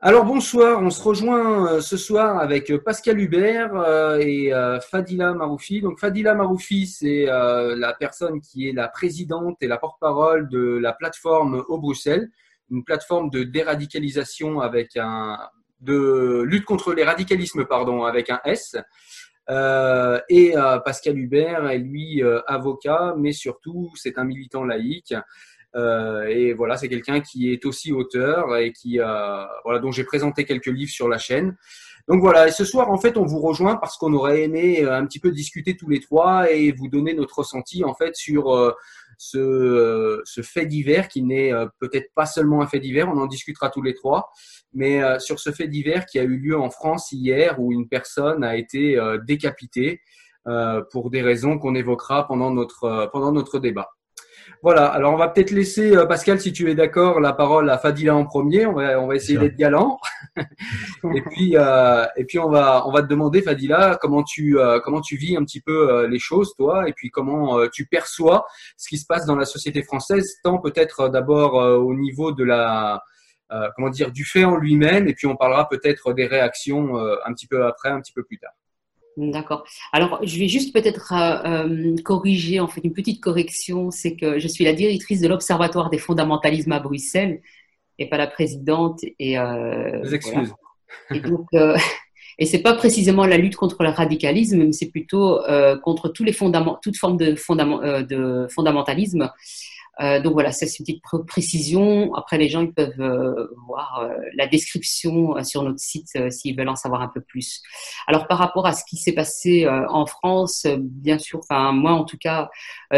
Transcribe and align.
Alors 0.00 0.24
bonsoir, 0.24 0.80
on 0.80 0.90
se 0.90 1.02
rejoint 1.02 1.72
euh, 1.72 1.80
ce 1.80 1.96
soir 1.96 2.38
avec 2.38 2.70
euh, 2.70 2.78
Pascal 2.78 3.18
Hubert 3.18 3.74
euh, 3.74 4.18
et 4.20 4.52
Fadila 4.88 5.34
Maroufi. 5.34 5.80
Donc 5.80 5.98
Fadila 5.98 6.36
Maroufi, 6.36 6.86
c'est 6.86 7.24
la 7.24 7.96
personne 7.98 8.40
qui 8.40 8.68
est 8.68 8.72
la 8.72 8.86
présidente 8.86 9.56
et 9.60 9.66
la 9.66 9.76
porte-parole 9.76 10.48
de 10.48 10.78
la 10.78 10.92
plateforme 10.92 11.64
au 11.66 11.78
Bruxelles, 11.78 12.30
une 12.70 12.84
plateforme 12.84 13.28
de 13.30 13.42
déradicalisation 13.42 14.60
avec 14.60 14.96
un 14.96 15.36
de 15.80 16.42
lutte 16.42 16.64
contre 16.64 16.92
les 16.92 17.02
radicalismes 17.02 17.64
pardon 17.64 18.04
avec 18.04 18.30
un 18.30 18.40
S. 18.44 18.76
et 20.28 20.54
Pascal 20.84 21.18
Hubert 21.18 21.68
est 21.70 21.78
lui 21.78 22.22
avocat, 22.46 23.14
mais 23.16 23.32
surtout 23.32 23.90
c'est 23.96 24.16
un 24.16 24.24
militant 24.24 24.64
laïque. 24.64 25.14
Euh, 25.76 26.26
et 26.26 26.52
voilà, 26.54 26.76
c'est 26.76 26.88
quelqu'un 26.88 27.20
qui 27.20 27.52
est 27.52 27.64
aussi 27.66 27.92
auteur 27.92 28.56
et 28.56 28.72
qui, 28.72 29.00
euh, 29.00 29.44
voilà, 29.64 29.78
dont 29.80 29.92
j'ai 29.92 30.04
présenté 30.04 30.44
quelques 30.44 30.66
livres 30.66 30.90
sur 30.90 31.08
la 31.08 31.18
chaîne. 31.18 31.56
Donc 32.08 32.20
voilà, 32.20 32.48
et 32.48 32.50
ce 32.50 32.64
soir, 32.64 32.90
en 32.90 32.96
fait, 32.96 33.18
on 33.18 33.26
vous 33.26 33.40
rejoint 33.40 33.76
parce 33.76 33.98
qu'on 33.98 34.14
aurait 34.14 34.42
aimé 34.42 34.82
euh, 34.82 34.96
un 34.96 35.04
petit 35.04 35.20
peu 35.20 35.30
discuter 35.30 35.76
tous 35.76 35.88
les 35.90 36.00
trois 36.00 36.50
et 36.50 36.72
vous 36.72 36.88
donner 36.88 37.12
notre 37.12 37.40
ressenti, 37.40 37.84
en 37.84 37.94
fait, 37.94 38.16
sur 38.16 38.74
ce, 39.18 40.22
ce 40.24 40.42
fait 40.42 40.64
divers 40.64 41.08
qui 41.08 41.22
n'est 41.22 41.52
peut-être 41.80 42.10
pas 42.14 42.24
seulement 42.24 42.62
un 42.62 42.66
fait 42.66 42.80
divers, 42.80 43.08
on 43.08 43.18
en 43.18 43.26
discutera 43.26 43.68
tous 43.68 43.82
les 43.82 43.94
trois, 43.94 44.30
mais 44.72 45.02
sur 45.18 45.38
ce 45.38 45.50
fait 45.50 45.68
divers 45.68 46.06
qui 46.06 46.18
a 46.18 46.22
eu 46.22 46.38
lieu 46.38 46.58
en 46.58 46.70
France 46.70 47.12
hier 47.12 47.60
où 47.60 47.72
une 47.72 47.88
personne 47.88 48.44
a 48.44 48.56
été 48.56 48.98
décapitée 49.26 50.00
pour 50.92 51.10
des 51.10 51.20
raisons 51.20 51.58
qu'on 51.58 51.74
évoquera 51.74 52.26
pendant 52.26 52.52
notre, 52.52 53.10
pendant 53.12 53.32
notre 53.32 53.58
débat. 53.58 53.88
Voilà, 54.60 54.86
alors 54.86 55.14
on 55.14 55.16
va 55.16 55.28
peut-être 55.28 55.52
laisser, 55.52 55.96
euh, 55.96 56.04
Pascal, 56.04 56.40
si 56.40 56.52
tu 56.52 56.68
es 56.68 56.74
d'accord, 56.74 57.20
la 57.20 57.32
parole 57.32 57.70
à 57.70 57.78
Fadila 57.78 58.16
en 58.16 58.24
premier. 58.24 58.66
On 58.66 58.72
va, 58.72 59.00
on 59.00 59.06
va 59.06 59.14
essayer 59.14 59.38
d'être 59.38 59.56
galant. 59.56 60.00
et 60.36 61.22
puis, 61.30 61.56
euh, 61.56 62.04
et 62.16 62.24
puis 62.24 62.40
on 62.40 62.50
va, 62.50 62.84
on 62.86 62.90
va 62.90 63.02
te 63.02 63.06
demander, 63.06 63.40
Fadila, 63.40 63.98
comment 64.00 64.24
tu, 64.24 64.58
euh, 64.58 64.80
comment 64.80 65.00
tu 65.00 65.16
vis 65.16 65.36
un 65.36 65.44
petit 65.44 65.60
peu 65.60 66.06
les 66.06 66.18
choses, 66.18 66.54
toi, 66.56 66.88
et 66.88 66.92
puis 66.92 67.10
comment 67.10 67.68
tu 67.68 67.86
perçois 67.86 68.46
ce 68.76 68.88
qui 68.88 68.98
se 68.98 69.06
passe 69.06 69.26
dans 69.26 69.36
la 69.36 69.44
société 69.44 69.82
française, 69.82 70.38
tant 70.42 70.58
peut-être 70.58 71.08
d'abord 71.08 71.54
au 71.54 71.94
niveau 71.94 72.32
de 72.32 72.42
la, 72.42 73.02
comment 73.76 73.90
dire, 73.90 74.10
du 74.10 74.24
fait 74.24 74.44
en 74.44 74.56
lui-même, 74.56 75.06
et 75.06 75.14
puis 75.14 75.28
on 75.28 75.36
parlera 75.36 75.68
peut-être 75.68 76.12
des 76.14 76.26
réactions 76.26 76.96
un 76.96 77.32
petit 77.32 77.46
peu 77.46 77.64
après, 77.64 77.90
un 77.90 78.00
petit 78.00 78.12
peu 78.12 78.24
plus 78.24 78.38
tard. 78.38 78.57
D'accord. 79.18 79.64
Alors, 79.92 80.20
je 80.22 80.38
vais 80.38 80.46
juste 80.46 80.72
peut-être 80.72 81.12
euh, 81.12 81.42
euh, 81.44 81.96
corriger, 82.04 82.60
en 82.60 82.68
fait, 82.68 82.80
une 82.84 82.92
petite 82.92 83.20
correction, 83.20 83.90
c'est 83.90 84.14
que 84.14 84.38
je 84.38 84.46
suis 84.46 84.64
la 84.64 84.72
directrice 84.72 85.20
de 85.20 85.26
l'Observatoire 85.26 85.90
des 85.90 85.98
fondamentalismes 85.98 86.70
à 86.70 86.78
Bruxelles 86.78 87.40
et 87.98 88.08
pas 88.08 88.16
la 88.16 88.28
présidente. 88.28 89.00
Et, 89.18 89.36
euh, 89.36 90.04
excuses. 90.04 90.54
Et 91.10 91.18
donc, 91.18 91.46
euh, 91.54 91.76
et 92.38 92.46
c'est 92.46 92.62
pas 92.62 92.74
précisément 92.74 93.26
la 93.26 93.38
lutte 93.38 93.56
contre 93.56 93.82
le 93.82 93.88
radicalisme, 93.88 94.58
mais 94.58 94.72
c'est 94.72 94.90
plutôt 94.90 95.40
contre 95.82 96.08
tous 96.08 96.22
les 96.22 96.32
fondaments, 96.32 96.78
toute 96.80 96.96
forme 96.96 97.16
de, 97.16 97.34
de 98.02 98.46
fondamentalisme. 98.48 99.28
Euh, 100.00 100.20
donc 100.20 100.34
voilà, 100.34 100.52
c'est 100.52 100.66
une 100.78 100.84
petite 100.84 101.02
précision. 101.26 102.14
Après, 102.14 102.38
les 102.38 102.48
gens 102.48 102.62
ils 102.62 102.72
peuvent 102.72 103.00
euh, 103.00 103.48
voir 103.66 104.00
euh, 104.02 104.14
la 104.36 104.46
description 104.46 105.42
sur 105.42 105.62
notre 105.62 105.80
site 105.80 106.30
s'ils 106.30 106.56
veulent 106.56 106.68
en 106.68 106.76
savoir 106.76 107.02
un 107.02 107.08
peu 107.08 107.20
plus. 107.20 107.62
Alors 108.06 108.28
par 108.28 108.38
rapport 108.38 108.66
à 108.66 108.72
ce 108.72 108.84
qui 108.88 108.96
s'est 108.96 109.12
passé 109.12 109.66
en 109.68 110.06
France, 110.06 110.66
bien 110.78 111.18
sûr, 111.18 111.40
enfin 111.40 111.72
moi 111.72 111.92
en 111.92 112.04
tout 112.04 112.18
cas, 112.18 112.50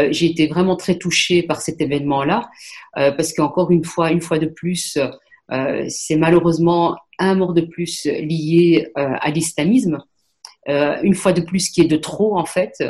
j'ai 0.09 0.27
été 0.27 0.47
vraiment 0.47 0.75
très 0.75 0.97
touchée 0.97 1.43
par 1.43 1.61
cet 1.61 1.81
événement-là 1.81 2.49
parce 2.93 3.33
qu'encore 3.33 3.71
une 3.71 3.83
fois, 3.83 4.11
une 4.11 4.21
fois 4.21 4.39
de 4.39 4.47
plus, 4.47 4.97
c'est 5.87 6.15
malheureusement 6.15 6.97
un 7.19 7.35
mort 7.35 7.53
de 7.53 7.61
plus 7.61 8.05
lié 8.05 8.91
à 8.95 9.29
l'islamisme. 9.31 10.03
une 10.67 11.15
fois 11.15 11.33
de 11.33 11.41
plus, 11.41 11.69
qui 11.69 11.81
est 11.81 11.85
de 11.85 11.97
trop 11.97 12.37
en 12.37 12.45
fait. 12.45 12.83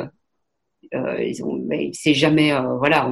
Euh, 0.94 1.31
c'est 1.94 2.13
jamais 2.13 2.52
euh, 2.52 2.75
voilà. 2.78 3.09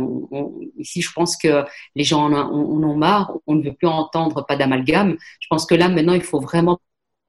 ici, 0.77 1.01
je 1.01 1.11
pense 1.13 1.37
que 1.37 1.63
les 1.95 2.03
gens 2.03 2.25
en, 2.25 2.33
en, 2.33 2.83
ont 2.83 2.95
marre. 2.95 3.33
On 3.47 3.55
ne 3.55 3.63
veut 3.63 3.73
plus 3.73 3.87
entendre 3.87 4.45
pas 4.45 4.55
d'amalgame. 4.55 5.17
Je 5.39 5.47
pense 5.49 5.65
que 5.65 5.75
là 5.75 5.89
maintenant, 5.89 6.13
il 6.13 6.21
faut 6.21 6.39
vraiment 6.39 6.79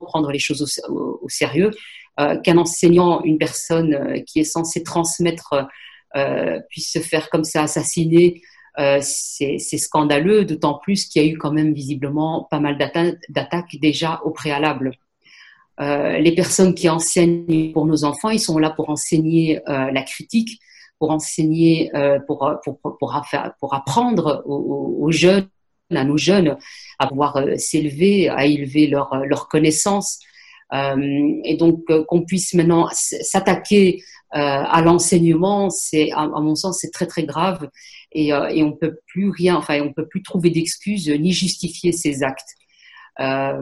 prendre 0.00 0.31
les 0.33 0.38
choses 0.38 0.83
au, 0.88 1.28
sérieux. 1.28 1.71
Euh, 2.19 2.37
qu'un 2.37 2.59
enseignant, 2.59 3.22
une 3.22 3.38
personne 3.38 4.22
qui 4.27 4.41
est 4.41 4.44
censée 4.44 4.83
transmettre, 4.83 5.69
puisse 6.69 6.93
se 6.93 6.99
faire 6.99 7.31
comme 7.31 7.44
ça 7.44 7.62
assassiner. 7.62 8.43
c'est 9.00 9.59
scandaleux, 9.78 10.44
d'autant 10.44 10.75
plus 10.75 11.06
qu'il 11.06 11.22
y 11.22 11.27
a 11.27 11.28
eu 11.28 11.38
quand 11.38 11.53
même 11.53 11.72
visiblement 11.72 12.49
pas 12.50 12.61
mal 12.61 12.77
d'attaques 13.28 13.77
déjà 13.81 14.21
au 14.25 14.31
préalable. 14.31 14.93
Euh, 15.81 16.19
les 16.19 16.35
personnes 16.35 16.75
qui 16.75 16.88
enseignent 16.88 17.73
pour 17.73 17.87
nos 17.87 18.05
enfants, 18.05 18.31
ils 18.31 18.41
sont 18.41 18.59
là 18.59 18.71
pour 18.71 18.91
enseigner 18.91 19.61
euh, 19.69 19.91
la 19.91 20.03
critique, 20.03 20.61
pour 20.99 21.11
enseigner, 21.11 21.91
euh, 21.97 22.19
pour, 22.27 22.53
pour, 22.62 22.79
pour, 22.81 22.99
pour, 22.99 23.75
apprendre 23.75 24.43
aux, 24.44 25.11
jeunes, 25.11 25.49
à 25.94 26.05
nos 26.05 26.19
jeunes, 26.19 26.59
à 26.99 27.06
pouvoir 27.06 27.43
s'élever, 27.56 28.29
à 28.29 28.44
élever 28.44 28.88
leur, 28.88 29.15
leur 29.25 29.49
connaissance. 29.49 30.19
et 30.73 31.56
donc 31.59 31.85
qu'on 32.06 32.23
puisse 32.23 32.53
maintenant 32.55 32.88
s'attaquer 32.93 34.03
à 34.31 34.83
l'enseignement, 34.83 35.71
c'est 35.71 36.12
à, 36.12 36.26
mon 36.26 36.55
sens 36.55 36.79
c'est 36.81 36.93
très 36.93 37.06
très 37.06 37.25
grave 37.25 37.69
et, 38.12 38.29
et 38.29 38.62
on 38.62 38.73
peut 38.73 38.99
plus 39.06 39.31
rien, 39.31 39.56
enfin 39.56 39.81
on 39.81 39.93
peut 39.93 40.06
plus 40.06 40.23
trouver 40.23 40.50
d'excuses 40.50 41.09
ni 41.09 41.33
justifier 41.33 41.91
ces 41.91 42.23
actes. 42.23 42.60
Euh, 43.20 43.61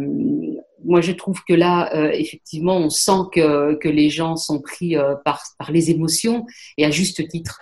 moi, 0.84 1.00
je 1.00 1.12
trouve 1.12 1.42
que 1.44 1.52
là, 1.52 1.94
euh, 1.94 2.10
effectivement, 2.12 2.76
on 2.76 2.90
sent 2.90 3.28
que, 3.32 3.74
que 3.74 3.88
les 3.88 4.10
gens 4.10 4.36
sont 4.36 4.60
pris 4.60 4.96
euh, 4.96 5.16
par, 5.24 5.42
par 5.58 5.72
les 5.72 5.90
émotions 5.90 6.46
et 6.76 6.84
à 6.84 6.90
juste 6.90 7.26
titre. 7.28 7.60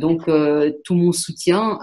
donc, 0.00 0.30
tout 0.84 0.94
mon 0.94 1.10
soutien 1.10 1.78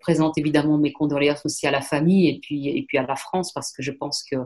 présente 0.00 0.36
évidemment 0.38 0.76
mes 0.76 0.92
condoléances 0.92 1.46
aussi 1.46 1.68
à 1.68 1.70
la 1.70 1.80
famille 1.80 2.28
et 2.28 2.40
puis, 2.42 2.68
et 2.68 2.84
puis 2.88 2.98
à 2.98 3.06
la 3.06 3.14
France 3.14 3.52
parce 3.52 3.72
que 3.72 3.80
je 3.80 3.92
pense 3.92 4.24
que 4.28 4.36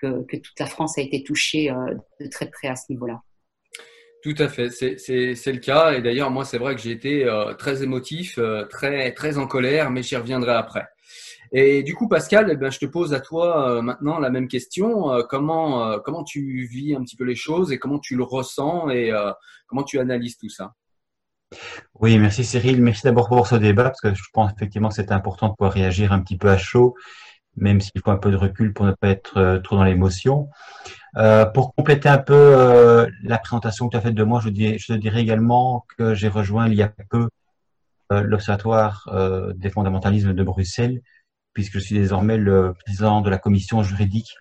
que, 0.00 0.36
toute 0.36 0.60
la 0.60 0.66
France 0.66 0.98
a 0.98 1.00
été 1.00 1.24
touchée 1.24 1.72
de 2.20 2.26
très 2.28 2.50
près 2.50 2.68
à 2.68 2.76
ce 2.76 2.84
niveau-là. 2.90 3.22
Tout 4.22 4.34
à 4.38 4.48
fait, 4.48 4.68
c'est 4.70 5.52
le 5.52 5.58
cas. 5.58 5.94
Et 5.94 6.02
d'ailleurs, 6.02 6.30
moi, 6.30 6.44
c'est 6.44 6.58
vrai 6.58 6.74
que 6.74 6.82
j'ai 6.82 6.90
été 6.90 7.26
très 7.58 7.82
émotif, 7.82 8.38
très, 8.68 9.12
très 9.14 9.38
en 9.38 9.46
colère, 9.46 9.90
mais 9.90 10.02
j'y 10.02 10.16
reviendrai 10.16 10.52
après. 10.52 10.86
Et 11.52 11.82
du 11.82 11.94
coup, 11.94 12.08
Pascal, 12.08 12.48
eh 12.50 12.56
ben, 12.56 12.70
je 12.70 12.78
te 12.78 12.86
pose 12.86 13.14
à 13.14 13.20
toi 13.20 13.70
euh, 13.70 13.82
maintenant 13.82 14.18
la 14.18 14.30
même 14.30 14.48
question. 14.48 15.12
Euh, 15.12 15.22
comment, 15.28 15.84
euh, 15.84 15.98
comment 15.98 16.24
tu 16.24 16.66
vis 16.66 16.94
un 16.94 17.02
petit 17.02 17.16
peu 17.16 17.24
les 17.24 17.34
choses 17.34 17.72
et 17.72 17.78
comment 17.78 17.98
tu 17.98 18.16
le 18.16 18.22
ressens 18.22 18.90
et 18.90 19.12
comment 19.66 19.82
tu 19.82 19.98
analyses 19.98 20.36
tout 20.36 20.50
ça? 20.50 20.74
Oui, 21.94 22.18
merci 22.18 22.44
Cyril. 22.44 22.82
Merci 22.82 23.04
d'abord 23.04 23.28
pour 23.28 23.46
ce 23.46 23.54
débat 23.54 23.84
parce 23.84 24.00
que 24.00 24.14
je 24.14 24.22
pense 24.32 24.52
effectivement 24.52 24.90
que 24.90 24.94
c'est 24.94 25.12
important 25.12 25.48
de 25.48 25.54
pouvoir 25.54 25.72
réagir 25.72 26.12
un 26.12 26.20
petit 26.20 26.36
peu 26.36 26.50
à 26.50 26.58
chaud, 26.58 26.94
même 27.56 27.80
s'il 27.80 28.00
faut 28.04 28.10
un 28.10 28.18
peu 28.18 28.30
de 28.30 28.36
recul 28.36 28.74
pour 28.74 28.84
ne 28.84 28.92
pas 28.92 29.08
être 29.08 29.60
trop 29.64 29.76
dans 29.76 29.84
l'émotion. 29.84 30.50
pour 31.54 31.74
compléter 31.74 32.10
un 32.10 32.18
peu 32.18 33.08
la 33.22 33.38
présentation 33.38 33.88
que 33.88 33.92
tu 33.92 33.96
as 33.96 34.02
faite 34.02 34.14
de 34.14 34.24
moi, 34.24 34.40
je, 34.44 34.50
je 34.50 34.86
te 34.86 34.92
dirais 34.92 35.22
également 35.22 35.86
que 35.96 36.14
j'ai 36.14 36.28
rejoint 36.28 36.68
il 36.68 36.74
y 36.74 36.82
a 36.82 36.92
peu 37.08 37.28
l'Observatoire 38.10 39.08
des 39.54 39.70
fondamentalismes 39.70 40.32
de 40.32 40.42
Bruxelles 40.42 41.00
puisque 41.52 41.74
je 41.74 41.80
suis 41.80 41.94
désormais 41.96 42.36
le 42.36 42.74
président 42.84 43.20
de 43.20 43.30
la 43.30 43.38
commission 43.38 43.82
juridique. 43.82 44.34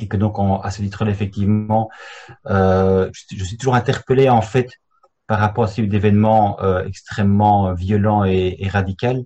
Et 0.00 0.06
que 0.06 0.16
donc 0.16 0.36
à 0.62 0.70
ce 0.70 0.82
titre-là, 0.82 1.10
effectivement, 1.10 1.90
euh, 2.46 3.10
je, 3.30 3.42
suis 3.42 3.56
toujours 3.56 3.74
interpellé 3.74 4.28
en 4.28 4.42
fait 4.42 4.70
par 5.26 5.40
rapport 5.40 5.64
à 5.64 5.66
ce 5.66 5.76
type 5.76 5.88
d'événements 5.88 6.60
euh, 6.62 6.84
extrêmement 6.84 7.74
violents 7.74 8.24
et, 8.24 8.56
et 8.58 8.68
radicaux, 8.68 9.24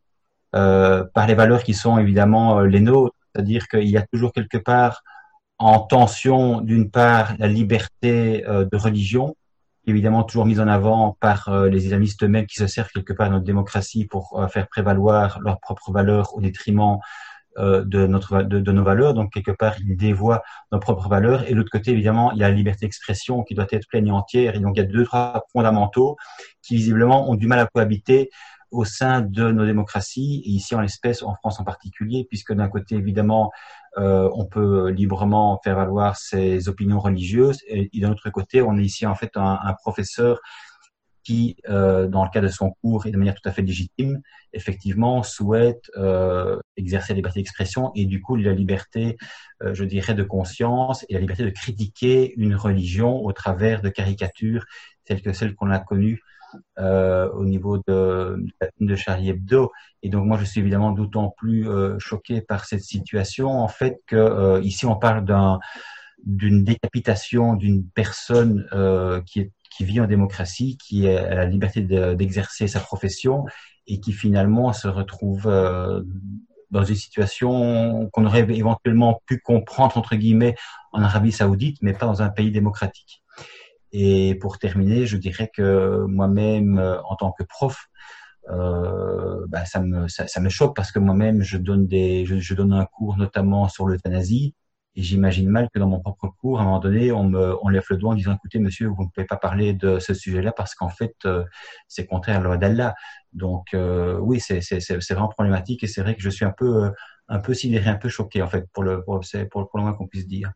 euh, 0.55 1.05
par 1.15 1.27
les 1.27 1.35
valeurs 1.35 1.63
qui 1.63 1.73
sont 1.73 1.99
évidemment 1.99 2.59
euh, 2.59 2.67
les 2.67 2.81
nôtres, 2.81 3.17
c'est-à-dire 3.35 3.69
qu'il 3.69 3.89
y 3.89 3.97
a 3.97 4.07
toujours 4.13 4.33
quelque 4.33 4.59
part 4.59 5.03
en 5.59 5.81
tension, 5.81 6.61
d'une 6.61 6.91
part, 6.91 7.35
la 7.39 7.49
liberté 7.49 8.45
euh, 8.47 8.65
de 8.65 8.77
religion, 8.77 9.35
évidemment 9.87 10.23
toujours 10.23 10.47
mise 10.47 10.61
en 10.61 10.69
avant 10.69 11.17
par 11.21 11.49
euh, 11.49 11.69
les 11.69 11.87
islamistes 11.87 12.23
eux-mêmes 12.23 12.47
qui 12.47 12.57
se 12.57 12.67
servent 12.67 12.91
quelque 12.91 13.13
part 13.13 13.29
de 13.29 13.35
notre 13.35 13.45
démocratie 13.45 14.07
pour 14.07 14.39
euh, 14.41 14.49
faire 14.49 14.69
prévaloir 14.69 15.41
leurs 15.41 15.61
propres 15.61 15.93
valeurs 15.93 16.37
au 16.37 16.41
détriment 16.41 16.99
euh, 17.59 17.85
de, 17.85 18.07
notre, 18.07 18.43
de, 18.43 18.61
de, 18.61 18.73
nos 18.73 18.85
valeurs. 18.85 19.13
Donc, 19.13 19.33
quelque 19.33 19.51
part, 19.51 19.75
ils 19.81 19.97
dévoient 19.97 20.43
nos 20.71 20.79
propres 20.79 21.09
valeurs. 21.09 21.47
Et 21.49 21.51
de 21.51 21.57
l'autre 21.57 21.71
côté, 21.71 21.91
évidemment, 21.91 22.33
il 22.33 22.39
y 22.39 22.45
a 22.45 22.49
la 22.49 22.55
liberté 22.55 22.87
d'expression 22.87 23.43
qui 23.43 23.55
doit 23.55 23.67
être 23.71 23.87
pleine 23.89 24.07
et 24.07 24.11
entière. 24.11 24.55
Et 24.55 24.61
donc, 24.61 24.77
il 24.77 24.81
y 24.81 24.83
a 24.83 24.87
deux, 24.87 25.05
trois 25.05 25.45
fondamentaux 25.53 26.17
qui, 26.63 26.77
visiblement, 26.77 27.29
ont 27.31 27.35
du 27.35 27.47
mal 27.47 27.59
à 27.59 27.67
cohabiter 27.67 28.31
au 28.73 28.85
sein 28.85 29.21
de 29.21 29.53
nos 29.53 29.67
démocraties, 29.67 30.43
et 30.45 30.49
ici 30.49 30.75
en 30.75 30.81
l'espèce, 30.81 31.23
en 31.23 31.35
France 31.35 31.61
en 31.61 31.65
particulier, 31.65 32.27
puisque 32.29 32.53
d'un 32.55 32.69
côté, 32.69 32.97
évidemment, 32.97 33.51
euh, 33.99 34.29
on 34.35 34.47
peut 34.47 34.89
librement 34.89 35.61
faire 35.63 35.77
valoir 35.77 36.17
ses 36.17 36.69
opinions 36.69 36.99
religieuses, 36.99 37.61
et, 37.69 37.91
d'un 38.01 38.11
autre 38.11 38.31
côté, 38.31 38.63
on 38.63 38.77
est 38.79 38.83
ici 38.83 39.07
en 39.07 39.15
fait 39.15 39.33
un, 39.37 39.75
professeur 39.83 40.41
qui, 41.23 41.57
euh, 41.69 42.09
dans 42.09 42.25
le 42.25 42.31
cadre 42.31 42.49
de 42.49 42.53
son 42.53 42.73
cours 42.83 43.07
et 43.07 43.13
de 43.13 43.17
manière 43.17 43.35
tout 43.35 43.49
à 43.49 43.53
fait 43.53 43.63
légitime, 43.63 44.21
effectivement, 44.53 45.23
souhaite 45.23 45.89
euh, 45.97 46.59
exercer 46.77 47.13
la 47.13 47.17
liberté 47.17 47.41
d'expression 47.41 47.93
et 47.95 48.07
du 48.07 48.21
coup 48.21 48.35
la 48.35 48.53
liberté, 48.53 49.17
je 49.61 49.85
dirais, 49.85 50.15
de 50.15 50.25
conscience 50.25 51.05
et 51.09 51.15
la 51.15 51.21
liberté 51.21 51.45
de 51.45 51.51
critiquer 51.51 52.35
une 52.37 52.57
religion 52.57 53.25
au 53.25 53.33
travers 53.33 53.83
de 53.83 53.89
caricatures 53.89 54.65
telles 55.05 55.23
que 55.23 55.33
celles 55.33 55.55
qu'on 55.55 55.71
a 55.71 55.79
connues 55.79 56.23
euh, 56.79 57.31
au 57.33 57.45
niveau 57.45 57.79
de, 57.87 58.45
Charlie 58.97 59.31
Hebdo. 59.31 59.73
Et 60.03 60.09
donc 60.09 60.27
moi, 60.27 60.39
je 60.39 60.45
suis 60.45 60.61
évidemment 60.61 60.93
d'autant 60.93 61.35
plus 61.37 61.69
euh, 61.69 61.99
choqué 61.99 62.41
par 62.41 62.65
cette 62.65 62.83
situation, 62.83 63.51
en 63.51 63.69
fait, 63.69 64.01
que 64.07 64.17
euh, 64.17 64.61
ici 64.63 64.87
on 64.87 64.97
parle 64.97 65.25
d'un 65.25 65.59
d'une 66.25 66.63
décapitation 66.63 67.55
d'une 67.55 67.85
personne 67.85 68.65
qui 69.27 69.41
est 69.41 69.51
qui 69.75 69.85
vit 69.85 70.01
en 70.01 70.07
démocratie, 70.07 70.77
qui 70.77 71.09
a 71.09 71.35
la 71.35 71.47
liberté 71.47 71.81
d'exercer 71.81 72.69
sa 72.69 72.79
profession 72.79 73.47
et 73.87 74.01
qui 74.01 74.13
finalement 74.13 74.73
se 74.75 74.87
retrouve 74.87 75.51
dans 76.71 76.85
une 76.85 76.95
situation 76.95 78.11
qu'on 78.13 78.27
aurait 78.27 78.47
éventuellement 78.51 79.23
pu 79.27 79.39
comprendre 79.39 79.97
entre 79.97 80.15
guillemets 80.15 80.57
en 80.93 81.03
Arabie 81.03 81.33
Saoudite, 81.33 81.79
mais 81.81 81.93
pas 81.95 82.07
dans 82.07 82.23
un 82.23 82.29
pays 82.29 82.51
démocratique. 82.51 83.22
Et 83.93 84.37
pour 84.41 84.59
terminer, 84.59 85.07
je 85.07 85.17
dirais 85.17 85.51
que 85.55 86.05
moi-même, 86.09 86.79
euh, 86.79 87.01
en 87.03 87.17
tant 87.17 87.33
que 87.33 87.45
prof, 87.45 87.89
euh, 88.51 89.45
bah, 89.49 89.65
ça, 89.65 89.81
me, 89.81 90.09
ça, 90.09 90.27
ça, 90.27 90.41
me 90.41 90.49
choque 90.49 90.75
parce 90.75 90.93
que 90.93 90.99
moi-même, 90.99 91.43
je 91.43 91.59
donne 91.59 91.87
des, 91.87 92.25
je, 92.27 92.39
je, 92.39 92.55
donne 92.55 92.73
un 92.73 92.87
cours 92.87 93.17
notamment 93.17 93.69
sur 93.69 93.87
l'euthanasie. 93.87 94.55
Et 94.95 95.03
j'imagine 95.03 95.49
mal 95.49 95.71
que 95.73 95.79
dans 95.79 95.89
mon 95.89 96.01
propre 96.01 96.29
cours, 96.29 96.59
à 96.59 96.63
un 96.63 96.65
moment 96.67 96.79
donné, 96.79 97.13
on 97.13 97.25
me 97.25 97.57
on 97.63 97.69
lève 97.69 97.85
le 97.89 97.97
doigt 97.97 98.13
en 98.13 98.15
disant 98.15 98.35
écoutez, 98.35 98.59
monsieur, 98.59 98.89
vous 98.89 99.05
ne 99.05 99.09
pouvez 99.09 99.27
pas 99.27 99.37
parler 99.39 99.73
de 99.73 99.99
ce 99.99 100.13
sujet-là 100.13 100.53
parce 100.53 100.75
qu'en 100.75 100.91
fait, 100.91 101.15
euh, 101.25 101.45
c'est 101.89 102.05
contraire 102.07 102.37
à 102.37 102.41
la 102.41 102.45
loi 102.45 102.57
d'Allah. 102.59 102.95
Donc 103.33 103.73
euh, 103.75 104.19
oui, 104.19 104.39
c'est 104.41 104.61
vraiment 105.11 105.29
problématique 105.29 105.83
et 105.85 105.87
c'est 105.87 106.03
vrai 106.03 106.15
que 106.15 106.21
je 106.23 106.29
suis 106.29 106.45
un 106.45 106.53
peu 106.53 106.91
un 107.29 107.39
peu 107.39 107.55
sidéré, 107.55 107.89
un 107.89 107.97
peu 107.97 108.09
choqué 108.11 108.43
en 108.43 108.49
fait 108.49 108.67
pour 108.73 108.83
le 108.83 109.03
pour, 109.05 109.21
pour 109.51 109.69
le 109.75 109.83
moins 109.83 109.95
qu'on 109.95 110.09
puisse 110.09 110.27
dire. 110.27 110.53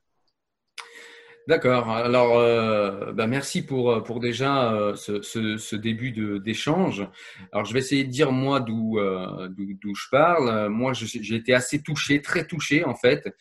D'accord. 1.47 1.91
Alors, 1.91 2.39
euh, 2.39 3.13
bah 3.13 3.29
merci 3.29 3.65
pour, 3.65 3.93
euh, 3.93 4.01
pour 4.01 4.19
déjà 4.19 4.73
euh, 4.73 4.97
ce, 4.97 5.23
ce, 5.23 5.57
ce, 5.59 5.77
début 5.77 6.11
d'échange. 6.41 7.07
Alors, 7.53 7.65
je 7.65 7.73
vais 7.73 7.79
essayer 7.79 8.03
de 8.03 8.11
dire 8.11 8.33
moi 8.33 8.59
d'où 8.59 8.99
euh, 8.99 9.49
d'où 9.57 9.95
je 9.95 10.09
parle. 10.11 10.69
Moi, 10.71 10.93
j'ai 10.93 11.37
été 11.37 11.55
assez 11.55 11.83
touché, 11.83 12.21
très 12.21 12.49
touché 12.49 12.85
en 12.85 12.97
fait. 12.97 13.33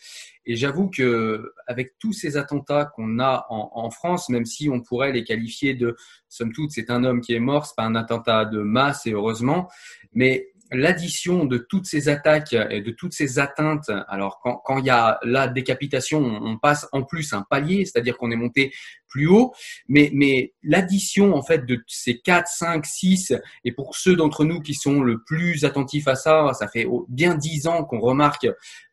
Et 0.45 0.55
j'avoue 0.55 0.87
que 0.91 1.51
avec 1.65 1.97
tous 1.97 2.13
ces 2.13 2.37
attentats 2.37 2.85
qu'on 2.85 3.17
a 3.17 3.47
en, 3.49 3.71
en, 3.73 3.89
France, 3.89 4.29
même 4.29 4.45
si 4.45 4.69
on 4.69 4.81
pourrait 4.81 5.11
les 5.11 5.23
qualifier 5.23 5.73
de, 5.73 5.95
somme 6.29 6.53
toute, 6.53 6.69
c'est 6.69 6.91
un 6.91 7.03
homme 7.03 7.21
qui 7.21 7.33
est 7.33 7.39
mort, 7.39 7.65
c'est 7.65 7.75
pas 7.75 7.85
un 7.85 7.95
attentat 7.95 8.45
de 8.45 8.59
masse 8.59 9.07
et 9.07 9.13
heureusement, 9.13 9.67
mais 10.13 10.53
l'addition 10.71 11.45
de 11.45 11.57
toutes 11.57 11.85
ces 11.85 12.09
attaques 12.09 12.53
et 12.53 12.81
de 12.81 12.91
toutes 12.91 13.13
ces 13.13 13.39
atteintes, 13.39 13.91
alors 14.07 14.39
quand, 14.41 14.57
quand 14.57 14.77
il 14.79 14.85
y 14.85 14.89
a 14.89 15.19
la 15.23 15.47
décapitation, 15.47 16.19
on 16.19 16.57
passe 16.57 16.87
en 16.91 17.03
plus 17.03 17.33
un 17.33 17.43
palier, 17.43 17.85
c'est-à-dire 17.85 18.17
qu'on 18.17 18.31
est 18.31 18.35
monté 18.35 18.73
plus 19.15 19.27
haut, 19.27 19.53
mais, 19.87 20.11
mais 20.13 20.51
l'addition 20.61 21.33
en 21.35 21.41
fait 21.41 21.65
de 21.65 21.81
ces 21.87 22.19
4, 22.19 22.47
5, 22.47 22.85
6, 22.85 23.33
et 23.63 23.71
pour 23.71 23.95
ceux 23.95 24.17
d'entre 24.17 24.43
nous 24.43 24.59
qui 24.59 24.73
sont 24.73 25.01
le 25.01 25.23
plus 25.23 25.63
attentifs 25.63 26.09
à 26.09 26.15
ça, 26.15 26.51
ça 26.53 26.67
fait 26.67 26.85
bien 27.07 27.35
dix 27.35 27.65
ans 27.67 27.85
qu'on 27.85 28.01
remarque 28.01 28.45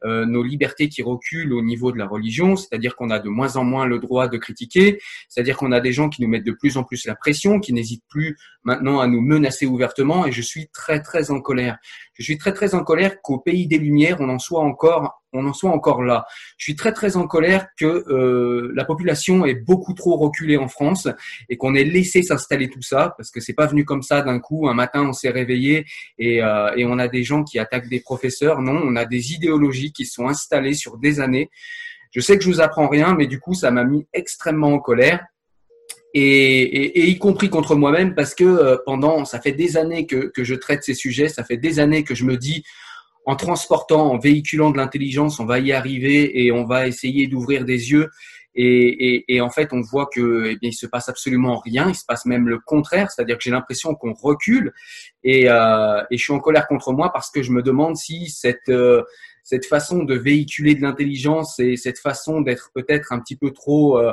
euh, 0.05 0.25
nos 0.25 0.45
libertés 0.45 0.89
qui 0.89 1.03
reculent 1.03 1.53
au 1.53 1.63
niveau 1.63 1.91
de 1.91 1.99
la 1.99 2.07
religion, 2.07 2.55
c'est-à-dire 2.55 2.95
qu'on 2.95 3.11
a 3.11 3.19
de 3.19 3.29
moins 3.29 3.57
en 3.57 3.65
moins 3.65 3.85
le 3.85 3.99
droit 3.99 4.29
de 4.29 4.37
critiquer, 4.37 5.01
c'est-à-dire 5.29 5.57
qu'on 5.57 5.73
a 5.73 5.81
des 5.81 5.93
gens 5.93 6.09
qui 6.09 6.23
nous 6.23 6.29
mettent 6.29 6.47
de 6.47 6.53
plus 6.53 6.77
en 6.77 6.85
plus 6.85 7.05
la 7.05 7.17
pression, 7.17 7.59
qui 7.59 7.73
n'hésitent 7.73 8.05
plus 8.09 8.37
maintenant 8.63 9.01
à 9.01 9.09
nous 9.09 9.21
menacer 9.21 9.67
ouvertement, 9.67 10.25
et 10.25 10.31
je 10.31 10.43
suis 10.43 10.69
très 10.69 11.03
très 11.03 11.33
en 11.33 11.41
colère. 11.41 11.79
Je 12.15 12.23
suis 12.23 12.39
très 12.39 12.53
très 12.53 12.77
en 12.77 12.85
colère 12.85 13.21
qu'au 13.23 13.41
pays 13.41 13.67
des 13.67 13.79
Lumières, 13.79 14.19
on 14.21 14.29
en 14.29 14.39
soit 14.39 14.63
encore 14.63 15.22
on 15.33 15.47
en 15.47 15.53
soit 15.53 15.71
encore 15.71 16.03
là. 16.03 16.25
Je 16.57 16.65
suis 16.65 16.77
très 16.77 16.93
très 16.93 17.17
en 17.17 17.27
colère 17.27 17.69
que 17.77 17.87
euh, 17.87 18.71
la 18.75 18.85
population 18.85 19.45
est 19.45 19.55
beaucoup 19.55 19.95
trop 19.95 20.17
reculée 20.17 20.57
en 20.57 20.69
France 20.69 21.09
et 21.49 21.57
qu'on 21.57 21.75
ait 21.75 21.85
laissé 21.85 22.23
s'installer 22.23 22.69
tout 22.69 22.83
ça 22.83 23.15
parce 23.17 23.31
que 23.31 23.41
c'est 23.41 23.55
pas 23.55 23.67
venu 23.67 23.85
comme 23.85 24.03
ça 24.03 24.23
d'un 24.23 24.39
coup. 24.39 24.69
Un 24.69 24.75
matin, 24.75 25.03
on 25.03 25.13
s'est 25.13 25.31
réveillé 25.31 25.87
et, 26.19 26.43
euh, 26.43 26.71
on 26.85 26.99
a 26.99 27.09
des 27.09 27.25
gens 27.25 27.45
qui 27.45 27.59
attaquent 27.59 27.89
des 27.89 28.01
professeurs. 28.01 28.61
Non, 28.61 28.81
on 28.85 28.97
a 28.97 29.05
des 29.05 29.33
idéologies 29.33 29.93
qui 29.93 30.05
sont 30.05 30.29
installées 30.29 30.75
sur 30.75 30.99
des 30.99 31.21
années. 31.21 31.51
Je 32.11 32.21
sais 32.21 32.37
que 32.37 32.45
je 32.45 32.49
vous 32.51 32.61
apprends 32.61 32.89
rien, 32.89 33.15
mais 33.15 33.27
du 33.27 33.41
coup, 33.41 33.55
ça 33.55 33.71
m'a 33.71 33.85
mis 33.85 34.07
extrêmement 34.13 34.75
en 34.75 34.79
colère. 34.79 35.25
Et, 36.15 37.09
y 37.09 37.19
compris 37.19 37.49
contre 37.49 37.75
moi-même 37.75 38.15
parce 38.15 38.35
que 38.35 38.45
euh, 38.45 38.77
pendant, 38.85 39.25
ça 39.25 39.41
fait 39.41 39.53
des 39.53 39.79
années 39.79 40.07
que 40.07 40.31
je 40.37 40.55
traite 40.55 40.83
ces 40.83 40.93
sujets, 40.93 41.31
ça 41.31 41.43
fait 41.43 41.57
des 41.57 41.79
années 41.79 42.05
que 42.05 42.15
je 42.15 42.25
me 42.25 42.37
dis, 42.37 42.65
en 43.25 43.37
transportant, 43.37 44.11
en 44.13 44.19
véhiculant 44.19 44.71
de 44.71 44.77
l'intelligence, 44.77 45.39
on 45.41 45.47
va 45.47 45.59
y 45.59 45.73
arriver 45.73 46.45
et 46.45 46.53
on 46.53 46.65
va 46.65 46.87
essayer 46.87 47.27
d'ouvrir 47.27 47.65
des 47.65 47.93
yeux. 47.93 48.09
Et, 48.55 48.65
et, 49.15 49.37
et, 49.37 49.41
en 49.41 49.49
fait, 49.49 49.73
on 49.73 49.81
voit 49.81 50.11
que 50.13 50.45
eh 50.47 50.57
bien, 50.57 50.69
il 50.69 50.75
se 50.75 50.87
passe 50.87 51.09
absolument 51.09 51.59
rien. 51.59 51.89
Il 51.89 51.95
se 51.95 52.05
passe 52.07 52.27
même 52.27 52.49
le 52.49 52.59
contraire, 52.59 53.11
c'est-à-dire 53.11 53.39
que 53.39 53.43
j'ai 53.43 53.51
l'impression 53.51 53.95
qu'on 53.95 54.13
recule. 54.13 54.73
Et, 55.25 55.49
euh, 55.49 56.03
je 56.11 56.17
suis 56.19 56.33
en 56.33 56.41
colère 56.41 56.67
contre 56.69 56.93
moi 56.93 57.11
parce 57.13 57.31
que 57.31 57.43
je 57.43 57.51
me 57.51 57.63
demande 57.63 57.97
si 57.97 58.29
cette 58.29 58.69
euh, 58.69 59.03
cette 59.43 59.67
façon 59.67 60.05
de 60.05 60.15
véhiculer 60.15 60.75
de 60.75 60.83
l'intelligence 60.83 61.59
et 61.59 61.77
cette 61.77 61.99
façon 61.99 62.43
d'être 62.43 62.71
peut-être 62.75 63.13
un 63.13 63.19
petit 63.19 63.37
peu 63.37 63.51
trop 63.51 63.99
euh, 63.99 64.13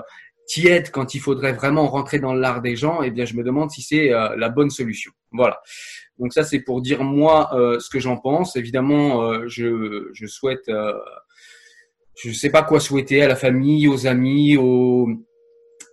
tiède 0.49 0.89
quand 0.89 1.13
il 1.13 1.19
faudrait 1.19 1.53
vraiment 1.53 1.87
rentrer 1.87 2.19
dans 2.19 2.33
l'art 2.33 2.61
des 2.61 2.75
gens, 2.75 3.01
eh 3.03 3.11
bien, 3.11 3.23
je 3.23 3.35
me 3.35 3.43
demande 3.43 3.69
si 3.69 3.81
c'est 3.81 4.11
euh, 4.11 4.35
la 4.35 4.49
bonne 4.49 4.71
solution. 4.71 5.11
Voilà. 5.31 5.61
Donc 6.17 6.33
ça, 6.33 6.43
c'est 6.43 6.59
pour 6.59 6.81
dire 6.81 7.03
moi 7.03 7.49
euh, 7.53 7.79
ce 7.79 7.89
que 7.89 7.99
j'en 7.99 8.17
pense. 8.17 8.55
Évidemment, 8.55 9.23
euh, 9.23 9.47
je, 9.47 10.09
je, 10.11 10.25
souhaite, 10.25 10.67
euh, 10.67 10.93
je 12.21 12.29
ne 12.29 12.33
sais 12.33 12.49
pas 12.49 12.63
quoi 12.63 12.79
souhaiter 12.79 13.21
à 13.21 13.27
la 13.27 13.35
famille, 13.35 13.87
aux 13.87 14.07
amis, 14.07 14.57
aux. 14.57 15.07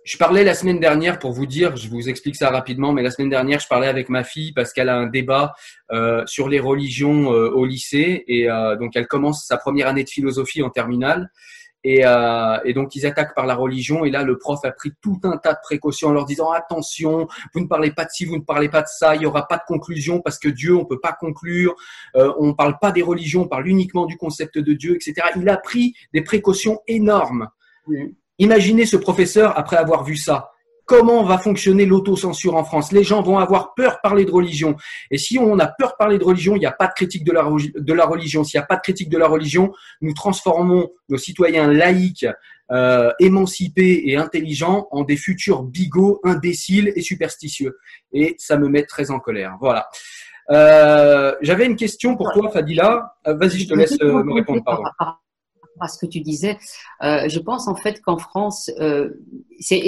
Je 0.03 0.17
parlais 0.17 0.43
la 0.43 0.53
semaine 0.53 0.79
dernière 0.79 1.19
pour 1.19 1.33
vous 1.33 1.45
dire, 1.45 1.75
je 1.75 1.89
vous 1.89 2.07
explique 2.09 2.37
ça 2.37 2.49
rapidement, 2.49 2.93
mais 2.93 3.03
la 3.03 3.11
semaine 3.11 3.29
dernière, 3.29 3.59
je 3.59 3.67
parlais 3.67 3.87
avec 3.87 4.07
ma 4.07 4.23
fille 4.23 4.53
parce 4.53 4.71
qu'elle 4.71 4.87
a 4.87 4.95
un 4.95 5.07
débat 5.07 5.53
euh, 5.91 6.23
sur 6.25 6.47
les 6.47 6.61
religions 6.61 7.27
au 7.27 7.65
lycée 7.65 8.23
et 8.29 8.47
donc 8.79 8.95
elle 8.95 9.07
commence 9.07 9.45
sa 9.45 9.57
première 9.57 9.87
année 9.87 10.05
de 10.05 10.09
philosophie 10.09 10.63
en 10.63 10.69
terminale. 10.69 11.29
Et, 11.83 12.05
euh, 12.05 12.57
et, 12.65 12.73
donc 12.73 12.95
ils 12.95 13.05
attaquent 13.05 13.35
par 13.35 13.45
la 13.45 13.55
religion. 13.55 14.03
Et 14.03 14.09
là, 14.09 14.23
le 14.23 14.37
prof 14.37 14.59
a 14.63 14.71
pris 14.71 14.91
tout 15.01 15.19
un 15.23 15.37
tas 15.37 15.53
de 15.53 15.59
précautions 15.63 16.09
en 16.09 16.11
leur 16.11 16.25
disant 16.25 16.51
attention, 16.51 17.27
vous 17.53 17.61
ne 17.61 17.67
parlez 17.67 17.91
pas 17.91 18.05
de 18.05 18.09
ci, 18.11 18.25
vous 18.25 18.37
ne 18.37 18.43
parlez 18.43 18.69
pas 18.69 18.81
de 18.81 18.87
ça. 18.87 19.15
Il 19.15 19.21
y 19.21 19.25
aura 19.25 19.47
pas 19.47 19.57
de 19.57 19.63
conclusion 19.67 20.21
parce 20.21 20.39
que 20.39 20.49
Dieu, 20.49 20.75
on 20.75 20.85
peut 20.85 20.99
pas 20.99 21.13
conclure. 21.13 21.75
Euh, 22.15 22.33
on 22.39 22.53
parle 22.53 22.77
pas 22.79 22.91
des 22.91 23.03
religions, 23.03 23.43
on 23.43 23.47
parle 23.47 23.67
uniquement 23.67 24.05
du 24.05 24.17
concept 24.17 24.57
de 24.57 24.73
Dieu, 24.73 24.95
etc. 24.95 25.27
Il 25.35 25.47
a 25.49 25.57
pris 25.57 25.93
des 26.13 26.21
précautions 26.21 26.79
énormes. 26.87 27.47
Imaginez 28.39 28.85
ce 28.85 28.97
professeur 28.97 29.57
après 29.57 29.77
avoir 29.77 30.03
vu 30.03 30.17
ça 30.17 30.51
comment 30.87 31.23
va 31.23 31.37
fonctionner 31.37 31.85
l'autocensure 31.85 32.55
en 32.55 32.63
France? 32.63 32.91
Les 32.91 33.03
gens 33.03 33.21
vont 33.21 33.37
avoir 33.37 33.75
peur 33.75 33.91
de 33.91 33.99
parler 34.01 34.25
de 34.25 34.31
religion. 34.31 34.75
Et 35.11 35.19
si 35.19 35.37
on 35.37 35.59
a 35.59 35.67
peur 35.67 35.91
de 35.91 35.95
parler 35.99 36.17
de 36.17 36.23
religion, 36.23 36.55
il 36.55 36.59
n'y 36.59 36.65
a 36.65 36.71
pas 36.71 36.87
de 36.87 36.93
critique 36.93 37.23
de 37.23 37.31
la, 37.31 37.43
de 37.75 37.93
la 37.93 38.05
religion. 38.05 38.43
S'il 38.43 38.57
n'y 38.59 38.63
a 38.63 38.65
pas 38.65 38.77
de 38.77 38.81
critique 38.81 39.09
de 39.09 39.17
la 39.17 39.27
religion, 39.27 39.71
nous 40.01 40.13
transformons 40.13 40.89
nos 41.09 41.17
citoyens 41.17 41.71
laïcs, 41.71 42.25
euh, 42.71 43.11
émancipés 43.19 44.03
et 44.07 44.15
intelligents 44.15 44.87
en 44.91 45.03
des 45.03 45.17
futurs 45.17 45.61
bigots, 45.63 46.19
imbéciles 46.23 46.91
et 46.95 47.01
superstitieux. 47.01 47.77
Et 48.13 48.35
ça 48.39 48.57
me 48.57 48.67
met 48.67 48.83
très 48.83 49.11
en 49.11 49.19
colère. 49.19 49.57
Voilà. 49.59 49.87
Euh, 50.49 51.35
J'avais 51.41 51.65
une 51.65 51.75
question 51.75 52.15
pour 52.15 52.31
toi, 52.31 52.49
Fadila. 52.49 53.13
Euh, 53.27 53.35
vas-y, 53.35 53.59
je 53.59 53.67
te 53.67 53.73
laisse 53.73 53.97
euh, 54.01 54.23
me 54.23 54.33
répondre. 54.33 54.63
Pardon 54.65 55.13
à 55.79 55.87
ce 55.87 55.99
que 56.03 56.09
tu 56.09 56.21
disais, 56.21 56.57
euh, 57.03 57.29
je 57.29 57.39
pense 57.39 57.67
en 57.67 57.75
fait 57.75 58.01
qu'en 58.01 58.17
France, 58.17 58.71
euh, 58.79 59.11
c'est 59.59 59.79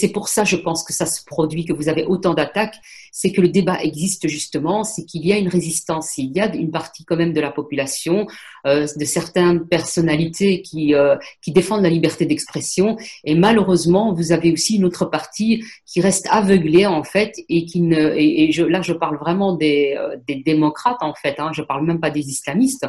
c'est 0.00 0.08
pour 0.08 0.28
ça, 0.28 0.44
je 0.44 0.56
pense, 0.56 0.82
que 0.82 0.92
ça 0.92 1.06
se 1.06 1.24
produit, 1.24 1.64
que 1.64 1.72
vous 1.72 1.88
avez 1.88 2.04
autant 2.04 2.32
d'attaques, 2.32 2.76
c'est 3.12 3.32
que 3.32 3.40
le 3.40 3.48
débat 3.48 3.82
existe 3.82 4.28
justement, 4.28 4.82
c'est 4.82 5.04
qu'il 5.04 5.26
y 5.26 5.32
a 5.32 5.36
une 5.36 5.48
résistance, 5.48 6.16
il 6.16 6.32
y 6.32 6.40
a 6.40 6.54
une 6.54 6.70
partie 6.70 7.04
quand 7.04 7.16
même 7.16 7.32
de 7.32 7.40
la 7.40 7.50
population, 7.50 8.26
euh, 8.66 8.86
de 8.96 9.04
certaines 9.04 9.66
personnalités 9.66 10.62
qui, 10.62 10.94
euh, 10.94 11.16
qui 11.42 11.52
défendent 11.52 11.82
la 11.82 11.90
liberté 11.90 12.24
d'expression, 12.24 12.96
et 13.24 13.34
malheureusement, 13.34 14.14
vous 14.14 14.32
avez 14.32 14.52
aussi 14.52 14.76
une 14.76 14.86
autre 14.86 15.04
partie 15.04 15.62
qui 15.86 16.00
reste 16.00 16.26
aveuglée 16.30 16.86
en 16.86 17.04
fait, 17.04 17.32
et 17.48 17.66
qui 17.66 17.82
ne, 17.82 18.14
et, 18.16 18.50
là, 18.68 18.80
je 18.80 18.94
parle 18.94 19.18
vraiment 19.18 19.54
des, 19.54 19.96
euh, 19.98 20.16
des 20.26 20.36
démocrates 20.36 21.02
en 21.02 21.14
fait, 21.14 21.38
hein, 21.38 21.50
je 21.52 21.62
parle 21.62 21.84
même 21.84 22.00
pas 22.00 22.10
des 22.10 22.26
islamistes. 22.28 22.86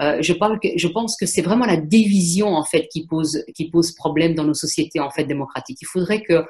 Euh, 0.00 0.18
je, 0.20 0.32
parle 0.32 0.60
que, 0.60 0.68
je 0.76 0.88
pense 0.88 1.16
que 1.16 1.26
c'est 1.26 1.42
vraiment 1.42 1.66
la 1.66 1.76
division 1.76 2.54
en 2.54 2.64
fait 2.64 2.88
qui 2.88 3.06
pose, 3.06 3.44
qui 3.54 3.70
pose 3.70 3.92
problème 3.92 4.34
dans 4.34 4.44
nos 4.44 4.54
sociétés 4.54 5.00
en 5.00 5.10
fait 5.10 5.24
démocratiques. 5.24 5.78
Il 5.82 5.86
faudrait 5.86 6.22
que 6.22 6.44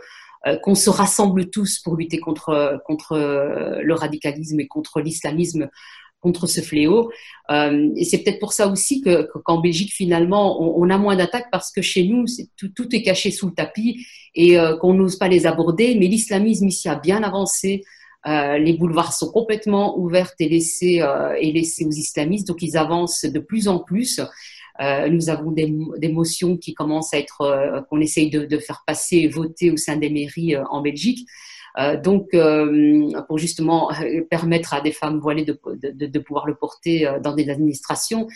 euh, 0.47 0.57
qu'on 0.63 0.75
se 0.75 0.91
rassemble 0.91 1.51
tous 1.51 1.81
pour 1.81 1.97
lutter 1.97 2.19
contre 2.19 2.81
contre 2.85 3.13
euh, 3.13 3.81
le 3.83 3.95
radicalisme 3.95 4.61
et 4.61 4.67
contre 4.67 5.01
l'islamisme 5.01 5.69
contre 6.21 6.49
ce 6.49 6.61
fléau. 6.61 7.13
Et 7.49 8.05
c'est 8.05 8.19
peut-être 8.19 8.41
pour 8.41 8.53
ça 8.53 8.67
aussi 8.67 9.01
que 9.03 9.29
qu'en 9.45 9.61
Belgique 9.61 9.93
finalement 9.93 10.61
on, 10.61 10.91
a 10.91 10.99
moins 10.99 11.15
d'attaques 11.15 11.47
parce 11.53 11.71
que 11.71 11.81
chez 11.81 12.09
nous 12.09 12.25
tout, 12.57 12.71
tout, 12.71 12.93
est 12.93 13.03
caché 13.03 13.31
sous 13.31 13.47
le 13.47 13.55
tapis 13.55 14.05
et 14.35 14.57
qu'on 14.81 14.95
n'ose 14.95 15.17
pas 15.17 15.29
les 15.29 15.47
aborder. 15.47 15.95
Mais 15.95 16.09
l'islamisme 16.09 16.67
ici 16.67 16.89
a 16.89 16.97
bien 16.97 17.23
avancé. 17.23 17.85
Euh, 18.27 18.59
les 18.59 18.73
boulevards 18.73 19.13
sont 19.13 19.31
complètement 19.31 19.99
ouverts 19.99 20.33
et 20.41 20.49
laissés, 20.49 21.01
euh, 21.01 21.35
et 21.39 21.53
laissés 21.53 21.85
aux 21.85 21.91
islamistes, 21.91 22.49
donc 22.49 22.63
ils 22.63 22.77
avancent 22.77 23.25
de 23.25 23.39
plus 23.39 23.69
en 23.69 23.79
plus. 23.79 24.21
Euh, 24.81 25.09
nous 25.09 25.29
avons 25.29 25.51
des, 25.51 25.75
des, 25.99 26.09
motions 26.09 26.57
qui 26.57 26.73
commencent 26.73 27.13
à 27.13 27.19
être, 27.19 27.41
euh, 27.41 27.81
qu'on 27.83 28.01
essaye 28.01 28.31
de, 28.31 28.45
de, 28.45 28.59
faire 28.59 28.85
passer 28.87 29.17
et 29.17 29.29
voter 29.29 29.73
au 29.73 29.77
sein 29.77 29.97
des 29.97 30.09
mairies 30.09 30.55
euh, 30.55 30.65
en 30.71 30.83
Belgique. 30.83 31.27
donc, 32.03 32.31
pour 33.29 33.39
justement 33.39 33.91
permettre 34.31 34.75
à 34.75 34.81
des 34.81 34.91
femmes 34.91 35.21
voilées 35.21 35.45
de, 35.45 35.57
de, 35.81 36.07
de 36.07 36.19
pouvoir 36.19 36.45
le 36.47 36.57
porter 36.57 37.09
dans 37.23 37.37
des 37.37 37.51
administrations. 37.51 38.27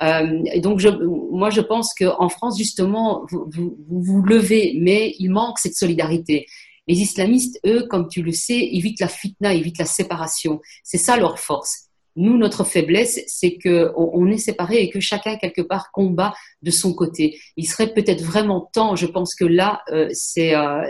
et 0.00 0.60
donc, 0.60 0.80
je, 0.80 0.88
moi, 0.88 1.50
je 1.50 1.60
pense 1.60 1.94
qu'en 1.94 2.28
France, 2.28 2.58
justement, 2.58 3.24
vous, 3.30 3.48
vous, 3.54 3.76
vous 3.88 4.02
vous 4.02 4.22
levez, 4.22 4.78
mais 4.80 5.14
il 5.20 5.30
manque 5.30 5.60
cette 5.60 5.76
solidarité. 5.76 6.46
Les 6.88 7.00
islamistes, 7.02 7.60
eux, 7.66 7.86
comme 7.88 8.08
tu 8.08 8.22
le 8.22 8.32
sais, 8.32 8.58
évitent 8.58 9.00
la 9.00 9.08
fitna, 9.08 9.54
évitent 9.54 9.78
la 9.78 9.84
séparation. 9.84 10.60
C'est 10.82 10.98
ça 10.98 11.16
leur 11.18 11.38
force. 11.38 11.88
Nous, 12.16 12.36
notre 12.36 12.64
faiblesse, 12.64 13.20
c'est 13.28 13.58
que 13.58 13.92
on 13.96 14.26
est 14.26 14.38
séparés 14.38 14.82
et 14.82 14.90
que 14.90 14.98
chacun 14.98 15.36
quelque 15.36 15.60
part 15.60 15.92
combat 15.92 16.34
de 16.62 16.72
son 16.72 16.92
côté. 16.92 17.38
Il 17.56 17.68
serait 17.68 17.94
peut-être 17.94 18.24
vraiment 18.24 18.68
temps. 18.72 18.96
Je 18.96 19.06
pense 19.06 19.36
que 19.36 19.44
là, 19.44 19.82
euh, 19.92 20.08
c'est 20.12 20.56
euh, 20.56 20.82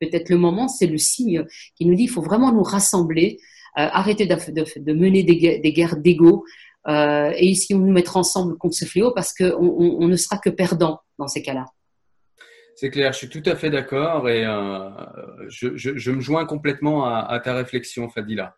peut-être 0.00 0.28
le 0.28 0.36
moment, 0.36 0.68
c'est 0.68 0.86
le 0.86 0.98
signe 0.98 1.44
qui 1.74 1.84
nous 1.84 1.96
dit 1.96 2.04
il 2.04 2.10
faut 2.10 2.22
vraiment 2.22 2.52
nous 2.52 2.62
rassembler, 2.62 3.38
euh, 3.78 3.88
arrêter 3.90 4.26
de, 4.26 4.92
mener 4.92 5.24
des, 5.24 5.72
guerres 5.72 5.96
d'ego. 5.96 6.44
Euh, 6.86 7.32
et 7.36 7.46
ici, 7.46 7.74
on 7.74 7.78
nous 7.78 7.92
mettre 7.92 8.16
ensemble 8.16 8.56
contre 8.56 8.76
ce 8.76 8.84
fléau 8.84 9.12
parce 9.12 9.34
qu'on 9.34 9.50
on, 9.50 9.98
on 10.00 10.06
ne 10.06 10.16
sera 10.16 10.38
que 10.38 10.50
perdant 10.50 11.00
dans 11.18 11.26
ces 11.26 11.42
cas-là. 11.42 11.64
C'est 12.80 12.90
clair, 12.90 13.12
je 13.12 13.18
suis 13.18 13.28
tout 13.28 13.42
à 13.44 13.56
fait 13.56 13.70
d'accord 13.70 14.28
et 14.28 14.46
euh, 14.46 14.88
je, 15.48 16.10
me 16.12 16.20
joins 16.20 16.46
complètement 16.46 17.06
à, 17.06 17.40
ta 17.40 17.52
réflexion, 17.52 18.08
Fadila. 18.08 18.54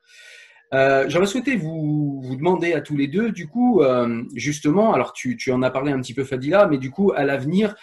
Euh, 0.74 1.06
J'aurais 1.08 1.24
souhaité 1.24 1.56
vous, 1.56 2.20
demander 2.36 2.74
à 2.74 2.82
tous 2.82 2.98
les 2.98 3.06
deux, 3.06 3.30
du 3.32 3.48
coup, 3.48 3.80
euh, 3.80 4.22
justement, 4.34 4.92
alors 4.92 5.14
tu, 5.14 5.38
tu, 5.38 5.50
en 5.52 5.62
as 5.62 5.70
parlé 5.70 5.90
un 5.90 6.02
petit 6.02 6.12
peu, 6.12 6.24
Fadila, 6.24 6.66
mais 6.66 6.76
du 6.76 6.90
coup, 6.90 7.12
à 7.16 7.24
l'avenir, 7.24 7.74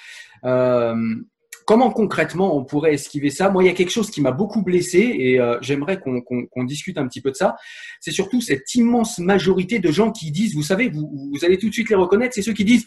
comment 1.65 1.89
concrètement 1.89 2.55
on 2.55 2.65
pourrait 2.65 2.93
esquiver 2.93 3.31
ça? 3.31 3.49
Moi, 3.49 3.63
il 3.63 3.65
y 3.65 3.71
a 3.71 3.73
quelque 3.73 3.89
chose 3.89 4.11
qui 4.11 4.21
m'a 4.21 4.31
beaucoup 4.31 4.61
blessé 4.61 4.99
et 4.99 5.39
j'aimerais 5.61 5.99
qu'on 5.99 6.21
qu 6.21 6.47
qu 6.51 6.65
discute 6.67 6.99
un 6.99 7.07
petit 7.07 7.21
peu 7.21 7.31
de 7.31 7.35
ça. 7.35 7.55
C'est 7.99 8.11
surtout 8.11 8.41
cette 8.41 8.75
immense 8.75 9.17
majorité 9.17 9.79
de 9.79 9.91
gens 9.91 10.11
qui 10.11 10.29
disent, 10.29 10.53
vous 10.53 10.61
savez, 10.61 10.89
vous 10.89 11.39
allez 11.41 11.57
tout 11.57 11.69
de 11.69 11.73
suite 11.73 11.89
les 11.89 11.95
reconnaître, 11.95 12.35
c'est 12.35 12.43
ceux 12.43 12.53
qui 12.53 12.63
disent, 12.63 12.85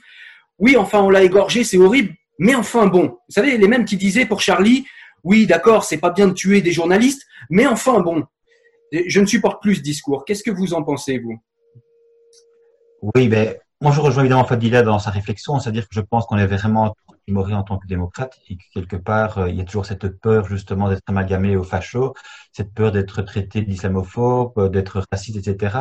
oui, 0.61 0.77
enfin, 0.77 1.01
on 1.01 1.11
l'a 1.11 1.25
égorgé, 1.25 1.65
c'est 1.65 1.79
horrible, 1.79 2.15
mais 2.41 2.55
enfin 2.55 2.87
bon, 2.87 3.07
vous 3.07 3.35
savez, 3.35 3.59
les 3.59 3.69
mêmes 3.69 3.85
qui 3.85 3.99
disaient 3.99 4.25
pour 4.25 4.41
Charlie, 4.41 4.87
oui, 5.23 5.47
d'accord, 5.47 5.85
c'est 5.85 5.99
pas 5.99 6.11
bien 6.11 6.27
de 6.27 6.33
tuer 6.33 6.63
des 6.63 6.73
journalistes, 6.73 7.27
mais 7.51 7.67
enfin 7.67 8.01
bon. 8.01 8.25
Je 8.93 9.21
ne 9.21 9.27
supporte 9.27 9.63
plus 9.63 9.77
ce 9.77 9.83
discours. 9.83 10.25
Qu'est-ce 10.25 10.43
que 10.43 10.51
vous 10.51 10.73
en 10.73 10.83
pensez, 10.83 11.19
vous? 11.19 11.39
Oui, 13.15 13.29
ben, 13.29 13.55
moi 13.83 13.93
je 13.93 14.01
rejoins 14.01 14.23
évidemment 14.23 14.45
Fadila 14.45 14.83
dans 14.83 14.99
sa 14.99 15.11
réflexion, 15.11 15.61
c'est-à-dire 15.61 15.85
que 15.87 15.95
je 15.95 16.01
pense 16.01 16.27
qu'on 16.27 16.39
est 16.39 16.47
vraiment 16.47 16.95
timoré 17.27 17.53
en 17.53 17.63
tant 17.63 17.79
que 17.79 17.87
démocrate 17.87 18.39
et 18.49 18.57
que 18.57 18.63
quelque 18.73 18.97
part, 18.97 19.39
euh, 19.39 19.51
il 19.51 19.57
y 19.57 19.61
a 19.61 19.65
toujours 19.65 19.85
cette 19.85 20.09
peur 20.21 20.47
justement 20.49 20.89
d'être 20.89 21.03
amalgamé 21.07 21.57
au 21.57 21.63
facho, 21.63 22.15
cette 22.53 22.73
peur 22.73 22.91
d'être 22.91 23.23
traité 23.23 23.61
d'islamophobe, 23.61 24.53
euh, 24.57 24.69
d'être 24.71 25.03
raciste, 25.13 25.37
etc. 25.47 25.77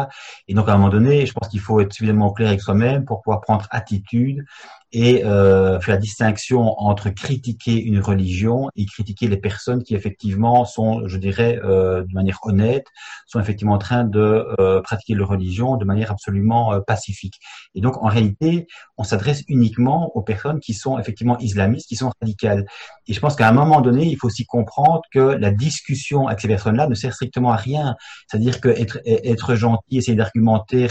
Et 0.49 0.53
donc 0.53 0.67
à 0.67 0.73
un 0.73 0.77
moment 0.77 0.89
donné, 0.89 1.25
je 1.25 1.33
pense 1.33 1.47
qu'il 1.47 1.61
faut 1.61 1.79
être 1.79 1.93
suffisamment 1.93 2.31
clair 2.31 2.49
avec 2.49 2.61
soi-même 2.61 3.05
pour 3.05 3.21
pouvoir 3.21 3.41
prendre 3.41 3.65
attitude 3.71 4.45
et 4.91 5.23
euh, 5.23 5.79
faire 5.79 5.99
distinction 5.99 6.79
entre 6.79 7.09
critiquer 7.09 7.79
une 7.79 7.99
religion 7.99 8.69
et 8.75 8.85
critiquer 8.85 9.27
les 9.27 9.37
personnes 9.37 9.83
qui 9.83 9.93
effectivement 9.93 10.65
sont, 10.65 11.07
je 11.07 11.17
dirais, 11.17 11.59
euh, 11.63 12.03
de 12.03 12.13
manière 12.13 12.39
honnête, 12.43 12.87
sont 13.27 13.39
effectivement 13.39 13.73
en 13.73 13.77
train 13.77 14.03
de 14.03 14.47
euh, 14.59 14.81
pratiquer 14.81 15.13
leur 15.13 15.29
religion 15.29 15.77
de 15.77 15.85
manière 15.85 16.11
absolument 16.11 16.73
euh, 16.73 16.79
pacifique. 16.79 17.35
Et 17.75 17.81
donc 17.81 17.97
en 18.03 18.07
réalité, 18.07 18.67
on 18.97 19.03
s'adresse 19.03 19.43
uniquement 19.47 20.11
aux 20.15 20.23
personnes 20.23 20.59
qui 20.59 20.73
sont 20.73 20.97
effectivement 20.97 21.37
islamistes, 21.37 21.87
qui 21.87 21.95
sont 21.95 22.11
radicales. 22.19 22.65
Et 23.07 23.13
je 23.13 23.19
pense 23.19 23.35
qu'à 23.35 23.47
un 23.47 23.53
moment 23.53 23.81
donné, 23.81 24.05
il 24.05 24.17
faut 24.17 24.27
aussi 24.27 24.45
comprendre 24.45 25.01
que 25.13 25.19
la 25.19 25.51
discussion 25.51 26.27
avec 26.27 26.39
ces 26.39 26.47
personnes-là 26.47 26.87
ne 26.87 26.95
sert 26.95 27.13
strictement 27.13 27.51
à 27.51 27.57
rien. 27.57 27.95
C'est-à-dire 28.27 28.59
que 28.59 28.69
être, 28.69 28.99
être 29.05 29.55
gentil, 29.55 29.97
essayer 29.97 30.15
d'argumenter, 30.15 30.87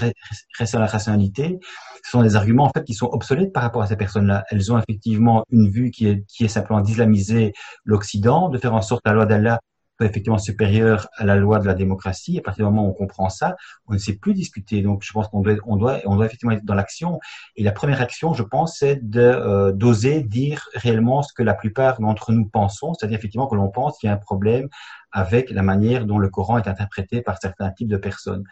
rester 0.59 0.77
dans 0.77 0.83
la 0.83 0.87
rationalité, 0.87 1.59
ce 2.05 2.11
sont 2.11 2.23
des 2.23 2.37
arguments 2.37 2.65
en 2.65 2.71
fait 2.71 2.85
qui 2.85 2.95
sont 2.95 3.07
obsolètes 3.07 3.53
par 3.53 3.63
rapport 3.63 3.83
à 3.83 3.87
ces 3.87 3.97
personnes-là. 3.97 4.45
Elles 4.51 4.73
ont 4.73 4.79
effectivement 4.79 5.45
une 5.51 5.69
vue 5.69 5.91
qui 5.91 6.09
est, 6.09 6.25
qui 6.27 6.45
est 6.45 6.49
simplement 6.49 6.81
d'islamiser 6.81 7.53
l'Occident, 7.85 8.49
de 8.49 8.59
faire 8.59 8.75
en 8.75 8.83
sorte 8.83 9.03
que 9.05 9.11
la 9.11 9.15
loi 9.15 9.27
d'Allah 9.27 9.61
soit 9.99 10.07
effectivement 10.07 10.39
supérieure 10.39 11.09
à 11.17 11.25
la 11.25 11.37
loi 11.37 11.59
de 11.59 11.67
la 11.67 11.75
démocratie. 11.75 12.37
Et 12.37 12.39
à 12.39 12.43
partir 12.43 12.67
du 12.67 12.73
moment 12.73 12.87
où 12.87 12.91
on 12.91 12.95
comprend 12.95 13.29
ça, 13.29 13.57
on 13.89 13.95
ne 13.95 13.99
sait 13.99 14.15
plus 14.15 14.33
discuter. 14.33 14.81
Donc, 14.83 15.03
je 15.03 15.13
pense 15.13 15.29
qu'on 15.29 15.41
doit, 15.41 15.55
on 15.67 15.77
doit, 15.77 15.99
on 16.05 16.17
doit 16.17 16.27
effectivement 16.27 16.53
être 16.53 16.65
dans 16.65 16.75
l'action. 16.75 17.19
Et 17.57 17.65
la 17.65 17.73
première 17.73 18.01
action, 18.01 18.33
je 18.33 18.43
pense, 18.43 18.79
c'est 18.79 19.09
de 19.09 19.21
euh, 19.21 19.73
d'oser 19.73 20.23
dire 20.23 20.69
réellement 20.75 21.23
ce 21.23 21.33
que 21.33 21.43
la 21.43 21.55
plupart 21.55 22.01
d'entre 22.01 22.33
nous 22.33 22.47
pensons, 22.47 22.95
c'est-à-dire 22.95 23.19
effectivement 23.19 23.49
que 23.49 23.57
l'on 23.57 23.69
pense 23.69 23.99
qu'il 23.99 24.09
y 24.09 24.11
a 24.11 24.15
un 24.15 24.19
problème 24.19 24.69
avec 25.11 25.51
la 25.51 25.63
manière 25.63 26.07
dont 26.07 26.19
le 26.19 26.29
Coran 26.29 26.59
est 26.59 26.69
interprété 26.69 27.23
par 27.23 27.39
certains 27.41 27.71
types 27.71 27.89
de 27.89 27.97
personnes. 27.97 28.45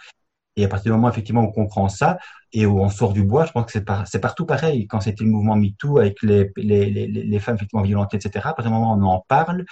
Et 0.56 0.64
à 0.64 0.68
partir 0.68 0.92
du 0.92 0.96
moment 0.96 1.10
effectivement 1.10 1.42
où 1.42 1.48
on 1.48 1.52
comprend 1.52 1.88
ça 1.88 2.18
et 2.52 2.64
où 2.66 2.80
on 2.80 2.88
sort 2.88 3.12
du 3.12 3.22
bois, 3.22 3.44
je 3.44 3.52
pense 3.52 3.66
que 3.66 3.72
c'est 3.72 3.84
par, 3.84 4.04
partout 4.22 4.46
pareil. 4.46 4.86
Quand 4.86 5.00
c'était 5.00 5.24
le 5.24 5.30
mouvement 5.30 5.56
MeToo 5.56 5.98
avec 5.98 6.22
les, 6.22 7.38
femmes 7.40 7.56
effectivement 7.56 7.82
violentées, 7.82 8.16
etc., 8.16 8.46
à 8.48 8.54
partir 8.54 8.70
du 8.70 8.70
moment 8.70 8.94
où 8.94 8.98
on 8.98 9.02
en 9.04 9.24
parle, 9.28 9.64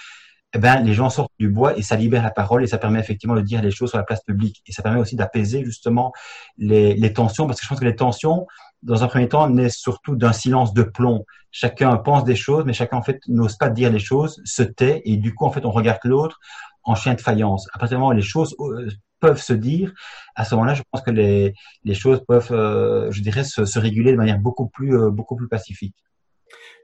eh 0.53 0.57
ben, 0.57 0.79
les 0.81 0.93
gens 0.93 1.09
sortent 1.09 1.33
du 1.37 1.49
bois 1.49 1.77
et 1.77 1.81
ça 1.81 1.97
libère 1.97 2.23
la 2.23 2.31
parole 2.31 2.63
et 2.63 2.67
ça 2.67 2.77
permet 2.77 2.99
effectivement 2.99 3.35
de 3.35 3.41
dire 3.41 3.61
les 3.61 3.71
choses 3.71 3.89
sur 3.89 3.97
la 3.97 4.05
place 4.05 4.21
publique. 4.23 4.61
Et 4.67 4.71
ça 4.71 4.83
permet 4.83 4.99
aussi 4.99 5.15
d'apaiser 5.17 5.65
justement 5.65 6.13
les, 6.57 6.93
les 6.93 7.11
tensions, 7.11 7.45
parce 7.45 7.59
que 7.59 7.65
je 7.65 7.69
pense 7.69 7.79
que 7.79 7.85
les 7.85 7.95
tensions, 7.95 8.47
dans 8.81 9.03
un 9.03 9.07
premier 9.07 9.27
temps, 9.27 9.49
naissent 9.49 9.77
surtout 9.77 10.15
d'un 10.15 10.31
silence 10.31 10.73
de 10.73 10.83
plomb. 10.83 11.25
Chacun 11.51 11.97
pense 11.97 12.23
des 12.23 12.35
choses, 12.35 12.63
mais 12.65 12.73
chacun 12.73 12.97
en 12.97 13.01
fait 13.01 13.19
n'ose 13.27 13.57
pas 13.57 13.69
dire 13.69 13.91
les 13.91 13.99
choses, 13.99 14.41
se 14.45 14.63
tait 14.63 15.01
et 15.03 15.17
du 15.17 15.33
coup 15.33 15.45
en 15.45 15.51
fait 15.51 15.65
on 15.65 15.71
regarde 15.71 15.99
l'autre 16.03 16.39
en 16.83 16.95
chien 16.95 17.15
de 17.15 17.21
faïence. 17.21 17.67
À 17.73 17.79
partir 17.79 17.97
du 17.97 18.01
moment 18.01 18.13
où 18.13 18.15
les 18.15 18.21
choses 18.21 18.55
euh, 18.59 18.89
peuvent 19.19 19.41
se 19.41 19.53
dire, 19.53 19.93
à 20.35 20.45
ce 20.45 20.55
moment-là, 20.55 20.73
je 20.73 20.83
pense 20.91 21.01
que 21.01 21.11
les, 21.11 21.53
choses 21.93 22.23
peuvent, 22.27 22.51
euh, 22.51 23.11
je 23.11 23.21
dirais, 23.21 23.43
se, 23.43 23.79
réguler 23.79 24.11
de 24.11 24.17
manière 24.17 24.39
beaucoup 24.39 24.67
plus, 24.67 24.97
euh, 24.97 25.09
beaucoup 25.09 25.35
plus 25.35 25.47
pacifique. 25.47 25.95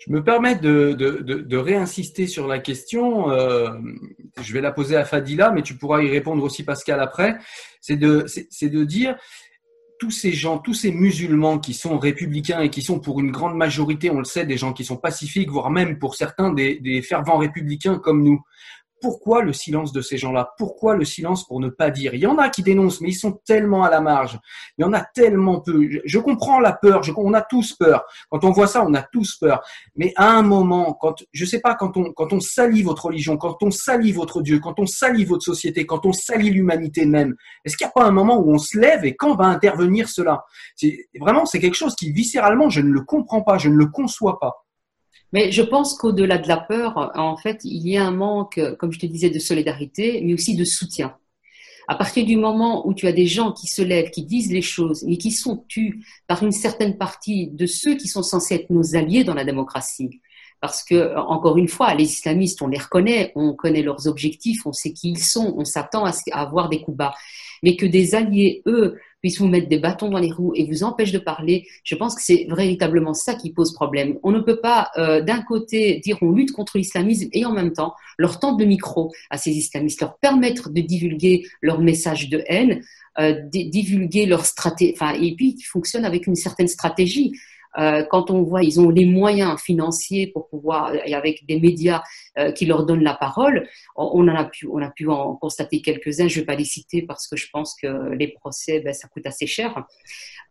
Je 0.06 0.12
me 0.12 0.24
permets 0.24 0.56
de, 0.56 1.56
réinsister 1.56 2.26
sur 2.26 2.48
la 2.48 2.60
question. 2.60 3.30
Euh, 3.32 3.70
je 4.42 4.54
vais 4.54 4.62
la 4.62 4.72
poser 4.72 4.96
à 4.96 5.06
Fadila, 5.06 5.52
mais 5.52 5.62
tu 5.62 5.76
pourras 5.76 6.02
y 6.02 6.10
répondre 6.10 6.44
aussi, 6.44 6.64
Pascal, 6.64 7.00
après. 7.00 7.38
C'est 7.82 7.98
de, 7.98 8.84
dire 8.84 9.16
tous 10.00 10.10
ces 10.10 10.32
gens, 10.32 10.58
tous 10.58 10.74
ces 10.74 10.92
musulmans 10.92 11.60
qui 11.60 11.76
sont 11.76 12.00
républicains 12.00 12.62
et 12.62 12.72
qui 12.72 12.82
sont 12.82 13.00
pour 13.00 13.20
une 13.20 13.30
grande 13.30 13.56
majorité, 13.56 14.10
on 14.10 14.18
le 14.18 14.26
sait, 14.26 14.48
des 14.48 14.58
gens 14.58 14.74
qui 14.74 14.84
sont 14.84 14.98
pacifiques, 14.98 15.52
voire 15.52 15.70
même 15.70 16.00
pour 16.00 16.16
certains 16.16 16.52
des 16.52 17.02
fervents 17.04 17.38
républicains 17.38 18.00
comme 18.00 18.24
nous 18.24 18.42
pourquoi 19.02 19.42
le 19.42 19.54
silence 19.54 19.92
de 19.92 20.02
ces 20.02 20.18
gens-là? 20.18 20.54
Pourquoi 20.58 20.96
le 20.96 21.06
silence 21.06 21.46
pour 21.46 21.60
ne 21.60 21.70
pas 21.70 21.90
dire? 21.90 22.14
Il 22.14 22.22
y 22.22 22.28
en 22.28 22.38
a 22.38 22.50
qui 22.50 22.64
dénoncent, 22.64 23.02
mais 23.02 23.10
ils 23.10 23.16
sont 23.16 23.42
tellement 23.46 23.84
à 23.84 23.90
la 23.90 24.02
marge. 24.02 24.40
Il 24.78 24.84
y 24.84 24.86
en 24.86 24.94
a 24.94 25.02
tellement 25.02 25.60
peu. 25.60 25.90
Je 26.06 26.20
comprends 26.20 26.60
la 26.60 26.74
peur. 26.74 27.02
on 27.18 27.34
a 27.34 27.42
tous 27.42 27.74
peur. 27.74 28.04
Quand 28.30 28.44
on 28.44 28.52
voit 28.52 28.68
ça, 28.68 28.84
on 28.86 28.94
a 28.94 29.02
tous 29.02 29.38
peur. 29.38 29.62
Mais 29.96 30.14
à 30.16 30.32
un 30.32 30.44
moment, 30.44 30.94
quand 30.94 31.24
je 31.32 31.46
sais 31.46 31.60
pas, 31.60 31.76
quand 31.76 31.98
on 31.98 32.12
quand 32.14 32.34
on 32.34 32.40
salit 32.40 32.84
votre 32.84 33.06
religion, 33.06 33.38
quand 33.38 33.62
on 33.64 33.72
salit 33.72 34.12
votre 34.12 34.42
Dieu, 34.42 34.60
quand 34.60 34.80
on 34.80 34.86
salit 34.86 35.26
votre 35.26 35.44
société, 35.44 35.86
quand 35.86 36.06
on 36.06 36.14
salit 36.14 36.50
l'humanité 36.50 37.06
même, 37.06 37.36
est-ce 37.66 37.78
qu'il 37.78 37.86
n'y 37.86 37.90
a 37.90 37.94
pas 37.94 38.06
un 38.06 38.12
moment 38.12 38.40
où 38.40 38.54
on 38.54 38.58
se 38.58 38.78
lève 38.78 39.06
et 39.06 39.16
quand 39.16 39.36
va 39.36 39.46
intervenir 39.46 40.10
cela? 40.10 40.46
Vraiment 41.20 41.46
c'est 41.46 41.60
quelque 41.60 41.76
chose 41.76 41.96
qui 41.96 42.12
viscéralement 42.12 42.70
je 42.70 42.82
ne 42.82 42.92
le 42.92 43.02
comprends 43.02 43.42
pas, 43.42 43.58
je 43.58 43.70
ne 43.70 43.76
le 43.76 43.88
conçois 43.88 44.40
pas. 44.40 44.66
Mais 45.34 45.52
je 45.52 45.62
pense 45.62 45.94
qu'au-delà 45.94 46.38
de 46.38 46.48
la 46.48 46.58
peur, 46.58 47.12
en 47.16 47.38
fait, 47.38 47.62
il 47.64 47.88
y 47.88 47.98
a 47.98 48.06
un 48.06 48.12
manque, 48.12 48.60
comme 48.78 48.92
je 48.92 49.00
te 49.00 49.06
disais, 49.06 49.30
de 49.30 49.40
solidarité, 49.40 50.22
mais 50.24 50.34
aussi 50.34 50.56
de 50.56 50.66
soutien. 50.66 51.16
À 51.88 51.96
partir 51.96 52.26
du 52.26 52.38
moment 52.38 52.88
où 52.88 52.94
tu 52.94 53.08
as 53.08 53.12
des 53.12 53.28
gens 53.28 53.52
qui 53.52 53.68
se 53.68 53.82
lèvent, 53.82 54.12
qui 54.12 54.24
disent 54.24 54.52
les 54.52 54.62
choses, 54.62 55.04
mais 55.04 55.18
qui 55.18 55.32
sont 55.32 55.66
tus 55.68 56.06
par 56.28 56.44
une 56.44 56.52
certaine 56.52 56.98
partie 56.98 57.48
de 57.48 57.66
ceux 57.66 57.96
qui 57.96 58.08
sont 58.08 58.24
censés 58.24 58.56
être 58.56 58.70
nos 58.70 58.96
alliés 58.96 59.24
dans 59.24 59.34
la 59.34 59.44
démocratie, 59.44 60.22
parce 60.62 60.84
que, 60.84 61.18
encore 61.18 61.58
une 61.58 61.68
fois, 61.68 61.94
les 61.96 62.04
islamistes, 62.04 62.62
on 62.62 62.68
les 62.68 62.78
reconnaît, 62.78 63.32
on 63.36 63.54
connaît 63.54 63.82
leurs 63.82 64.08
objectifs, 64.08 64.66
on 64.66 64.74
sait 64.74 64.94
qui 64.94 65.10
ils 65.12 65.20
sont, 65.20 65.56
on 65.58 65.66
s'attend 65.66 66.06
à 66.06 66.12
avoir 66.34 66.70
des 66.70 66.82
coups 66.82 66.98
bas. 66.98 67.14
Mais 67.64 67.76
que 67.76 67.86
des 67.88 68.16
alliés, 68.16 68.62
eux, 68.68 69.00
puissent 69.22 69.40
vous 69.40 69.48
mettre 69.48 69.70
des 69.70 69.80
bâtons 69.80 70.10
dans 70.10 70.20
les 70.20 70.32
roues 70.32 70.54
et 70.56 70.66
vous 70.66 70.84
empêchent 70.84 71.12
de 71.12 71.20
parler, 71.20 71.68
je 71.84 71.96
pense 71.96 72.16
que 72.16 72.22
c'est 72.22 72.48
véritablement 72.50 73.14
ça 73.14 73.36
qui 73.36 73.52
pose 73.52 73.74
problème. 73.74 74.18
On 74.24 74.32
ne 74.32 74.40
peut 74.40 74.60
pas, 74.60 74.90
euh, 74.98 75.22
d'un 75.22 75.42
côté, 75.42 76.00
dire 76.00 76.18
on 76.22 76.32
lutte 76.32 76.52
contre 76.52 76.78
l'islamisme 76.78 77.30
et 77.32 77.46
en 77.46 77.54
même 77.54 77.74
temps 77.74 77.94
leur 78.18 78.40
tendre 78.40 78.60
le 78.60 78.66
micro 78.66 79.12
à 79.30 79.38
ces 79.38 79.52
islamistes, 79.52 80.02
leur 80.02 80.18
permettre 80.18 80.70
de 80.70 80.82
divulguer 80.82 81.46
leur 81.62 81.80
message 81.80 82.30
de 82.30 82.44
haine, 82.48 82.82
euh, 83.20 83.36
divulguer 83.52 84.26
leur 84.26 84.46
stratégie, 84.46 84.96
et 85.22 85.36
puis 85.36 85.56
qui 85.56 85.64
fonctionnent 85.64 86.06
avec 86.06 86.28
une 86.28 86.36
certaine 86.36 86.68
stratégie. 86.68 87.34
Euh, 87.78 88.04
quand 88.10 88.32
on 88.32 88.44
voit, 88.44 88.64
ils 88.64 88.80
ont 88.80 88.90
les 88.90 89.06
moyens 89.06 89.60
financiers 89.62 90.28
pour 90.28 90.48
pouvoir, 90.50 90.94
et 91.06 91.14
avec 91.14 91.46
des 91.48 91.60
médias 91.60 92.04
euh, 92.38 92.52
qui 92.52 92.66
leur 92.66 92.86
donnent 92.86 93.04
la 93.04 93.14
parole, 93.14 93.68
on, 93.96 94.28
en 94.28 94.36
a 94.36 94.46
pu, 94.46 94.68
on 94.72 94.82
a 94.82 94.90
pu 94.90 95.08
en 95.08 95.36
constater 95.36 95.82
quelques-uns. 95.82 96.28
Je 96.28 96.36
ne 96.36 96.42
vais 96.42 96.46
pas 96.46 96.56
les 96.56 96.66
citer 96.66 97.02
parce 97.02 97.28
que 97.28 97.38
je 97.38 97.48
pense 97.52 97.76
que 97.82 98.14
les 98.14 98.28
procès, 98.28 98.80
ben, 98.82 98.94
ça 98.94 99.08
coûte 99.08 99.26
assez 99.26 99.48
cher. 99.48 99.86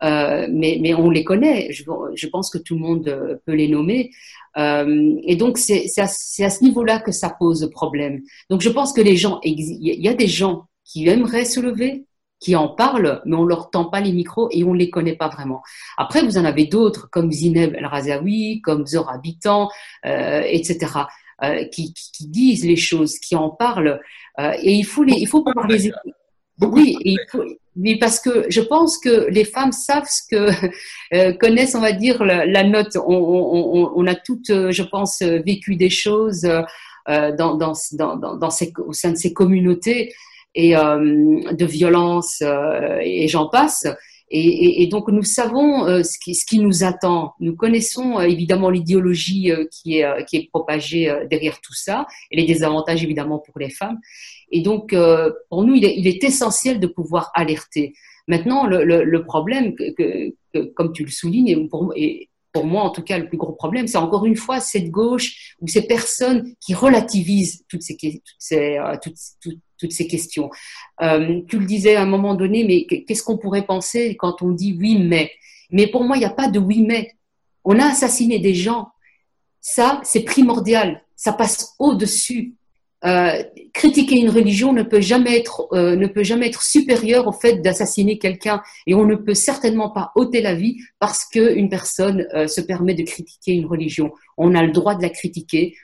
Euh, 0.03 0.47
mais, 0.51 0.79
mais, 0.81 0.95
on 0.95 1.11
les 1.11 1.25
connaît. 1.25 1.73
Je, 1.73 1.85
je, 2.15 2.27
pense 2.29 2.49
que 2.49 2.59
tout 2.59 2.75
le 2.75 2.81
monde 2.81 3.41
peut 3.45 3.53
les 3.53 3.69
nommer. 3.69 4.11
Euh, 4.57 5.17
et 5.25 5.37
donc, 5.37 5.59
c'est 5.59 5.87
à, 5.99 6.05
à, 6.05 6.07
ce 6.51 6.65
niveau-là 6.65 7.01
que 7.01 7.13
ça 7.13 7.31
pose 7.39 7.69
problème. 7.71 8.23
Donc, 8.49 8.63
je 8.63 8.71
pense 8.71 8.93
que 8.93 9.01
les 9.01 9.17
gens, 9.17 9.41
il 9.45 9.61
y 9.79 10.09
a 10.09 10.15
des 10.15 10.27
gens 10.27 10.67
qui 10.85 11.09
aimeraient 11.09 11.45
se 11.45 11.61
lever, 11.61 12.07
qui 12.41 12.57
en 12.57 12.69
parlent, 12.69 13.21
mais 13.27 13.37
on 13.37 13.45
leur 13.45 13.71
tend 13.71 13.85
pas 13.85 14.01
les 14.01 14.13
micros 14.13 14.49
et 14.51 14.65
on 14.65 14.73
les 14.73 14.91
connaît 14.91 15.17
pas 15.17 15.29
vraiment. 15.29 15.63
Après, 15.99 16.23
vous 16.23 16.39
en 16.39 16.45
avez 16.45 16.65
d'autres 16.65 17.09
comme 17.11 17.31
Zineb 17.31 17.75
El 17.75 17.87
Razaoui, 17.87 18.63
comme 18.63 18.87
Zora 18.87 19.15
Habitant, 19.15 19.69
euh, 20.07 20.43
etc., 20.47 20.93
euh, 21.43 21.65
qui, 21.67 21.95
qui, 21.95 22.27
disent 22.29 22.67
les 22.67 22.77
choses, 22.77 23.19
qui 23.19 23.37
en 23.37 23.51
parlent. 23.51 24.01
Euh, 24.39 24.53
et 24.63 24.73
il 24.73 24.85
faut 24.85 25.03
les, 25.05 25.15
il 25.15 25.27
faut 25.27 25.43
pouvoir 25.43 25.67
les 25.67 25.91
oui, 26.63 26.97
il 27.05 27.19
faut, 27.31 27.45
mais 27.77 27.99
parce 27.99 28.21
que 28.21 28.45
je 28.49 28.61
pense 28.61 28.99
que 28.99 29.29
les 29.31 29.45
femmes 29.45 29.73
savent 29.73 30.09
ce 30.09 30.23
que 30.31 30.51
euh, 31.15 31.33
connaissent, 31.33 31.75
on 31.75 31.81
va 31.81 31.93
dire, 31.93 32.23
la, 32.25 32.45
la 32.45 32.65
note. 32.65 32.97
On, 32.97 33.15
on, 33.15 33.93
on, 33.95 34.07
a 34.07 34.15
toutes, 34.15 34.51
euh, 34.51 34.71
je 34.71 34.83
pense, 34.83 35.23
vécu 35.23 35.77
des 35.77 35.91
choses 35.91 36.45
euh, 36.45 37.33
dans, 37.37 37.57
dans, 37.57 37.73
dans, 37.93 38.37
dans 38.37 38.51
ces, 38.51 38.73
au 38.79 38.93
sein 38.93 39.13
de 39.13 39.17
ces 39.17 39.33
communautés 39.33 40.13
et 40.55 40.77
euh, 40.77 41.41
de 41.53 41.65
violence 41.65 42.43
euh, 42.43 42.99
et 43.03 43.29
j'en 43.29 43.49
passe. 43.49 43.87
Et, 44.33 44.83
et, 44.83 44.87
donc 44.87 45.09
nous 45.09 45.25
savons 45.25 45.87
euh, 45.87 46.05
ce, 46.05 46.17
qui, 46.23 46.37
ce, 46.37 46.47
qui, 46.47 46.61
nous 46.61 46.85
attend. 46.85 47.35
Nous 47.41 47.57
connaissons 47.57 48.21
évidemment 48.21 48.71
l'idéologie 48.71 49.51
qui, 49.73 49.99
est, 49.99 50.25
qui 50.27 50.37
est 50.37 50.49
propagée 50.53 51.13
derrière 51.29 51.61
tout 51.61 51.75
ça 51.75 52.07
et 52.31 52.37
les 52.37 52.47
désavantages 52.47 53.03
évidemment 53.03 53.41
pour 53.41 53.59
les 53.59 53.71
femmes. 53.71 53.99
Et 54.53 54.63
donc 54.63 54.95
pour 55.49 55.65
nous, 55.65 55.75
il 55.75 55.85
est, 55.85 55.97
il 55.97 56.07
est, 56.07 56.23
essentiel 56.23 56.79
de 56.79 56.87
pouvoir 56.87 57.33
alerter. 57.35 57.93
Maintenant, 58.29 58.67
le, 58.67 58.85
le, 58.85 59.03
le 59.03 59.25
problème, 59.25 59.75
que, 59.75 60.33
que, 60.55 60.61
comme 60.75 60.93
tu 60.93 61.03
le 61.03 61.11
soulignes, 61.11 61.49
et 61.49 61.67
pour, 61.67 61.93
et 61.97 62.29
pour 62.53 62.67
moi 62.67 62.83
en 62.85 62.91
tout 62.91 63.03
cas 63.03 63.19
le 63.19 63.27
plus 63.27 63.39
gros 63.39 63.53
problème, 63.53 63.89
c'est 63.89 63.99
encore 63.99 64.27
une 64.27 64.37
fois 64.37 64.61
cette 64.61 64.93
gauche 64.93 65.57
ou 65.61 65.67
ces 65.67 65.89
personnes 65.89 66.55
qui 66.61 66.75
relativisent 66.75 67.65
toutes 67.69 67.83
ces, 67.83 67.97
toutes 67.97 68.23
ces, 68.39 68.79
toutes, 69.03 69.17
toutes, 69.43 69.59
toutes 69.81 69.93
ces 69.93 70.07
questions. 70.07 70.51
Euh, 71.03 71.41
tu 71.49 71.59
le 71.59 71.65
disais 71.65 71.97
à 71.97 72.03
un 72.03 72.07
moment 72.07 72.35
donné, 72.35 72.65
mais 72.65 72.85
qu'est-ce 72.85 73.23
qu'on 73.23 73.39
pourrait 73.39 73.67
penser 73.67 74.17
quand 74.17 74.43
on 74.43 74.51
dit 74.51 74.77
oui 74.79 74.99
mais? 74.99 75.31
Mais 75.71 75.87
pour 75.87 76.05
moi, 76.05 76.17
il 76.17 76.21
n'y 76.21 76.27
a 76.27 76.31
pas 76.31 76.49
de 76.49 76.59
oui 76.59 76.85
mais. 76.87 77.13
On 77.65 77.79
a 77.79 77.87
assassiné 77.87 78.39
des 78.39 78.55
gens. 78.55 78.89
Ça, 79.61 80.01
c'est 80.05 80.23
primordial. 80.23 81.03
Ça 81.17 81.33
passe 81.33 81.75
au-dessus. 81.79 82.55
Euh, 83.05 83.43
critiquer 83.73 84.17
une 84.17 84.29
religion 84.29 84.75
ne 84.75 84.83
peut 84.83 85.01
jamais 85.01 85.39
être 85.39 85.69
euh, 85.73 85.97
ne 85.97 86.07
peut 86.07 86.23
jamais 86.23 86.49
être 86.49 86.63
supérieur 86.63 87.27
au 87.27 87.33
fait 87.33 87.63
d'assassiner 87.63 88.19
quelqu'un 88.19 88.63
et 88.87 88.95
on 88.95 89.07
ne 89.07 89.15
peut 89.15 89.33
certainement 89.33 89.89
pas 89.89 90.13
ôter 90.17 90.43
la 90.43 90.55
vie 90.55 90.77
parce 90.99 91.25
que 91.25 91.55
une 91.55 91.71
personne 91.71 92.27
se 92.47 92.61
permet 92.61 92.93
de 92.93 93.03
critiquer 93.03 93.53
une 93.53 93.65
religion. 93.65 94.13
On 94.37 94.55
a 94.55 94.63
le 94.63 94.73
droit 94.73 94.95
de 94.95 95.03
la 95.03 95.09
critiquer, 95.09 95.77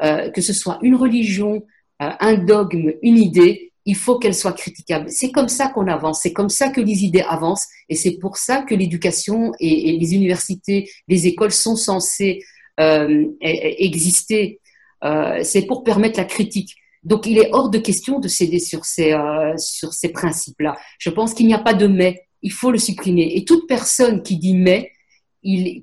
que 0.00 0.40
ce 0.40 0.52
soit 0.52 0.78
une 0.82 0.96
religion, 0.96 1.62
un 2.00 2.34
dogme, 2.34 2.92
une 3.02 3.18
idée, 3.18 3.72
il 3.86 3.96
faut 3.96 4.18
qu'elle 4.18 4.34
soit 4.34 4.52
critiquable. 4.52 5.06
C'est 5.08 5.30
comme 5.30 5.48
ça 5.48 5.68
qu'on 5.68 5.86
avance, 5.88 6.20
c'est 6.22 6.32
comme 6.32 6.48
ça 6.48 6.70
que 6.70 6.80
les 6.80 7.04
idées 7.04 7.24
avancent, 7.28 7.66
et 7.88 7.94
c'est 7.94 8.18
pour 8.18 8.36
ça 8.36 8.62
que 8.62 8.74
l'éducation 8.74 9.52
et, 9.60 9.96
les 9.98 10.14
universités, 10.14 10.90
les 11.08 11.26
écoles 11.26 11.52
sont 11.52 11.76
censées 11.76 12.42
euh, 12.80 13.24
exister. 13.40 14.60
Euh, 15.04 15.40
c'est 15.42 15.66
pour 15.66 15.84
permettre 15.84 16.18
la 16.18 16.24
critique. 16.24 16.74
Donc, 17.02 17.26
il 17.26 17.38
est 17.38 17.50
hors 17.52 17.68
de 17.68 17.78
question 17.78 18.18
de 18.18 18.28
céder 18.28 18.58
sur 18.58 18.86
ces, 18.86 19.14
sur 19.58 19.92
ces 19.92 20.08
principes-là. 20.08 20.76
Je 20.98 21.10
pense 21.10 21.34
qu'il 21.34 21.46
n'y 21.46 21.52
a 21.52 21.58
pas 21.58 21.74
de 21.74 21.86
mais, 21.86 22.22
il 22.40 22.52
faut 22.52 22.70
le 22.70 22.78
supprimer. 22.78 23.36
Et 23.36 23.44
toute 23.44 23.68
personne 23.68 24.22
qui 24.22 24.38
dit 24.38 24.54
mais, 24.54 24.90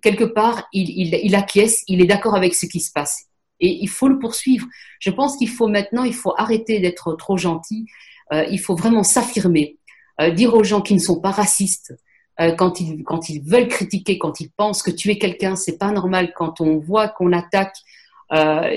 quelque 0.02 0.24
part, 0.24 0.67
il 0.74 1.36
acquiesce, 1.36 1.84
il 1.88 2.02
est 2.02 2.08
d'accord 2.08 2.34
avec 2.34 2.56
ce 2.56 2.65
qui 2.65 2.80
se 2.80 2.91
passe 2.91 3.28
et 3.62 3.78
il 3.82 3.88
faut 3.88 4.08
le 4.08 4.19
poursuivre. 4.19 4.67
Je 5.00 5.12
pense 5.12 5.38
qu'il 5.38 5.50
faut 5.50 5.67
maintenant, 5.67 6.04
il 6.04 6.13
faut 6.13 6.34
arrêter 6.36 6.80
d'être 6.80 7.13
trop 7.13 7.38
gentil. 7.38 7.86
Euh, 8.34 8.45
il 8.50 8.60
faut 8.60 8.76
vraiment 8.76 9.04
s'affirmer, 9.04 9.78
euh, 10.19 10.32
dire 10.32 10.54
aux 10.54 10.63
gens 10.63 10.82
qui 10.82 10.93
ne 10.93 11.00
sont 11.00 11.19
pas 11.21 11.32
racistes 11.32 11.93
euh, 12.39 12.52
quand 12.54 12.80
ils 12.80 13.04
quand 13.04 13.30
ils 13.30 13.41
veulent 13.41 13.67
critiquer, 13.67 14.17
quand 14.17 14.39
ils 14.39 14.50
pensent 14.50 14.84
que 14.84 14.91
tu 14.91 15.12
es 15.12 15.17
quelqu'un, 15.17 15.56
c'est 15.56 15.78
pas 15.78 15.91
normal. 15.91 16.34
Quand 16.36 16.60
on 16.60 16.78
voit 16.80 17.08
qu'on 17.08 17.32
attaque 17.32 17.76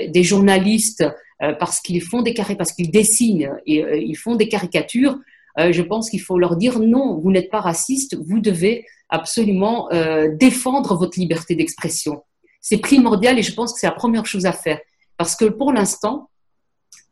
des 0.09 0.23
journalistes 0.23 1.05
parce 1.39 1.79
qu'ils 1.79 2.01
font 2.01 2.21
des 2.21 2.33
carrés, 2.33 2.57
parce 2.57 2.73
qu'ils 2.73 2.91
dessinent 2.91 3.57
et 3.65 4.03
ils 4.03 4.17
font 4.17 4.35
des 4.35 4.49
caricatures, 4.49 5.17
je 5.57 5.81
pense 5.81 6.09
qu'il 6.09 6.19
faut 6.19 6.37
leur 6.37 6.57
dire 6.57 6.77
non, 6.79 7.21
vous 7.21 7.31
n'êtes 7.31 7.49
pas 7.49 7.61
raciste, 7.61 8.17
vous 8.17 8.41
devez 8.41 8.85
absolument 9.07 9.87
défendre 10.33 10.97
votre 10.97 11.17
liberté 11.17 11.55
d'expression 11.55 12.21
c'est 12.65 12.79
primordial 12.79 13.37
et 13.37 13.43
je 13.43 13.53
pense 13.53 13.73
que 13.73 13.79
c'est 13.79 13.85
la 13.85 13.93
première 13.93 14.25
chose 14.25 14.47
à 14.47 14.51
faire. 14.51 14.79
Parce 15.17 15.35
que 15.35 15.45
pour 15.45 15.71
l'instant, 15.71 16.31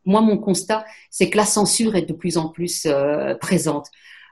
moi, 0.04 0.20
mon 0.20 0.40
constat, 0.40 0.84
c'est 1.12 1.30
que 1.30 1.38
la 1.38 1.46
censure 1.46 1.96
est 1.96 2.10
de 2.10 2.14
plus 2.14 2.38
en 2.40 2.50
plus 2.50 2.88
euh, 2.88 3.36
présente. 3.36 3.86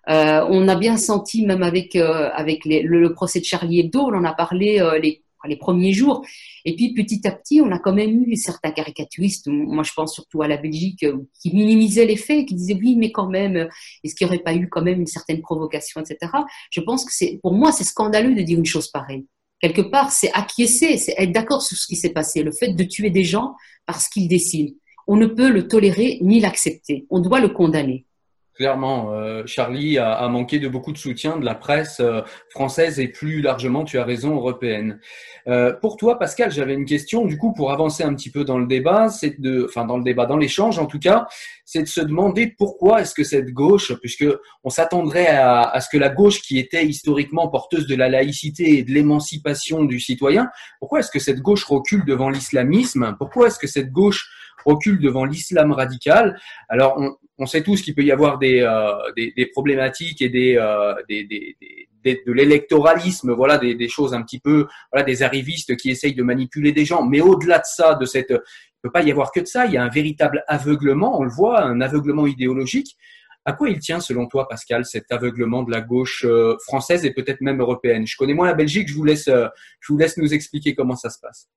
Euh, 0.10 0.44
on 0.50 0.68
a 0.68 0.76
bien 0.76 0.98
senti, 0.98 1.46
même 1.46 1.62
avec, 1.62 1.96
euh, 1.96 2.32
le, 2.66 3.14
procès 3.14 3.40
de 3.40 3.46
Charlie 3.46 3.82
Hebdo, 3.82 4.00
on 4.00 4.16
en 4.16 4.24
a 4.24 4.34
parlé 4.34 4.84
les, 5.00 5.24
les 5.46 5.56
premiers 5.58 5.94
jours. 5.94 6.26
Et 6.66 6.76
puis 6.76 6.96
petit 6.96 7.28
à 7.28 7.32
petit, 7.32 7.62
on 7.62 7.72
a 7.72 7.78
quand 7.78 7.94
même 7.94 8.24
eu 8.26 8.36
certains 8.36 8.72
caricaturistes, 8.72 9.46
moi 9.48 9.84
je 9.84 9.94
pense 9.94 10.16
surtout 10.16 10.42
à 10.42 10.48
la 10.48 10.58
Belgique, 10.58 11.06
qui 11.40 11.54
minimisaient 11.54 12.08
les 12.08 12.18
faits, 12.18 12.48
qui 12.48 12.56
disaient 12.56 12.80
oui, 12.82 12.96
mais 12.96 13.12
quand 13.12 13.28
même, 13.28 13.70
est-ce 14.04 14.16
qu'il 14.16 14.26
n'y 14.26 14.34
aurait 14.34 14.44
pas 14.44 14.56
eu 14.56 14.68
quand 14.70 14.82
même 14.82 15.02
une 15.02 15.06
certaine 15.06 15.42
provocation, 15.42 16.02
etc. 16.02 16.32
Je 16.72 16.82
pense 16.82 17.06
que 17.06 17.12
c'est, 17.14 17.40
pour 17.44 17.54
moi, 17.54 17.72
c'est 17.72 17.84
scandaleux 17.84 18.34
de 18.34 18.42
dire 18.42 18.58
une 18.58 18.66
chose 18.66 18.88
pareille 18.88 19.28
quelque 19.62 19.82
part, 19.82 20.12
c'est 20.12 20.32
acquiescer, 20.34 20.98
c'est 20.98 21.16
être 21.18 21.32
d'accord 21.32 21.62
sur 21.62 21.78
ce 21.78 21.88
qui 21.88 21.96
s'est 21.96 22.10
passé. 22.10 22.44
Le 22.44 22.52
fait 22.52 22.74
de 22.74 22.84
tuer 22.84 23.10
des 23.10 23.24
gens 23.24 23.56
parce 23.86 24.10
qu'ils 24.10 24.28
dessinent. 24.28 24.76
On 25.08 25.16
ne 25.16 25.28
peut 25.28 25.50
le 25.50 25.68
tolérer 25.68 26.18
ni 26.22 26.40
l'accepter. 26.40 27.06
On 27.10 27.20
doit 27.20 27.40
le 27.40 27.50
condamner. 27.50 28.06
Clairement, 28.56 29.14
euh, 29.14 29.44
Charlie 29.46 29.98
a, 29.98 30.28
manqué 30.28 30.60
de 30.60 30.68
beaucoup 30.68 30.92
de 30.92 30.98
soutien 30.98 31.38
de 31.38 31.46
la 31.46 31.56
presse 31.56 32.02
euh, 32.02 32.22
française 32.50 33.00
et 33.00 33.08
plus 33.08 33.42
largement, 33.42 33.86
tu 33.86 33.98
as 33.98 34.04
raison, 34.04 34.36
européenne. 34.36 35.00
Euh, 35.48 35.72
pour 35.74 35.96
toi, 35.96 36.20
Pascal, 36.20 36.52
j'avais 36.52 36.74
une 36.74 36.86
question. 36.86 37.26
Du 37.26 37.38
coup, 37.38 37.54
pour 37.54 37.72
avancer 37.72 38.04
un 38.04 38.14
petit 38.14 38.30
peu 38.30 38.44
dans 38.44 38.58
le 38.58 38.68
débat, 38.68 39.10
c'est 39.10 39.40
de, 39.40 39.66
enfin 39.70 39.86
dans 39.86 39.98
le 39.98 40.04
débat, 40.04 40.26
dans 40.26 40.36
l'échange 40.36 40.80
en 40.80 40.86
tout 40.86 41.00
cas, 41.00 41.28
c'est 41.64 41.82
de 41.82 41.88
se 41.88 42.02
demander 42.02 42.54
pourquoi 42.58 43.02
est-ce 43.02 43.16
que 43.16 43.24
cette 43.24 43.52
gauche, 43.52 43.94
puisque 44.02 44.26
on 44.66 44.70
s'attendrait 44.70 45.28
à, 45.28 45.62
à, 45.62 45.80
ce 45.80 45.90
que 45.90 45.98
la 45.98 46.10
gauche 46.10 46.42
qui 46.42 46.60
était 46.60 46.86
historiquement 46.86 47.48
porteuse 47.48 47.88
de 47.88 47.96
la 47.96 48.10
laïcité 48.10 48.78
et 48.78 48.84
de 48.84 48.92
l'émancipation 48.92 49.86
du 49.86 50.02
citoyen, 50.02 50.50
pourquoi 50.80 51.00
est-ce 51.00 51.12
que 51.12 51.20
cette 51.20 51.40
gauche 51.40 51.64
recule 51.64 52.04
devant 52.04 52.30
l'islamisme? 52.30 53.16
Pourquoi 53.18 53.48
est-ce 53.48 53.60
que 53.60 53.68
cette 53.68 53.92
gauche 53.92 54.30
recule 54.66 55.00
devant 55.00 55.26
l'islam 55.26 55.72
radical. 55.72 56.40
Alors, 56.70 56.96
on, 56.98 57.16
on, 57.38 57.46
sait 57.46 57.64
tous 57.64 57.82
qu'il 57.82 57.96
peut 57.96 58.04
y 58.04 58.12
avoir 58.12 58.38
des, 58.38 58.62
euh, 58.62 58.92
des, 59.16 59.34
des, 59.36 59.46
problématiques 59.48 60.22
et 60.22 60.30
des, 60.30 60.56
euh, 60.58 60.94
des, 61.10 61.26
des 61.26 61.56
de 62.04 62.32
l'électoralisme, 62.32 63.32
voilà, 63.34 63.60
des, 63.60 63.76
des, 63.76 63.88
choses 63.88 64.16
un 64.16 64.24
petit 64.24 64.40
peu, 64.40 64.66
voilà, 64.92 65.06
des 65.06 65.22
arrivistes 65.22 65.76
qui 65.76 65.92
essayent 65.92 66.16
de 66.16 66.24
manipuler 66.24 66.72
des 66.72 66.84
gens. 66.84 67.06
Mais 67.06 67.22
au-delà 67.22 67.60
de 67.60 67.66
ça, 67.66 67.94
de 67.94 68.06
cette, 68.06 68.32
il 68.32 68.82
peut 68.82 68.92
pas 68.92 69.04
y 69.04 69.12
avoir 69.12 69.32
que 69.32 69.40
de 69.40 69.46
ça. 69.46 69.68
Il 69.68 69.74
y 69.74 69.78
a 69.78 69.84
un 69.84 69.90
véritable 69.90 70.44
aveuglement, 70.48 71.20
on 71.20 71.24
le 71.24 71.30
voit, 71.30 71.62
un 71.64 71.80
aveuglement 71.80 72.26
idéologique. 72.26 72.98
À 73.46 73.54
quoi 73.54 73.70
il 73.70 73.78
tient, 73.80 74.00
selon 74.00 74.28
toi, 74.28 74.48
Pascal, 74.48 74.84
cet 74.86 75.12
aveuglement 75.12 75.62
de 75.62 75.72
la 75.72 75.82
gauche 75.82 76.26
euh, 76.28 76.56
française 76.66 77.06
et 77.06 77.12
peut-être 77.12 77.42
même 77.42 77.60
européenne? 77.60 78.08
Je 78.08 78.16
connais 78.18 78.34
moins 78.34 78.48
la 78.48 78.56
Belgique. 78.56 78.88
Je 78.88 78.96
vous 78.96 79.04
laisse, 79.04 79.26
je 79.26 79.94
vous 79.94 79.98
laisse 79.98 80.18
nous 80.18 80.34
expliquer 80.34 80.74
comment 80.74 80.96
ça 80.96 81.12
se 81.12 81.20
passe. 81.20 81.50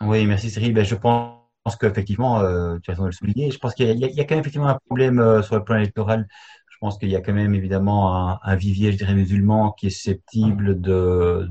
Oui, 0.00 0.26
merci 0.26 0.50
Cyril. 0.50 0.74
Ben, 0.74 0.84
je 0.84 0.94
pense 0.94 1.45
pense 1.66 1.76
qu'effectivement, 1.76 2.38
euh, 2.40 2.78
tu 2.80 2.90
as 2.90 2.94
raison 2.94 3.02
de 3.02 3.08
le 3.08 3.12
souligner, 3.12 3.50
je 3.50 3.58
pense 3.58 3.74
qu'il 3.74 3.90
y, 3.90 3.98
y, 3.98 4.20
a 4.20 4.24
quand 4.24 4.36
même 4.36 4.40
effectivement 4.40 4.68
un 4.68 4.78
problème 4.86 5.18
euh, 5.18 5.42
sur 5.42 5.56
le 5.56 5.64
plan 5.64 5.76
électoral. 5.76 6.28
Je 6.70 6.76
pense 6.80 6.96
qu'il 6.96 7.08
y 7.08 7.16
a 7.16 7.20
quand 7.20 7.32
même 7.32 7.56
évidemment 7.56 8.14
un, 8.14 8.38
un, 8.40 8.54
vivier, 8.54 8.92
je 8.92 8.98
dirais, 8.98 9.14
musulman 9.14 9.72
qui 9.72 9.88
est 9.88 9.90
susceptible 9.90 10.80
de... 10.80 11.48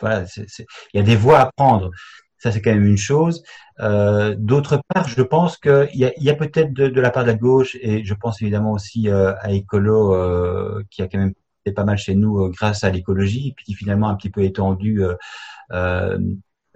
Voilà, 0.00 0.26
c 0.26 0.46
il 0.92 0.96
y 0.96 1.00
a 1.00 1.04
des 1.04 1.14
voies 1.14 1.38
à 1.38 1.50
prendre. 1.56 1.90
Ça, 2.38 2.50
c'est 2.50 2.60
quand 2.60 2.72
même 2.72 2.84
une 2.84 2.96
chose. 2.96 3.44
Euh, 3.78 4.34
D'autre 4.36 4.82
part, 4.88 5.06
je 5.06 5.22
pense 5.22 5.58
qu'il 5.58 5.90
y 5.94 6.06
a, 6.06 6.12
il 6.16 6.24
y 6.24 6.30
a 6.30 6.34
peut-être 6.34 6.72
de, 6.72 6.88
de, 6.88 7.00
la 7.00 7.10
part 7.10 7.22
de 7.22 7.28
la 7.28 7.36
gauche, 7.36 7.76
et 7.80 8.04
je 8.04 8.14
pense 8.14 8.42
évidemment 8.42 8.72
aussi 8.72 9.08
euh, 9.08 9.32
à 9.42 9.52
Écolo, 9.52 10.12
euh, 10.12 10.82
qui 10.90 11.02
a 11.02 11.06
quand 11.06 11.18
même 11.18 11.34
été 11.64 11.72
pas 11.72 11.84
mal 11.84 11.98
chez 11.98 12.16
nous 12.16 12.48
grâce 12.50 12.82
à 12.82 12.90
l'écologie, 12.90 13.52
puis 13.56 13.64
qui 13.64 13.74
finalement 13.74 14.08
a 14.08 14.10
un 14.10 14.16
petit 14.16 14.30
peu 14.30 14.42
étendu 14.42 15.02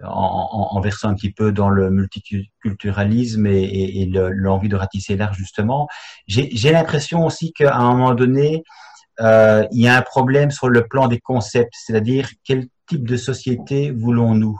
en, 0.03 0.67
en, 0.71 0.81
versant 0.81 1.09
un 1.09 1.15
petit 1.15 1.31
peu 1.31 1.51
dans 1.51 1.69
le 1.69 1.89
multiculturalisme 1.89 3.47
et, 3.47 3.63
et, 3.63 4.01
et 4.01 4.05
l'envie 4.05 4.69
de 4.69 4.75
ratisser 4.75 5.15
large 5.15 5.37
justement. 5.37 5.87
J'ai 6.27 6.71
l'impression 6.71 7.25
aussi 7.25 7.53
qu'à 7.53 7.75
un 7.75 7.95
moment 7.95 8.13
donné, 8.13 8.63
euh, 9.19 9.65
il 9.71 9.81
y 9.81 9.87
a 9.87 9.97
un 9.97 10.01
problème 10.01 10.51
sur 10.51 10.69
le 10.69 10.87
plan 10.87 11.07
des 11.07 11.19
concepts, 11.19 11.73
c'est-à-dire 11.73 12.29
quel 12.43 12.67
type 12.87 13.07
de 13.07 13.17
société 13.17 13.91
voulons-nous? 13.91 14.57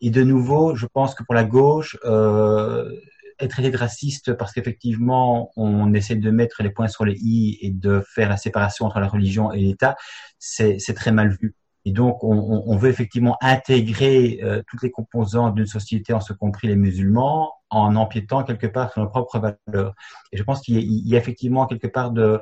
Et 0.00 0.10
de 0.10 0.22
nouveau, 0.22 0.74
je 0.74 0.86
pense 0.86 1.14
que 1.14 1.22
pour 1.22 1.34
la 1.34 1.44
gauche, 1.44 1.96
euh, 2.04 2.90
être 3.38 3.50
traité 3.50 3.70
de 3.70 3.76
raciste 3.76 4.34
parce 4.34 4.52
qu'effectivement 4.52 5.50
on 5.56 5.92
essaie 5.92 6.16
de 6.16 6.30
mettre 6.30 6.62
les 6.62 6.70
points 6.70 6.88
sur 6.88 7.04
les 7.04 7.16
i 7.16 7.58
et 7.62 7.70
de 7.70 8.02
faire 8.14 8.28
la 8.28 8.36
séparation 8.36 8.86
entre 8.86 9.00
la 9.00 9.08
religion 9.08 9.52
et 9.52 9.60
l'État, 9.60 9.96
c'est 10.38 10.78
très 10.94 11.12
mal 11.12 11.36
vu. 11.40 11.54
Et 11.86 11.92
donc, 11.92 12.24
on, 12.24 12.64
on 12.66 12.76
veut 12.76 12.88
effectivement 12.88 13.36
intégrer 13.42 14.40
euh, 14.42 14.62
toutes 14.68 14.82
les 14.82 14.90
composantes 14.90 15.54
d'une 15.54 15.66
société, 15.66 16.12
en 16.12 16.20
ce 16.20 16.32
compris 16.32 16.68
les 16.68 16.76
musulmans, 16.76 17.52
en 17.68 17.96
empiétant 17.96 18.42
quelque 18.44 18.66
part 18.66 18.92
sur 18.92 19.02
nos 19.02 19.08
propres 19.08 19.38
valeurs. 19.38 19.94
Et 20.32 20.36
je 20.36 20.42
pense 20.42 20.60
qu'il 20.60 20.78
y, 20.78 21.08
y, 21.08 21.14
a 21.14 21.18
effectivement 21.18 21.66
quelque 21.66 21.86
part 21.86 22.10
de 22.10 22.40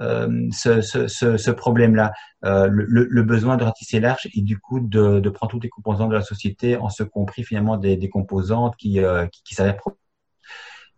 euh, 0.00 0.48
ce, 0.52 0.80
ce, 0.80 1.08
ce, 1.08 1.50
problème-là, 1.50 2.12
euh, 2.44 2.68
le, 2.68 2.84
le, 3.10 3.22
besoin 3.22 3.56
de 3.56 3.64
ratisser 3.64 3.98
large 3.98 4.28
et 4.34 4.42
du 4.42 4.58
coup 4.58 4.80
de, 4.80 5.20
de, 5.20 5.30
prendre 5.30 5.50
toutes 5.50 5.64
les 5.64 5.70
composantes 5.70 6.10
de 6.10 6.14
la 6.14 6.22
société, 6.22 6.76
en 6.76 6.90
ce 6.90 7.02
compris 7.02 7.44
finalement 7.44 7.76
des, 7.76 7.96
des 7.96 8.08
composantes 8.08 8.76
qui, 8.76 9.00
euh, 9.00 9.26
qui, 9.26 9.42
qui 9.42 9.54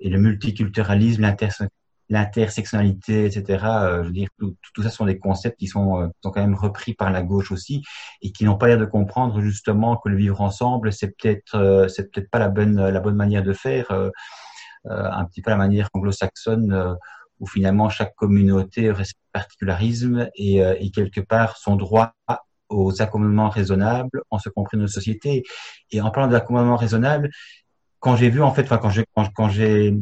et 0.01 0.11
le 0.11 0.19
multiculturalisme, 0.19 1.23
l'intersectionnalité, 1.23 1.86
etc. 2.11 3.65
Euh, 3.65 4.03
je 4.03 4.07
veux 4.09 4.13
dire, 4.13 4.29
tout, 4.39 4.57
tout, 4.75 4.83
ça 4.83 4.91
sont 4.91 5.05
des 5.07 5.19
concepts 5.19 5.59
qui 5.59 5.67
sont, 5.67 6.01
euh, 6.01 6.09
sont 6.23 6.31
quand 6.31 6.41
même 6.41 6.55
repris 6.55 6.95
par 6.95 7.11
la 7.11 7.23
gauche 7.23 7.51
aussi 7.51 7.83
et 8.23 8.33
qui 8.33 8.45
n'ont 8.45 8.57
pas 8.57 8.69
l'air 8.69 8.79
de 8.79 8.85
comprendre 8.85 9.41
justement 9.41 9.97
que 9.97 10.09
le 10.09 10.17
vivre 10.17 10.41
ensemble, 10.41 10.93
c'est 10.93 11.09
peut-être, 11.09 11.57
euh, 11.57 11.89
c'est 11.89 12.11
peut-être 12.11 12.31
pas 12.31 12.39
la 12.39 12.49
bonne, 12.49 12.77
la 12.77 13.01
bonne 13.01 13.17
manière 13.17 13.43
de 13.43 13.53
faire, 13.53 13.91
un 14.89 15.25
petit 15.25 15.43
peu 15.43 15.51
la 15.51 15.57
manière 15.57 15.89
anglo-saxonne 15.95 16.97
où 17.41 17.47
finalement 17.47 17.89
chaque 17.89 18.15
communauté 18.15 18.91
reste 18.91 19.17
particularisme 19.33 20.29
et, 20.37 20.59
et 20.59 20.91
quelque 20.91 21.21
part 21.21 21.57
son 21.57 21.77
droit 21.77 22.15
aux 22.69 23.03
accommodements 23.03 23.49
raisonnables, 23.49 24.23
en 24.31 24.39
ce 24.39 24.49
compris 24.49 24.77
nos 24.77 24.87
sociétés. 24.87 25.43
Et 25.91 26.01
en 26.01 26.11
parlant 26.11 26.31
d'accommodements 26.31 26.77
raisonnables, 26.77 27.31
quand 27.99 28.17
j'ai 28.17 28.31
vu 28.31 28.43
en 28.43 28.53
fait, 28.53 28.63
enfin 28.63 28.79
quand 28.79 28.91
j'ai 28.91 29.05
quand 29.35 29.49
j'ai 29.49 29.97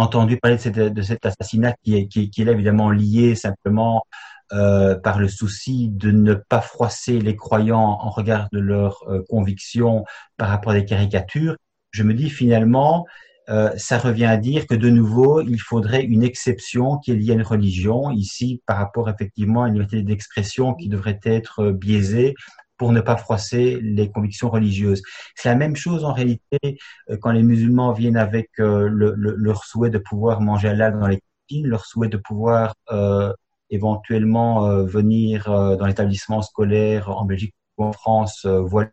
entendu 0.00 0.38
parler 0.38 0.56
de, 0.56 0.62
cette, 0.62 1.02
cet 1.02 1.26
assassinat 1.26 1.74
qui 1.84 1.96
est, 1.96 2.16
est 2.16 2.38
évidemment 2.38 2.90
lié 2.90 3.34
simplement 3.34 4.04
euh, 4.52 4.98
par 4.98 5.20
le 5.20 5.28
souci 5.28 5.90
de 5.90 6.10
ne 6.10 6.34
pas 6.34 6.60
froisser 6.60 7.20
les 7.20 7.36
croyants 7.36 7.98
en 8.00 8.10
regard 8.10 8.48
de 8.50 8.58
leurs 8.58 9.04
euh, 9.08 9.22
convictions 9.28 10.04
par 10.36 10.48
rapport 10.48 10.72
à 10.72 10.74
des 10.74 10.84
caricatures, 10.84 11.56
je 11.92 12.02
me 12.02 12.14
dis 12.14 12.30
finalement, 12.30 13.06
euh, 13.48 13.70
ça 13.76 13.98
revient 13.98 14.24
à 14.24 14.36
dire 14.36 14.66
que 14.66 14.74
de 14.74 14.90
nouveau, 14.90 15.40
il 15.40 15.60
faudrait 15.60 16.02
une 16.02 16.24
exception 16.24 16.98
qui 16.98 17.12
est 17.12 17.14
liée 17.14 17.30
à 17.30 17.34
une 17.34 17.42
religion, 17.42 18.10
ici 18.10 18.60
par 18.66 18.78
rapport 18.78 19.08
effectivement 19.08 19.64
à 19.64 19.68
une 19.68 19.74
liberté 19.74 20.02
d'expression 20.02 20.74
qui 20.74 20.88
devrait 20.88 21.20
être 21.22 21.70
biaisée 21.70 22.34
pour 22.80 22.92
ne 22.92 23.02
pas 23.02 23.18
froisser 23.18 23.78
les 23.82 24.10
convictions 24.10 24.48
religieuses. 24.48 25.02
C'est 25.34 25.50
la 25.50 25.54
même 25.54 25.76
chose 25.76 26.02
en 26.02 26.14
réalité 26.14 26.78
euh, 27.10 27.18
quand 27.20 27.30
les 27.30 27.42
musulmans 27.42 27.92
viennent 27.92 28.16
avec 28.16 28.48
euh, 28.58 28.88
le, 28.88 29.12
le, 29.18 29.34
leur 29.36 29.64
souhait 29.64 29.90
de 29.90 29.98
pouvoir 29.98 30.40
manger 30.40 30.68
halal 30.68 30.98
dans 30.98 31.06
les 31.06 31.20
cantines, 31.20 31.66
leur 31.66 31.84
souhait 31.84 32.08
de 32.08 32.16
pouvoir 32.16 32.74
euh, 32.90 33.34
éventuellement 33.68 34.64
euh, 34.64 34.84
venir 34.84 35.44
dans 35.44 35.84
l'établissement 35.84 36.40
scolaire 36.40 37.10
en 37.10 37.26
Belgique 37.26 37.54
ou 37.76 37.84
en 37.84 37.92
France, 37.92 38.46
voilà 38.46 38.88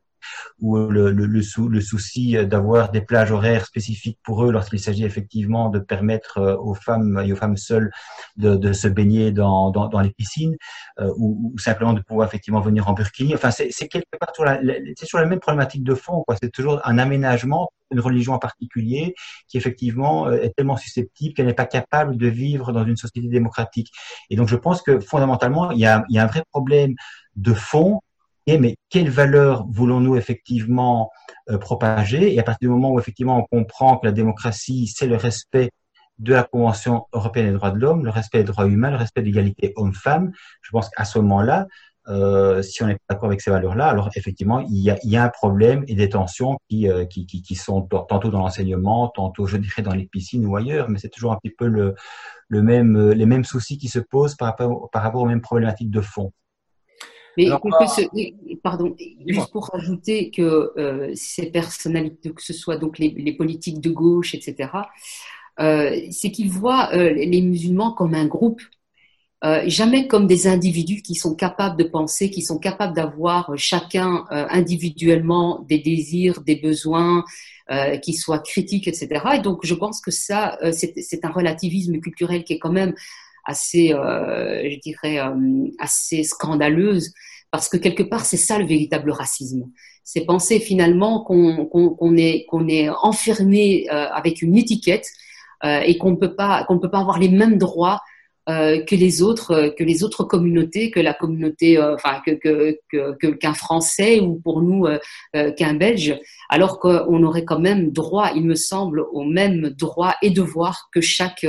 ou 0.59 0.77
le, 0.77 1.11
le, 1.11 1.25
le, 1.25 1.41
sou, 1.41 1.67
le 1.67 1.81
souci 1.81 2.35
d'avoir 2.45 2.91
des 2.91 3.01
plages 3.01 3.31
horaires 3.31 3.65
spécifiques 3.65 4.19
pour 4.23 4.43
eux 4.43 4.51
lorsqu'il 4.51 4.79
s'agit 4.79 5.03
effectivement 5.03 5.69
de 5.69 5.79
permettre 5.79 6.37
euh, 6.37 6.57
aux 6.57 6.73
femmes 6.73 7.21
et 7.25 7.31
aux 7.31 7.35
femmes 7.35 7.57
seules 7.57 7.91
de, 8.35 8.55
de 8.55 8.73
se 8.73 8.87
baigner 8.87 9.31
dans, 9.31 9.71
dans, 9.71 9.87
dans 9.87 9.99
les 9.99 10.11
piscines 10.11 10.55
euh, 10.99 11.11
ou, 11.17 11.53
ou, 11.53 11.59
simplement 11.59 11.93
de 11.93 12.01
pouvoir 12.01 12.27
effectivement 12.27 12.61
venir 12.61 12.87
en 12.87 12.93
burkini. 12.93 13.33
Enfin, 13.35 13.51
c'est 13.51 13.87
quelque 13.87 14.17
part 14.19 14.33
sur 14.33 14.45
la, 14.45 14.59
c'est 14.97 15.05
sur 15.05 15.19
la 15.19 15.25
même 15.25 15.39
problématique 15.39 15.83
de 15.83 15.95
fond. 15.95 16.23
C'est 16.41 16.51
toujours 16.51 16.81
un 16.85 16.97
aménagement 16.97 17.69
une 17.91 17.99
religion 17.99 18.33
en 18.33 18.39
particulier 18.39 19.15
qui 19.47 19.57
effectivement 19.57 20.27
euh, 20.27 20.41
est 20.41 20.53
tellement 20.55 20.77
susceptible 20.77 21.33
qu'elle 21.33 21.45
n'est 21.45 21.53
pas 21.53 21.65
capable 21.65 22.17
de 22.17 22.27
vivre 22.27 22.73
dans 22.73 22.85
une 22.85 22.97
société 22.97 23.27
démocratique. 23.27 23.91
Et 24.29 24.35
donc 24.35 24.47
je 24.47 24.55
pense 24.55 24.81
que 24.81 24.99
fondamentalement, 24.99 25.71
il 25.71 25.79
y 25.79 25.85
a, 25.85 26.03
il 26.09 26.15
y 26.15 26.19
a 26.19 26.23
un 26.23 26.27
vrai 26.27 26.43
problème 26.51 26.95
de 27.35 27.53
fond 27.53 28.01
mais 28.47 28.77
quelles 28.89 29.09
valeurs 29.09 29.65
voulons-nous 29.69 30.15
effectivement 30.15 31.11
euh, 31.49 31.57
propager? 31.57 32.33
Et 32.33 32.39
à 32.39 32.43
partir 32.43 32.69
du 32.69 32.73
moment 32.73 32.91
où 32.91 32.99
effectivement 32.99 33.37
on 33.37 33.57
comprend 33.57 33.97
que 33.97 34.05
la 34.05 34.13
démocratie, 34.13 34.87
c'est 34.87 35.07
le 35.07 35.17
respect 35.17 35.71
de 36.19 36.33
la 36.33 36.43
Convention 36.43 37.05
européenne 37.13 37.47
des 37.47 37.53
droits 37.53 37.71
de 37.71 37.77
l'homme, 37.77 38.05
le 38.05 38.09
respect 38.09 38.39
des 38.39 38.45
droits 38.45 38.65
humains, 38.65 38.89
le 38.89 38.95
respect 38.95 39.21
de 39.21 39.27
l'égalité 39.27 39.73
homme-femme, 39.75 40.31
je 40.61 40.71
pense 40.71 40.89
qu'à 40.89 41.03
ce 41.03 41.19
moment-là, 41.19 41.67
euh, 42.09 42.61
si 42.61 42.81
on 42.83 42.87
n'est 42.87 42.95
pas 42.95 43.15
d'accord 43.15 43.27
avec 43.27 43.41
ces 43.41 43.51
valeurs-là, 43.51 43.87
alors 43.87 44.09
effectivement, 44.15 44.61
il 44.61 44.77
y, 44.77 45.17
a, 45.17 45.23
un 45.23 45.29
problème 45.29 45.83
et 45.87 45.95
des 45.95 46.09
tensions 46.09 46.57
qui, 46.69 46.87
euh, 46.89 47.05
sont 47.55 47.81
tantôt 47.81 48.29
dans 48.29 48.39
l'enseignement, 48.39 49.09
tantôt, 49.09 49.45
je 49.45 49.57
dirais, 49.57 49.81
dans 49.81 49.93
les 49.93 50.05
piscines 50.05 50.45
ou 50.45 50.55
ailleurs, 50.55 50.89
mais 50.89 50.99
c'est 50.99 51.09
toujours 51.09 51.33
un 51.33 51.35
petit 51.35 51.53
peu 51.53 51.67
le, 51.67 51.95
même, 52.49 53.11
les 53.11 53.25
mêmes 53.25 53.43
soucis 53.43 53.77
qui 53.77 53.89
se 53.89 53.99
posent 53.99 54.35
par 54.35 54.55
rapport 54.57 55.21
aux 55.21 55.25
mêmes 55.25 55.41
problématiques 55.41 55.91
de 55.91 56.01
fond. 56.01 56.31
Mais 57.37 57.49
pardon, 58.63 58.95
juste 59.27 59.51
pour 59.51 59.67
rajouter 59.67 60.31
que 60.31 60.71
euh, 60.77 61.11
ces 61.13 61.51
personnalités, 61.51 62.31
que 62.31 62.41
ce 62.41 62.53
soit 62.53 62.77
donc 62.77 62.97
les, 62.97 63.09
les 63.09 63.33
politiques 63.33 63.79
de 63.79 63.91
gauche, 63.91 64.33
etc., 64.33 64.69
euh, 65.59 65.99
c'est 66.11 66.31
qu'ils 66.31 66.49
voient 66.49 66.89
euh, 66.93 67.13
les 67.13 67.41
musulmans 67.41 67.91
comme 67.91 68.15
un 68.15 68.25
groupe, 68.25 68.61
jamais 69.67 70.07
comme 70.07 70.25
des 70.25 70.47
individus 70.47 71.03
qui 71.03 71.13
sont 71.13 71.35
capables 71.35 71.77
de 71.77 71.83
penser, 71.83 72.31
qui 72.31 72.41
sont 72.41 72.57
capables 72.57 72.95
d'avoir 72.95 73.53
chacun 73.55 74.25
individuellement 74.31 75.63
des 75.69 75.77
désirs, 75.77 76.41
des 76.41 76.55
besoins, 76.55 77.23
qui 78.01 78.13
soient 78.13 78.39
critiques, 78.39 78.87
etc. 78.87 79.07
Et 79.35 79.39
donc, 79.39 79.63
je 79.63 79.75
pense 79.75 80.01
que 80.01 80.09
ça, 80.09 80.57
c'est 80.71 81.23
un 81.23 81.29
relativisme 81.29 81.99
culturel 81.99 82.43
qui 82.43 82.53
est 82.53 82.59
quand 82.59 82.71
même 82.71 82.95
assez, 83.47 83.93
euh, 83.93 84.69
je 84.69 84.79
dirais, 84.79 85.19
euh, 85.19 85.67
assez 85.79 86.23
scandaleuse, 86.23 87.13
parce 87.49 87.69
que 87.69 87.77
quelque 87.77 88.03
part, 88.03 88.25
c'est 88.25 88.37
ça 88.37 88.59
le 88.59 88.65
véritable 88.65 89.09
racisme. 89.09 89.63
C'est 90.03 90.25
penser 90.25 90.59
finalement 90.59 91.23
qu'on 91.23 92.15
est, 92.17 92.45
qu'on 92.45 92.67
est 92.67 92.89
enfermé 93.01 93.87
euh, 93.89 94.07
avec 94.11 94.41
une 94.41 94.55
étiquette 94.55 95.07
et 95.63 95.97
qu'on 95.97 96.11
ne 96.11 96.17
peut 96.17 96.35
pas 96.35 96.65
qu'on 96.65 96.77
peut 96.77 96.91
pas 96.91 96.99
avoir 96.99 97.17
les 97.17 97.29
mêmes 97.29 97.57
droits 97.57 97.95
euh, 97.95 98.16
que 98.47 98.95
les 98.95 99.21
autres, 99.21 99.51
euh, 99.51 99.69
que 99.69 99.83
les 99.83 100.03
autres 100.03 100.23
communautés, 100.23 100.89
que 100.89 101.01
la 101.01 101.13
communauté, 101.13 101.77
euh, 101.77 101.95
enfin 101.95 102.21
que 102.25 102.79
qu'un 103.35 103.53
Français 103.53 104.19
ou 104.21 104.39
pour 104.39 104.61
nous 104.61 104.85
qu'un 105.57 105.73
Belge, 105.73 106.17
alors 106.49 106.79
qu'on 106.79 107.23
aurait 107.23 107.43
quand 107.45 107.59
même 107.59 107.91
droit, 107.91 108.31
il 108.35 108.45
me 108.45 108.55
semble, 108.55 109.05
aux 109.11 109.23
mêmes 109.23 109.69
droits 109.69 110.15
et 110.21 110.29
devoirs 110.29 110.89
que 110.93 111.01
chaque 111.01 111.45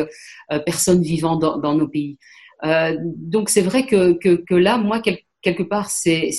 personne 0.66 1.02
vivant 1.02 1.36
dans, 1.36 1.58
dans 1.58 1.74
nos 1.74 1.88
pays. 1.88 2.18
donc 3.04 3.48
c'est 3.50 3.62
vrai 3.62 3.86
que, 3.86 4.12
que, 4.12 4.36
que 4.36 4.54
là, 4.54 4.78
moi 4.78 5.00
quelque 5.00 5.62
part, 5.62 5.90
c'est 5.90 6.30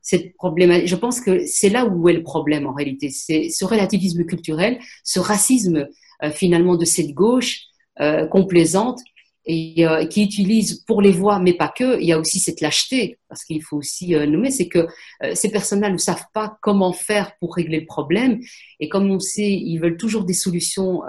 cette 0.00 0.34
problématique. 0.34 0.88
Je 0.88 0.96
pense 0.96 1.20
que 1.20 1.44
c'est 1.46 1.68
là 1.68 1.86
où 1.86 2.08
est 2.08 2.14
le 2.14 2.22
problème 2.22 2.66
en 2.66 2.72
réalité. 2.72 3.10
C'est 3.10 3.48
ce 3.48 3.64
relativisme 3.64 4.24
culturel, 4.24 4.78
ce 5.04 5.20
racisme 5.20 5.88
finalement 6.32 6.76
de 6.76 6.84
cette 6.84 7.12
gauche 7.12 7.72
euh, 8.00 8.26
complaisante 8.26 9.00
et 9.44 9.86
euh, 9.86 10.04
qui 10.06 10.22
utilise 10.22 10.84
pour 10.86 11.02
les 11.02 11.10
voix, 11.10 11.38
mais 11.38 11.54
pas 11.54 11.68
que. 11.68 12.00
Il 12.00 12.06
y 12.06 12.12
a 12.12 12.18
aussi 12.18 12.38
cette 12.38 12.60
lâcheté, 12.60 13.18
parce 13.28 13.44
qu'il 13.44 13.62
faut 13.62 13.76
aussi 13.76 14.14
euh, 14.14 14.26
nommer, 14.26 14.50
c'est 14.50 14.68
que 14.68 14.86
euh, 15.22 15.34
ces 15.34 15.50
personnes-là 15.50 15.90
ne 15.90 15.98
savent 15.98 16.26
pas 16.32 16.58
comment 16.62 16.92
faire 16.92 17.32
pour 17.40 17.54
régler 17.54 17.80
le 17.80 17.86
problème. 17.86 18.40
Et 18.78 18.88
comme 18.88 19.10
on 19.10 19.18
sait, 19.18 19.50
ils 19.50 19.78
veulent 19.78 19.96
toujours 19.96 20.24
des 20.24 20.34
solutions 20.34 21.02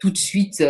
tout 0.00 0.10
de 0.10 0.16
suite 0.16 0.62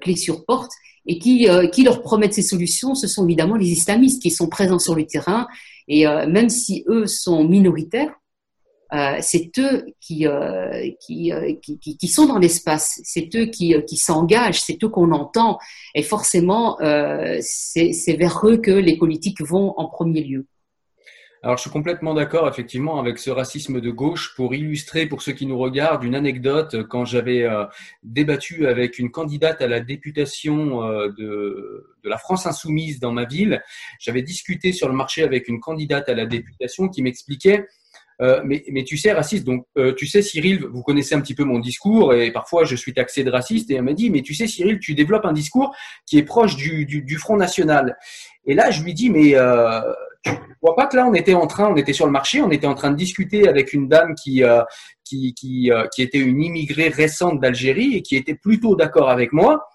clés 0.00 0.16
sur 0.16 0.44
porte. 0.44 0.72
Et 1.10 1.18
qui, 1.18 1.48
qui 1.72 1.84
leur 1.84 2.02
promettent 2.02 2.34
ces 2.34 2.42
solutions, 2.42 2.94
ce 2.94 3.06
sont 3.06 3.24
évidemment 3.24 3.56
les 3.56 3.68
islamistes 3.68 4.20
qui 4.20 4.30
sont 4.30 4.48
présents 4.48 4.78
sur 4.78 4.94
le 4.94 5.06
terrain. 5.06 5.46
Et 5.86 6.04
même 6.04 6.50
si 6.50 6.84
eux 6.86 7.06
sont 7.06 7.44
minoritaires, 7.44 8.12
euh, 8.94 9.18
c'est 9.20 9.50
eux 9.58 9.86
qui, 10.00 10.26
euh, 10.26 10.70
euh, 10.72 10.90
qui, 11.00 11.32
qui, 11.62 11.96
qui, 11.98 12.08
sont 12.08 12.26
dans 12.26 12.38
l'espace, 12.38 13.00
c'est 13.04 13.28
eux 13.36 13.46
qui, 13.46 13.74
qui 13.86 13.96
s'engagent, 13.96 14.60
c'est 14.60 14.82
eux 14.82 14.88
qu'on 14.88 15.12
entend. 15.12 15.58
Et 15.94 16.02
forcément, 16.02 16.78
c'est 17.40 18.16
vers 18.18 18.40
eux 18.46 18.56
que 18.58 18.70
les 18.70 18.96
politiques 18.96 19.42
vont 19.42 19.74
en 19.76 19.88
premier 19.88 20.22
lieu. 20.22 20.46
Alors, 21.44 21.56
je 21.56 21.62
suis 21.62 21.70
complètement 21.70 22.14
d'accord, 22.14 22.48
effectivement, 22.48 22.98
avec 22.98 23.16
ce 23.18 23.30
racisme 23.30 23.80
de 23.80 23.90
gauche. 23.92 24.34
Pour 24.34 24.54
illustrer, 24.54 25.06
pour 25.06 25.22
ceux 25.22 25.32
qui 25.32 25.46
nous 25.46 25.56
regardent, 25.56 26.02
une 26.02 26.16
anecdote, 26.16 26.88
quand 26.88 27.04
j'avais 27.04 27.46
débattu 28.02 28.66
avec 28.66 28.98
une 28.98 29.12
candidate 29.12 29.62
à 29.62 29.68
la 29.68 29.78
députation 29.78 30.80
de, 30.80 31.12
de, 31.16 32.08
la 32.08 32.18
France 32.18 32.46
insoumise 32.46 32.98
dans 32.98 33.12
ma 33.12 33.24
ville, 33.24 33.62
j'avais 34.00 34.22
discuté 34.22 34.72
sur 34.72 34.88
le 34.88 34.94
marché 34.94 35.22
avec 35.22 35.46
une 35.46 35.60
candidate 35.60 36.08
à 36.08 36.14
la 36.14 36.26
députation 36.26 36.88
qui 36.88 37.02
m'expliquait 37.02 37.66
euh, 38.20 38.40
mais, 38.44 38.64
mais, 38.70 38.84
tu 38.84 38.96
sais, 38.96 39.12
raciste, 39.12 39.44
donc 39.44 39.64
euh, 39.76 39.94
tu 39.94 40.06
sais, 40.06 40.22
Cyril, 40.22 40.64
vous 40.64 40.82
connaissez 40.82 41.14
un 41.14 41.20
petit 41.20 41.34
peu 41.34 41.44
mon 41.44 41.60
discours 41.60 42.14
et 42.14 42.32
parfois 42.32 42.64
je 42.64 42.74
suis 42.74 42.92
taxé 42.92 43.22
de 43.22 43.30
raciste 43.30 43.70
et 43.70 43.74
elle 43.74 43.82
m'a 43.82 43.92
dit, 43.92 44.10
mais 44.10 44.22
tu 44.22 44.34
sais, 44.34 44.46
Cyril, 44.46 44.80
tu 44.80 44.94
développes 44.94 45.24
un 45.24 45.32
discours 45.32 45.74
qui 46.04 46.18
est 46.18 46.24
proche 46.24 46.56
du, 46.56 46.84
du, 46.84 47.02
du 47.02 47.16
Front 47.16 47.36
National. 47.36 47.96
Et 48.44 48.54
là, 48.54 48.70
je 48.70 48.82
lui 48.82 48.92
dis, 48.92 49.08
mais 49.08 49.36
euh, 49.36 49.80
tu 50.24 50.32
vois 50.60 50.74
pas 50.74 50.86
que 50.86 50.96
là, 50.96 51.06
on 51.06 51.14
était 51.14 51.34
en 51.34 51.46
train, 51.46 51.68
on 51.68 51.76
était 51.76 51.92
sur 51.92 52.06
le 52.06 52.12
marché, 52.12 52.42
on 52.42 52.50
était 52.50 52.66
en 52.66 52.74
train 52.74 52.90
de 52.90 52.96
discuter 52.96 53.48
avec 53.48 53.72
une 53.72 53.88
dame 53.88 54.14
qui, 54.16 54.42
euh, 54.42 54.62
qui, 55.04 55.32
qui, 55.34 55.70
qui 55.94 56.02
était 56.02 56.18
une 56.18 56.42
immigrée 56.42 56.88
récente 56.88 57.40
d'Algérie 57.40 57.94
et 57.94 58.02
qui 58.02 58.16
était 58.16 58.34
plutôt 58.34 58.74
d'accord 58.74 59.10
avec 59.10 59.32
moi. 59.32 59.68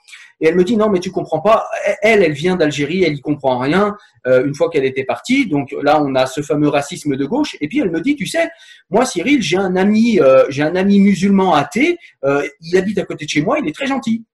Et 0.44 0.48
elle 0.48 0.56
me 0.56 0.66
dit 0.66 0.76
non, 0.76 0.90
mais 0.90 1.00
tu 1.00 1.10
comprends 1.10 1.40
pas. 1.40 1.70
Elle, 2.02 2.22
elle 2.22 2.34
vient 2.34 2.58
d'Algérie, 2.58 3.02
elle 3.06 3.14
y 3.14 3.22
comprend 3.22 3.60
rien. 3.60 3.96
Euh, 4.28 4.46
une 4.46 4.54
fois 4.54 4.70
qu'elle 4.70 4.84
était 4.84 5.06
partie, 5.06 5.48
donc 5.48 5.74
là, 5.82 6.04
on 6.04 6.16
a 6.16 6.26
ce 6.26 6.42
fameux 6.42 6.68
racisme 6.68 7.16
de 7.16 7.26
gauche. 7.26 7.56
Et 7.62 7.70
puis 7.70 7.80
elle 7.80 7.90
me 7.90 8.02
dit, 8.02 8.18
tu 8.18 8.26
sais, 8.26 8.50
moi, 8.90 9.06
Cyril, 9.06 9.42
j'ai 9.42 9.56
un 9.56 9.78
ami, 9.78 10.20
euh, 10.20 10.44
j'ai 10.50 10.64
un 10.64 10.76
ami 10.76 11.00
musulman 11.00 11.54
athée. 11.54 11.98
Euh, 12.26 12.46
il 12.60 12.78
habite 12.78 12.98
à 12.98 13.06
côté 13.06 13.24
de 13.24 13.30
chez 13.30 13.42
moi. 13.42 13.58
Il 13.58 13.70
est 13.70 13.74
très 13.74 13.88
gentil 13.88 14.26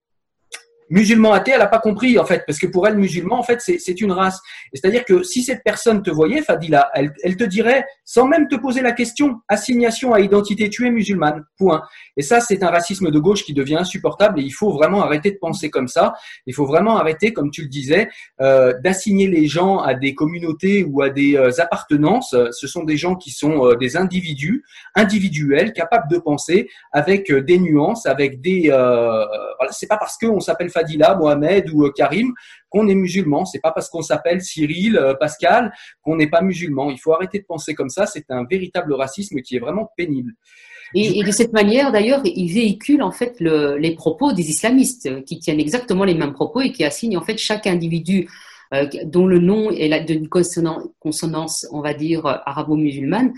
musulman 0.90 1.34
athée, 1.34 1.52
elle 1.52 1.60
n'a 1.60 1.68
pas 1.68 1.80
compris 1.80 2.18
en 2.20 2.26
fait, 2.26 2.44
parce 2.46 2.60
que 2.60 2.68
pour 2.68 2.88
elle, 2.88 2.98
musulman, 2.98 3.40
en 3.40 3.44
fait, 3.44 3.62
c'est 3.62 4.02
une 4.02 4.12
race. 4.12 4.40
C'est-à-dire 4.74 5.06
que 5.06 5.24
si 5.24 5.44
cette 5.44 5.64
personne 5.64 6.02
te 6.02 6.10
voyait, 6.10 6.42
Fadila, 6.42 6.90
elle, 6.94 7.14
elle, 7.24 7.38
te 7.38 7.44
dirait, 7.44 7.86
sans 8.06 8.28
même 8.28 8.48
te 8.48 8.56
poser 8.56 8.82
la 8.82 8.92
question, 8.92 9.42
assignation 9.48 10.14
à 10.14 10.20
identité, 10.20 10.70
tu 10.70 10.88
es 10.88 10.92
musulmane, 10.92 11.44
point. 11.58 11.82
Et 12.18 12.22
ça, 12.22 12.40
c'est 12.40 12.64
un 12.64 12.70
racisme 12.70 13.12
de 13.12 13.20
gauche 13.20 13.44
qui 13.44 13.54
devient 13.54 13.78
insupportable 13.78 14.40
et 14.40 14.44
il 14.44 14.52
faut 14.52 14.72
vraiment 14.72 15.02
arrêter 15.02 15.32
de 15.32 15.38
penser 15.38 15.70
comme 15.70 15.88
ça. 15.88 16.14
Il 16.46 16.54
faut 16.54 16.66
vraiment 16.66 16.98
arrêter, 16.98 17.34
comme 17.34 17.52
tu 17.52 17.62
le 17.62 17.68
disais, 17.68 18.10
euh, 18.42 18.74
d'assigner 18.84 19.28
les 19.28 19.48
gens 19.48 19.80
à 19.80 19.94
des 19.94 20.16
communautés 20.16 20.84
ou 20.84 21.02
à 21.02 21.10
des 21.10 21.36
euh, 21.36 21.52
appartenances. 21.60 22.36
Ce 22.52 22.68
sont 22.68 22.84
des 22.84 22.98
gens 22.98 23.16
qui 23.16 23.32
sont 23.32 23.66
euh, 23.66 23.76
des 23.76 23.98
individus, 23.98 24.64
individuels, 24.96 25.74
capables 25.74 26.10
de 26.10 26.18
penser 26.18 26.70
avec 26.92 27.30
euh, 27.32 27.42
des 27.42 27.60
nuances, 27.60 28.06
avec 28.06 28.42
des... 28.42 28.70
voilà, 28.70 29.72
c'est 29.72 29.88
pas 29.88 29.98
parce 29.98 30.18
qu'on 30.18 30.40
s'appelle 30.40 30.70
Fadila, 30.80 31.16
Mohamed 31.16 31.70
ou 31.74 31.86
euh, 31.86 31.92
Karim 31.96 32.34
qu'on 32.70 32.88
est 32.88 32.96
musulman. 32.96 33.46
C'est 33.46 33.60
pas 33.60 33.72
parce 33.72 33.90
qu'on 33.90 34.02
s'appelle 34.02 34.42
Cyril, 34.42 34.98
euh, 34.98 35.14
Pascal 35.14 35.74
qu'on 36.02 36.16
n'est 36.16 36.30
pas 36.30 36.42
musulman. 36.42 36.92
Il 36.92 37.00
faut 37.00 37.14
arrêter 37.14 37.40
de 37.40 37.46
penser 37.46 37.74
comme 37.74 37.90
ça. 37.90 38.06
C'est 38.06 38.26
un 38.30 38.46
véritable 38.50 38.94
racisme 38.94 39.42
qui 39.42 39.56
est 39.56 39.60
vraiment 39.60 39.90
pénible. 39.98 40.34
Et, 40.96 41.24
de 41.24 41.32
cette 41.32 41.54
manière, 41.54 41.92
d'ailleurs, 41.92 42.22
il 42.26 42.52
véhicule 42.52 43.04
en 43.04 43.12
fait 43.12 43.40
les 43.40 43.96
propos 43.96 44.34
des 44.34 44.50
islamistes 44.50 45.06
euh, 45.06 45.22
qui 45.22 45.38
tiennent 45.40 45.60
exactement 45.60 46.04
les 46.04 46.16
mêmes 46.16 46.34
propos 46.34 46.62
et 46.62 46.72
qui 46.72 46.84
assignent 46.84 47.18
en 47.18 47.22
fait 47.24 47.38
chaque 47.38 47.68
individu 47.68 48.28
dont 49.06 49.26
le 49.26 49.40
nom 49.40 49.72
est 49.72 49.90
d'une 50.02 50.30
consonance, 50.30 51.66
on 51.72 51.82
va 51.82 51.96
dire, 51.96 52.28
arabo-musulmane. 52.46 53.34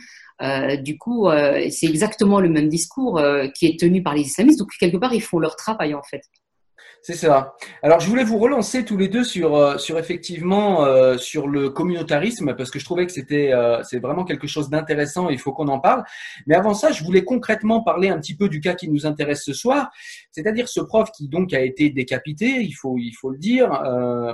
du 0.83 0.97
coup, 0.97 1.29
c'est 1.69 1.85
exactement 1.85 2.41
le 2.41 2.49
même 2.49 2.67
discours 2.67 3.17
qui 3.55 3.67
est 3.67 3.79
tenu 3.79 4.03
par 4.03 4.13
les 4.13 4.23
islamistes. 4.23 4.59
Donc, 4.59 4.71
quelque 4.77 4.97
part, 4.97 5.13
ils 5.13 5.21
font 5.21 5.39
leur 5.39 5.55
travail, 5.55 5.93
en 5.93 6.03
fait. 6.03 6.23
C'est 7.03 7.15
ça. 7.15 7.55
Alors, 7.81 7.99
je 7.99 8.07
voulais 8.07 8.23
vous 8.23 8.37
relancer 8.37 8.85
tous 8.85 8.95
les 8.95 9.07
deux 9.07 9.23
sur, 9.23 9.55
euh, 9.55 9.79
sur 9.79 9.97
effectivement, 9.97 10.85
euh, 10.85 11.17
sur 11.17 11.47
le 11.47 11.71
communautarisme, 11.71 12.53
parce 12.55 12.69
que 12.69 12.77
je 12.77 12.85
trouvais 12.85 13.07
que 13.07 13.11
c'était, 13.11 13.51
euh, 13.53 13.81
c'est 13.81 13.97
vraiment 13.97 14.23
quelque 14.23 14.45
chose 14.45 14.69
d'intéressant 14.69 15.27
et 15.31 15.33
il 15.33 15.39
faut 15.39 15.51
qu'on 15.51 15.67
en 15.67 15.79
parle. 15.79 16.03
Mais 16.45 16.53
avant 16.53 16.75
ça, 16.75 16.91
je 16.91 17.03
voulais 17.03 17.23
concrètement 17.23 17.81
parler 17.81 18.09
un 18.09 18.19
petit 18.19 18.35
peu 18.35 18.49
du 18.49 18.59
cas 18.59 18.75
qui 18.75 18.87
nous 18.87 19.07
intéresse 19.07 19.43
ce 19.43 19.53
soir, 19.53 19.89
c'est-à-dire 20.31 20.69
ce 20.69 20.79
prof 20.79 21.09
qui 21.11 21.27
donc 21.27 21.53
a 21.53 21.61
été 21.61 21.89
décapité, 21.89 22.61
il 22.61 22.73
faut, 22.73 22.99
il 22.99 23.13
faut 23.13 23.31
le 23.31 23.39
dire, 23.39 23.69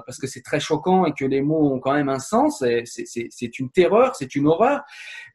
parce 0.05 0.17
que 0.17 0.27
c'est 0.27 0.41
très 0.41 0.59
choquant 0.59 1.05
et 1.05 1.13
que 1.13 1.23
les 1.23 1.41
mots 1.41 1.73
ont 1.73 1.79
quand 1.79 1.93
même 1.93 2.09
un 2.09 2.19
sens. 2.19 2.63
C'est 2.85 3.59
une 3.59 3.69
terreur, 3.69 4.15
c'est 4.15 4.35
une 4.35 4.47
horreur. 4.47 4.81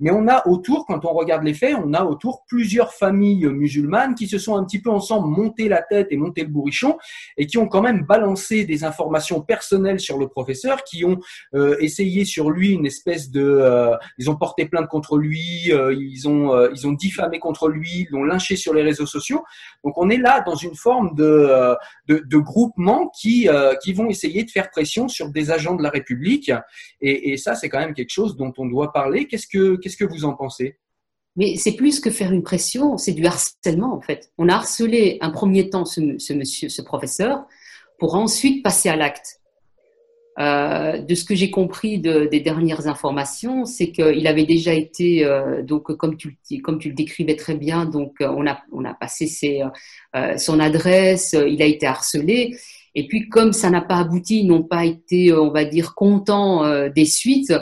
Mais 0.00 0.10
on 0.10 0.28
a 0.28 0.46
autour, 0.46 0.84
quand 0.86 1.04
on 1.04 1.14
regarde 1.14 1.44
les 1.44 1.54
faits, 1.54 1.76
on 1.82 1.94
a 1.94 2.04
autour 2.04 2.44
plusieurs 2.46 2.92
familles 2.92 3.46
musulmanes 3.46 4.14
qui 4.14 4.28
se 4.28 4.38
sont 4.38 4.56
un 4.56 4.64
petit 4.64 4.80
peu 4.80 4.90
ensemble 4.90 5.28
monté 5.28 5.68
la 5.68 5.82
tête 5.82 6.08
et 6.10 6.16
monté 6.16 6.42
le 6.42 6.48
bourrichon 6.48 6.98
et 7.36 7.46
qui 7.46 7.58
ont 7.58 7.68
quand 7.68 7.82
même 7.82 8.04
balancé 8.04 8.64
des 8.64 8.84
informations 8.84 9.40
personnelles 9.40 10.00
sur 10.00 10.18
le 10.18 10.28
professeur, 10.28 10.84
qui 10.84 11.04
ont 11.04 11.18
euh, 11.54 11.76
essayé 11.80 12.24
sur 12.24 12.50
lui 12.50 12.70
une 12.70 12.86
espèce 12.86 13.30
de, 13.30 13.42
euh, 13.42 13.96
ils 14.18 14.30
ont 14.30 14.36
porté 14.36 14.66
plainte 14.66 14.88
contre 14.88 15.18
lui, 15.18 15.72
euh, 15.72 15.94
ils 15.94 16.28
ont 16.28 16.42
ils 16.74 16.86
ont 16.86 16.92
diffamé 16.92 17.38
contre 17.38 17.68
lui, 17.68 18.06
ils 18.06 18.08
l'ont 18.10 18.24
lynché 18.24 18.56
sur 18.56 18.74
les 18.74 18.82
réseaux 18.82 19.06
sociaux. 19.06 19.42
Donc 19.84 19.96
on 19.96 20.10
est 20.10 20.16
là 20.16 20.42
dans 20.44 20.56
une 20.56 20.74
forme 20.74 21.14
de 21.14 21.74
de, 22.08 22.22
de 22.24 22.36
groupement 22.38 23.10
qui 23.20 23.48
qui 23.82 23.92
vont 23.92 24.08
essayer 24.08 24.44
de 24.44 24.50
faire 24.50 24.70
pression 24.70 25.08
sur 25.08 25.30
des 25.30 25.50
agents 25.50 25.74
de 25.74 25.82
la 25.82 25.90
République 25.90 26.50
et, 27.00 27.32
et 27.32 27.36
ça 27.36 27.54
c'est 27.54 27.68
quand 27.68 27.80
même 27.80 27.94
quelque 27.94 28.10
chose 28.10 28.36
dont 28.36 28.52
on 28.58 28.66
doit 28.66 28.92
parler. 28.92 29.26
Qu'est-ce 29.26 29.46
que 29.46 29.76
qu'est-ce 29.76 29.96
que 29.96 30.04
vous 30.04 30.24
en 30.24 30.34
pensez? 30.34 30.78
Mais 31.36 31.56
c'est 31.56 31.72
plus 31.72 32.00
que 32.00 32.10
faire 32.10 32.32
une 32.32 32.42
pression, 32.42 32.98
c'est 32.98 33.12
du 33.12 33.24
harcèlement 33.24 33.94
en 33.94 34.00
fait. 34.00 34.30
On 34.38 34.48
a 34.48 34.54
harcelé 34.54 35.18
un 35.20 35.30
premier 35.30 35.70
temps 35.70 35.84
ce, 35.84 36.00
monsieur, 36.32 36.68
ce 36.68 36.82
professeur, 36.82 37.44
pour 37.98 38.14
ensuite 38.14 38.62
passer 38.62 38.88
à 38.88 38.96
l'acte. 38.96 39.38
Euh, 40.38 40.96
de 40.96 41.14
ce 41.14 41.26
que 41.26 41.34
j'ai 41.34 41.50
compris 41.50 41.98
de, 41.98 42.24
des 42.24 42.40
dernières 42.40 42.86
informations, 42.86 43.66
c'est 43.66 43.92
qu'il 43.92 44.26
avait 44.26 44.46
déjà 44.46 44.72
été, 44.72 45.26
euh, 45.26 45.62
donc 45.62 45.94
comme 45.96 46.16
tu, 46.16 46.38
comme 46.62 46.78
tu 46.78 46.88
le 46.88 46.94
décrivais 46.94 47.36
très 47.36 47.54
bien, 47.54 47.84
donc 47.84 48.14
euh, 48.22 48.32
on 48.34 48.46
a, 48.46 48.62
on 48.72 48.84
a 48.86 48.94
passé 48.94 49.26
son 50.38 50.60
adresse, 50.60 51.36
il 51.46 51.60
a 51.62 51.66
été 51.66 51.86
harcelé, 51.86 52.56
et 52.94 53.06
puis 53.06 53.28
comme 53.28 53.52
ça 53.52 53.68
n'a 53.68 53.82
pas 53.82 53.96
abouti, 53.96 54.40
ils 54.40 54.46
n'ont 54.46 54.62
pas 54.62 54.86
été, 54.86 55.34
on 55.34 55.50
va 55.50 55.66
dire, 55.66 55.94
contents 55.94 56.88
des 56.88 57.04
suites, 57.04 57.52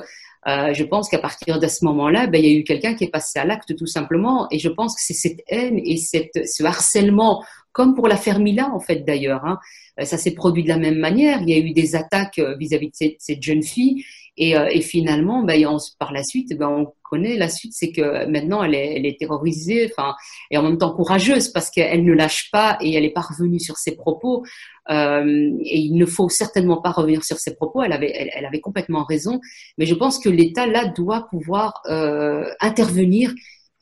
euh, 0.47 0.73
je 0.73 0.85
pense 0.85 1.09
qu'à 1.09 1.19
partir 1.19 1.59
de 1.59 1.67
ce 1.67 1.85
moment-là, 1.85 2.27
ben, 2.27 2.43
il 2.43 2.51
y 2.51 2.55
a 2.55 2.59
eu 2.59 2.65
quelqu'un 2.65 2.95
qui 2.95 3.05
est 3.05 3.11
passé 3.11 3.39
à 3.39 3.45
l'acte 3.45 3.77
tout 3.77 3.87
simplement. 3.87 4.47
Et 4.51 4.59
je 4.59 4.69
pense 4.69 4.95
que 4.95 5.03
c'est 5.03 5.15
cette 5.15 5.41
haine 5.49 5.79
et 5.85 5.97
cette, 5.99 6.47
ce 6.47 6.65
harcèlement, 6.65 7.45
comme 7.73 7.95
pour 7.95 8.09
l'affaire 8.09 8.39
Mila 8.39 8.71
en 8.71 8.81
fait 8.81 9.05
d'ailleurs. 9.05 9.45
Hein, 9.45 9.59
euh, 10.01 10.05
ça 10.05 10.17
s'est 10.17 10.35
produit 10.35 10.63
de 10.63 10.69
la 10.69 10.79
même 10.79 10.99
manière. 10.99 11.43
Il 11.43 11.51
y 11.51 11.55
a 11.55 11.59
eu 11.59 11.73
des 11.73 11.97
attaques 11.97 12.39
euh, 12.39 12.57
vis-à-vis 12.57 12.89
de 12.89 12.95
cette, 12.95 13.17
cette, 13.19 13.43
jeune 13.43 13.63
fille. 13.63 14.05
Et, 14.37 14.57
euh, 14.57 14.69
et 14.71 14.81
finalement, 14.81 15.43
ben, 15.43 15.63
par 15.99 16.13
la 16.13 16.23
suite, 16.23 16.57
ben, 16.57 16.69
on 16.69 16.93
la 17.17 17.49
suite, 17.49 17.73
c'est 17.75 17.93
que 17.93 18.27
maintenant 18.27 18.63
elle 18.63 18.75
est, 18.75 19.17
terrorisée, 19.19 19.91
enfin, 19.91 20.15
et 20.51 20.59
en 20.59 20.63
même 20.63 20.79
temps 20.79 20.93
courageuse 20.95 21.49
parce 21.49 21.71
qu'elle 21.71 22.05
ne 22.05 22.13
lâche 22.13 22.51
pas 22.51 22.79
et 22.81 22.95
elle 22.95 23.05
est 23.05 23.11
pas 23.11 23.21
revenue 23.23 23.61
sur 23.61 23.77
ses 23.77 23.97
propos. 23.97 24.45
Euh, 24.91 25.51
il 25.65 25.95
ne 25.97 26.07
faut 26.07 26.29
certainement 26.29 26.81
pas 26.81 26.91
revenir 26.91 27.25
sur 27.25 27.39
ses 27.39 27.55
propos. 27.55 27.83
Elle 27.83 27.93
avait, 27.93 28.61
complètement 28.61 29.05
raison. 29.05 29.41
Mais 29.79 29.87
je 29.87 29.95
pense 29.95 30.19
que 30.19 30.29
l'État 30.29 30.67
là 30.67 30.87
doit 30.87 31.29
pouvoir 31.31 31.81
euh, 31.87 32.45
intervenir 32.61 33.33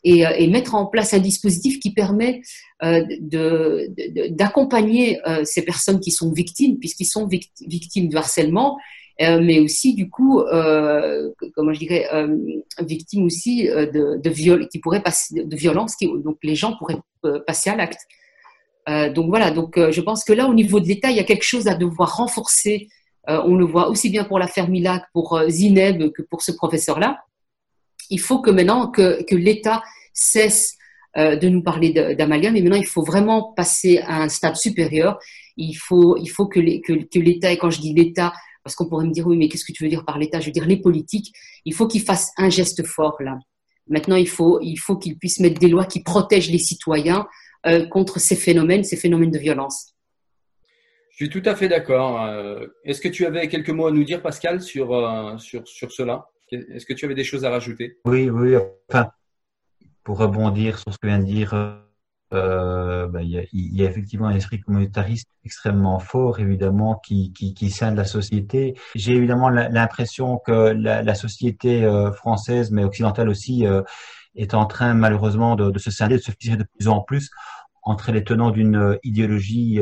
et, 0.04 0.24
et, 0.36 0.46
mettre 0.48 0.74
en 0.74 0.86
place 0.86 1.12
un 1.12 1.18
dispositif 1.18 1.80
qui 1.80 1.92
permet 1.92 2.40
d'accompagner 4.30 5.18
ces 5.44 5.62
personnes 5.62 5.98
qui 5.98 6.12
sont 6.12 6.32
victimes, 6.32 6.78
puisqu'ils 6.78 7.06
sont 7.06 7.26
victimes 7.26 8.08
de 8.08 8.16
harcèlement, 8.16 8.78
mais 9.20 9.58
aussi 9.60 9.94
du 9.94 10.08
coup, 10.10 10.42
comment 11.54 11.72
je 11.72 11.78
dirais, 11.78 12.06
victimes 12.80 13.24
aussi 13.24 13.64
de, 13.64 14.20
de 14.20 14.30
viol, 14.30 14.68
qui 14.68 14.78
pourraient 14.78 15.02
passer 15.02 15.44
de 15.44 15.56
violence, 15.56 15.96
donc 16.00 16.38
les 16.42 16.54
gens 16.54 16.76
pourraient 16.76 17.00
passer 17.46 17.70
à 17.70 17.76
l'acte. 17.76 18.00
donc 19.14 19.28
voilà, 19.28 19.50
donc 19.50 19.76
je 19.76 20.00
pense 20.00 20.24
que 20.24 20.32
là, 20.32 20.46
au 20.46 20.54
niveau 20.54 20.78
de 20.80 20.86
l'État, 20.86 21.10
il 21.10 21.16
y 21.16 21.20
a 21.20 21.24
quelque 21.24 21.44
chose 21.44 21.66
à 21.66 21.74
devoir 21.74 22.16
renforcer 22.16 22.88
euh, 23.28 23.42
on 23.44 23.56
le 23.56 23.64
voit 23.64 23.88
aussi 23.88 24.08
bien 24.08 24.24
pour 24.24 24.38
l'affaire 24.38 24.68
Milac, 24.68 25.04
pour 25.12 25.36
euh, 25.36 25.48
Zineb 25.48 26.12
que 26.12 26.22
pour 26.22 26.42
ce 26.42 26.52
professeur-là. 26.52 27.22
Il 28.10 28.20
faut 28.20 28.40
que 28.40 28.50
maintenant 28.50 28.88
que, 28.88 29.22
l'État 29.34 29.82
cesse 30.14 30.76
euh, 31.16 31.36
de 31.36 31.48
nous 31.48 31.62
parler 31.62 31.90
d'Amalia, 31.90 32.50
mais 32.50 32.62
maintenant 32.62 32.78
il 32.78 32.86
faut 32.86 33.02
vraiment 33.02 33.52
passer 33.52 33.98
à 33.98 34.22
un 34.22 34.28
stade 34.28 34.56
supérieur. 34.56 35.18
Il 35.56 35.74
faut, 35.74 36.16
il 36.16 36.28
faut 36.28 36.46
que 36.46 36.58
l'État, 36.60 37.52
et 37.52 37.58
quand 37.58 37.70
je 37.70 37.80
dis 37.80 37.92
l'État, 37.92 38.32
parce 38.68 38.76
qu'on 38.76 38.86
pourrait 38.86 39.06
me 39.06 39.12
dire 39.12 39.26
oui, 39.26 39.38
mais 39.38 39.48
qu'est-ce 39.48 39.64
que 39.64 39.72
tu 39.72 39.82
veux 39.82 39.88
dire 39.88 40.04
par 40.04 40.18
l'État? 40.18 40.40
Je 40.40 40.46
veux 40.46 40.52
dire 40.52 40.66
les 40.66 40.76
politiques. 40.76 41.32
Il 41.64 41.72
faut 41.72 41.86
qu'ils 41.86 42.02
fassent 42.02 42.32
un 42.36 42.50
geste 42.50 42.84
fort 42.86 43.16
là. 43.20 43.38
Maintenant, 43.86 44.16
il 44.16 44.28
faut, 44.28 44.60
il 44.60 44.76
faut 44.76 44.98
qu'ils 44.98 45.16
puissent 45.16 45.40
mettre 45.40 45.58
des 45.58 45.68
lois 45.68 45.86
qui 45.86 46.02
protègent 46.02 46.50
les 46.50 46.58
citoyens 46.58 47.26
contre 47.90 48.20
ces 48.20 48.36
phénomènes, 48.36 48.84
ces 48.84 48.98
phénomènes 48.98 49.30
de 49.30 49.38
violence. 49.38 49.94
Je 51.12 51.24
suis 51.24 51.30
tout 51.30 51.42
à 51.48 51.56
fait 51.56 51.68
d'accord. 51.68 52.22
Euh, 52.22 52.66
est-ce 52.84 53.00
que 53.00 53.08
tu 53.08 53.24
avais 53.24 53.48
quelques 53.48 53.70
mots 53.70 53.86
à 53.86 53.90
nous 53.90 54.04
dire, 54.04 54.20
Pascal, 54.20 54.60
sur, 54.60 54.94
euh, 54.94 55.38
sur, 55.38 55.66
sur 55.66 55.90
cela? 55.90 56.26
Est-ce 56.52 56.84
que 56.84 56.92
tu 56.92 57.06
avais 57.06 57.14
des 57.14 57.24
choses 57.24 57.46
à 57.46 57.50
rajouter? 57.50 57.98
Oui, 58.04 58.28
oui. 58.28 58.54
Enfin, 58.90 59.10
pour 60.04 60.18
rebondir 60.18 60.78
sur 60.78 60.92
ce 60.92 60.98
que 60.98 61.06
vient 61.06 61.18
de 61.18 61.24
dire, 61.24 61.54
euh, 62.32 63.06
ben, 63.08 63.20
il, 63.20 63.30
y 63.30 63.38
a, 63.38 63.42
il, 63.52 63.76
y 63.76 63.86
a, 63.86 63.90
effectivement 63.90 64.28
un 64.28 64.34
esprit 64.34 64.60
communautariste 64.60 65.28
extrêmement 65.44 65.98
fort, 65.98 66.40
évidemment, 66.40 66.96
qui, 66.96 67.32
qui, 67.32 67.54
qui 67.54 67.70
scinde 67.70 67.96
la 67.96 68.04
société. 68.04 68.74
J'ai 68.94 69.14
évidemment 69.14 69.48
l'impression 69.48 70.38
que 70.38 70.52
la, 70.52 71.02
la 71.02 71.14
société 71.14 71.88
française, 72.14 72.70
mais 72.70 72.84
occidentale 72.84 73.28
aussi, 73.28 73.64
est 74.34 74.54
en 74.54 74.66
train 74.66 74.94
malheureusement 74.94 75.56
de, 75.56 75.70
de 75.70 75.78
se 75.78 75.90
scinder, 75.90 76.16
de 76.16 76.22
se 76.22 76.30
fissurer 76.32 76.56
de 76.58 76.64
plus 76.64 76.88
en 76.88 77.00
plus 77.00 77.30
entre 77.88 78.12
les 78.12 78.24
tenants 78.24 78.50
d'une 78.50 78.98
idéologie 79.02 79.80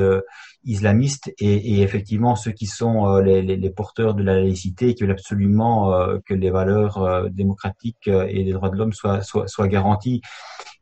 islamistes 0.67 1.33
et, 1.39 1.79
et, 1.79 1.83
effectivement 1.83 2.35
ceux 2.35 2.51
qui 2.51 2.67
sont 2.67 3.07
euh, 3.07 3.23
les, 3.23 3.41
les, 3.41 3.57
les, 3.57 3.71
porteurs 3.71 4.15
de 4.15 4.23
la 4.23 4.35
laïcité 4.35 4.95
qui 4.95 5.03
veulent 5.03 5.13
absolument 5.13 5.95
euh, 5.95 6.19
que 6.27 6.35
les 6.35 6.51
valeurs 6.51 6.99
euh, 6.99 7.29
démocratiques 7.31 8.09
et 8.09 8.43
les 8.43 8.53
droits 8.53 8.69
de 8.69 8.77
l'homme 8.77 8.93
soient, 8.93 9.23
soient, 9.23 9.47
soient 9.47 9.69
garantis. 9.69 10.21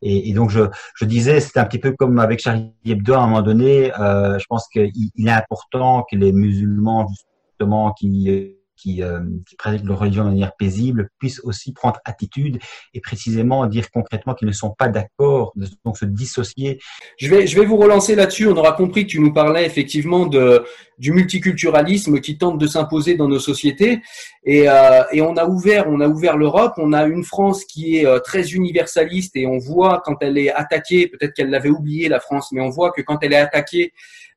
Et, 0.01 0.31
et, 0.31 0.33
donc 0.33 0.51
je, 0.51 0.63
je 0.97 1.05
disais, 1.05 1.41
c'est 1.41 1.59
un 1.59 1.65
petit 1.65 1.79
peu 1.79 1.93
comme 1.93 2.19
avec 2.19 2.41
Charlie 2.41 2.73
Hebdo 2.85 3.15
à 3.15 3.19
un 3.19 3.27
moment 3.27 3.43
donné. 3.43 3.91
je 3.97 4.45
pense 4.49 4.67
qu'il 4.69 5.11
est 5.17 5.31
important 5.31 6.05
que 6.11 6.17
les 6.17 6.33
musulmans 6.33 7.07
justement 7.51 7.93
qui 7.93 8.57
qui, 8.85 9.03
euh, 9.03 9.20
pratiquent 9.57 9.87
leur 9.87 9.99
religion 9.99 10.25
de 10.25 10.31
manière 10.31 10.55
paisible 10.57 11.09
puissent 11.18 11.40
aussi 11.42 11.73
prendre 11.73 11.99
attitude 12.05 12.59
et 12.92 13.01
précisément 13.01 13.66
dire 13.66 13.90
concrètement 13.90 14.35
qu'ils 14.35 14.49
ne 14.49 14.53
sont 14.53 14.75
pas 14.77 14.88
d'accord, 14.88 15.55
donc 15.85 15.97
se 15.97 16.05
dissocier. 16.05 16.79
Je 17.18 17.29
vais, 17.31 17.47
je 17.47 17.59
vais 17.59 17.64
vous 17.64 17.79
relancer 17.79 18.14
là-dessus. 18.14 18.47
On 18.47 18.57
aura 18.57 18.73
compris 18.73 19.07
que 19.07 19.12
tu 19.12 19.20
nous 19.20 19.33
parlais 19.33 19.64
effectivement 19.64 20.27
de, 20.27 20.64
du 20.99 21.12
multiculturalisme 21.12 22.20
qui 22.20 22.37
tente 22.37 22.59
de 22.59 22.66
s'imposer 22.66 23.14
dans 23.14 23.29
nos 23.29 23.38
sociétés. 23.38 24.01
Et, 24.44 24.68
euh, 24.68 25.03
et, 25.12 25.23
on 25.23 25.37
a 25.37 25.47
ouvert, 25.47 25.88
on 25.88 26.01
a 26.01 26.09
ouvert 26.09 26.37
l'Europe. 26.37 26.75
On 26.77 26.92
a 26.92 27.05
une 27.05 27.25
France 27.25 27.64
qui 27.64 27.99
est 27.99 28.07
euh, 28.07 28.18
très 28.18 28.53
universaliste 28.53 29.35
et 29.37 29.47
on 29.47 29.59
voit 29.59 30.03
quand 30.05 30.16
elle 30.20 30.37
est 30.37 30.53
attaquée, 30.53 31.09
peut-être 31.09 31.33
qu'elle 31.33 31.51
l'avait 31.51 31.70
oublié 31.70 32.09
la 32.09 32.20
France, 32.20 32.53
mais 32.53 32.61
on 32.61 32.70
voit 32.70 32.90
que 32.92 33.01
quand 33.01 33.18
elle 33.23 33.33
est 33.33 33.37
attaquée 33.37 33.92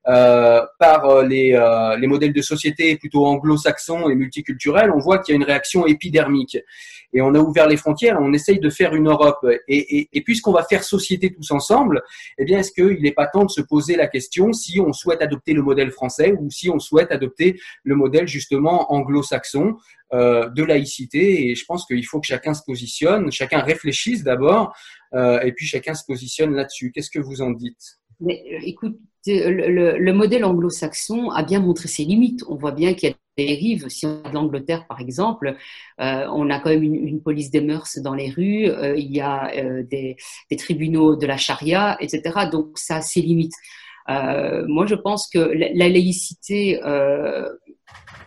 euh, 0.07 0.61
par 0.79 1.05
euh, 1.05 1.23
les, 1.23 1.53
euh, 1.53 1.97
les, 1.97 2.07
modèles 2.07 2.33
de 2.33 2.41
société 2.41 2.95
plutôt 2.95 3.25
anglo-saxons 3.25 4.09
et 4.09 4.15
multiculturels, 4.15 4.91
on 4.91 4.99
voit 4.99 5.19
qu'il 5.19 5.33
y 5.33 5.35
a 5.35 5.37
une 5.37 5.43
réaction 5.43 5.85
épidermique. 5.85 6.57
Et 7.13 7.21
on 7.21 7.33
a 7.35 7.39
ouvert 7.39 7.67
les 7.67 7.77
frontières, 7.77 8.17
on 8.21 8.33
essaye 8.33 8.59
de 8.59 8.69
faire 8.69 8.93
une 8.93 9.07
Europe. 9.07 9.45
Et, 9.67 9.97
et, 9.97 10.09
et 10.13 10.21
puisqu'on 10.21 10.51
va 10.51 10.63
faire 10.63 10.83
société 10.83 11.33
tous 11.33 11.51
ensemble, 11.51 12.03
eh 12.37 12.45
bien, 12.45 12.59
est-ce 12.59 12.71
qu'il 12.71 13.01
n'est 13.01 13.11
pas 13.11 13.27
temps 13.27 13.45
de 13.45 13.51
se 13.51 13.61
poser 13.61 13.95
la 13.95 14.07
question 14.07 14.53
si 14.53 14.79
on 14.79 14.93
souhaite 14.93 15.21
adopter 15.21 15.53
le 15.53 15.61
modèle 15.61 15.91
français 15.91 16.33
ou 16.39 16.49
si 16.49 16.69
on 16.69 16.79
souhaite 16.79 17.11
adopter 17.11 17.59
le 17.83 17.95
modèle 17.95 18.27
justement 18.27 18.91
anglo-saxon 18.93 19.77
euh, 20.13 20.49
de 20.49 20.63
laïcité? 20.63 21.49
Et 21.49 21.55
je 21.55 21.65
pense 21.65 21.85
qu'il 21.85 22.05
faut 22.05 22.19
que 22.19 22.27
chacun 22.27 22.53
se 22.53 22.63
positionne, 22.65 23.31
chacun 23.31 23.59
réfléchisse 23.59 24.23
d'abord, 24.23 24.73
euh, 25.13 25.39
et 25.41 25.53
puis 25.53 25.65
chacun 25.65 25.93
se 25.93 26.05
positionne 26.05 26.53
là-dessus. 26.53 26.91
Qu'est-ce 26.91 27.11
que 27.11 27.19
vous 27.19 27.41
en 27.41 27.51
dites? 27.51 27.99
Mais 28.19 28.41
écoute, 28.63 28.97
le, 29.25 30.11
modèle 30.11 30.45
anglo-saxon 30.45 31.29
a 31.31 31.43
bien 31.43 31.59
montré 31.59 31.87
ses 31.87 32.05
limites. 32.05 32.43
On 32.47 32.55
voit 32.55 32.71
bien 32.71 32.93
qu'il 32.93 33.09
y 33.09 33.11
a 33.11 33.15
des 33.37 33.45
dérives. 33.45 33.87
Si 33.89 34.05
on 34.05 34.21
de 34.21 34.33
l'Angleterre, 34.33 34.85
par 34.87 34.99
exemple, 34.99 35.55
euh, 36.01 36.27
on 36.31 36.49
a 36.49 36.59
quand 36.59 36.69
même 36.69 36.83
une, 36.83 37.21
police 37.21 37.51
des 37.51 37.61
mœurs 37.61 37.97
dans 37.99 38.13
les 38.13 38.29
rues, 38.29 38.69
euh, 38.69 38.95
il 38.97 39.11
y 39.11 39.21
a 39.21 39.51
euh, 39.55 39.83
des, 39.83 40.17
tribunaux 40.57 41.15
de 41.15 41.25
la 41.25 41.37
charia, 41.37 41.97
etc. 41.99 42.49
Donc 42.51 42.77
ça 42.77 42.97
a 42.97 43.01
ses 43.01 43.21
limites. 43.21 43.55
moi, 44.07 44.85
je 44.85 44.95
pense 44.95 45.27
que 45.29 45.39
la, 45.39 45.89
laïcité, 45.89 46.79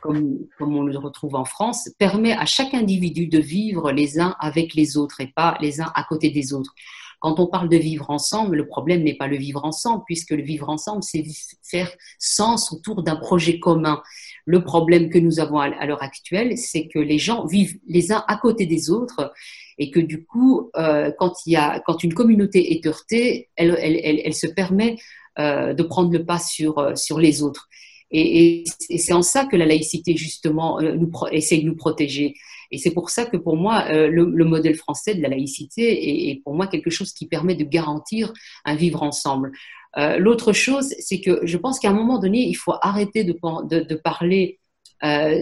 comme, 0.00 0.38
comme 0.58 0.76
on 0.76 0.82
le 0.82 0.98
retrouve 0.98 1.34
en 1.34 1.44
France, 1.44 1.90
permet 1.98 2.32
à 2.32 2.46
chaque 2.46 2.74
individu 2.74 3.26
de 3.26 3.38
vivre 3.38 3.92
les 3.92 4.18
uns 4.18 4.34
avec 4.40 4.74
les 4.74 4.96
autres 4.96 5.20
et 5.20 5.28
pas 5.34 5.56
les 5.60 5.80
uns 5.80 5.90
à 5.94 6.04
côté 6.04 6.30
des 6.30 6.52
autres. 6.52 6.74
Quand 7.20 7.38
on 7.38 7.46
parle 7.46 7.68
de 7.68 7.76
vivre 7.76 8.10
ensemble, 8.10 8.56
le 8.56 8.66
problème 8.66 9.02
n'est 9.02 9.16
pas 9.16 9.28
le 9.28 9.36
vivre 9.36 9.64
ensemble, 9.64 10.02
puisque 10.06 10.30
le 10.30 10.42
vivre 10.42 10.68
ensemble, 10.68 11.02
c'est 11.02 11.24
faire 11.62 11.90
sens 12.18 12.72
autour 12.72 13.02
d'un 13.02 13.16
projet 13.16 13.60
commun. 13.60 14.02
Le 14.46 14.64
problème 14.64 15.10
que 15.10 15.18
nous 15.18 15.38
avons 15.38 15.58
à 15.58 15.86
l'heure 15.86 16.02
actuelle, 16.02 16.56
c'est 16.56 16.88
que 16.88 16.98
les 16.98 17.18
gens 17.18 17.46
vivent 17.46 17.78
les 17.86 18.10
uns 18.10 18.24
à 18.26 18.36
côté 18.36 18.66
des 18.66 18.90
autres 18.90 19.32
et 19.78 19.90
que 19.90 20.00
du 20.00 20.24
coup, 20.24 20.70
euh, 20.76 21.10
quand, 21.18 21.46
il 21.46 21.52
y 21.52 21.56
a, 21.56 21.80
quand 21.80 22.04
une 22.04 22.14
communauté 22.14 22.72
est 22.72 22.86
heurtée, 22.86 23.48
elle, 23.56 23.76
elle, 23.80 24.20
elle, 24.24 24.34
se 24.34 24.46
permet 24.46 24.96
euh, 25.38 25.74
de 25.74 25.82
prendre 25.82 26.12
le 26.12 26.24
pas 26.24 26.38
sur, 26.38 26.78
euh, 26.78 26.94
sur 26.94 27.18
les 27.18 27.42
autres. 27.42 27.68
Et, 28.10 28.64
c'est 28.96 29.12
en 29.12 29.22
ça 29.22 29.46
que 29.46 29.56
la 29.56 29.66
laïcité, 29.66 30.16
justement, 30.16 30.80
nous, 30.80 31.10
essaie 31.32 31.58
de 31.58 31.66
nous 31.66 31.76
protéger. 31.76 32.34
Et 32.70 32.78
c'est 32.78 32.92
pour 32.92 33.10
ça 33.10 33.26
que 33.26 33.36
pour 33.36 33.56
moi, 33.56 33.84
euh, 33.88 34.08
le, 34.08 34.24
le, 34.24 34.44
modèle 34.44 34.76
français 34.76 35.14
de 35.14 35.22
la 35.22 35.28
laïcité 35.28 36.30
est, 36.30 36.42
pour 36.42 36.54
moi 36.54 36.66
quelque 36.66 36.90
chose 36.90 37.12
qui 37.12 37.26
permet 37.26 37.54
de 37.54 37.64
garantir 37.64 38.32
un 38.64 38.74
vivre 38.74 39.02
ensemble. 39.02 39.52
Euh, 39.98 40.18
L'autre 40.18 40.52
chose, 40.52 40.94
c'est 40.98 41.20
que 41.20 41.40
je 41.44 41.56
pense 41.56 41.78
qu'à 41.78 41.90
un 41.90 41.94
moment 41.94 42.18
donné, 42.18 42.46
il 42.46 42.54
faut 42.54 42.74
arrêter 42.80 43.24
de, 43.24 43.94
parler. 43.94 44.58
Euh, 45.02 45.40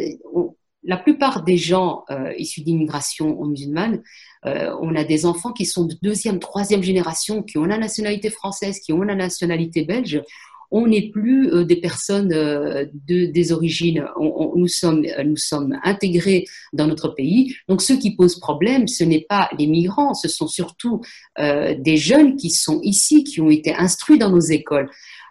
la 0.84 0.96
plupart 0.96 1.42
des 1.42 1.58
gens 1.58 2.04
issus 2.38 2.62
d'immigration 2.62 3.44
musulmane, 3.44 4.00
on 4.44 4.94
a 4.94 5.04
des 5.04 5.26
enfants 5.26 5.52
qui 5.52 5.66
sont 5.66 5.84
de 5.84 5.94
deuxième, 6.00 6.38
troisième 6.38 6.82
génération, 6.82 7.42
qui 7.42 7.58
ont 7.58 7.64
la 7.64 7.76
nationalité 7.76 8.30
française, 8.30 8.78
qui 8.78 8.92
ont 8.92 9.02
la 9.02 9.16
nationalité 9.16 9.84
belge 9.84 10.22
on 10.70 10.86
n'est 10.86 11.08
plus 11.10 11.52
euh, 11.52 11.64
des 11.64 11.76
personnes 11.76 12.32
euh, 12.32 12.84
de, 13.06 13.26
des 13.26 13.52
origines. 13.52 14.04
nous 14.18 14.68
sommes, 14.68 15.04
nous 15.24 15.36
sommes 15.36 15.78
intégrés 15.82 16.44
dans 16.72 16.86
notre 16.86 17.08
pays. 17.08 17.54
Donc, 17.68 17.82
ce 17.82 17.92
qui 17.92 18.14
pose 18.14 18.38
problème, 18.38 18.86
ce 18.88 19.04
n'est 19.04 19.24
pas 19.28 19.48
les 19.58 19.66
migrants, 19.66 20.14
ce 20.14 20.28
sont 20.28 20.48
surtout 20.48 21.00
euh, 21.38 21.74
des 21.78 21.96
jeunes 21.96 22.36
qui 22.36 22.50
sont 22.50 22.80
ici, 22.82 23.24
qui 23.24 23.40
ont 23.40 23.50
été 23.50 23.74
instruits 23.74 24.18
dans 24.18 24.30
nos 24.30 24.40
écoles. 24.40 24.90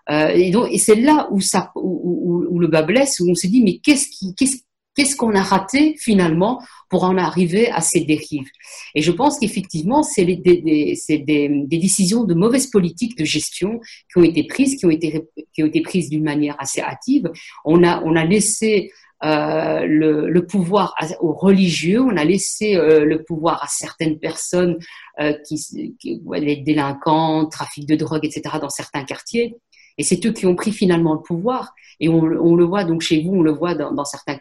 et 0.09 0.51
donc, 0.51 0.69
et 0.71 0.77
c'est 0.77 0.95
là 0.95 1.27
où 1.31 1.41
ça, 1.41 1.71
où, 1.75 2.45
où, 2.49 2.59
le 2.59 2.67
bas 2.67 2.81
blesse, 2.81 3.19
où 3.19 3.29
on 3.29 3.35
se 3.35 3.47
dit, 3.47 3.61
mais 3.61 3.77
qu'est-ce 3.77 4.07
qui, 4.07 4.33
qu'est-ce 4.35 4.57
Qu'est-ce 4.97 5.15
qu'on 5.15 5.35
a 5.35 5.43
raté 5.43 5.95
finalement 5.99 6.59
pour 6.89 7.03
en 7.03 7.17
arriver 7.17 7.69
à 7.69 7.81
ces 7.81 7.99
dérives? 8.01 8.49
Et 8.95 9.03
je 9.03 9.11
pense 9.11 9.37
qu'effectivement, 9.37 10.01
c'est 10.01 10.25
des, 10.25 10.37
des, 10.37 10.97
des, 11.19 11.77
décisions 11.77 12.23
de 12.23 12.33
mauvaise 12.33 12.65
politique 12.65 13.15
de 13.15 13.23
gestion 13.23 13.79
qui 14.11 14.17
ont 14.17 14.23
été 14.23 14.43
prises, 14.45 14.75
qui 14.75 14.87
ont 14.87 14.89
été, 14.89 15.21
qui 15.53 15.61
ont 15.61 15.67
été 15.67 15.81
prises 15.81 16.09
d'une 16.09 16.23
manière 16.23 16.55
assez 16.57 16.81
hâtive. 16.81 17.29
On 17.63 17.83
a, 17.83 18.01
on 18.05 18.15
a 18.15 18.25
laissé 18.25 18.89
euh, 19.23 19.85
le, 19.87 20.29
le, 20.29 20.45
pouvoir 20.45 20.95
aux 21.21 21.33
religieux, 21.33 22.01
on 22.01 22.17
a 22.17 22.23
laissé 22.23 22.75
euh, 22.75 23.03
le 23.03 23.23
pouvoir 23.23 23.63
à 23.63 23.67
certaines 23.67 24.19
personnes 24.19 24.77
euh, 25.19 25.33
qui, 25.47 25.95
qui 25.99 26.21
les 26.33 26.57
délinquants, 26.57 27.47
trafic 27.47 27.87
de 27.87 27.95
drogue, 27.95 28.25
etc. 28.25 28.57
dans 28.61 28.69
certains 28.69 29.03
quartiers. 29.03 29.55
Et 29.97 30.03
c'est 30.03 30.23
eux 30.25 30.31
qui 30.31 30.45
ont 30.45 30.55
pris 30.55 30.71
finalement 30.71 31.13
le 31.13 31.21
pouvoir. 31.21 31.73
Et 31.99 32.09
on, 32.09 32.21
le 32.21 32.63
voit 32.63 32.83
donc 32.83 33.01
chez 33.01 33.23
vous, 33.23 33.37
on 33.37 33.41
le 33.41 33.51
voit 33.51 33.73
dans, 33.73 34.05
certains, 34.05 34.37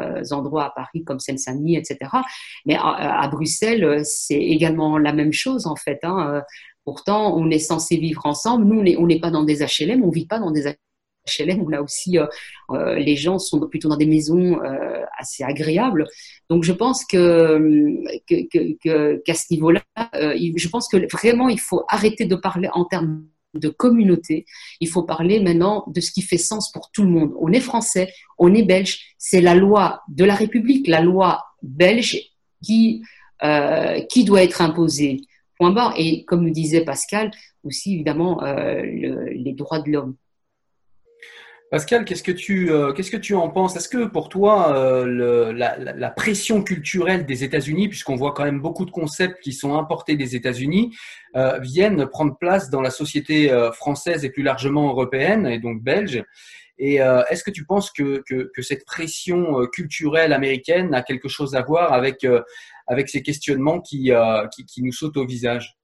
euh, 0.00 0.22
endroits 0.30 0.66
à 0.66 0.70
Paris 0.70 1.02
comme 1.04 1.18
Seine-Saint-Denis, 1.18 1.76
etc. 1.76 1.98
Mais 2.66 2.76
à, 2.78 3.26
Bruxelles, 3.28 3.84
euh, 3.84 4.00
c'est 4.04 4.40
également 4.40 4.98
la 4.98 5.12
même 5.12 5.32
chose 5.32 5.66
en 5.66 5.74
fait. 5.74 5.98
Hein. 6.04 6.34
Euh, 6.34 6.40
pourtant, 6.84 7.36
on 7.36 7.50
est 7.50 7.58
censé 7.58 7.96
vivre 7.96 8.24
ensemble. 8.26 8.64
Nous, 8.64 8.94
on 8.96 9.06
n'est 9.06 9.18
pas 9.18 9.30
dans 9.30 9.42
des 9.42 9.64
HLM, 9.64 10.04
on 10.04 10.10
vit 10.10 10.26
pas 10.26 10.38
dans 10.38 10.52
des 10.52 10.72
HLM, 11.26 11.68
là 11.70 11.82
aussi 11.82 12.18
les 12.70 13.14
gens 13.14 13.38
sont 13.38 13.60
plutôt 13.68 13.88
dans 13.88 13.96
des 13.96 14.06
maisons 14.06 14.58
assez 15.16 15.44
agréables. 15.44 16.08
Donc 16.50 16.64
je 16.64 16.72
pense 16.72 17.04
que 17.04 18.02
qu'à 18.26 19.34
ce 19.34 19.52
niveau-là, 19.52 19.82
je 20.12 20.68
pense 20.68 20.88
que 20.88 20.96
vraiment 21.12 21.48
il 21.48 21.60
faut 21.60 21.84
arrêter 21.88 22.24
de 22.24 22.34
parler 22.34 22.68
en 22.72 22.84
termes 22.84 23.24
de 23.54 23.68
communauté. 23.68 24.46
Il 24.80 24.88
faut 24.88 25.02
parler 25.02 25.40
maintenant 25.40 25.84
de 25.88 26.00
ce 26.00 26.10
qui 26.10 26.22
fait 26.22 26.38
sens 26.38 26.70
pour 26.72 26.90
tout 26.90 27.02
le 27.02 27.08
monde. 27.08 27.32
On 27.38 27.52
est 27.52 27.60
français, 27.60 28.12
on 28.38 28.54
est 28.54 28.62
belge, 28.62 29.14
c'est 29.18 29.40
la 29.40 29.54
loi 29.54 30.02
de 30.08 30.24
la 30.24 30.34
République, 30.34 30.86
la 30.88 31.00
loi 31.00 31.44
belge 31.62 32.18
qui, 32.62 33.02
euh, 33.42 34.00
qui 34.02 34.24
doit 34.24 34.42
être 34.42 34.60
imposée. 34.60 35.20
Point 35.58 35.70
barre. 35.70 35.94
Et 35.96 36.24
comme 36.24 36.44
nous 36.44 36.52
disait 36.52 36.84
Pascal, 36.84 37.30
aussi 37.64 37.94
évidemment 37.94 38.42
euh, 38.42 38.82
les 38.82 39.52
droits 39.52 39.80
de 39.80 39.90
l'homme. 39.90 40.16
Pascal, 41.72 42.04
qu'est-ce 42.04 42.22
que 42.22 42.32
tu 42.32 42.70
euh, 42.70 42.92
qu'est-ce 42.92 43.10
que 43.10 43.16
tu 43.16 43.34
en 43.34 43.48
penses? 43.48 43.74
Est-ce 43.76 43.88
que 43.88 44.04
pour 44.04 44.28
toi 44.28 44.76
euh, 44.76 45.54
la, 45.54 46.10
pression 46.10 46.62
culturelle 46.62 47.24
des 47.24 47.44
États-Unis, 47.44 47.88
puisqu'on 47.88 48.14
voit 48.14 48.32
quand 48.32 48.44
même 48.44 48.60
beaucoup 48.60 48.84
de 48.84 48.90
concepts 48.90 49.40
qui 49.42 49.54
sont 49.54 49.78
importés 49.78 50.14
des 50.14 50.36
États-Unis, 50.36 50.94
euh, 51.34 51.58
viennent 51.60 52.04
prendre 52.08 52.36
place 52.36 52.68
dans 52.68 52.82
la 52.82 52.90
société 52.90 53.48
française 53.72 54.22
et 54.22 54.28
plus 54.28 54.42
largement 54.42 54.90
européenne 54.90 55.46
et 55.46 55.58
donc 55.58 55.82
belge? 55.82 56.22
Et 56.76 56.96
est-ce 56.96 57.42
que 57.42 57.50
tu 57.50 57.64
penses 57.64 57.90
que, 57.90 58.22
que, 58.28 58.62
cette 58.62 58.84
pression 58.84 59.64
culturelle 59.72 60.34
américaine 60.34 60.92
a 60.92 61.00
quelque 61.00 61.28
chose 61.28 61.54
à 61.54 61.62
voir 61.62 61.94
avec 61.94 62.26
avec 62.86 63.08
ces 63.08 63.22
questionnements 63.22 63.80
qui, 63.80 64.12
qui, 64.54 64.66
qui 64.66 64.82
nous 64.82 64.92
sautent 64.92 65.16
au 65.16 65.24
visage? 65.24 65.78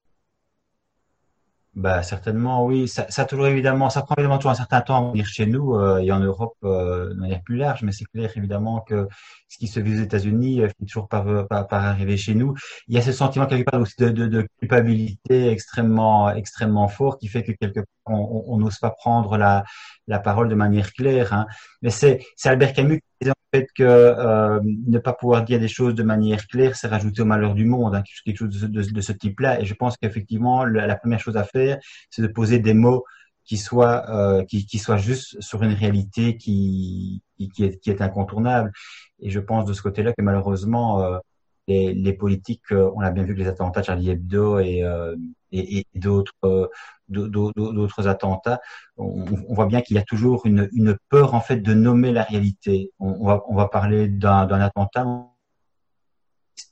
Bah, 1.75 2.03
certainement, 2.03 2.65
oui. 2.65 2.89
Ça, 2.89 3.07
ça, 3.09 3.25
toujours 3.25 3.47
évidemment, 3.47 3.89
ça 3.91 4.03
prend 4.03 4.15
évidemment 4.17 4.39
toujours 4.39 4.51
un 4.51 4.55
certain 4.55 4.81
temps 4.81 5.09
à 5.09 5.11
venir 5.11 5.27
chez 5.27 5.47
nous 5.47 5.75
euh, 5.77 5.99
et 5.99 6.11
en 6.11 6.19
Europe 6.19 6.57
euh, 6.65 7.11
de 7.11 7.21
manière 7.21 7.43
plus 7.43 7.57
large, 7.57 7.83
mais 7.83 7.93
c'est 7.93 8.05
clair 8.07 8.31
évidemment 8.37 8.81
que 8.81 9.07
ce 9.49 9.59
qui 9.59 9.69
se 9.69 9.79
vit 9.79 9.97
aux 9.99 10.03
États-Unis 10.03 10.63
euh, 10.63 10.69
finit 10.77 10.89
toujours 10.89 11.09
par, 11.09 11.47
par, 11.47 11.69
par, 11.69 11.85
arriver 11.85 12.17
chez 12.17 12.35
nous. 12.35 12.55
Il 12.89 12.95
y 12.95 12.99
a 12.99 13.03
ce 13.03 13.13
sentiment 13.13 13.47
quelque 13.47 13.71
part 13.71 13.81
aussi 13.81 13.95
de, 13.99 14.09
de, 14.11 14.27
de 14.27 14.49
culpabilité 14.59 15.51
extrêmement, 15.51 16.31
extrêmement 16.31 16.89
fort 16.89 17.19
qui 17.19 17.29
fait 17.29 17.45
que 17.45 17.53
quelque 17.53 17.81
part 17.81 17.87
on 18.11 18.57
n'ose 18.57 18.79
pas 18.79 18.91
prendre 18.91 19.37
la, 19.37 19.65
la 20.09 20.19
parole 20.19 20.49
de 20.49 20.55
manière 20.55 20.93
claire. 20.93 21.33
Hein. 21.33 21.47
Mais 21.83 21.91
c'est 21.91 22.21
Albert 22.45 22.73
Camus 22.73 22.99
qui 22.99 23.07
disait 23.21 23.31
en 23.31 23.57
fait 23.57 23.69
que 23.77 23.85
euh, 23.85 24.61
ne 24.65 24.99
pas 24.99 25.13
pouvoir 25.13 25.45
dire 25.45 25.61
des 25.61 25.69
choses 25.69 25.95
de 25.95 26.03
manière 26.03 26.47
claire, 26.49 26.75
c'est 26.75 26.89
rajouter 26.89 27.23
au 27.23 27.27
malheur 27.27 27.55
du 27.55 27.65
monde, 27.65 27.95
hein, 27.95 28.03
quelque 28.25 28.39
chose 28.39 28.49
de, 28.49 29.01
ce 29.01 29.13
type-là. 29.13 29.61
Et 29.61 29.65
je 29.65 29.75
pense 29.75 29.97
qu'effectivement, 29.97 30.65
la, 30.65 30.97
première 30.97 31.21
chose 31.21 31.37
à 31.37 31.45
faire, 31.45 31.79
c'est 32.11 32.23
de 32.23 32.27
poser 32.29 32.59
des 32.59 32.75
mots 32.75 33.05
qui 33.45 33.57
soient 33.57 34.05
euh, 34.11 34.45
qui, 34.45 34.67
qui 34.67 34.79
soient 34.79 34.99
juste 34.99 35.41
sur 35.41 35.63
une 35.63 35.73
réalité 35.73 36.37
qui, 36.37 37.23
qui, 37.55 37.65
est, 37.65 37.79
qui 37.79 37.91
est 37.91 38.03
incontournable. 38.03 38.73
Et 39.21 39.31
je 39.31 39.41
pense 39.41 39.65
de 39.65 39.73
ce 39.73 39.83
côté-là 39.83 40.13
que 40.13 40.23
malheureusement, 40.23 41.03
euh, 41.03 41.19
les, 41.67 41.95
les, 41.95 42.13
politiques, 42.13 42.73
euh, 42.73 42.91
on 42.95 43.01
a 43.01 43.11
bien 43.11 43.25
vu 43.25 43.35
que 43.35 43.41
les 43.41 43.49
attentats 43.49 43.83
Charlie 43.83 44.11
Hebdo 44.11 44.59
et, 44.59 44.83
euh, 44.83 45.15
et, 45.53 45.87
d'autres 45.95 46.71
d'autres 47.09 48.07
attentats, 48.07 48.61
on, 48.97 49.25
voit 49.55 49.67
bien 49.67 49.81
qu'il 49.81 49.97
y 49.97 49.99
a 49.99 50.03
toujours 50.03 50.45
une, 50.47 50.97
peur 51.09 51.35
en 51.35 51.41
fait 51.41 51.57
de 51.57 51.75
nommer 51.75 52.13
la 52.13 52.23
réalité. 52.23 52.93
On, 52.99 53.25
va, 53.55 53.69
parler 53.69 54.09
d'un 54.09 54.49
attentat. 54.61 55.07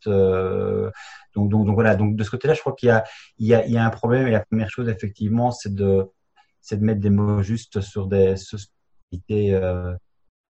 Euh, 0.06 0.90
donc, 1.34 1.68
voilà. 1.74 1.96
Donc 1.96 2.16
de 2.16 2.24
ce 2.24 2.30
côté-là, 2.30 2.54
je 2.54 2.60
crois 2.60 2.74
qu'il 2.74 3.02
y 3.38 3.46
y, 3.46 3.72
y 3.72 3.78
a 3.78 3.84
un 3.84 3.90
problème. 3.90 4.26
Et 4.26 4.30
la 4.30 4.44
première 4.44 4.70
chose, 4.70 4.88
effectivement, 4.88 5.50
c'est 5.50 5.74
de, 5.74 6.10
de 6.70 6.84
mettre 6.84 7.00
des 7.00 7.10
mots 7.10 7.42
justes 7.42 7.80
sur 7.80 8.06
des 8.06 8.36
sociétés 8.36 9.54
euh, 9.54 9.94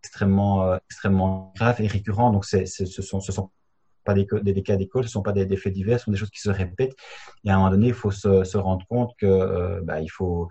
extrêmement, 0.03 0.65
euh, 0.65 0.79
extrêmement 0.91 1.53
graves 1.57 1.81
et 1.81 1.87
récurrents. 1.87 2.31
Donc 2.31 2.45
c'est, 2.45 2.67
ce 2.67 3.03
sont 3.03 3.21
pas 4.05 4.15
des, 4.15 4.27
des, 4.43 4.63
cas 4.63 4.77
d'école, 4.77 5.05
ce 5.05 5.11
sont 5.11 5.23
pas 5.23 5.33
des, 5.33 5.47
des, 5.47 5.57
faits 5.57 5.73
divers, 5.73 5.99
ce 5.99 6.07
sont 6.07 6.11
des 6.11 6.17
choses 6.17 6.31
qui 6.31 6.41
se 6.41 6.51
répètent. 6.51 6.95
Et 7.45 7.51
à 7.51 7.55
un 7.55 7.59
moment 7.59 7.71
donné, 7.71 7.89
il 7.89 7.95
faut 7.95 8.11
se, 8.11 8.57
rendre 8.57 8.87
compte 8.87 9.13
que 9.19 9.27
euh, 9.27 9.81
bah, 9.83 9.99
faut 10.13 10.49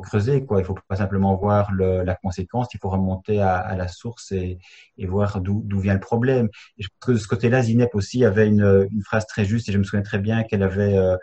creuser 0.00 0.44
quoi. 0.44 0.60
Il 0.60 0.64
faut 0.64 0.76
pas 0.88 0.96
simplement 0.96 1.34
voir 1.36 1.72
la 1.72 2.14
conséquence, 2.14 2.68
il 2.74 2.78
faut 2.80 2.90
remonter 2.90 3.40
à, 3.40 3.74
la 3.76 3.88
source 3.88 4.32
et, 4.32 4.58
voir 5.06 5.40
d'où 5.40 5.78
vient 5.78 5.94
le 5.94 6.00
problème. 6.00 6.48
Et 6.78 6.82
je 6.82 6.88
pense 6.88 7.06
que 7.06 7.12
de 7.12 7.18
ce 7.18 7.28
côté-là, 7.28 7.62
Zinep 7.62 7.94
aussi 7.94 8.24
avait 8.24 8.48
une, 8.48 8.88
phrase 9.04 9.26
très 9.26 9.44
juste 9.44 9.68
et 9.68 9.72
je 9.72 9.78
me 9.78 9.84
souviens 9.84 10.02
très 10.02 10.18
bien 10.18 10.44
qu'elle 10.44 10.62
avait 10.62 10.96
euh, 10.96 11.16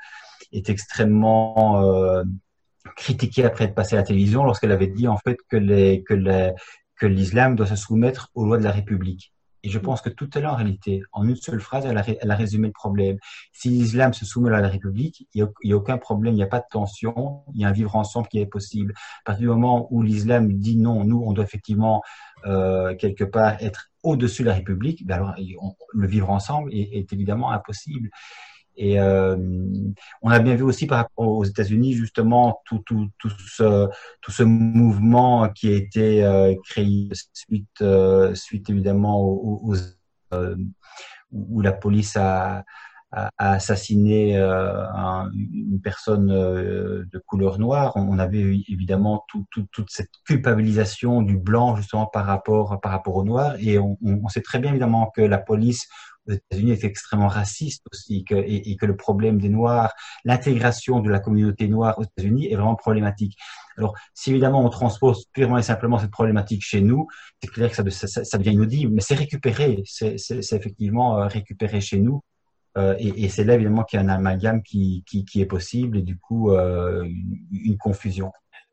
été 0.52 0.72
extrêmement 0.72 1.84
euh, 1.84 2.24
critiquée 2.96 3.44
après 3.44 3.66
être 3.66 3.76
passée 3.76 3.96
à 3.96 4.00
la 4.00 4.04
télévision 4.04 4.44
lorsqu'elle 4.44 4.72
avait 4.72 4.88
dit 4.88 5.08
en 5.08 5.18
fait 5.18 5.38
que 5.48 7.06
l'islam 7.06 7.56
doit 7.56 7.68
se 7.68 7.76
soumettre 7.76 8.30
aux 8.36 8.46
lois 8.46 8.58
de 8.58 8.64
la 8.64 8.72
République. 8.72 9.34
Et 9.64 9.70
je 9.70 9.80
pense 9.80 10.02
que 10.02 10.10
tout 10.10 10.38
est 10.38 10.42
là 10.42 10.54
en 10.54 10.56
réalité. 10.56 11.04
En 11.12 11.28
une 11.28 11.36
seule 11.36 11.60
phrase, 11.60 11.86
elle 11.86 11.98
a, 11.98 12.04
elle 12.08 12.32
a 12.32 12.36
résumé 12.36 12.68
le 12.68 12.74
problème. 12.74 13.18
Si 13.52 13.70
l'islam 13.70 14.14
se 14.14 14.26
soumet 14.26 14.50
à 14.50 14.62
la 14.62 14.68
République, 14.68 15.28
il 15.34 15.44
n'y 15.44 15.72
a, 15.72 15.76
a, 15.76 15.78
aucun 15.78 15.98
problème, 15.98 16.34
il 16.34 16.38
n'y 16.38 16.44
a 16.44 16.48
pas 16.48 16.60
de 16.60 16.66
tension, 16.70 17.44
il 17.54 17.62
y 17.62 17.66
a 17.66 17.68
un 17.68 17.72
vivre 17.72 17.96
ensemble 17.96 18.28
qui 18.28 18.40
est 18.40 18.46
possible. 18.46 18.94
À 19.22 19.32
partir 19.32 19.42
du 19.42 19.48
moment 19.48 19.88
où 19.92 20.02
l'islam 20.02 20.52
dit 20.54 20.78
non, 20.78 21.04
nous, 21.04 21.22
on 21.26 21.34
doit 21.34 21.44
effectivement 21.44 22.02
euh, 22.46 22.96
quelque 22.96 23.24
part 23.24 23.62
être 23.62 23.92
au-dessus 24.04 24.42
de 24.42 24.48
la 24.48 24.56
République, 24.56 25.06
ben 25.06 25.16
alors 25.16 25.36
le 25.94 26.08
vivre 26.08 26.32
ensemble 26.32 26.74
est, 26.74 26.98
est 26.98 27.14
évidemment 27.14 27.52
impossible. 27.52 28.10
Et 28.84 29.00
euh, 29.00 29.38
on 30.24 30.32
a 30.32 30.40
bien 30.40 30.56
vu 30.56 30.64
aussi 30.64 30.88
par 30.88 30.98
rapport 30.98 31.28
aux 31.28 31.46
États-Unis 31.46 31.94
justement 31.94 32.64
tout, 32.66 32.80
tout, 32.84 33.10
tout, 33.20 33.30
ce, 33.30 33.88
tout 34.22 34.32
ce 34.32 34.42
mouvement 34.42 35.50
qui 35.50 35.72
a 35.72 35.76
été 35.76 36.26
euh, 36.26 36.56
créé 36.68 37.10
suite, 37.32 37.70
euh, 37.82 38.34
suite 38.34 38.72
évidemment 38.72 39.22
où 41.32 41.62
la 41.62 41.72
police 41.74 42.18
a, 42.18 42.64
assassiné 43.38 44.38
une 44.40 45.82
personne 45.84 46.28
de 46.28 47.24
couleur 47.28 47.60
noire. 47.60 47.92
On 47.98 48.18
avait 48.18 48.64
évidemment 48.70 49.26
tout, 49.28 49.46
tout, 49.52 49.68
toute 49.74 49.90
cette 49.92 50.12
culpabilisation 50.26 51.22
du 51.22 51.38
blanc 51.38 51.76
justement 51.76 52.08
par 52.08 52.26
rapport 52.26 52.80
par 52.80 52.94
rapport 52.94 53.18
au 53.18 53.26
noir. 53.26 53.56
Et 53.60 53.78
on 53.78 54.28
sait 54.30 54.42
très 54.42 54.60
bien 54.60 54.72
évidemment 54.72 55.12
que 55.14 55.22
la 55.22 55.40
police 55.40 55.88
aux 56.28 56.34
États-Unis 56.34 56.72
est 56.72 56.84
extrêmement 56.84 57.28
raciste 57.28 57.84
aussi 57.92 58.24
et, 58.30 58.76
que 58.76 58.86
le 58.86 58.96
problème 58.96 59.40
des 59.40 59.50
Noirs, 59.50 59.94
l'intégration 60.24 61.00
de 61.00 61.10
la 61.10 61.20
communauté 61.20 61.68
noire 61.68 61.98
aux 61.98 62.04
États-Unis 62.04 62.52
est 62.52 62.56
vraiment 62.56 62.76
problématique. 62.76 63.38
Alors, 63.78 63.96
si 64.14 64.32
évidemment 64.32 64.64
on 64.64 64.70
transpose 64.70 65.26
purement 65.34 65.58
et 65.58 65.64
simplement 65.64 65.98
cette 65.98 66.12
problématique 66.12 66.62
chez 66.64 66.82
nous, 66.82 67.08
c'est 67.42 67.50
clair 67.50 67.70
que 67.70 67.76
ça, 67.76 68.08
ça, 68.08 68.24
ça, 68.24 68.38
devient 68.38 68.52
inaudible, 68.52 68.94
mais 68.94 69.02
c'est 69.02 69.16
récupéré, 69.16 69.82
c'est 69.86 70.16
effectivement 70.30 71.18
euh, 71.18 71.28
récupéré 71.28 71.82
chez 71.82 72.00
nous. 72.00 72.22
Euh, 72.78 72.96
et, 73.00 73.28
c'est 73.28 73.44
là 73.44 73.56
évidemment 73.56 73.84
qu'il 73.84 74.00
y 74.00 74.02
a 74.02 74.06
un 74.06 74.10
amalgame 74.10 74.64
qui, 74.64 75.04
est 75.36 75.46
possible 75.46 75.98
et 75.98 76.02
du 76.02 76.18
coup 76.18 76.52
euh, 76.52 77.06
une 77.52 77.78
confusion. 77.78 78.32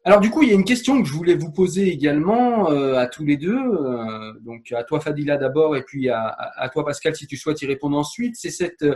Alors 0.09 0.21
du 0.21 0.31
coup, 0.31 0.43
il 0.43 0.49
y 0.49 0.53
a 0.53 0.55
une 0.55 0.65
question 0.65 1.03
que 1.03 1.07
je 1.07 1.13
voulais 1.13 1.35
vous 1.35 1.53
poser 1.53 1.89
également 1.89 2.71
euh, 2.71 2.95
à 2.95 3.07
tous 3.09 3.27
les 3.27 3.37
deux, 3.37 3.59
euh, 3.59 4.33
donc 4.41 4.73
à 4.73 4.83
toi 4.83 5.01
Fadila 5.01 5.37
d'abord 5.37 5.77
et 5.77 5.83
puis 5.83 6.09
à, 6.09 6.35
toi 6.73 6.83
Pascal 6.83 7.15
si 7.15 7.27
tu 7.27 7.37
souhaites 7.37 7.61
y 7.61 7.67
répondre 7.67 7.95
ensuite. 7.95 8.35
C'est 8.35 8.49
cette 8.49 8.87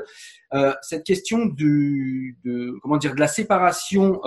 euh, 0.54 0.72
cette 0.80 1.04
question 1.04 1.44
du 1.44 2.38
de 2.46 2.78
comment 2.80 2.96
dire 2.96 3.14
de 3.14 3.20
la 3.20 3.28
séparation 3.28 4.22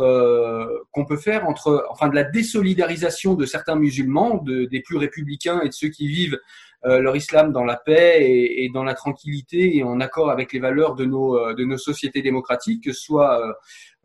qu'on 0.91 1.05
peut 1.05 1.17
faire 1.17 1.49
entre 1.49 1.87
enfin 1.89 2.07
de 2.07 2.13
la 2.13 2.23
désolidarisation 2.23 3.33
de 3.33 3.47
certains 3.47 3.77
musulmans, 3.77 4.37
de, 4.37 4.65
des 4.65 4.81
plus 4.81 4.97
républicains 4.97 5.61
et 5.61 5.69
de 5.69 5.73
ceux 5.73 5.89
qui 5.89 6.07
vivent 6.07 6.37
leur 6.85 7.15
islam 7.15 7.51
dans 7.51 7.65
la 7.65 7.77
paix 7.77 8.17
et, 8.21 8.63
et, 8.63 8.69
dans 8.69 8.83
la 8.83 8.93
tranquillité 8.93 9.75
et 9.75 9.83
en 9.83 9.99
accord 9.99 10.29
avec 10.29 10.53
les 10.53 10.59
valeurs 10.59 10.95
de 10.95 11.05
nos 11.05 11.53
de 11.53 11.63
nos 11.63 11.77
sociétés 11.77 12.21
démocratiques, 12.21 12.83
que 12.83 12.93
ce 12.93 13.01
soit 13.01 13.55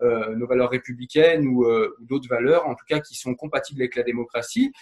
euh, 0.02 0.34
nos 0.34 0.46
valeurs 0.46 0.70
républicaines 0.70 1.46
euh, 1.46 1.94
ou, 2.00 2.06
d'autres 2.06 2.28
valeurs, 2.28 2.66
en 2.66 2.74
tout 2.74 2.86
cas 2.88 3.00
qui 3.00 3.14
sont 3.14 3.34
compatibles 3.34 3.82
avec 3.82 3.96
la 3.96 4.02
démocratie. 4.02 4.72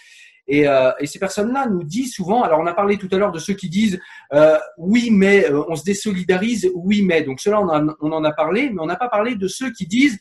Et, 0.47 0.65
euh, 0.65 0.91
et, 0.99 1.07
ces 1.07 1.19
personnes-là 1.19 1.67
nous 1.67 1.83
disent 1.83 2.13
souvent, 2.13 2.41
alors 2.43 2.59
on 2.59 2.65
a 2.67 2.73
parlé 2.73 2.97
tout 2.97 3.09
à 3.11 3.17
l'heure 3.17 3.33
de 3.33 3.39
ceux 3.39 3.53
qui 3.53 3.67
disent 3.67 3.99
euh, 4.33 4.57
oui 4.77 5.09
mais 5.11 5.51
on 5.51 5.75
se 5.75 5.83
désolidarise, 5.83 6.71
oui 6.73 7.01
mais, 7.01 7.21
donc 7.21 7.41
cela 7.41 7.59
on, 7.59 7.95
on 7.99 8.11
en 8.13 8.23
a 8.23 8.31
parlé, 8.31 8.69
mais 8.69 8.81
on 8.81 8.85
n'a 8.85 8.95
pas 8.95 9.09
parlé 9.09 9.35
de 9.35 9.47
ceux 9.49 9.71
qui 9.71 9.85
disent 9.87 10.17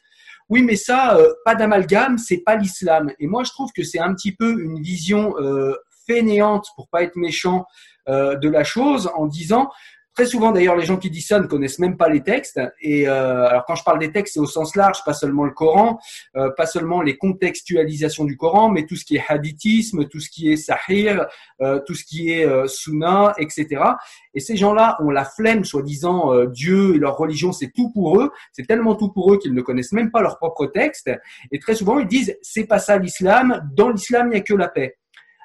oui 0.49 0.63
mais 0.63 0.77
ça, 0.77 1.17
pas 1.45 1.55
d'amalgame, 1.55 2.19
c'est 2.19 2.39
pas 2.39 2.57
l'islam. 2.57 3.13
Et 3.21 3.29
moi 3.29 3.45
je 3.45 3.51
trouve 3.51 3.71
que 3.73 3.85
c'est 3.85 4.01
un 4.01 4.13
petit 4.15 4.33
peu 4.33 4.61
une 4.61 4.83
vision 4.83 5.35
fainéante, 6.09 6.67
pour 6.77 6.89
pas 6.89 7.03
être 7.03 7.17
méchant, 7.17 7.67
de 8.07 8.49
la 8.49 8.65
chose, 8.65 9.11
en 9.17 9.27
disant 9.27 9.69
Très 10.19 10.27
souvent, 10.27 10.51
d'ailleurs, 10.51 10.75
les 10.75 10.85
gens 10.85 10.97
qui 10.97 11.11
disent 11.11 11.29
ça 11.29 11.39
ne 11.39 11.47
connaissent 11.47 11.79
même 11.79 11.97
pas 11.97 12.09
les 12.09 12.25
textes. 12.25 12.61
Et 12.81 13.09
euh, 13.09 13.47
alors, 13.47 13.65
quand 13.65 13.77
je 13.77 13.85
parle 13.85 14.01
des 14.01 14.11
textes, 14.11 14.35
c'est 14.35 14.41
au 14.41 14.47
sens 14.47 14.75
large, 14.75 15.05
pas 15.05 15.15
seulement 15.15 15.45
le 15.45 15.53
Coran, 15.53 16.01
euh, 16.35 16.51
pas 16.51 16.67
seulement 16.67 17.03
les 17.03 17.17
contextualisations 17.17 18.25
du 18.25 18.37
Coran, 18.37 18.69
mais 18.69 18.85
tout 18.85 18.97
ce 18.97 19.05
qui 19.05 19.15
est 19.15 19.23
hadithisme, 19.29 20.09
tout 20.09 20.19
ce 20.19 20.29
qui 20.29 20.51
est 20.51 20.57
sahir, 20.57 21.29
euh, 21.61 21.79
tout 21.87 21.95
ce 21.95 22.03
qui 22.05 22.33
est 22.33 22.45
euh, 22.45 22.67
sunna, 22.67 23.33
etc. 23.39 23.81
Et 24.35 24.41
ces 24.41 24.57
gens-là 24.57 24.97
ont 24.99 25.11
la 25.11 25.25
flemme, 25.25 25.65
soi-disant, 25.65 26.35
euh, 26.35 26.47
Dieu 26.47 26.97
et 26.97 26.99
leur 26.99 27.17
religion, 27.17 27.53
c'est 27.53 27.71
tout 27.71 27.93
pour 27.93 28.21
eux. 28.21 28.33
C'est 28.51 28.67
tellement 28.67 28.97
tout 28.97 29.13
pour 29.13 29.33
eux 29.33 29.39
qu'ils 29.39 29.55
ne 29.55 29.63
connaissent 29.63 29.93
même 29.93 30.11
pas 30.11 30.21
leur 30.21 30.39
propre 30.39 30.67
texte. 30.67 31.13
Et 31.53 31.61
très 31.61 31.77
souvent, 31.77 32.01
ils 32.01 32.09
disent, 32.09 32.37
c'est 32.43 32.67
pas 32.67 32.81
ça 32.81 32.99
l'islam. 32.99 33.71
Dans 33.73 33.91
l'islam, 33.91 34.27
il 34.27 34.31
n'y 34.31 34.39
a 34.39 34.41
que 34.41 34.55
la 34.55 34.67
paix. 34.67 34.97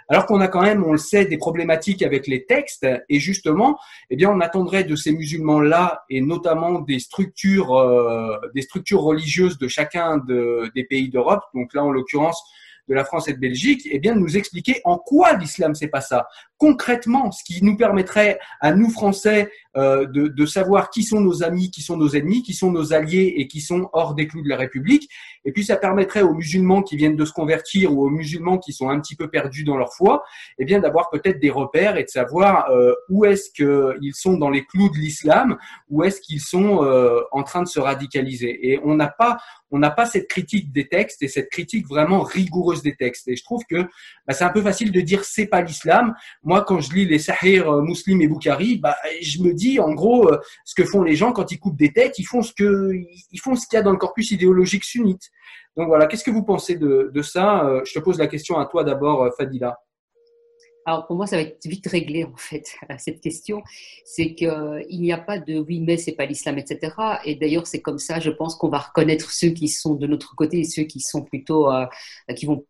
Alors 0.09 0.25
qu'on 0.25 0.41
a 0.41 0.47
quand 0.47 0.61
même, 0.61 0.83
on 0.83 0.91
le 0.91 0.97
sait, 0.97 1.25
des 1.25 1.37
problématiques 1.37 2.01
avec 2.01 2.27
les 2.27 2.45
textes, 2.45 2.85
et 3.09 3.19
justement, 3.19 3.79
eh 4.09 4.15
bien, 4.15 4.29
on 4.29 4.39
attendrait 4.41 4.83
de 4.83 4.95
ces 4.95 5.11
musulmans-là, 5.11 6.03
et 6.09 6.21
notamment 6.21 6.79
des 6.79 6.99
structures, 6.99 7.75
euh, 7.75 8.37
des 8.53 8.61
structures 8.61 9.01
religieuses 9.01 9.57
de 9.57 9.67
chacun 9.67 10.17
des 10.17 10.83
pays 10.83 11.09
d'Europe, 11.09 11.43
donc 11.53 11.73
là, 11.73 11.83
en 11.83 11.91
l'occurrence, 11.91 12.41
de 12.87 12.93
la 12.93 13.05
France 13.05 13.27
et 13.27 13.33
de 13.33 13.39
Belgique, 13.39 13.87
eh 13.89 13.99
bien, 13.99 14.15
de 14.15 14.19
nous 14.19 14.35
expliquer 14.37 14.81
en 14.83 14.97
quoi 14.97 15.33
l'islam 15.33 15.73
c'est 15.73 15.87
pas 15.87 16.01
ça. 16.01 16.27
Concrètement, 16.57 17.31
ce 17.31 17.43
qui 17.43 17.63
nous 17.63 17.77
permettrait 17.77 18.39
à 18.59 18.73
nous 18.73 18.89
Français 18.89 19.49
euh, 19.75 20.05
de, 20.05 20.27
de, 20.27 20.45
savoir 20.45 20.91
qui 20.91 21.01
sont 21.01 21.19
nos 21.19 21.41
amis, 21.41 21.71
qui 21.71 21.81
sont 21.81 21.97
nos 21.97 22.09
ennemis, 22.09 22.43
qui 22.43 22.53
sont 22.53 22.71
nos 22.71 22.93
alliés 22.93 23.33
et 23.37 23.47
qui 23.47 23.59
sont 23.59 23.89
hors 23.93 24.13
des 24.13 24.27
clous 24.27 24.43
de 24.43 24.49
la 24.49 24.55
République. 24.55 25.09
Et 25.45 25.51
puis 25.51 25.63
ça 25.63 25.77
permettrait 25.77 26.21
aux 26.21 26.35
musulmans 26.35 26.83
qui 26.83 26.95
viennent 26.95 27.15
de 27.15 27.25
se 27.25 27.33
convertir 27.33 27.91
ou 27.91 28.05
aux 28.05 28.09
musulmans 28.09 28.59
qui 28.59 28.71
sont 28.71 28.89
un 28.89 28.99
petit 28.99 29.15
peu 29.15 29.29
perdus 29.29 29.63
dans 29.63 29.75
leur 29.75 29.93
foi, 29.93 30.23
eh 30.59 30.65
bien 30.65 30.79
d'avoir 30.79 31.09
peut-être 31.09 31.39
des 31.39 31.49
repères 31.49 31.97
et 31.97 32.03
de 32.03 32.09
savoir 32.09 32.69
euh, 32.69 32.93
où 33.09 33.25
est-ce 33.25 33.49
qu'ils 33.49 34.13
sont 34.13 34.37
dans 34.37 34.51
les 34.51 34.63
clous 34.63 34.89
de 34.89 34.97
l'islam, 34.97 35.57
où 35.89 36.03
est-ce 36.03 36.21
qu'ils 36.21 36.41
sont 36.41 36.83
euh, 36.83 37.21
en 37.31 37.41
train 37.41 37.63
de 37.63 37.67
se 37.67 37.79
radicaliser. 37.79 38.71
Et 38.71 38.79
on 38.83 38.93
n'a 38.93 39.07
pas 39.07 39.39
on 39.75 39.79
n'a 39.79 39.89
pas 39.89 40.05
cette 40.05 40.27
critique 40.27 40.71
des 40.71 40.87
textes 40.87 41.23
et 41.23 41.27
cette 41.27 41.49
critique 41.49 41.87
vraiment 41.87 42.21
rigoureuse 42.21 42.83
des 42.83 42.95
textes. 42.95 43.27
Et 43.27 43.35
je 43.35 43.43
trouve 43.43 43.63
que 43.67 43.81
bah, 44.27 44.33
c'est 44.35 44.43
un 44.43 44.51
peu 44.51 44.61
facile 44.61 44.91
de 44.91 45.01
dire 45.01 45.25
c'est 45.25 45.47
pas 45.47 45.61
l'islam. 45.61 46.13
Moi, 46.43 46.61
quand 46.61 46.79
je 46.79 46.93
lis 46.93 47.07
les 47.07 47.17
Sahir 47.17 47.81
Muslim 47.81 48.21
et 48.21 48.27
Bukhari, 48.27 48.77
bah, 48.77 48.95
je 49.19 49.41
me 49.41 49.51
dis 49.51 49.62
en 49.79 49.93
gros, 49.93 50.27
euh, 50.29 50.39
ce 50.65 50.75
que 50.75 50.85
font 50.85 51.03
les 51.03 51.15
gens 51.15 51.31
quand 51.31 51.51
ils 51.51 51.59
coupent 51.59 51.77
des 51.77 51.91
têtes, 51.91 52.19
ils 52.19 52.25
font 52.25 52.41
ce 52.41 52.53
que, 52.53 52.91
font 53.41 53.55
ce 53.55 53.67
qu'il 53.67 53.77
y 53.77 53.79
a 53.79 53.83
dans 53.83 53.91
le 53.91 53.97
corpus 53.97 54.31
idéologique 54.31 54.83
sunnite. 54.83 55.29
Donc 55.75 55.87
voilà, 55.87 56.07
qu'est-ce 56.07 56.23
que 56.23 56.31
vous 56.31 56.43
pensez 56.43 56.75
de, 56.75 57.21
ça 57.21 57.65
euh, 57.65 57.81
Je 57.85 57.93
te 57.93 57.99
pose 57.99 58.19
la 58.19 58.27
question 58.27 58.59
à 58.59 58.65
toi 58.65 58.83
d'abord, 58.83 59.23
euh, 59.23 59.29
Fadila. 59.37 59.77
Alors 60.85 61.07
pour 61.07 61.15
moi, 61.15 61.27
ça 61.27 61.37
va 61.37 61.43
être 61.43 61.65
vite 61.65 61.87
réglé 61.87 62.25
en 62.25 62.35
fait 62.35 62.65
cette 62.97 63.21
question. 63.21 63.61
C'est 64.05 64.35
qu'il 64.35 64.99
n'y 64.99 65.13
a 65.13 65.17
pas 65.17 65.39
de 65.39 65.59
oui 65.59 65.79
mais 65.79 65.95
c'est 65.97 66.11
pas 66.11 66.25
l'islam, 66.25 66.57
etc. 66.57 66.93
Et 67.23 67.35
d'ailleurs 67.35 67.67
c'est 67.67 67.81
comme 67.81 67.99
ça, 67.99 68.19
je 68.19 68.29
pense 68.29 68.55
qu'on 68.55 68.69
va 68.69 68.79
reconnaître 68.79 69.31
ceux 69.31 69.49
qui 69.49 69.69
sont 69.69 69.95
de 69.95 70.07
notre 70.07 70.35
côté 70.35 70.59
et 70.59 70.65
ceux 70.65 70.83
qui 70.83 70.99
sont 70.99 71.23
plutôt 71.23 71.69
qui 72.35 72.45
vont 72.45 72.65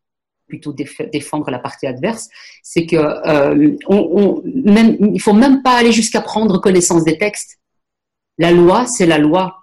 plutôt 0.54 0.76
défendre 1.12 1.50
la 1.50 1.58
partie 1.58 1.88
adverse, 1.88 2.30
c'est 2.62 2.86
que 2.86 2.96
euh, 2.96 3.76
on, 3.88 4.44
même, 4.46 4.98
il 5.16 5.20
faut 5.20 5.34
même 5.34 5.64
pas 5.64 5.76
aller 5.78 5.92
jusqu'à 5.92 6.22
prendre 6.22 6.60
connaissance 6.60 7.04
des 7.04 7.18
textes. 7.18 7.58
La 8.38 8.52
loi, 8.52 8.86
c'est 8.86 9.08
la 9.08 9.18
loi. 9.18 9.58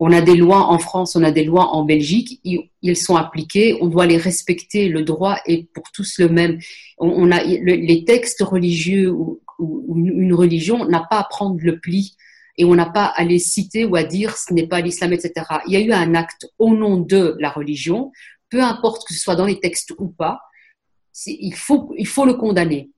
On 0.00 0.10
a 0.12 0.20
des 0.20 0.34
lois 0.34 0.62
en 0.74 0.78
France, 0.78 1.14
on 1.14 1.22
a 1.22 1.30
des 1.30 1.44
lois 1.44 1.68
en 1.68 1.84
Belgique, 1.84 2.40
ils, 2.42 2.96
sont 2.96 3.14
appliqués, 3.14 3.78
on 3.80 3.86
doit 3.86 4.06
les 4.06 4.16
respecter. 4.16 4.88
Le 4.88 5.04
droit 5.04 5.36
est 5.46 5.72
pour 5.72 5.84
tous 5.94 6.18
le 6.18 6.28
même. 6.28 6.58
On, 6.98 7.30
a 7.30 7.44
les 7.44 8.04
textes 8.04 8.42
religieux 8.42 9.08
ou, 9.12 9.40
ou 9.60 9.96
une 9.96 10.34
religion 10.34 10.84
n'a 10.86 11.06
pas 11.08 11.20
à 11.20 11.24
prendre 11.24 11.60
le 11.62 11.78
pli 11.78 12.16
et 12.58 12.64
on 12.64 12.74
n'a 12.74 12.86
pas 12.86 13.06
à 13.06 13.22
les 13.24 13.38
citer 13.38 13.84
ou 13.84 13.94
à 13.94 14.02
dire 14.02 14.36
ce 14.36 14.52
n'est 14.52 14.66
pas 14.66 14.80
l'islam, 14.80 15.12
etc. 15.12 15.32
Il 15.66 15.72
y 15.72 15.76
a 15.76 15.80
eu 15.80 15.92
un 15.92 16.14
acte 16.14 16.50
au 16.58 16.74
nom 16.74 16.98
de 16.98 17.36
la 17.38 17.50
religion 17.50 18.10
peu 18.52 18.62
importe 18.62 19.06
que 19.08 19.14
ce 19.14 19.20
soit 19.20 19.34
dans 19.34 19.46
les 19.46 19.58
textes 19.58 19.92
ou 19.98 20.08
pas, 20.08 20.40
il 21.26 21.54
faut, 21.54 21.94
il 21.96 22.06
faut 22.06 22.26
le 22.26 22.34
condamner. 22.34 22.90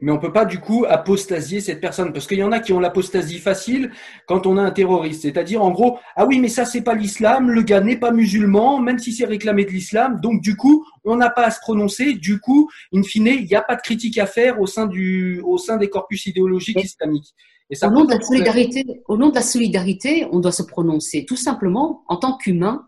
Mais 0.00 0.10
on 0.10 0.16
ne 0.16 0.20
peut 0.20 0.32
pas 0.32 0.44
du 0.44 0.58
coup 0.58 0.84
apostasier 0.88 1.60
cette 1.60 1.80
personne 1.80 2.12
parce 2.12 2.26
qu'il 2.26 2.38
y 2.38 2.42
en 2.42 2.52
a 2.52 2.58
qui 2.58 2.72
ont 2.72 2.80
l'apostasie 2.80 3.38
facile 3.38 3.92
quand 4.26 4.46
on 4.46 4.56
a 4.56 4.62
un 4.62 4.70
terroriste, 4.70 5.22
c'est-à-dire 5.22 5.62
en 5.62 5.70
gros 5.70 5.98
ah 6.16 6.24
oui 6.24 6.38
mais 6.40 6.48
ça 6.48 6.64
c'est 6.64 6.82
pas 6.82 6.94
l'islam, 6.94 7.50
le 7.50 7.62
gars 7.62 7.80
n'est 7.80 7.98
pas 7.98 8.12
musulman 8.12 8.80
même 8.80 8.98
si 8.98 9.12
c'est 9.12 9.26
réclamé 9.26 9.64
de 9.64 9.70
l'islam, 9.70 10.20
donc 10.22 10.40
du 10.40 10.56
coup 10.56 10.86
on 11.04 11.16
n'a 11.16 11.28
pas 11.28 11.46
à 11.46 11.50
se 11.50 11.60
prononcer, 11.60 12.14
du 12.14 12.40
coup 12.40 12.70
in 12.94 13.02
fine 13.02 13.26
il 13.26 13.44
n'y 13.44 13.56
a 13.56 13.60
pas 13.60 13.76
de 13.76 13.82
critique 13.82 14.16
à 14.18 14.26
faire 14.26 14.58
au 14.60 14.66
sein 14.66 14.86
du 14.86 15.42
au 15.44 15.58
sein 15.58 15.76
des 15.76 15.90
corpus 15.90 16.24
idéologiques 16.26 16.82
islamiques. 16.82 17.34
Et 17.70 17.76
au 17.84 17.90
nom 17.90 18.04
de 18.06 18.14
la 18.14 18.20
solidarité, 18.22 19.02
au 19.08 19.18
nom 19.18 19.28
de 19.28 19.34
la 19.34 19.42
solidarité, 19.42 20.26
on 20.32 20.40
doit 20.40 20.52
se 20.52 20.62
prononcer 20.62 21.26
tout 21.26 21.36
simplement 21.36 22.02
en 22.08 22.16
tant 22.16 22.38
qu'humain 22.38 22.87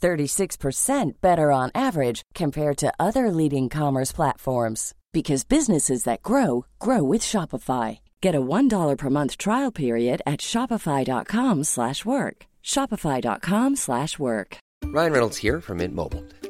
36% 0.00 1.20
better 1.20 1.50
on 1.50 1.70
average 1.74 2.22
compared 2.34 2.76
to 2.78 2.92
other 2.98 3.30
leading 3.30 3.68
commerce 3.68 4.12
platforms 4.12 4.94
because 5.12 5.44
businesses 5.44 6.04
that 6.04 6.22
grow 6.22 6.66
grow 6.78 7.02
with 7.02 7.22
Shopify. 7.22 7.98
Get 8.20 8.34
a 8.34 8.40
$1 8.40 8.96
per 8.98 9.10
month 9.10 9.36
trial 9.38 9.72
period 9.72 10.22
at 10.26 10.40
shopify.com/work. 10.40 12.36
shopify.com/work. 12.62 14.58
Ryan 14.84 15.12
Reynolds 15.12 15.38
here 15.38 15.60
from 15.60 15.78
Mint 15.78 15.94
Mobile. 15.94 16.24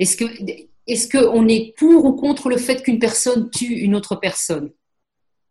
Est-ce 0.00 0.16
que 0.16 0.24
est-ce 0.86 1.08
qu'on 1.08 1.46
est 1.46 1.72
pour 1.76 2.04
ou 2.04 2.14
contre 2.14 2.48
le 2.48 2.56
fait 2.56 2.82
qu'une 2.82 2.98
personne 2.98 3.48
tue 3.50 3.74
une 3.74 3.94
autre 3.94 4.16
personne? 4.16 4.72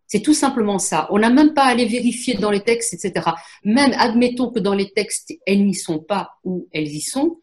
C'est 0.06 0.22
tout 0.22 0.34
simplement 0.34 0.80
ça. 0.80 1.08
On 1.12 1.20
n'a 1.20 1.30
même 1.30 1.54
pas 1.54 1.66
à 1.66 1.70
aller 1.70 1.86
vérifier 1.86 2.34
dans 2.34 2.50
les 2.50 2.62
textes, 2.62 2.94
etc. 2.94 3.28
Même 3.64 3.94
admettons 3.98 4.50
que 4.50 4.60
dans 4.60 4.74
les 4.74 4.92
textes, 4.92 5.32
elles 5.46 5.66
n'y 5.66 5.76
sont 5.76 6.00
pas 6.00 6.32
ou 6.44 6.68
elles 6.74 6.88
y 6.88 7.00
sont. 7.00 7.40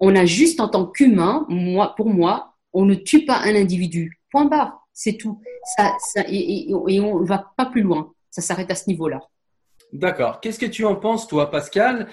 On 0.00 0.14
a 0.14 0.24
juste 0.24 0.60
en 0.60 0.68
tant 0.68 0.86
qu'humain, 0.86 1.44
moi, 1.48 1.94
pour 1.96 2.08
moi, 2.08 2.54
on 2.72 2.84
ne 2.84 2.94
tue 2.94 3.24
pas 3.24 3.38
un 3.38 3.54
individu. 3.56 4.20
Point 4.30 4.44
barre. 4.44 4.86
C'est 4.92 5.16
tout. 5.16 5.40
Ça, 5.76 5.96
et, 6.28 6.70
et 6.70 7.00
on 7.00 7.20
ne 7.20 7.26
va 7.26 7.52
pas 7.56 7.66
plus 7.66 7.82
loin. 7.82 8.12
Ça 8.30 8.42
s'arrête 8.42 8.70
à 8.70 8.76
ce 8.76 8.88
niveau-là. 8.88 9.20
D'accord. 9.92 10.40
Qu'est-ce 10.40 10.58
que 10.58 10.66
tu 10.66 10.84
en 10.84 10.96
penses, 10.96 11.28
toi, 11.28 11.50
Pascal? 11.50 12.08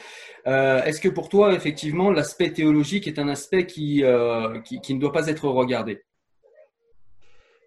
Euh, 0.47 0.84
Est-ce 0.84 1.01
que 1.01 1.09
pour 1.09 1.30
toi, 1.30 1.53
effectivement, 1.53 2.11
l'aspect 2.11 2.51
théologique 2.51 3.07
est 3.07 3.19
un 3.19 3.28
aspect 3.28 3.65
qui, 3.65 4.03
euh, 4.03 4.59
qui, 4.61 4.93
ne 4.93 4.99
doit 4.99 5.11
pas 5.11 5.28
être 5.28 5.47
regardé? 5.47 6.03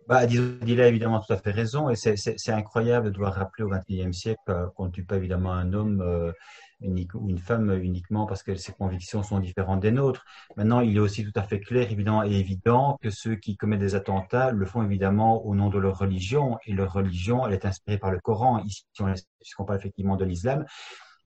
Bah, 0.06 0.24
il 0.24 0.80
a 0.80 0.86
évidemment 0.86 1.20
tout 1.20 1.32
à 1.32 1.36
fait 1.36 1.50
raison, 1.50 1.90
et 1.90 1.96
c'est 1.96 2.52
incroyable 2.52 3.06
de 3.06 3.10
devoir 3.10 3.34
rappeler 3.34 3.64
au 3.64 3.68
XXIe 3.68 4.14
siècle 4.14 4.40
euh, 4.50 4.66
qu'on 4.76 4.86
ne 4.86 4.90
tue 4.90 5.04
pas 5.04 5.16
évidemment 5.16 5.52
un 5.52 5.72
homme 5.72 6.32
unique, 6.80 7.14
ou 7.14 7.28
une 7.28 7.38
femme 7.38 7.70
uniquement 7.82 8.26
parce 8.26 8.42
que 8.42 8.54
ses 8.54 8.72
convictions 8.72 9.22
sont 9.22 9.38
différentes 9.38 9.80
des 9.80 9.90
nôtres. 9.90 10.24
Maintenant, 10.56 10.80
il 10.80 10.96
est 10.96 11.00
aussi 11.00 11.24
tout 11.24 11.38
à 11.38 11.42
fait 11.42 11.60
clair, 11.60 11.90
évident 11.90 12.22
et 12.22 12.32
évident 12.32 12.98
que 13.02 13.10
ceux 13.10 13.36
qui 13.36 13.56
commettent 13.56 13.80
des 13.80 13.94
attentats 13.94 14.50
le 14.50 14.66
font 14.66 14.82
évidemment 14.82 15.44
au 15.44 15.54
nom 15.54 15.70
de 15.70 15.78
leur 15.78 15.98
religion, 15.98 16.58
et 16.66 16.72
leur 16.72 16.92
religion, 16.92 17.46
elle 17.46 17.54
est 17.54 17.64
inspirée 17.64 17.98
par 17.98 18.10
le 18.10 18.20
Coran. 18.20 18.62
Ici, 18.64 18.84
puisqu'on 18.94 19.64
parle 19.64 19.78
effectivement 19.78 20.16
de 20.16 20.24
l'islam, 20.24 20.64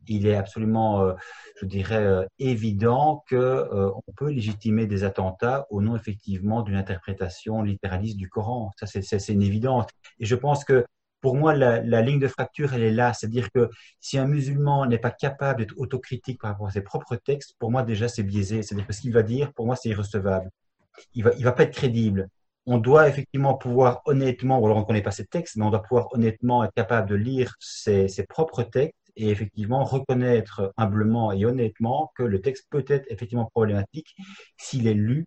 il 0.09 0.27
est 0.27 0.35
absolument, 0.35 1.03
euh, 1.03 1.15
je 1.61 1.67
dirais, 1.67 2.03
euh, 2.05 2.25
évident 2.39 3.25
qu'on 3.29 3.37
euh, 3.37 3.91
peut 4.17 4.31
légitimer 4.31 4.87
des 4.87 5.05
attentats 5.05 5.67
au 5.71 5.83
nom 5.83 5.97
effectivement 5.97 6.63
d'une 6.63 6.77
interprétation 6.77 7.63
littéraliste 7.63 8.17
du 8.17 8.29
Coran. 8.29 8.71
Ça, 8.77 8.87
c'est 8.87 9.33
une 9.33 9.43
évidence. 9.43 9.87
Et 10.19 10.27
je 10.27 10.35
pense 10.35 10.65
que 10.65 10.85
pour 11.21 11.37
moi, 11.37 11.55
la, 11.55 12.03
ligne 12.03 12.19
de 12.19 12.29
fracture, 12.29 12.75
elle 12.75 12.83
est 12.83 12.91
là. 12.93 13.13
C'est-à-dire 13.13 13.51
que 13.51 13.69
si 14.01 14.19
un 14.19 14.27
musulman 14.27 14.87
n'est 14.87 14.99
pas 14.99 15.11
capable 15.11 15.61
d'être 15.61 15.79
autocritique 15.79 16.41
par 16.41 16.53
rapport 16.53 16.69
à 16.69 16.71
ses 16.71 16.83
propres 16.83 17.17
textes, 17.17 17.57
pour 17.59 17.71
moi, 17.71 17.83
déjà, 17.83 18.09
c'est 18.09 18.23
biaisé. 18.23 18.63
C'est-à-dire 18.63 18.87
que 18.87 18.93
ce 18.93 19.01
qu'il 19.03 19.13
va 19.13 19.23
dire, 19.23 19.53
pour 19.53 19.67
moi, 19.67 19.77
c'est 19.77 19.91
irrecevable. 19.91 20.51
Il 21.15 21.25
va, 21.25 21.33
il 21.39 21.45
va 21.45 21.53
pas 21.53 21.65
être 21.65 21.75
crédible. 21.75 22.29
On 22.67 22.79
doit 22.79 23.09
effectivement 23.09 23.55
pouvoir 23.55 24.03
honnêtement, 24.05 24.61
ou 24.61 24.67
alors 24.67 24.79
on 24.79 24.81
ne 24.81 24.87
connaît 24.87 25.03
pas 25.03 25.11
ses 25.11 25.27
textes, 25.27 25.57
mais 25.57 25.65
on 25.65 25.71
doit 25.71 25.83
pouvoir 25.83 26.09
honnêtement 26.13 26.65
être 26.65 26.75
capable 26.75 27.09
de 27.09 27.15
lire 27.15 27.55
ses, 27.59 28.09
ses 28.09 28.25
propres 28.25 28.63
textes 28.63 28.95
et 29.17 29.31
effectivement 29.31 29.85
reconnaître 29.85 30.73
humblement 30.77 31.33
et 31.33 31.45
honnêtement 31.45 32.13
que 32.17 32.23
le 32.23 32.41
texte 32.41 32.67
peut 32.71 32.85
être 32.87 33.07
effectivement 33.11 33.47
problématique 33.47 34.15
s'il 34.57 34.87
est 34.87 34.95
lu 34.95 35.27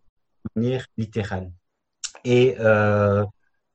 de 0.56 0.62
manière 0.62 0.86
littérale. 0.98 1.52
Et 2.24 2.56
euh, 2.60 3.26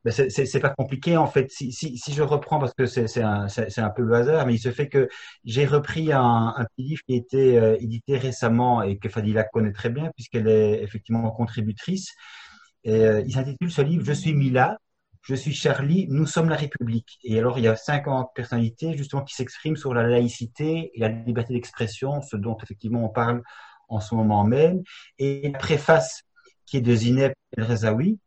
ben 0.04 0.12
c'est 0.12 0.60
pas 0.60 0.70
compliqué 0.70 1.16
en 1.16 1.26
fait. 1.26 1.50
Si, 1.50 1.72
si, 1.72 1.98
si 1.98 2.12
je 2.12 2.22
reprends 2.22 2.58
parce 2.58 2.72
que 2.74 2.86
c'est 2.86 3.20
un, 3.20 3.46
un, 3.76 3.90
peu 3.90 4.02
le 4.02 4.14
hasard, 4.14 4.46
mais 4.46 4.54
il 4.54 4.58
se 4.58 4.70
fait 4.70 4.88
que 4.88 5.08
j'ai 5.44 5.66
repris 5.66 6.12
un, 6.12 6.54
un, 6.56 6.64
petit 6.64 6.88
livre 6.88 7.02
qui 7.06 7.14
a 7.14 7.16
été 7.16 7.58
euh, 7.58 7.76
édité 7.80 8.16
récemment 8.16 8.82
et 8.82 8.98
que 8.98 9.08
Fadila 9.08 9.44
connaît 9.44 9.72
très 9.72 9.90
bien 9.90 10.10
puisqu'elle 10.14 10.48
est 10.48 10.82
effectivement 10.82 11.28
contributrice. 11.30 12.14
Euh, 12.86 13.22
il 13.26 13.32
s'intitule 13.32 13.70
ce 13.72 13.82
livre 13.82 14.04
Je 14.04 14.12
suis 14.12 14.34
Mila, 14.34 14.78
je 15.22 15.34
suis 15.34 15.52
Charlie, 15.52 16.06
nous 16.08 16.26
sommes 16.26 16.48
la 16.48 16.56
République. 16.56 17.18
Et 17.24 17.38
alors 17.38 17.58
il 17.58 17.64
y 17.64 17.68
a 17.68 17.76
50 17.76 18.30
personnalités 18.34 18.96
justement 18.96 19.22
qui 19.22 19.34
s'expriment 19.34 19.76
sur 19.76 19.94
la 19.94 20.06
laïcité 20.06 20.92
et 20.94 21.00
la 21.00 21.08
liberté 21.08 21.54
d'expression, 21.54 22.22
ce 22.22 22.36
dont 22.36 22.56
effectivement 22.62 23.04
on 23.04 23.08
parle 23.08 23.42
en 23.88 24.00
ce 24.00 24.14
moment 24.14 24.44
même. 24.44 24.82
Et 25.18 25.50
la 25.50 25.58
préface 25.58 26.22
qui 26.66 26.76
est 26.76 26.80
de 26.82 26.94
Zineb 26.94 27.32
El 27.56 27.64
Rezaoui, 27.64 28.18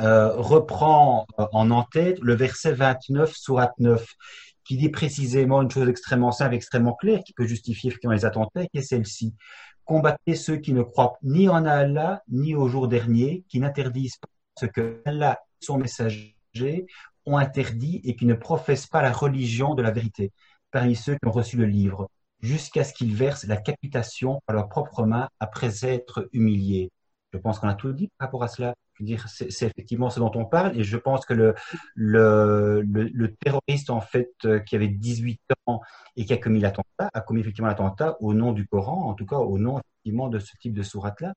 euh, 0.00 0.34
reprend 0.36 1.26
euh, 1.38 1.46
en 1.52 1.70
en-tête 1.70 2.18
le 2.20 2.34
verset 2.34 2.72
29, 2.72 3.34
surat 3.34 3.72
9, 3.78 4.04
qui 4.64 4.76
dit 4.76 4.88
précisément 4.88 5.62
une 5.62 5.70
chose 5.70 5.88
extrêmement 5.88 6.32
simple, 6.32 6.54
extrêmement 6.54 6.94
claire, 6.94 7.22
qui 7.24 7.32
peut 7.32 7.46
justifier 7.46 7.88
effectivement 7.88 8.14
les 8.14 8.24
attentats, 8.24 8.66
qui 8.66 8.78
est 8.78 8.82
celle-ci. 8.82 9.34
Combattez 9.84 10.34
ceux 10.34 10.56
qui 10.56 10.72
ne 10.72 10.82
croient 10.82 11.16
ni 11.22 11.48
en 11.48 11.64
Allah, 11.64 12.22
ni 12.28 12.54
au 12.54 12.68
jour 12.68 12.88
dernier, 12.88 13.44
qui 13.48 13.60
n'interdisent 13.60 14.16
pas 14.16 14.28
ce 14.58 14.66
que 14.66 15.02
Allah 15.04 15.38
et 15.60 15.64
son 15.64 15.78
messager 15.78 16.36
ont 17.26 17.36
interdit 17.36 18.00
et 18.04 18.16
qui 18.16 18.26
ne 18.26 18.34
professent 18.34 18.86
pas 18.86 19.02
la 19.02 19.12
religion 19.12 19.74
de 19.74 19.82
la 19.82 19.90
vérité, 19.90 20.32
parmi 20.70 20.96
ceux 20.96 21.14
qui 21.14 21.26
ont 21.26 21.32
reçu 21.32 21.56
le 21.56 21.66
livre, 21.66 22.08
jusqu'à 22.40 22.84
ce 22.84 22.92
qu'ils 22.92 23.14
versent 23.14 23.44
la 23.44 23.56
capitation 23.56 24.40
à 24.46 24.52
leurs 24.52 24.68
propres 24.68 25.04
mains 25.04 25.28
après 25.40 25.84
être 25.86 26.28
humiliés. 26.32 26.90
Je 27.32 27.38
pense 27.38 27.58
qu'on 27.58 27.68
a 27.68 27.74
tout 27.74 27.92
dit 27.92 28.08
par 28.18 28.28
rapport 28.28 28.44
à 28.44 28.48
cela. 28.48 28.74
Dire, 29.00 29.26
c'est 29.28 29.66
effectivement 29.66 30.08
ce 30.08 30.20
dont 30.20 30.32
on 30.34 30.46
parle, 30.46 30.78
et 30.78 30.82
je 30.82 30.96
pense 30.96 31.26
que 31.26 31.54
le, 31.94 33.36
terroriste 33.44 33.90
en 33.90 34.00
fait 34.00 34.30
euh, 34.44 34.58
qui 34.60 34.74
avait 34.74 34.88
18 34.88 35.40
ans 35.66 35.80
et 36.16 36.24
qui 36.24 36.32
a 36.32 36.38
commis 36.38 36.60
l'attentat 36.60 37.10
a 37.12 37.20
commis 37.20 37.40
effectivement 37.40 37.68
l'attentat 37.68 38.16
au 38.20 38.32
nom 38.32 38.52
du 38.52 38.66
Coran, 38.66 39.08
en 39.08 39.14
tout 39.14 39.26
cas 39.26 39.36
au 39.36 39.58
nom 39.58 39.78
effectivement 39.78 40.28
de 40.28 40.38
ce 40.38 40.56
type 40.58 40.72
de 40.72 40.82
sourate 40.82 41.20
là. 41.20 41.34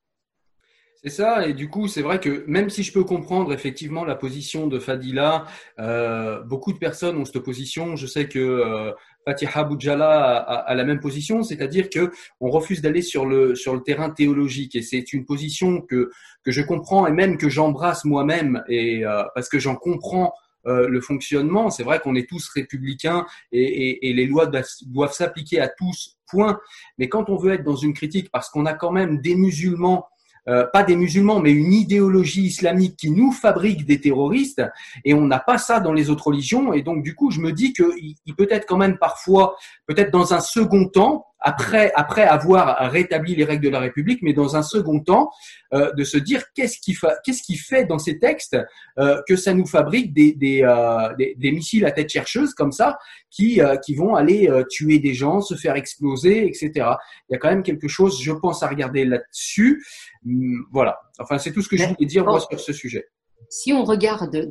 C'est 1.01 1.09
ça, 1.09 1.47
et 1.47 1.53
du 1.53 1.69
coup, 1.69 1.87
c'est 1.87 2.01
vrai 2.01 2.19
que 2.19 2.43
même 2.45 2.69
si 2.69 2.83
je 2.83 2.91
peux 2.91 3.05
comprendre 3.05 3.53
effectivement 3.53 4.03
la 4.03 4.15
position 4.15 4.67
de 4.67 4.79
Fadila, 4.79 5.45
euh, 5.79 6.43
beaucoup 6.43 6.73
de 6.73 6.77
personnes 6.77 7.17
ont 7.17 7.23
cette 7.23 7.39
position. 7.39 7.95
Je 7.95 8.05
sais 8.05 8.27
que 8.27 8.37
euh, 8.37 8.91
Fatiha 9.29 9.63
Boudjala 9.63 10.37
a, 10.37 10.73
la 10.73 10.83
même 10.83 10.99
position, 10.99 11.43
c'est-à-dire 11.43 11.89
que 11.89 12.11
on 12.39 12.49
refuse 12.49 12.81
d'aller 12.81 13.03
sur 13.03 13.25
le 13.25 13.53
sur 13.53 13.75
le 13.75 13.81
terrain 13.81 14.09
théologique, 14.09 14.75
et 14.75 14.81
c'est 14.81 15.13
une 15.13 15.23
position 15.23 15.81
que 15.81 16.09
que 16.43 16.51
je 16.51 16.63
comprends 16.63 17.05
et 17.05 17.11
même 17.11 17.37
que 17.37 17.47
j'embrasse 17.47 18.05
moi-même, 18.05 18.63
et 18.67 19.05
euh, 19.05 19.23
parce 19.35 19.49
que 19.49 19.59
j'en 19.59 19.75
comprends 19.75 20.33
euh, 20.65 20.87
le 20.89 20.99
fonctionnement. 20.99 21.69
C'est 21.69 21.83
vrai 21.83 21.99
qu'on 21.99 22.15
est 22.15 22.27
tous 22.27 22.49
républicains 22.49 23.25
et, 23.51 23.61
et, 23.61 24.09
et 24.09 24.13
les 24.13 24.25
lois 24.25 24.47
doivent 24.47 25.13
s'appliquer 25.13 25.59
à 25.59 25.67
tous. 25.69 26.17
Point. 26.27 26.59
Mais 26.97 27.07
quand 27.09 27.29
on 27.29 27.37
veut 27.37 27.53
être 27.53 27.63
dans 27.63 27.75
une 27.75 27.93
critique, 27.93 28.29
parce 28.31 28.49
qu'on 28.49 28.65
a 28.65 28.73
quand 28.73 28.91
même 28.91 29.19
des 29.19 29.35
musulmans 29.35 30.07
euh, 30.47 30.65
pas 30.71 30.83
des 30.83 30.95
musulmans, 30.95 31.39
mais 31.39 31.51
une 31.51 31.73
idéologie 31.73 32.43
islamique 32.43 32.97
qui 32.97 33.11
nous 33.11 33.31
fabrique 33.31 33.85
des 33.85 33.99
terroristes, 33.99 34.61
et 35.05 35.13
on 35.13 35.25
n'a 35.25 35.39
pas 35.39 35.57
ça 35.57 35.79
dans 35.79 35.93
les 35.93 36.09
autres 36.09 36.27
religions, 36.27 36.73
et 36.73 36.81
donc 36.81 37.03
du 37.03 37.15
coup, 37.15 37.31
je 37.31 37.39
me 37.39 37.51
dis 37.51 37.73
qu'il 37.73 38.15
il 38.25 38.35
peut 38.35 38.47
être 38.49 38.65
quand 38.67 38.77
même 38.77 38.97
parfois, 38.97 39.55
peut-être 39.87 40.11
dans 40.11 40.33
un 40.33 40.39
second 40.39 40.87
temps, 40.87 41.25
après, 41.41 41.91
après 41.95 42.23
avoir 42.23 42.91
rétabli 42.91 43.35
les 43.35 43.43
règles 43.43 43.63
de 43.63 43.69
la 43.69 43.79
République, 43.79 44.21
mais 44.21 44.33
dans 44.33 44.55
un 44.55 44.61
second 44.61 44.99
temps, 44.99 45.31
euh, 45.73 45.91
de 45.93 46.03
se 46.03 46.17
dire 46.17 46.43
qu'est-ce 46.53 46.79
qui, 46.79 46.97
qu'est-ce 47.23 47.43
qui 47.43 47.55
fait 47.55 47.85
dans 47.85 47.99
ces 47.99 48.19
textes 48.19 48.57
euh, 48.97 49.21
que 49.27 49.35
ça 49.35 49.53
nous 49.53 49.65
fabrique 49.65 50.13
des, 50.13 50.33
des, 50.33 50.63
euh, 50.63 51.13
des, 51.15 51.35
des, 51.37 51.51
missiles 51.51 51.85
à 51.85 51.91
tête 51.91 52.09
chercheuse 52.09 52.53
comme 52.53 52.71
ça, 52.71 52.97
qui, 53.29 53.61
euh, 53.61 53.77
qui 53.77 53.95
vont 53.95 54.15
aller 54.15 54.49
euh, 54.49 54.63
tuer 54.69 54.99
des 54.99 55.13
gens, 55.13 55.41
se 55.41 55.55
faire 55.55 55.75
exploser, 55.75 56.47
etc. 56.47 56.71
Il 57.29 57.33
y 57.33 57.35
a 57.35 57.37
quand 57.37 57.49
même 57.49 57.63
quelque 57.63 57.87
chose, 57.87 58.21
je 58.21 58.31
pense, 58.31 58.63
à 58.63 58.67
regarder 58.67 59.05
là-dessus. 59.05 59.83
Hum, 60.25 60.65
voilà. 60.71 60.99
Enfin, 61.19 61.37
c'est 61.37 61.51
tout 61.51 61.61
ce 61.61 61.69
que 61.69 61.77
je 61.77 61.85
voulais 61.85 62.05
dire 62.05 62.25
moi, 62.25 62.39
sur 62.39 62.59
ce 62.59 62.73
sujet 62.73 63.07
si 63.49 63.73
on 63.73 63.83
regarde 63.83 64.47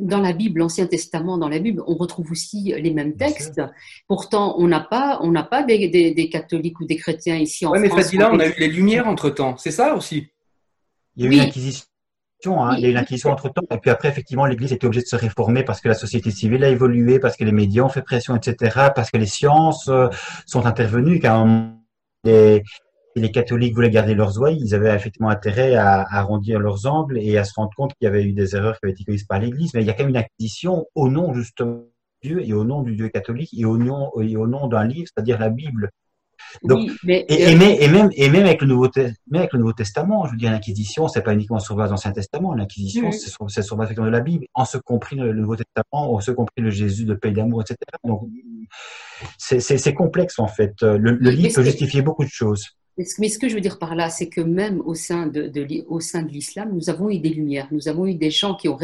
dans 0.00 0.20
la 0.20 0.32
Bible, 0.32 0.60
l'Ancien 0.60 0.86
Testament, 0.86 1.38
dans 1.38 1.48
la 1.48 1.58
Bible, 1.58 1.82
on 1.86 1.94
retrouve 1.94 2.30
aussi 2.30 2.74
les 2.76 2.92
mêmes 2.92 3.16
textes. 3.16 3.60
Pourtant, 4.06 4.56
on 4.58 4.68
n'a 4.68 4.80
pas, 4.80 5.18
on 5.22 5.30
n'a 5.30 5.42
pas 5.44 5.62
des, 5.62 6.28
catholiques 6.30 6.80
ou 6.80 6.86
des 6.86 6.96
chrétiens 6.96 7.36
ici 7.36 7.64
en 7.66 7.70
ouais, 7.70 7.88
France. 7.88 8.12
mais 8.12 8.18
là, 8.18 8.30
on 8.32 8.38
a 8.38 8.46
eu 8.46 8.54
les 8.58 8.68
Lumières 8.68 9.08
entre 9.08 9.30
temps. 9.30 9.56
C'est 9.56 9.70
ça 9.70 9.94
aussi? 9.94 10.28
Il 11.16 11.24
y 11.24 11.28
a 11.28 11.30
eu 11.30 11.36
l'inquisition. 11.36 11.86
Hein. 12.46 12.76
Il 12.76 12.82
y 12.82 12.86
a 12.86 12.88
eu 12.90 12.92
l'inquisition 12.92 13.30
entre 13.30 13.48
temps, 13.48 13.62
et 13.70 13.78
puis 13.78 13.90
après, 13.90 14.08
effectivement, 14.08 14.44
l'Église 14.44 14.72
était 14.72 14.84
obligée 14.84 15.02
de 15.02 15.08
se 15.08 15.16
réformer 15.16 15.62
parce 15.62 15.80
que 15.80 15.88
la 15.88 15.94
société 15.94 16.30
civile 16.30 16.62
a 16.64 16.68
évolué, 16.68 17.18
parce 17.18 17.36
que 17.36 17.44
les 17.44 17.52
médias 17.52 17.82
ont 17.82 17.88
fait 17.88 18.02
pression, 18.02 18.36
etc., 18.36 18.88
parce 18.94 19.10
que 19.10 19.16
les 19.16 19.26
sciences 19.26 19.88
euh, 19.88 20.08
sont 20.44 20.66
intervenues, 20.66 21.20
qu'à 21.20 21.36
un 21.36 21.44
moment, 21.46 21.78
si 23.14 23.22
les 23.22 23.30
catholiques 23.30 23.74
voulaient 23.74 23.90
garder 23.90 24.14
leurs 24.14 24.38
ouailles, 24.38 24.58
ils 24.60 24.74
avaient 24.74 24.94
effectivement 24.94 25.28
intérêt 25.28 25.74
à, 25.74 26.04
arrondir 26.10 26.58
leurs 26.58 26.86
angles 26.86 27.18
et 27.18 27.38
à 27.38 27.44
se 27.44 27.52
rendre 27.54 27.70
compte 27.76 27.94
qu'il 27.94 28.06
y 28.06 28.08
avait 28.08 28.24
eu 28.24 28.32
des 28.32 28.56
erreurs 28.56 28.74
qui 28.74 28.86
avaient 28.86 28.92
été 28.92 29.04
commises 29.04 29.24
par 29.24 29.38
l'Église. 29.38 29.72
Mais 29.74 29.82
il 29.82 29.86
y 29.86 29.90
a 29.90 29.92
quand 29.92 30.02
même 30.02 30.10
une 30.10 30.16
acquisition 30.16 30.86
au 30.94 31.08
nom 31.08 31.32
justement 31.32 31.72
de 31.72 31.88
Dieu 32.22 32.42
et 32.44 32.52
au 32.52 32.64
nom 32.64 32.82
du 32.82 32.96
Dieu 32.96 33.08
catholique 33.08 33.50
et 33.56 33.64
au 33.64 33.78
nom, 33.78 34.10
et 34.20 34.36
au 34.36 34.46
nom 34.46 34.66
d'un 34.66 34.84
livre, 34.84 35.08
c'est-à-dire 35.14 35.38
la 35.38 35.50
Bible. 35.50 35.90
Donc, 36.62 36.90
et, 37.06 37.24
et, 37.28 37.56
même, 37.88 38.10
et 38.14 38.28
même 38.28 38.46
avec 38.46 38.60
le 38.60 38.66
Nouveau, 38.66 38.88
même 38.96 39.14
avec 39.32 39.52
le 39.52 39.58
Nouveau 39.60 39.72
Testament, 39.72 40.26
je 40.26 40.32
veux 40.32 40.36
dire, 40.36 40.50
l'Inquisition, 40.50 41.08
c'est 41.08 41.22
pas 41.22 41.32
uniquement 41.32 41.58
sur 41.58 41.76
base 41.76 41.88
de 41.88 41.92
l'Ancien 41.92 42.12
Testament. 42.12 42.54
L'Inquisition, 42.54 43.10
c'est 43.12 43.30
sur, 43.30 43.48
sur, 43.50 43.76
base 43.76 43.94
de 43.94 44.02
la 44.02 44.20
Bible, 44.20 44.46
en 44.54 44.64
ce 44.64 44.78
compris 44.78 45.16
le, 45.16 45.32
Nouveau 45.32 45.56
Testament, 45.56 46.14
en 46.14 46.20
ce 46.20 46.30
compris 46.32 46.62
le 46.62 46.70
Jésus 46.70 47.04
de 47.04 47.14
paix 47.14 47.30
d'amour, 47.30 47.62
etc. 47.62 47.76
Donc, 48.04 48.28
c'est 49.38 49.94
complexe 49.94 50.38
en 50.38 50.48
fait. 50.48 50.74
Le, 50.82 50.96
le 50.96 51.30
livre 51.30 51.54
peut 51.54 51.62
justifier 51.62 52.02
beaucoup 52.02 52.24
de 52.24 52.30
choses. 52.30 52.76
Mais 52.96 53.28
ce 53.28 53.38
que 53.38 53.48
je 53.48 53.54
veux 53.54 53.60
dire 53.60 53.78
par 53.78 53.94
là, 53.94 54.08
c'est 54.08 54.28
que 54.28 54.40
même 54.40 54.80
au 54.80 54.94
sein 54.94 55.26
de, 55.26 55.50
au 55.88 56.00
sein 56.00 56.22
de 56.22 56.30
l'islam, 56.30 56.70
nous 56.72 56.90
avons 56.90 57.10
eu 57.10 57.18
des 57.18 57.30
lumières, 57.30 57.68
nous 57.72 57.88
avons 57.88 58.06
eu 58.06 58.14
des 58.14 58.30
gens 58.30 58.54
qui 58.54 58.68
ont 58.68 58.78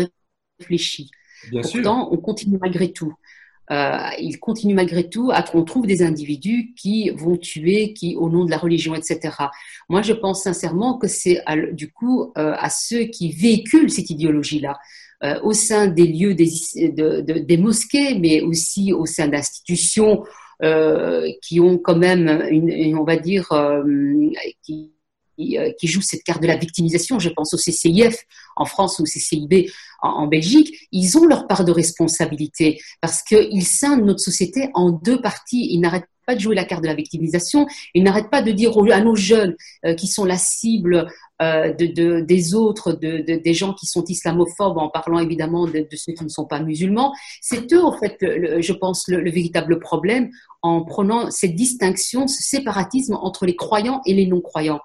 réfléchi. 0.61 1.11
Bien 1.50 1.62
Pourtant, 1.62 2.08
on 2.12 2.16
continue 2.16 2.58
malgré 2.61 2.92
tout. 2.92 3.14
Euh, 3.70 4.08
il 4.18 4.40
continue 4.40 4.74
malgré 4.74 5.08
tout 5.08 5.30
à 5.32 5.44
qu'on 5.44 5.62
trouve 5.62 5.86
des 5.86 6.02
individus 6.02 6.74
qui 6.76 7.11
vont 7.11 7.36
tuer, 7.36 7.92
qui 7.92 8.16
au 8.16 8.28
nom 8.28 8.44
de 8.44 8.50
la 8.50 8.58
religion, 8.58 8.96
etc. 8.96 9.32
Moi, 9.88 10.02
je 10.02 10.12
pense 10.12 10.42
sincèrement 10.42 10.98
que 10.98 11.06
c'est 11.06 11.40
du 11.72 11.92
coup 11.92 12.32
euh, 12.36 12.54
à 12.58 12.68
ceux 12.68 13.04
qui 13.04 13.30
véhiculent 13.30 13.90
cette 13.90 14.11
idéologie-là, 14.11 14.76
euh, 15.22 15.40
au 15.42 15.52
sein 15.52 15.86
des 15.86 16.06
lieux 16.06 16.34
des, 16.34 16.50
de, 16.90 17.20
des 17.20 17.56
mosquées, 17.58 18.18
mais 18.18 18.40
aussi 18.40 18.92
au 18.92 19.06
sein 19.06 19.28
d'institutions 19.28 20.24
qui 21.42 21.61
ont 21.61 21.78
quand 21.78 21.96
même 21.96 22.44
une, 22.50 22.96
on 22.98 23.04
va 23.04 23.16
dire, 23.16 23.50
euh, 23.52 23.82
qui, 24.62 24.92
euh, 25.38 25.72
qui 25.78 25.86
jouent 25.86 26.02
cette 26.02 26.22
carte 26.22 26.42
de 26.42 26.46
la 26.46 26.56
victimisation, 26.56 27.18
je 27.18 27.30
pense 27.30 27.54
au 27.54 27.56
CCIF 27.56 28.24
en 28.56 28.66
France 28.66 28.98
ou 28.98 29.02
au 29.02 29.06
CCIB 29.06 29.70
en, 30.02 30.26
Belgique, 30.26 30.88
ils 30.92 31.16
ont 31.16 31.24
leur 31.24 31.46
part 31.46 31.64
de 31.64 31.72
responsabilité 31.72 32.80
parce 33.00 33.22
qu'ils 33.22 33.64
scindent 33.64 34.04
notre 34.04 34.20
société 34.20 34.68
en 34.74 34.90
deux 34.90 35.20
parties. 35.20 35.68
Ils 35.70 35.80
n'arrêtent 35.80 36.08
pas 36.26 36.34
de 36.34 36.40
jouer 36.40 36.54
la 36.54 36.64
carte 36.64 36.82
de 36.82 36.88
la 36.88 36.94
victimisation, 36.94 37.66
ils 37.94 38.02
n'arrêtent 38.02 38.30
pas 38.30 38.42
de 38.42 38.52
dire 38.52 38.72
à 38.92 39.00
nos 39.00 39.16
jeunes 39.16 39.56
qui 39.96 40.06
sont 40.06 40.24
la 40.24 40.38
cible 40.38 41.06
euh, 41.41 41.72
de, 41.72 42.20
des 42.20 42.55
autres, 42.55 42.93
de, 42.93 43.20
des 43.20 43.55
gens 43.55 43.72
qui 43.72 43.86
sont 43.86 44.05
islamophobes, 44.05 44.76
en 44.76 44.91
parlant 44.91 45.18
évidemment 45.18 45.66
de, 45.66 45.86
ceux 45.93 46.12
qui 46.12 46.24
ne 46.24 46.28
sont 46.28 46.45
pas 46.45 46.61
musulmans. 46.61 47.14
C'est 47.41 47.72
eux, 47.72 47.82
en 47.82 47.97
fait, 47.99 48.18
je 48.20 48.72
pense, 48.72 49.09
le, 49.09 49.30
véritable 49.30 49.78
problème 49.80 50.30
en 50.61 50.84
prenant 50.84 51.30
cette 51.30 51.55
distinction, 51.55 52.28
ce 52.28 52.43
séparatisme 52.43 53.14
entre 53.14 53.47
les 53.47 53.57
croyants 53.57 54.03
et 54.05 54.12
les 54.12 54.26
non-croyants. 54.26 54.80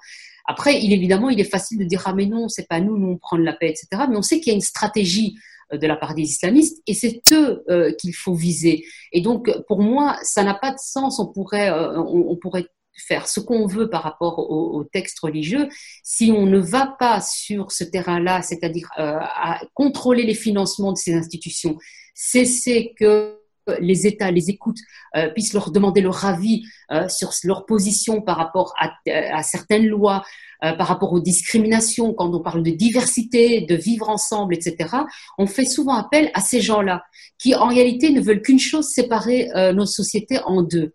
Après, 0.47 0.81
il, 0.81 0.93
évidemment, 0.93 1.29
il 1.29 1.39
est 1.39 1.43
facile 1.43 1.77
de 1.79 1.83
dire 1.83 2.03
ah 2.05 2.13
mais 2.13 2.25
non, 2.25 2.47
c'est 2.47 2.67
pas 2.67 2.79
nous, 2.79 2.97
nous 2.97 3.13
on 3.13 3.17
prend 3.17 3.35
la 3.35 3.53
paix, 3.53 3.69
etc. 3.69 4.03
Mais 4.09 4.15
on 4.15 4.21
sait 4.21 4.39
qu'il 4.39 4.51
y 4.51 4.53
a 4.53 4.55
une 4.55 4.61
stratégie 4.61 5.35
euh, 5.73 5.77
de 5.77 5.87
la 5.87 5.95
part 5.95 6.13
des 6.13 6.21
islamistes 6.21 6.81
et 6.85 6.93
c'est 6.93 7.21
eux 7.31 7.63
euh, 7.69 7.91
qu'il 7.99 8.13
faut 8.13 8.35
viser. 8.35 8.85
Et 9.11 9.21
donc, 9.21 9.51
pour 9.67 9.81
moi, 9.81 10.17
ça 10.21 10.43
n'a 10.43 10.53
pas 10.53 10.71
de 10.71 10.79
sens. 10.79 11.19
On 11.19 11.25
pourrait, 11.25 11.71
on, 11.71 12.35
pourrait 12.35 12.67
faire 12.95 13.27
ce 13.27 13.39
qu'on 13.39 13.67
veut 13.67 13.89
par 13.89 14.03
rapport 14.03 14.39
au, 14.39 14.83
texte 14.85 15.19
religieux, 15.19 15.67
si 16.03 16.31
on 16.31 16.45
ne 16.45 16.59
va 16.59 16.95
pas 16.99 17.21
sur 17.21 17.71
ce 17.71 17.83
terrain-là, 17.83 18.41
c'est-à-dire 18.41 18.89
euh, 18.97 19.17
à 19.19 19.61
contrôler 19.73 20.23
les 20.23 20.33
financements 20.33 20.93
de 20.93 20.97
ces 20.97 21.13
institutions, 21.13 21.77
cesser 22.13 22.93
que 22.97 23.39
les 23.79 24.07
États 24.07 24.31
les 24.31 24.49
écoutent, 24.49 24.79
euh, 25.15 25.29
puissent 25.29 25.53
leur 25.53 25.71
demander 25.71 26.01
leur 26.01 26.25
avis 26.25 26.63
euh, 26.91 27.07
sur 27.09 27.31
leur 27.43 27.65
position 27.65 28.21
par 28.21 28.37
rapport 28.37 28.73
à, 28.79 29.43
certaines 29.43 29.87
lois, 29.87 30.23
euh, 30.63 30.73
par 30.73 30.87
rapport 30.87 31.13
aux 31.13 31.19
discriminations, 31.19 32.13
quand 32.13 32.33
on 32.33 32.41
parle 32.41 32.63
de 32.63 32.71
diversité, 32.71 33.61
de 33.61 33.75
vivre 33.75 34.09
ensemble, 34.09 34.53
etc. 34.53 34.89
On 35.37 35.47
fait 35.47 35.65
souvent 35.65 35.95
appel 35.95 36.31
à 36.33 36.41
ces 36.41 36.61
gens-là, 36.61 37.03
qui 37.37 37.55
en 37.55 37.67
réalité 37.67 38.11
ne 38.11 38.21
veulent 38.21 38.41
qu'une 38.41 38.59
chose, 38.59 38.87
séparer 38.87 39.49
nos 39.73 39.85
sociétés 39.85 40.39
en 40.45 40.61
deux. 40.61 40.93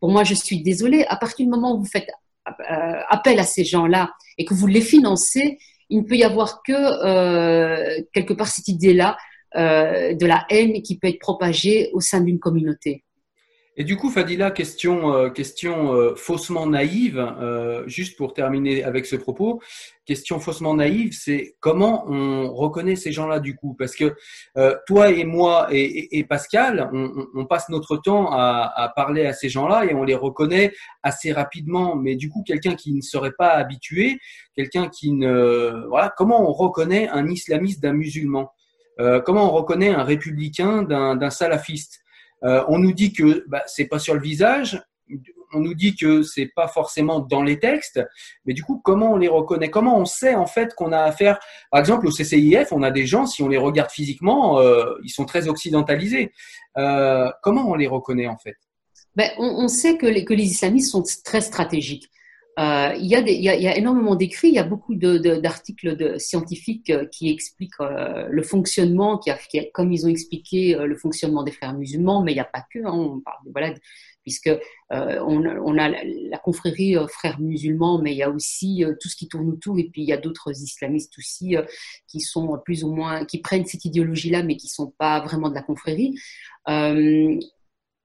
Pour 0.00 0.10
moi, 0.10 0.24
je 0.24 0.34
suis 0.34 0.62
désolée, 0.62 1.04
à 1.08 1.16
partir 1.16 1.46
du 1.46 1.50
moment 1.50 1.74
où 1.74 1.80
vous 1.80 1.88
faites 1.88 2.08
appel 3.08 3.38
à 3.38 3.44
ces 3.44 3.64
gens-là 3.64 4.10
et 4.38 4.44
que 4.44 4.54
vous 4.54 4.66
les 4.66 4.80
financez, 4.80 5.58
il 5.90 6.00
ne 6.00 6.04
peut 6.04 6.16
y 6.16 6.24
avoir 6.24 6.62
que 6.62 8.00
quelque 8.12 8.32
part 8.32 8.48
cette 8.48 8.68
idée-là 8.68 9.16
euh, 9.56 10.14
de 10.14 10.26
la 10.26 10.46
haine 10.48 10.80
qui 10.80 10.96
peut 10.96 11.08
être 11.08 11.18
propagée 11.18 11.90
au 11.92 12.00
sein 12.00 12.20
d'une 12.20 12.38
communauté. 12.38 13.02
Et 13.80 13.84
du 13.84 13.96
coup, 13.96 14.10
Fadila, 14.10 14.50
question, 14.50 15.14
euh, 15.14 15.30
question 15.30 15.94
euh, 15.94 16.14
faussement 16.14 16.66
naïve, 16.66 17.26
juste 17.86 18.18
pour 18.18 18.34
terminer 18.34 18.84
avec 18.84 19.06
ce 19.06 19.16
propos, 19.16 19.62
question 20.04 20.38
faussement 20.38 20.74
naïve, 20.74 21.14
c'est 21.14 21.56
comment 21.60 22.04
on 22.06 22.52
reconnaît 22.52 22.96
ces 22.96 23.10
gens-là 23.10 23.40
du 23.40 23.56
coup? 23.56 23.74
Parce 23.78 23.96
que 23.96 24.14
toi 24.86 25.10
et 25.10 25.24
moi 25.24 25.68
et, 25.70 26.24
Pascal, 26.24 26.90
on, 26.92 27.46
passe 27.46 27.70
notre 27.70 27.96
temps 27.96 28.30
à, 28.32 28.70
à 28.76 28.90
parler 28.90 29.24
à 29.24 29.32
ces 29.32 29.48
gens-là 29.48 29.86
et 29.86 29.94
on 29.94 30.04
les 30.04 30.14
reconnaît 30.14 30.74
assez 31.02 31.32
rapidement. 31.32 31.96
Mais 31.96 32.16
du 32.16 32.28
coup, 32.28 32.42
quelqu'un 32.46 32.74
qui 32.74 32.92
ne 32.92 33.00
serait 33.00 33.32
pas 33.32 33.52
habitué, 33.52 34.18
quelqu'un 34.54 34.90
qui 34.90 35.12
ne... 35.12 35.86
Voilà, 35.88 36.12
comment 36.14 36.46
on 36.46 36.52
reconnaît 36.52 37.08
un 37.08 37.26
islamiste 37.28 37.82
d'un 37.82 37.94
musulman? 37.94 38.52
Euh, 39.00 39.20
comment 39.20 39.46
on 39.46 39.50
reconnaît 39.50 39.88
un 39.88 40.04
républicain 40.04 40.82
d'un 40.82 41.30
salafiste? 41.30 41.99
Euh, 42.44 42.64
On 42.68 42.78
nous 42.78 42.92
dit 42.92 43.12
que 43.12 43.44
bah, 43.48 43.62
c'est 43.66 43.86
pas 43.86 43.98
sur 43.98 44.14
le 44.14 44.20
visage, 44.20 44.82
on 45.52 45.60
nous 45.60 45.74
dit 45.74 45.96
que 45.96 46.22
c'est 46.22 46.46
pas 46.46 46.68
forcément 46.68 47.18
dans 47.18 47.42
les 47.42 47.58
textes, 47.58 48.00
mais 48.44 48.52
du 48.52 48.62
coup, 48.62 48.80
comment 48.84 49.12
on 49.12 49.16
les 49.16 49.28
reconnaît? 49.28 49.68
Comment 49.68 49.98
on 49.98 50.04
sait 50.04 50.36
en 50.36 50.46
fait 50.46 50.74
qu'on 50.74 50.92
a 50.92 51.00
affaire, 51.00 51.40
par 51.70 51.80
exemple, 51.80 52.06
au 52.06 52.10
CCIF, 52.10 52.72
on 52.72 52.82
a 52.82 52.92
des 52.92 53.06
gens, 53.06 53.26
si 53.26 53.42
on 53.42 53.48
les 53.48 53.58
regarde 53.58 53.90
physiquement, 53.90 54.60
euh, 54.60 54.94
ils 55.02 55.10
sont 55.10 55.24
très 55.24 55.48
occidentalisés. 55.48 56.32
comment 56.76 57.68
on 57.68 57.74
les 57.74 57.88
reconnaît 57.88 58.28
en 58.28 58.38
fait? 58.38 58.56
Ben, 59.16 59.30
on, 59.38 59.66
sait 59.66 59.96
que 59.96 60.06
les, 60.06 60.24
que 60.24 60.34
les 60.34 60.44
islamistes 60.44 60.92
sont 60.92 61.02
très 61.24 61.40
stratégiques. 61.40 62.08
Euh, 62.60 62.94
il, 62.98 63.06
y 63.06 63.16
a 63.48 63.76
énormément 63.76 64.16
d'écrits, 64.16 64.48
il 64.48 64.54
y 64.54 64.58
a 64.58 64.64
beaucoup 64.64 64.94
d'articles 64.94 66.20
scientifiques 66.20 66.90
euh, 66.90 67.06
qui 67.06 67.30
expliquent 67.30 67.80
euh, 67.80 68.26
le 68.28 68.42
fonctionnement, 68.42 69.18
comme 69.72 69.92
ils 69.92 70.04
ont 70.04 70.10
expliqué 70.10 70.74
le 70.74 70.94
fonctionnement 70.96 71.42
des 71.42 71.52
frères 71.52 71.72
musulmans, 71.72 72.22
mais 72.22 72.32
il 72.32 72.34
n'y 72.34 72.40
a 72.40 72.44
pas 72.44 72.64
que, 72.70 72.80
hein, 72.80 72.92
on 72.92 73.20
parle 73.20 73.38
de, 73.46 73.50
voilà, 73.52 73.72
puisque 74.22 74.50
on, 74.90 75.78
a 75.78 75.88
la, 75.88 76.38
confrérie 76.38 76.96
frères 77.08 77.40
musulmans, 77.40 77.98
mais 78.02 78.12
il 78.12 78.18
y 78.18 78.22
a 78.22 78.28
aussi 78.30 78.84
tout 79.00 79.08
ce 79.08 79.16
qui 79.16 79.28
tourne 79.28 79.48
autour, 79.48 79.78
et 79.78 79.84
puis 79.84 80.02
il 80.02 80.08
y 80.08 80.12
a 80.12 80.18
d'autres 80.18 80.50
islamistes 80.50 81.14
aussi 81.16 81.56
qui 82.06 82.20
sont 82.20 82.58
plus 82.62 82.84
ou 82.84 82.92
moins, 82.92 83.24
qui 83.24 83.38
prennent 83.38 83.64
cette 83.64 83.86
idéologie-là, 83.86 84.42
mais 84.42 84.56
qui 84.56 84.66
ne 84.66 84.84
sont 84.84 84.92
pas 84.98 85.20
vraiment 85.20 85.48
de 85.48 85.54
la 85.54 85.62
confrérie 85.62 86.14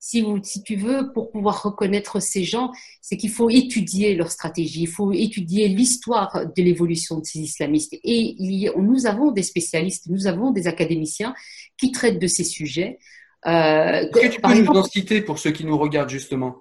si, 0.08 0.22
vous, 0.22 0.40
si 0.44 0.62
tu 0.62 0.76
veux, 0.76 1.12
pour 1.14 1.32
pouvoir 1.32 1.64
reconnaître 1.64 2.20
ces 2.20 2.44
gens, 2.44 2.72
c'est 3.02 3.18
qu'il 3.18 3.32
faut 3.32 3.50
étudier 3.50 4.14
leur 4.14 4.30
stratégie, 4.30 4.84
il 4.84 4.88
faut 4.88 5.12
étudier 5.12 5.68
l'histoire 5.68 6.46
de 6.46 6.62
l'évolution 6.62 7.18
de 7.18 7.26
ces 7.26 7.40
islamistes. 7.40 7.94
Et 8.04 8.36
il, 8.38 8.72
nous 8.78 9.08
avons 9.08 9.32
des 9.32 9.42
spécialistes, 9.42 10.06
nous 10.08 10.28
avons 10.28 10.52
des 10.52 10.68
académiciens 10.68 11.34
qui 11.76 11.92
traitent 11.92 12.20
de 12.20 12.28
ces 12.28 12.44
sujets. 12.44 13.00
Euh, 13.48 13.50
Est-ce 13.50 14.28
que 14.28 14.28
tu 14.28 14.42
peux 14.42 14.54
nous 14.54 14.68
en 14.68 14.84
citer 14.84 15.22
pour 15.22 15.40
ceux 15.40 15.50
qui 15.50 15.66
nous 15.66 15.78
regardent 15.78 16.12
justement? 16.12 16.58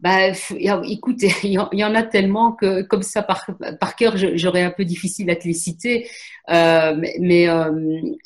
Bah, 0.00 0.30
écoute, 0.84 1.22
il 1.42 1.52
y 1.52 1.84
en 1.84 1.94
a 1.94 2.02
tellement 2.02 2.52
que 2.52 2.82
comme 2.82 3.02
ça 3.02 3.22
par, 3.22 3.46
par 3.80 3.96
cœur, 3.96 4.16
j'aurais 4.16 4.62
un 4.62 4.70
peu 4.70 4.84
difficile 4.84 5.30
à 5.30 5.36
te 5.36 5.46
les 5.46 5.54
citer. 5.54 6.08
Euh, 6.50 6.96
mais 7.20 7.48
euh, 7.48 7.72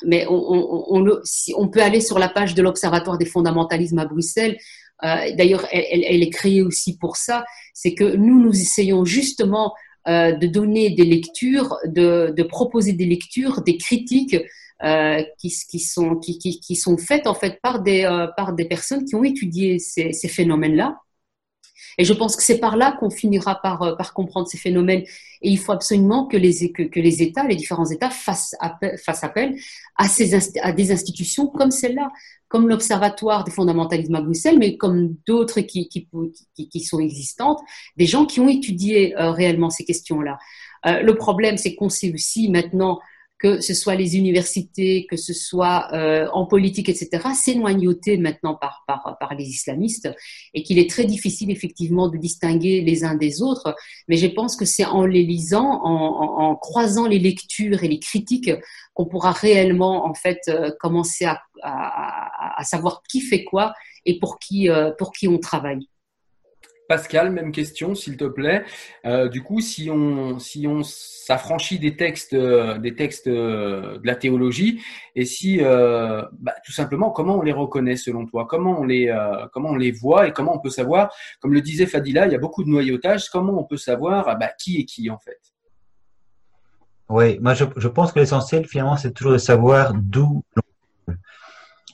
mais 0.05 0.25
on, 0.27 0.95
on, 0.95 1.21
on, 1.55 1.67
peut 1.69 1.81
aller 1.81 2.01
sur 2.01 2.19
la 2.19 2.29
page 2.29 2.55
de 2.55 2.61
l'Observatoire 2.61 3.17
des 3.17 3.25
fondamentalismes 3.25 3.99
à 3.99 4.05
Bruxelles. 4.05 4.57
Euh, 5.03 5.31
D'ailleurs, 5.35 5.67
elle, 5.71 6.03
elle, 6.07 6.23
est 6.23 6.29
créée 6.29 6.61
aussi 6.61 6.97
pour 6.97 7.17
ça. 7.17 7.43
C'est 7.73 7.93
que 7.93 8.15
nous, 8.15 8.39
nous 8.39 8.53
essayons 8.53 9.03
justement 9.03 9.73
euh, 10.05 10.33
de 10.33 10.47
donner 10.47 10.89
des 10.89 11.05
lectures, 11.05 11.77
de, 11.85 12.33
de, 12.35 12.43
proposer 12.43 12.91
des 12.91 13.05
lectures, 13.05 13.61
des 13.61 13.77
critiques 13.77 14.35
euh, 14.83 15.23
qui, 15.39 15.49
qui, 15.69 15.79
sont, 15.79 16.17
qui, 16.17 16.37
qui, 16.37 16.75
sont 16.75 16.97
faites 16.97 17.25
en 17.25 17.33
fait 17.33 17.61
par 17.61 17.81
des, 17.81 18.03
euh, 18.03 18.27
par 18.35 18.51
des 18.51 18.65
personnes 18.65 19.05
qui 19.05 19.15
ont 19.15 19.23
étudié 19.23 19.79
ces, 19.79 20.11
ces 20.11 20.27
phénomènes-là 20.27 20.99
et 21.97 22.05
je 22.05 22.13
pense 22.13 22.35
que 22.35 22.43
c'est 22.43 22.59
par 22.59 22.77
là 22.77 22.95
qu'on 22.99 23.09
finira 23.09 23.55
par, 23.61 23.81
euh, 23.81 23.95
par 23.95 24.13
comprendre 24.13 24.47
ces 24.47 24.57
phénomènes. 24.57 25.03
Et 25.41 25.49
il 25.49 25.57
faut 25.57 25.71
absolument 25.71 26.25
que 26.25 26.37
les, 26.37 26.71
que, 26.71 26.83
que 26.83 26.99
les 26.99 27.21
États, 27.21 27.45
les 27.45 27.55
différents 27.55 27.89
États 27.89 28.09
fassent 28.09 28.55
appel, 28.59 28.97
fassent 28.97 29.23
appel 29.23 29.55
à, 29.97 30.07
ces, 30.07 30.33
à 30.59 30.71
des 30.71 30.91
institutions 30.91 31.47
comme 31.47 31.71
celle-là, 31.71 32.11
comme 32.47 32.69
l'Observatoire 32.69 33.43
des 33.43 33.51
fondamentalismes 33.51 34.15
à 34.15 34.21
Bruxelles, 34.21 34.59
mais 34.59 34.77
comme 34.77 35.15
d'autres 35.27 35.61
qui, 35.61 35.89
qui, 35.89 36.07
qui, 36.55 36.69
qui, 36.69 36.79
sont 36.81 36.99
existantes, 36.99 37.59
des 37.97 38.05
gens 38.05 38.25
qui 38.25 38.39
ont 38.39 38.47
étudié 38.47 39.17
euh, 39.17 39.31
réellement 39.31 39.69
ces 39.69 39.85
questions-là. 39.85 40.37
Euh, 40.85 41.01
le 41.01 41.15
problème, 41.15 41.57
c'est 41.57 41.75
qu'on 41.75 41.89
sait 41.89 42.13
aussi 42.13 42.49
maintenant 42.49 42.99
que 43.43 43.59
ce 43.59 43.73
soit 43.73 43.95
les 43.95 44.15
universités, 44.15 45.05
que 45.05 45.17
ce 45.17 45.33
soit 45.33 45.89
euh, 45.91 46.29
en 46.31 46.45
politique, 46.45 46.87
etc., 46.87 47.09
noyauté 47.57 48.17
maintenant 48.17 48.55
par, 48.55 48.85
par, 48.87 49.17
par 49.19 49.35
les 49.35 49.43
islamistes 49.43 50.09
et 50.53 50.63
qu'il 50.63 50.79
est 50.79 50.89
très 50.89 51.03
difficile 51.03 51.51
effectivement 51.51 52.07
de 52.07 52.17
distinguer 52.17 52.79
les 52.79 53.03
uns 53.03 53.15
des 53.15 53.41
autres. 53.41 53.75
Mais 54.07 54.15
je 54.15 54.27
pense 54.27 54.55
que 54.55 54.63
c'est 54.63 54.85
en 54.85 55.05
les 55.05 55.23
lisant, 55.23 55.81
en, 55.83 56.39
en, 56.39 56.55
croisant 56.55 57.05
les 57.05 57.19
lectures 57.19 57.83
et 57.83 57.89
les 57.89 57.99
critiques 57.99 58.51
qu'on 58.93 59.05
pourra 59.05 59.33
réellement 59.33 60.05
en 60.05 60.13
fait 60.13 60.39
euh, 60.47 60.71
commencer 60.79 61.25
à, 61.25 61.41
à, 61.63 62.61
à, 62.61 62.63
savoir 62.63 63.03
qui 63.09 63.19
fait 63.19 63.43
quoi 63.43 63.73
et 64.05 64.19
pour 64.19 64.39
qui, 64.39 64.69
euh, 64.69 64.91
pour 64.97 65.11
qui 65.11 65.27
on 65.27 65.37
travaille. 65.37 65.89
Pascal, 66.87 67.31
même 67.31 67.51
question, 67.51 67.95
s'il 67.95 68.17
te 68.17 68.25
plaît. 68.25 68.65
Euh, 69.05 69.29
du 69.29 69.41
coup, 69.41 69.61
si 69.61 69.89
on, 69.89 70.37
si 70.39 70.67
on 70.67 70.83
s'affranchit 70.83 71.79
des 71.79 71.95
textes, 71.95 72.33
euh, 72.33 72.77
des 72.77 72.93
textes 72.95 73.27
euh, 73.27 73.97
de 73.99 74.05
la 74.07 74.15
théologie, 74.15 74.81
et 75.15 75.25
si, 75.25 75.59
bah, 75.59 76.53
tout 76.65 76.71
simplement, 76.71 77.11
comment 77.11 77.37
on 77.37 77.41
les 77.41 77.51
reconnaît 77.51 77.95
selon 77.95 78.25
toi? 78.25 78.45
Comment 78.49 78.79
on 78.79 78.83
les, 78.83 79.15
comment 79.53 79.69
on 79.69 79.75
les 79.75 79.91
voit 79.91 80.27
et 80.27 80.33
comment 80.33 80.55
on 80.55 80.59
peut 80.59 80.69
savoir? 80.69 81.13
Comme 81.39 81.53
le 81.53 81.61
disait 81.61 81.85
Fadila, 81.85 82.25
il 82.25 82.31
y 82.31 82.35
a 82.35 82.39
beaucoup 82.39 82.63
de 82.63 82.69
noyautage. 82.69 83.29
Comment 83.29 83.59
on 83.59 83.63
peut 83.63 83.77
savoir 83.77 84.27
ah, 84.27 84.35
bah, 84.35 84.49
qui 84.59 84.79
est 84.79 84.85
qui 84.85 85.09
en 85.09 85.19
fait? 85.19 85.39
Oui, 87.09 87.37
moi 87.39 87.53
je, 87.53 87.65
je 87.75 87.87
pense 87.87 88.11
que 88.11 88.19
l'essentiel 88.19 88.65
finalement, 88.65 88.97
c'est 88.97 89.11
toujours 89.11 89.33
de 89.33 89.37
savoir 89.37 89.93
d'où 89.93 90.43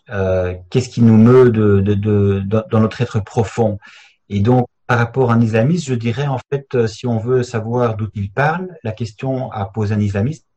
euh, 0.09 0.55
qu'est-ce 0.69 0.89
qui 0.89 1.01
nous 1.01 1.17
meut 1.17 1.51
de, 1.51 1.81
de, 1.81 2.41
dans 2.71 2.79
notre 2.79 3.01
être 3.01 3.19
profond. 3.19 3.79
Et 4.29 4.39
donc, 4.39 4.67
par 4.89 4.97
rapport 4.97 5.29
à 5.29 5.35
un 5.35 5.41
islamiste, 5.41 5.85
je 5.85 5.93
dirais 5.93 6.25
en 6.25 6.39
fait, 6.51 6.65
euh, 6.73 6.87
si 6.87 7.05
on 7.05 7.19
veut 7.19 7.43
savoir 7.43 7.95
d'où 7.95 8.07
il 8.15 8.31
parle, 8.31 8.75
la 8.83 8.91
question 8.91 9.51
à 9.51 9.65
poser 9.65 9.93
un 9.93 9.99
islamiste 9.99 10.47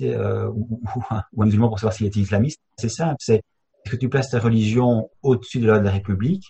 euh, 0.00 0.50
ou, 0.52 0.80
un 1.08 1.22
musulman 1.36 1.68
pour 1.68 1.78
savoir 1.78 1.92
s'il 1.92 2.06
est 2.06 2.16
islamiste, 2.16 2.58
c'est 2.76 2.88
simple, 2.88 3.14
c'est 3.20 3.36
est-ce 3.36 3.92
que 3.92 3.96
tu 3.96 4.08
places 4.08 4.30
ta 4.30 4.40
religion 4.40 5.08
au-dessus 5.22 5.60
de 5.60 5.68
la 5.68 5.74
loi 5.74 5.78
de 5.78 5.84
la 5.84 5.92
République 5.92 6.46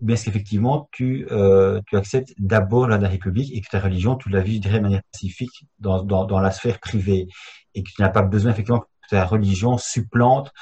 ou 0.00 0.04
bien 0.04 0.16
est-ce 0.16 0.26
qu'effectivement 0.26 0.90
tu, 0.92 1.26
euh, 1.30 1.80
tu 1.86 1.96
acceptes 1.96 2.34
d'abord 2.36 2.82
la 2.82 2.88
loi 2.88 2.98
de 2.98 3.02
la 3.04 3.08
République 3.08 3.56
et 3.56 3.62
que 3.62 3.70
ta 3.70 3.80
religion, 3.80 4.16
tu 4.16 4.28
la 4.28 4.42
vis, 4.42 4.56
je 4.56 4.60
dirais, 4.60 4.76
de 4.76 4.82
manière 4.82 5.02
pacifique 5.10 5.64
dans, 5.78 6.02
dans, 6.02 6.26
dans 6.26 6.40
la 6.40 6.50
sphère 6.50 6.78
privée 6.78 7.26
et 7.74 7.82
que 7.84 7.88
tu 7.88 8.02
n'as 8.02 8.10
pas 8.10 8.20
besoin 8.20 8.52
effectivement 8.52 8.80
que 8.80 8.86
ta 9.08 9.24
religion 9.24 9.78
supplante 9.78 10.52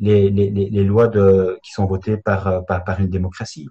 les, 0.00 0.30
les, 0.30 0.50
les, 0.50 0.84
lois 0.84 1.06
de, 1.06 1.60
qui 1.62 1.70
sont 1.70 1.86
votées 1.86 2.16
par, 2.16 2.66
par, 2.66 2.82
par 2.82 2.98
une 2.98 3.08
démocratie 3.08 3.68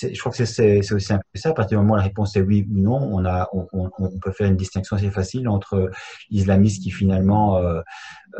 je 0.00 0.18
crois 0.18 0.32
que 0.32 0.44
c'est 0.44 0.92
aussi 0.92 1.06
simple 1.06 1.24
que 1.32 1.40
ça. 1.40 1.50
À 1.50 1.52
partir 1.52 1.78
du 1.78 1.84
moment 1.84 1.94
où 1.94 1.98
la 1.98 2.02
réponse 2.02 2.34
est 2.36 2.40
oui 2.40 2.66
ou 2.70 2.80
non, 2.80 3.22
on, 3.52 4.18
peut 4.20 4.32
faire 4.32 4.48
une 4.48 4.56
distinction 4.56 4.96
assez 4.96 5.10
facile 5.10 5.48
entre 5.48 5.90
l'islamiste 6.30 6.82
qui 6.82 6.90
finalement 6.90 7.58
euh, 7.58 7.80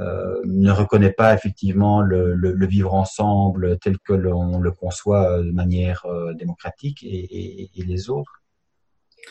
euh, 0.00 0.40
ne 0.44 0.70
reconnaît 0.72 1.12
pas 1.12 1.32
effectivement 1.34 2.00
le, 2.00 2.66
vivre 2.66 2.94
ensemble 2.94 3.78
tel 3.78 3.98
que 3.98 4.12
l'on 4.12 4.58
le 4.58 4.72
conçoit 4.72 5.30
euh, 5.30 5.42
de 5.44 5.52
manière 5.52 6.04
démocratique 6.36 7.04
et, 7.04 7.70
les 7.76 8.10
autres. 8.10 8.42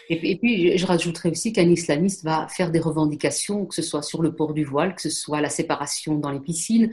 Et 0.09 0.37
puis, 0.37 0.77
je 0.77 0.85
rajouterais 0.85 1.29
aussi 1.29 1.53
qu'un 1.53 1.69
islamiste 1.69 2.23
va 2.23 2.47
faire 2.47 2.71
des 2.71 2.79
revendications, 2.79 3.65
que 3.65 3.75
ce 3.75 3.81
soit 3.81 4.01
sur 4.01 4.21
le 4.21 4.33
port 4.33 4.53
du 4.53 4.63
voile, 4.63 4.95
que 4.95 5.01
ce 5.01 5.09
soit 5.09 5.41
la 5.41 5.49
séparation 5.49 6.17
dans 6.17 6.31
les 6.31 6.39
piscines, 6.39 6.91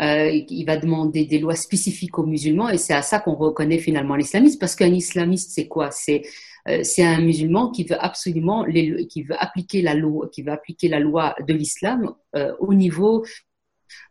euh, 0.00 0.30
il 0.48 0.64
va 0.64 0.76
demander 0.76 1.24
des 1.24 1.38
lois 1.38 1.56
spécifiques 1.56 2.18
aux 2.18 2.26
musulmans 2.26 2.68
et 2.68 2.78
c'est 2.78 2.94
à 2.94 3.02
ça 3.02 3.20
qu'on 3.20 3.34
reconnaît 3.34 3.78
finalement 3.78 4.16
l'islamiste 4.16 4.60
parce 4.60 4.76
qu'un 4.76 4.92
islamiste 4.92 5.50
c'est 5.52 5.68
quoi? 5.68 5.90
C'est 5.90 6.22
euh, 6.68 6.82
un 6.98 7.20
musulman 7.20 7.70
qui 7.70 7.84
veut 7.84 8.02
absolument 8.02 8.64
appliquer 9.38 9.82
la 9.82 9.94
loi 9.94 10.28
qui 10.30 10.42
veut 10.42 10.52
appliquer 10.52 10.88
la 10.88 11.00
loi 11.00 11.34
de 11.46 11.52
l'islam 11.52 12.14
euh, 12.36 12.54
au 12.60 12.74
niveau 12.74 13.24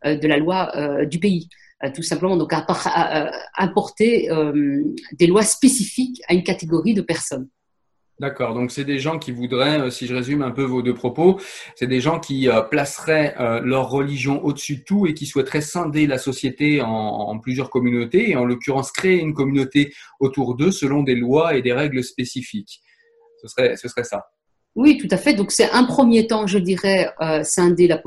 de 0.04 0.28
la 0.28 0.36
loi 0.36 1.06
du 1.06 1.18
pays. 1.18 1.48
tout 1.94 2.02
simplement, 2.02 2.36
donc 2.36 2.52
à, 2.52 3.30
apporter 3.54 4.28
des 5.12 5.26
lois 5.26 5.42
spécifiques 5.42 6.20
à 6.28 6.34
une 6.34 6.42
catégorie 6.42 6.92
de 6.92 7.00
personnes. 7.00 7.48
D'accord. 8.20 8.52
Donc 8.52 8.70
c'est 8.70 8.84
des 8.84 8.98
gens 8.98 9.18
qui 9.18 9.32
voudraient, 9.32 9.80
euh, 9.80 9.90
si 9.90 10.06
je 10.06 10.14
résume 10.14 10.42
un 10.42 10.50
peu 10.50 10.62
vos 10.62 10.82
deux 10.82 10.92
propos, 10.92 11.40
c'est 11.74 11.86
des 11.86 12.02
gens 12.02 12.20
qui 12.20 12.50
euh, 12.50 12.60
placeraient 12.60 13.34
euh, 13.40 13.62
leur 13.62 13.88
religion 13.88 14.44
au-dessus 14.44 14.76
de 14.76 14.82
tout 14.82 15.06
et 15.06 15.14
qui 15.14 15.24
souhaiteraient 15.24 15.62
scinder 15.62 16.06
la 16.06 16.18
société 16.18 16.82
en, 16.82 17.38
plusieurs 17.38 17.70
communautés 17.70 18.28
et 18.28 18.36
en 18.36 18.44
l'occurrence 18.44 18.92
créer 18.92 19.18
une 19.18 19.32
communauté 19.32 19.94
autour 20.20 20.54
d'eux 20.54 20.70
selon 20.70 21.02
des 21.02 21.14
lois 21.14 21.56
et 21.56 21.62
des 21.62 21.72
règles 21.72 22.04
spécifiques. 22.04 22.82
Ce 23.40 23.48
serait, 23.48 23.76
ce 23.76 23.88
serait 23.88 24.04
ça. 24.04 24.26
Oui, 24.74 24.98
tout 24.98 25.08
à 25.10 25.16
fait. 25.16 25.32
Donc 25.32 25.50
c'est 25.50 25.70
un 25.70 25.84
premier 25.84 26.26
temps, 26.26 26.46
je 26.46 26.58
dirais, 26.58 27.10
scinder 27.42 27.88
la, 27.88 28.02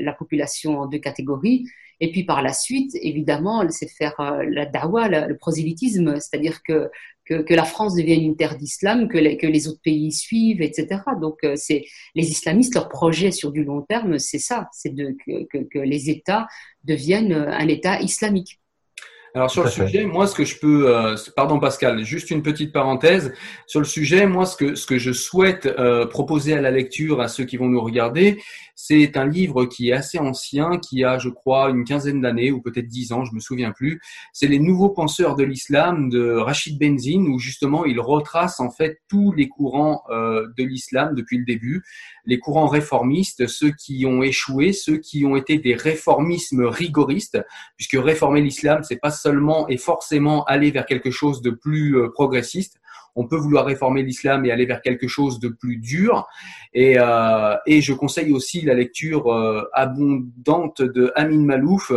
la 0.00 0.12
population 0.12 0.78
en 0.78 0.86
deux 0.86 1.00
catégories 1.00 1.64
et 2.00 2.10
puis 2.10 2.24
par 2.24 2.40
la 2.42 2.54
suite, 2.54 2.92
évidemment, 2.94 3.62
c'est 3.68 3.88
faire 3.90 4.14
la 4.48 4.64
dawa, 4.64 5.08
le 5.08 5.36
prosélytisme, 5.36 6.18
c'est-à-dire 6.18 6.62
que, 6.62 6.90
que, 7.30 7.54
la 7.54 7.64
France 7.64 7.94
devienne 7.94 8.22
une 8.22 8.36
terre 8.36 8.56
d'islam, 8.56 9.08
que 9.08 9.18
les, 9.18 9.68
autres 9.68 9.80
pays 9.82 10.12
suivent, 10.12 10.62
etc. 10.62 11.00
Donc 11.20 11.38
euh, 11.44 11.54
c'est 11.56 11.84
les 12.14 12.30
islamistes, 12.30 12.74
leur 12.74 12.88
projet 12.88 13.30
sur 13.30 13.52
du 13.52 13.64
long 13.64 13.82
terme, 13.82 14.18
c'est 14.18 14.38
ça, 14.38 14.68
c'est 14.72 14.94
que, 14.94 15.62
que 15.62 15.78
les 15.78 16.10
États 16.10 16.48
deviennent 16.84 17.32
un 17.32 17.68
État 17.68 18.00
islamique. 18.00 18.59
Alors 19.32 19.48
sur 19.48 19.62
le 19.62 19.70
sujet, 19.70 20.06
moi 20.06 20.26
ce 20.26 20.34
que 20.34 20.44
je 20.44 20.58
peux, 20.58 20.92
euh, 20.92 21.14
pardon 21.36 21.60
Pascal, 21.60 22.02
juste 22.04 22.32
une 22.32 22.42
petite 22.42 22.72
parenthèse 22.72 23.32
sur 23.68 23.78
le 23.78 23.86
sujet. 23.86 24.26
Moi 24.26 24.44
ce 24.44 24.56
que 24.56 24.74
ce 24.74 24.86
que 24.86 24.98
je 24.98 25.12
souhaite 25.12 25.66
euh, 25.66 26.04
proposer 26.04 26.54
à 26.54 26.60
la 26.60 26.72
lecture 26.72 27.20
à 27.20 27.28
ceux 27.28 27.44
qui 27.44 27.56
vont 27.56 27.68
nous 27.68 27.80
regarder, 27.80 28.42
c'est 28.74 29.16
un 29.16 29.26
livre 29.26 29.66
qui 29.66 29.90
est 29.90 29.92
assez 29.92 30.18
ancien, 30.18 30.78
qui 30.78 31.04
a 31.04 31.18
je 31.18 31.28
crois 31.28 31.70
une 31.70 31.84
quinzaine 31.84 32.20
d'années 32.20 32.50
ou 32.50 32.60
peut-être 32.60 32.88
dix 32.88 33.12
ans, 33.12 33.24
je 33.24 33.32
me 33.32 33.38
souviens 33.38 33.70
plus. 33.70 34.00
C'est 34.32 34.48
les 34.48 34.58
Nouveaux 34.58 34.88
penseurs 34.88 35.36
de 35.36 35.44
l'islam 35.44 36.08
de 36.10 36.32
Rachid 36.32 36.78
Benzine 36.78 37.28
où 37.28 37.38
justement 37.38 37.84
il 37.84 38.00
retrace 38.00 38.58
en 38.58 38.70
fait 38.70 39.00
tous 39.08 39.32
les 39.32 39.48
courants 39.48 40.02
euh, 40.10 40.48
de 40.58 40.64
l'islam 40.64 41.14
depuis 41.14 41.38
le 41.38 41.44
début, 41.44 41.84
les 42.24 42.40
courants 42.40 42.66
réformistes, 42.66 43.46
ceux 43.46 43.70
qui 43.70 44.06
ont 44.06 44.22
échoué, 44.24 44.72
ceux 44.72 44.96
qui 44.96 45.24
ont 45.24 45.36
été 45.36 45.58
des 45.58 45.74
réformismes 45.74 46.64
rigoristes, 46.64 47.38
puisque 47.76 47.96
réformer 47.96 48.40
l'islam 48.40 48.82
c'est 48.82 48.98
pas 49.00 49.10
seulement 49.20 49.68
et 49.68 49.76
forcément 49.76 50.44
aller 50.44 50.70
vers 50.70 50.86
quelque 50.86 51.10
chose 51.10 51.42
de 51.42 51.50
plus 51.50 51.96
euh, 51.96 52.08
progressiste. 52.10 52.80
On 53.16 53.26
peut 53.26 53.36
vouloir 53.36 53.66
réformer 53.66 54.04
l'islam 54.04 54.44
et 54.46 54.52
aller 54.52 54.66
vers 54.66 54.82
quelque 54.82 55.08
chose 55.08 55.40
de 55.40 55.48
plus 55.48 55.78
dur. 55.78 56.28
Et, 56.72 56.94
euh, 56.96 57.56
et 57.66 57.80
je 57.80 57.92
conseille 57.92 58.32
aussi 58.32 58.60
la 58.60 58.74
lecture 58.74 59.32
euh, 59.32 59.64
abondante 59.72 60.80
de 60.80 61.12
Amin 61.16 61.44
Malouf 61.44 61.92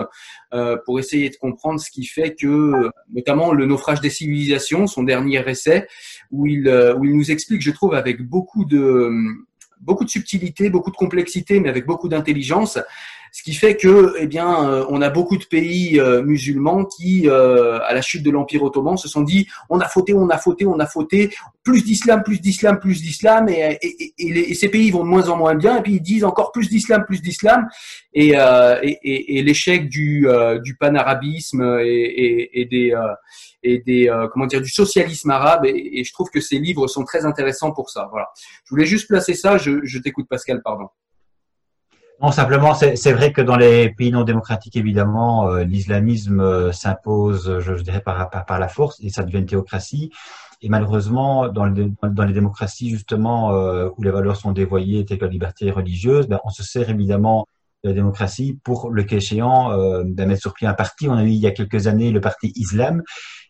pour 0.85 0.99
essayer 0.99 1.29
de 1.29 1.35
comprendre 1.35 1.79
ce 1.79 1.89
qui 1.89 2.05
fait 2.05 2.35
que, 2.35 2.91
notamment 3.11 3.53
le 3.53 3.65
naufrage 3.65 4.01
des 4.01 4.11
civilisations, 4.11 4.85
son 4.85 5.01
dernier 5.01 5.43
essai, 5.49 5.87
où 6.29 6.45
il, 6.45 6.67
où 6.97 7.05
il 7.05 7.15
nous 7.15 7.31
explique, 7.31 7.61
je 7.61 7.71
trouve, 7.71 7.95
avec 7.95 8.21
beaucoup 8.21 8.63
de 8.63 9.11
beaucoup 9.83 10.05
de 10.05 10.09
subtilité, 10.09 10.69
beaucoup 10.69 10.91
de 10.91 10.95
complexité, 10.95 11.59
mais 11.59 11.69
avec 11.69 11.85
beaucoup 11.85 12.07
d'intelligence, 12.07 12.79
ce 13.33 13.41
qui 13.41 13.55
fait 13.55 13.75
que, 13.75 14.13
eh 14.19 14.27
bien, 14.27 14.69
euh, 14.69 14.85
on 14.89 15.01
a 15.01 15.09
beaucoup 15.09 15.37
de 15.37 15.45
pays 15.45 15.99
euh, 15.99 16.21
musulmans 16.21 16.85
qui, 16.85 17.27
euh, 17.27 17.79
à 17.79 17.95
la 17.95 18.01
chute 18.03 18.21
de 18.21 18.29
l'Empire 18.29 18.61
ottoman, 18.61 18.95
se 18.95 19.07
sont 19.07 19.23
dit 19.23 19.47
on 19.71 19.79
a 19.79 19.87
fauté, 19.87 20.13
on 20.13 20.29
a 20.29 20.37
fauté, 20.37 20.67
on 20.67 20.77
a 20.77 20.85
fauté, 20.85 21.33
plus 21.63 21.83
d'islam, 21.83 22.21
plus 22.21 22.39
d'islam, 22.39 22.79
plus 22.79 23.01
d'islam, 23.01 23.49
et, 23.49 23.79
et, 23.81 24.51
et, 24.51 24.53
ces 24.53 24.69
pays 24.69 24.91
vont 24.91 25.03
de 25.03 25.09
moins 25.09 25.29
en 25.29 25.37
moins 25.37 25.55
bien, 25.55 25.79
et 25.79 25.81
puis 25.81 25.93
ils 25.93 26.01
disent 26.01 26.23
encore 26.23 26.51
plus 26.51 26.69
d'islam, 26.69 27.05
plus 27.07 27.23
d'islam, 27.23 27.67
et, 28.13 28.35
et, 28.35 29.41
l'échec 29.41 29.89
du, 29.89 30.27
du 30.63 30.75
panarabisme 30.75 31.79
et, 31.81 32.67
des 32.69 32.93
et 33.63 33.79
des 33.79 34.27
comment 34.31 34.45
dire 34.45 34.61
du 34.61 34.69
socialisme 34.69 35.31
arabe 35.31 35.65
et, 35.65 36.03
je 36.03 36.13
trouve 36.13 36.29
que 36.29 36.39
ces 36.39 36.59
livres 36.59 36.87
sont 36.87 37.03
très 37.03 37.25
intéressants 37.25 37.71
pour 37.71 37.89
ça. 37.89 38.07
Voilà. 38.11 38.29
Je 38.65 38.69
voulais 38.69 38.85
juste 38.85 39.07
placer 39.07 39.33
ça. 39.33 39.57
Je, 39.57 39.79
je 39.83 39.97
t'écoute 39.97 40.27
Pascal, 40.29 40.61
pardon. 40.63 40.89
Non, 42.21 42.31
simplement, 42.31 42.73
c'est 42.73 43.11
vrai 43.11 43.33
que 43.33 43.41
dans 43.41 43.57
les 43.57 43.89
pays 43.89 44.11
non 44.11 44.23
démocratiques, 44.23 44.77
évidemment, 44.77 45.49
euh, 45.49 45.63
l'islamisme 45.63 46.39
euh, 46.39 46.71
s'impose, 46.71 47.59
je, 47.59 47.73
dirais, 47.81 48.01
par, 48.01 48.59
la 48.59 48.67
force 48.67 48.97
et 49.01 49.09
ça 49.09 49.23
devient 49.23 49.39
une 49.39 49.45
théocratie. 49.45 50.11
Et 50.61 50.69
malheureusement, 50.69 51.49
dans, 51.49 51.65
les 51.65 52.33
démocraties, 52.33 52.91
justement, 52.91 53.53
euh, 53.53 53.89
où 53.97 54.03
les 54.03 54.11
valeurs 54.11 54.37
sont 54.37 54.51
dévoyées, 54.51 55.05
telles 55.05 55.17
que 55.17 55.25
la 55.25 55.31
liberté 55.31 55.69
religieuse, 55.71 56.27
ben, 56.27 56.39
on 56.45 56.49
se 56.49 56.63
sert 56.63 56.89
évidemment 56.89 57.45
de 57.83 57.89
la 57.89 57.95
démocratie 57.95 58.57
pour, 58.63 58.89
le 58.89 59.03
cas 59.03 59.17
échéant, 59.17 59.75
ben, 60.05 60.25
mettre 60.25 60.41
sur 60.41 60.53
pied 60.53 60.67
un 60.67 60.73
parti. 60.73 61.09
On 61.09 61.15
a 61.15 61.23
eu 61.23 61.29
il 61.29 61.33
y 61.33 61.47
a 61.47 61.51
quelques 61.51 61.87
années 61.87 62.11
le 62.11 62.21
parti 62.21 62.53
Islam, 62.55 63.01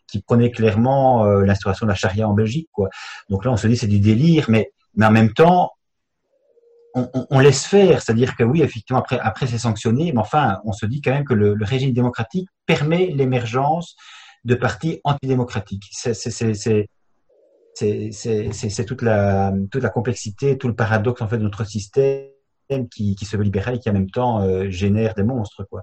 qui 0.08 0.22
prenait 0.22 0.50
clairement 0.50 1.24
l'instauration 1.24 1.86
de 1.86 1.90
la 1.90 1.96
charia 1.96 2.28
en 2.28 2.32
Belgique. 2.32 2.68
Donc 3.30 3.44
là, 3.44 3.52
on 3.52 3.56
se 3.56 3.68
dit 3.68 3.76
c'est 3.76 3.86
du 3.86 4.00
délire, 4.00 4.46
mais 4.48 4.72
en 5.00 5.12
même 5.12 5.32
temps, 5.32 5.70
on, 6.94 7.40
laisse 7.40 7.66
faire, 7.66 8.00
c'est-à-dire 8.00 8.36
que 8.36 8.44
oui, 8.44 8.62
effectivement, 8.62 9.00
après, 9.00 9.18
après 9.18 9.48
c'est 9.48 9.58
sanctionné, 9.58 10.12
mais 10.12 10.20
enfin, 10.20 10.60
on 10.64 10.72
se 10.72 10.86
dit 10.86 11.00
quand 11.00 11.10
même 11.10 11.24
que 11.24 11.34
le, 11.34 11.56
régime 11.60 11.92
démocratique 11.92 12.48
permet 12.66 13.06
l'émergence 13.06 13.96
de 14.44 14.54
partis 14.54 15.00
antidémocratiques. 15.02 15.84
C'est 15.90 16.14
toute 18.86 19.02
la, 19.02 19.52
complexité, 19.92 20.56
tout 20.56 20.68
le 20.68 20.76
paradoxe 20.76 21.20
en 21.20 21.28
fait 21.28 21.38
de 21.38 21.42
notre 21.42 21.64
système 21.64 22.28
qui, 22.90 23.16
qui 23.16 23.24
se 23.24 23.36
veut 23.36 23.42
libéral 23.42 23.74
et 23.74 23.78
qui 23.80 23.90
en 23.90 23.94
même 23.94 24.10
temps 24.10 24.40
euh, 24.42 24.70
génère 24.70 25.14
des 25.14 25.24
monstres, 25.24 25.64
quoi. 25.64 25.82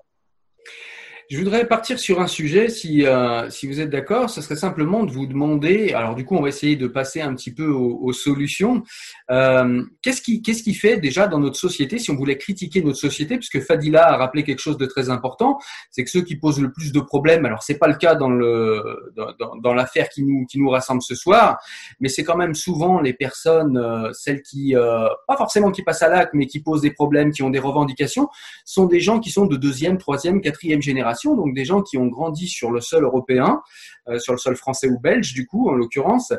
Je 1.31 1.37
voudrais 1.37 1.65
partir 1.65 1.97
sur 1.97 2.19
un 2.19 2.27
sujet, 2.27 2.67
si, 2.67 3.05
euh, 3.05 3.49
si 3.49 3.65
vous 3.65 3.79
êtes 3.79 3.89
d'accord, 3.89 4.29
ce 4.29 4.41
serait 4.41 4.57
simplement 4.57 5.05
de 5.05 5.11
vous 5.13 5.25
demander, 5.25 5.93
alors 5.93 6.13
du 6.13 6.25
coup 6.25 6.35
on 6.35 6.41
va 6.41 6.49
essayer 6.49 6.75
de 6.75 6.87
passer 6.87 7.21
un 7.21 7.33
petit 7.35 7.53
peu 7.53 7.69
aux, 7.69 8.11
solutions, 8.11 8.83
euh, 9.29 9.81
qu'est-ce 10.01 10.21
qui, 10.21 10.41
qu'est-ce 10.41 10.61
qui 10.61 10.73
fait 10.73 10.97
déjà 10.97 11.27
dans 11.27 11.39
notre 11.39 11.55
société, 11.55 11.99
si 11.99 12.11
on 12.11 12.17
voulait 12.17 12.37
critiquer 12.37 12.83
notre 12.83 12.97
société, 12.97 13.37
puisque 13.37 13.61
Fadila 13.61 14.09
a 14.09 14.17
rappelé 14.17 14.43
quelque 14.43 14.59
chose 14.59 14.77
de 14.77 14.85
très 14.85 15.09
important, 15.09 15.57
c'est 15.89 16.03
que 16.03 16.09
ceux 16.09 16.21
qui 16.21 16.35
posent 16.35 16.59
le 16.59 16.73
plus 16.73 16.91
de 16.91 16.99
problèmes, 16.99 17.45
alors 17.45 17.63
c'est 17.63 17.77
pas 17.77 17.87
le 17.87 17.95
cas 17.95 18.15
dans, 18.15 18.29
le, 18.29 19.13
dans, 19.15 19.73
l'affaire 19.73 20.09
qui 20.09 20.23
nous, 20.23 20.45
qui 20.47 20.59
nous 20.59 20.69
rassemble 20.69 21.01
ce 21.01 21.15
soir, 21.15 21.59
mais 22.01 22.09
c'est 22.09 22.25
quand 22.25 22.35
même 22.35 22.55
souvent 22.55 22.99
les 22.99 23.13
personnes, 23.13 23.77
euh, 23.77 24.11
celles 24.11 24.41
qui, 24.41 24.73
pas 24.73 25.37
forcément 25.37 25.71
qui 25.71 25.81
passent 25.81 26.03
à 26.03 26.09
l'acte, 26.09 26.33
mais 26.33 26.47
qui 26.47 26.59
posent 26.59 26.81
des 26.81 26.91
problèmes, 26.91 27.31
qui 27.31 27.41
ont 27.41 27.49
des 27.49 27.59
revendications, 27.59 28.27
sont 28.65 28.85
des 28.85 28.99
gens 28.99 29.21
qui 29.21 29.29
sont 29.29 29.45
de 29.45 29.55
deuxième, 29.55 29.97
troisième, 29.97 30.41
quatrième 30.41 30.81
génération 30.81 31.20
donc 31.29 31.53
des 31.53 31.65
gens 31.65 31.81
qui 31.81 31.97
ont 31.97 32.07
grandi 32.07 32.47
sur 32.47 32.71
le 32.71 32.81
sol 32.81 33.03
européen, 33.03 33.61
euh, 34.07 34.19
sur 34.19 34.33
le 34.33 34.39
sol 34.39 34.55
français 34.55 34.87
ou 34.87 34.99
belge 34.99 35.33
du 35.33 35.45
coup 35.45 35.69
en 35.69 35.73
l'occurrence. 35.73 36.33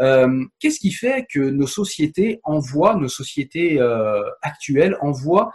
Euh, 0.00 0.44
qu'est-ce 0.58 0.80
qui 0.80 0.92
fait 0.92 1.26
que 1.32 1.38
nos 1.38 1.66
sociétés 1.66 2.40
envoient, 2.42 2.96
nos 2.96 3.08
sociétés 3.08 3.80
euh, 3.80 4.22
actuelles 4.42 4.96
envoient 5.00 5.52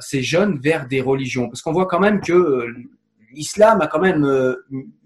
ces 0.00 0.22
jeunes 0.22 0.58
vers 0.58 0.88
des 0.88 1.00
religions? 1.00 1.48
Parce 1.48 1.62
qu'on 1.62 1.72
voit 1.72 1.86
quand 1.86 2.00
même 2.00 2.20
que 2.20 2.66
l'islam 3.34 3.80
a 3.80 3.86
quand 3.86 4.00
même 4.00 4.24
euh, 4.24 4.56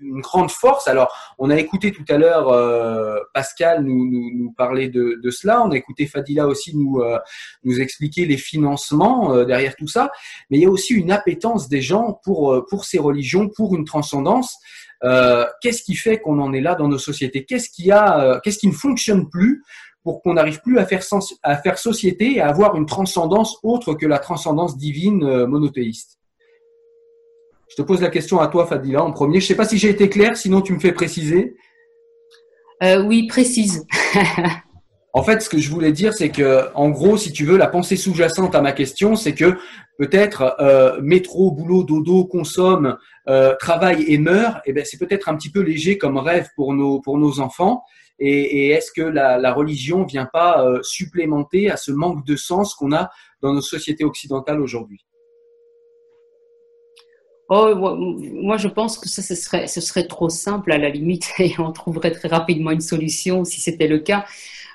une 0.00 0.20
grande 0.20 0.50
force. 0.50 0.88
Alors, 0.88 1.12
on 1.38 1.50
a 1.50 1.56
écouté 1.56 1.92
tout 1.92 2.04
à 2.08 2.18
l'heure 2.18 2.48
euh, 2.48 3.18
Pascal 3.34 3.82
nous, 3.82 4.52
parler 4.56 4.88
de, 4.88 5.30
cela. 5.30 5.62
On 5.62 5.70
a 5.70 5.76
écouté 5.76 6.06
Fadila 6.06 6.46
aussi 6.46 6.76
nous, 6.76 7.00
euh, 7.00 7.18
nous 7.64 7.80
expliquer 7.80 8.26
les 8.26 8.36
financements 8.36 9.44
derrière 9.44 9.76
tout 9.76 9.88
ça. 9.88 10.10
Mais 10.50 10.58
il 10.58 10.62
y 10.62 10.66
a 10.66 10.70
aussi 10.70 10.94
une 10.94 11.10
appétence 11.10 11.68
des 11.68 11.82
gens 11.82 12.20
pour, 12.24 12.64
pour 12.68 12.84
ces 12.84 12.98
religions, 12.98 13.48
pour 13.48 13.74
une 13.74 13.84
transcendance. 13.84 14.56
qu'est-ce 15.60 15.82
qui 15.82 15.94
fait 15.94 16.18
qu'on 16.18 16.38
en 16.40 16.52
est 16.52 16.60
là 16.60 16.74
dans 16.74 16.88
nos 16.88 16.98
sociétés? 16.98 17.44
Qu'est-ce 17.44 17.70
qui 17.70 17.90
a, 17.90 18.40
qu'est-ce 18.42 18.58
qui 18.58 18.68
ne 18.68 18.72
fonctionne 18.72 19.28
plus 19.28 19.62
pour 20.02 20.22
qu'on 20.22 20.34
n'arrive 20.34 20.60
plus 20.60 20.78
à 20.78 20.86
faire, 20.86 21.02
à 21.42 21.56
faire 21.56 21.78
société 21.78 22.36
et 22.36 22.40
à 22.40 22.48
avoir 22.48 22.76
une 22.76 22.86
transcendance 22.86 23.58
autre 23.62 23.94
que 23.94 24.06
la 24.06 24.18
transcendance 24.18 24.76
divine 24.76 25.46
monothéiste? 25.46 26.15
Je 27.68 27.76
te 27.76 27.82
pose 27.82 28.00
la 28.00 28.10
question 28.10 28.40
à 28.40 28.48
toi, 28.48 28.66
Fadila, 28.66 29.02
en 29.02 29.12
premier. 29.12 29.40
Je 29.40 29.44
ne 29.44 29.48
sais 29.48 29.56
pas 29.56 29.64
si 29.64 29.78
j'ai 29.78 29.90
été 29.90 30.08
clair, 30.08 30.36
sinon 30.36 30.60
tu 30.60 30.72
me 30.72 30.78
fais 30.78 30.92
préciser. 30.92 31.56
Euh, 32.82 33.02
oui, 33.02 33.26
précise. 33.26 33.86
en 35.12 35.22
fait, 35.22 35.42
ce 35.42 35.48
que 35.48 35.58
je 35.58 35.70
voulais 35.70 35.92
dire, 35.92 36.12
c'est 36.12 36.28
que, 36.28 36.68
en 36.74 36.90
gros, 36.90 37.16
si 37.16 37.32
tu 37.32 37.44
veux, 37.44 37.56
la 37.56 37.66
pensée 37.66 37.96
sous-jacente 37.96 38.54
à 38.54 38.60
ma 38.60 38.72
question, 38.72 39.16
c'est 39.16 39.34
que 39.34 39.56
peut-être 39.98 40.56
euh, 40.60 41.00
métro, 41.02 41.50
boulot, 41.50 41.82
dodo, 41.82 42.24
consomme, 42.26 42.96
euh, 43.28 43.54
travail 43.58 44.04
et 44.06 44.18
meurt. 44.18 44.60
Eh 44.66 44.72
ben, 44.72 44.84
c'est 44.84 44.98
peut-être 44.98 45.28
un 45.28 45.36
petit 45.36 45.50
peu 45.50 45.60
léger 45.60 45.98
comme 45.98 46.18
rêve 46.18 46.48
pour 46.54 46.74
nos 46.74 47.00
pour 47.00 47.18
nos 47.18 47.40
enfants. 47.40 47.82
Et, 48.18 48.70
est-ce 48.70 48.92
que 48.92 49.02
la, 49.02 49.36
la, 49.36 49.52
religion 49.52 50.04
vient 50.04 50.24
pas 50.24 50.64
supplémenter 50.82 51.70
à 51.70 51.76
ce 51.76 51.92
manque 51.92 52.24
de 52.24 52.34
sens 52.34 52.74
qu'on 52.74 52.92
a 52.94 53.10
dans 53.42 53.52
nos 53.52 53.60
sociétés 53.60 54.04
occidentales 54.04 54.62
aujourd'hui? 54.62 55.04
Oh, 57.48 57.74
moi, 57.76 58.56
je 58.56 58.66
pense 58.66 58.98
que 58.98 59.08
ça, 59.08 59.22
ce 59.22 59.36
serait, 59.36 59.68
ce 59.68 59.80
serait 59.80 60.06
trop 60.08 60.28
simple 60.28 60.72
à 60.72 60.78
la 60.78 60.88
limite 60.90 61.30
et 61.38 61.54
on 61.58 61.70
trouverait 61.72 62.10
très 62.10 62.28
rapidement 62.28 62.72
une 62.72 62.80
solution 62.80 63.44
si 63.44 63.60
c'était 63.60 63.86
le 63.86 64.00
cas. 64.00 64.24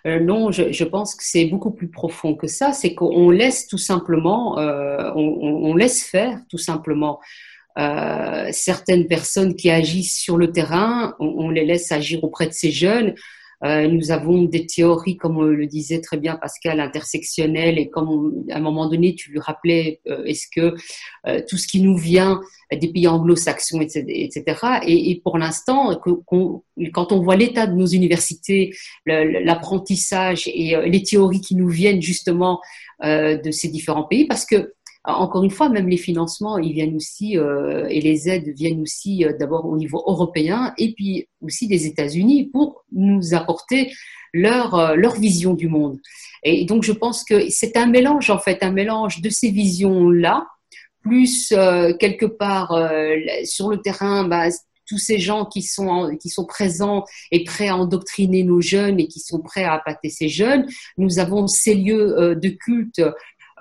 Euh, 0.07 0.19
non, 0.19 0.51
je, 0.51 0.71
je, 0.71 0.83
pense 0.83 1.13
que 1.13 1.23
c'est 1.23 1.45
beaucoup 1.45 1.71
plus 1.71 1.89
profond 1.89 2.33
que 2.35 2.47
ça. 2.47 2.71
C'est 2.73 2.95
qu'on 2.95 3.29
laisse 3.29 3.67
tout 3.67 3.77
simplement, 3.77 4.57
euh, 4.57 5.11
on, 5.15 5.69
on, 5.69 5.75
laisse 5.75 6.03
faire 6.03 6.39
tout 6.49 6.57
simplement. 6.57 7.19
euh, 7.77 8.49
certaines 8.51 9.07
personnes 9.07 9.55
qui 9.55 9.69
agissent 9.69 10.19
sur 10.19 10.37
le 10.37 10.51
terrain, 10.51 11.15
on, 11.19 11.49
les 11.49 11.65
laisse 11.65 11.91
agir 11.91 12.23
auprès 12.23 12.47
de 12.47 12.53
ces 12.53 12.71
jeunes. 12.71 13.15
Euh, 13.63 13.87
nous 13.87 14.11
avons 14.11 14.43
des 14.43 14.65
théories, 14.65 15.17
comme 15.17 15.43
le 15.49 15.67
disait 15.67 16.01
très 16.01 16.17
bien 16.17 16.35
Pascal, 16.35 16.79
intersectionnelles, 16.79 17.77
et 17.77 17.89
comme 17.89 18.45
à 18.49 18.57
un 18.57 18.59
moment 18.59 18.89
donné, 18.89 19.13
tu 19.13 19.31
lui 19.31 19.39
rappelais, 19.39 20.01
euh, 20.07 20.23
est-ce 20.25 20.47
que 20.53 20.75
euh, 21.27 21.41
tout 21.47 21.57
ce 21.57 21.67
qui 21.67 21.81
nous 21.81 21.95
vient 21.95 22.41
des 22.71 22.91
pays 22.91 23.07
anglo-saxons, 23.07 23.81
etc., 23.81 24.43
et, 24.85 25.11
et 25.11 25.21
pour 25.21 25.37
l'instant, 25.37 25.99
quand 26.93 27.11
on 27.11 27.21
voit 27.21 27.35
l'état 27.35 27.67
de 27.67 27.73
nos 27.73 27.85
universités, 27.85 28.73
l'apprentissage 29.05 30.47
et 30.47 30.77
les 30.85 31.03
théories 31.03 31.41
qui 31.41 31.55
nous 31.55 31.67
viennent 31.67 32.01
justement 32.01 32.61
de 33.03 33.51
ces 33.51 33.67
différents 33.67 34.05
pays, 34.05 34.25
parce 34.25 34.45
que 34.45 34.73
encore 35.03 35.43
une 35.43 35.51
fois, 35.51 35.69
même 35.69 35.89
les 35.89 35.97
financements, 35.97 36.57
ils 36.59 36.73
viennent 36.73 36.95
aussi, 36.95 37.37
euh, 37.37 37.87
et 37.89 38.01
les 38.01 38.29
aides 38.29 38.49
viennent 38.49 38.81
aussi 38.81 39.25
euh, 39.25 39.33
d'abord 39.37 39.65
au 39.65 39.75
niveau 39.75 40.03
européen 40.05 40.73
et 40.77 40.93
puis 40.93 41.27
aussi 41.41 41.67
des 41.67 41.87
États-Unis 41.87 42.49
pour 42.53 42.85
nous 42.91 43.33
apporter 43.33 43.91
leur, 44.31 44.75
euh, 44.75 44.95
leur 44.95 45.15
vision 45.15 45.55
du 45.55 45.67
monde. 45.67 45.99
Et 46.43 46.65
donc, 46.65 46.83
je 46.83 46.91
pense 46.91 47.23
que 47.23 47.49
c'est 47.49 47.77
un 47.77 47.87
mélange, 47.87 48.29
en 48.29 48.37
fait, 48.37 48.61
un 48.61 48.71
mélange 48.71 49.21
de 49.21 49.29
ces 49.29 49.49
visions-là, 49.49 50.47
plus 51.01 51.49
quelque 51.99 52.27
part 52.27 52.75
sur 53.43 53.69
le 53.69 53.77
terrain, 53.77 54.23
bah, 54.23 54.49
tous 54.87 54.99
ces 54.99 55.17
gens 55.17 55.45
qui 55.45 55.63
sont, 55.63 56.15
qui 56.21 56.29
sont 56.29 56.45
présents 56.45 57.05
et 57.31 57.43
prêts 57.43 57.69
à 57.69 57.75
endoctriner 57.75 58.43
nos 58.43 58.61
jeunes 58.61 58.99
et 58.99 59.07
qui 59.07 59.19
sont 59.19 59.39
prêts 59.39 59.63
à 59.63 59.73
appâter 59.73 60.09
ces 60.09 60.29
jeunes. 60.29 60.67
Nous 60.97 61.17
avons 61.17 61.47
ces 61.47 61.73
lieux 61.73 62.35
de 62.35 62.49
culte 62.49 63.01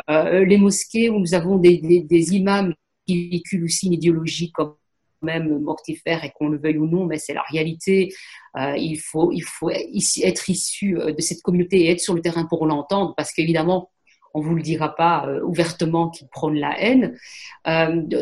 euh, 0.08 0.44
les 0.44 0.56
mosquées 0.56 1.10
où 1.10 1.18
nous 1.18 1.34
avons 1.34 1.56
des, 1.58 2.34
imams 2.34 2.74
qui 3.06 3.28
véhiculent 3.28 3.64
aussi 3.64 3.86
une 3.86 3.94
idéologie 3.94 4.52
quand 4.52 4.76
même 5.22 5.58
mortifère 5.58 6.24
et 6.24 6.30
qu'on 6.30 6.48
le 6.48 6.58
veuille 6.58 6.78
ou 6.78 6.86
non, 6.86 7.04
mais 7.04 7.18
c'est 7.18 7.34
la 7.34 7.42
réalité. 7.50 8.12
Euh, 8.56 8.76
il 8.76 8.98
faut, 8.98 9.32
il 9.32 9.42
faut 9.42 9.70
être 9.70 10.48
issu 10.48 10.98
euh, 10.98 11.12
de 11.12 11.20
cette 11.20 11.42
communauté 11.42 11.80
et 11.80 11.90
être 11.90 12.00
sur 12.00 12.14
le 12.14 12.22
terrain 12.22 12.46
pour 12.46 12.66
l'entendre, 12.66 13.14
parce 13.16 13.32
qu'évidemment, 13.32 13.90
on 14.34 14.40
vous 14.40 14.54
le 14.54 14.62
dira 14.62 14.94
pas 14.94 15.26
ouvertement 15.44 16.10
qu'ils 16.10 16.28
prônent 16.28 16.58
la 16.58 16.80
haine. 16.80 17.16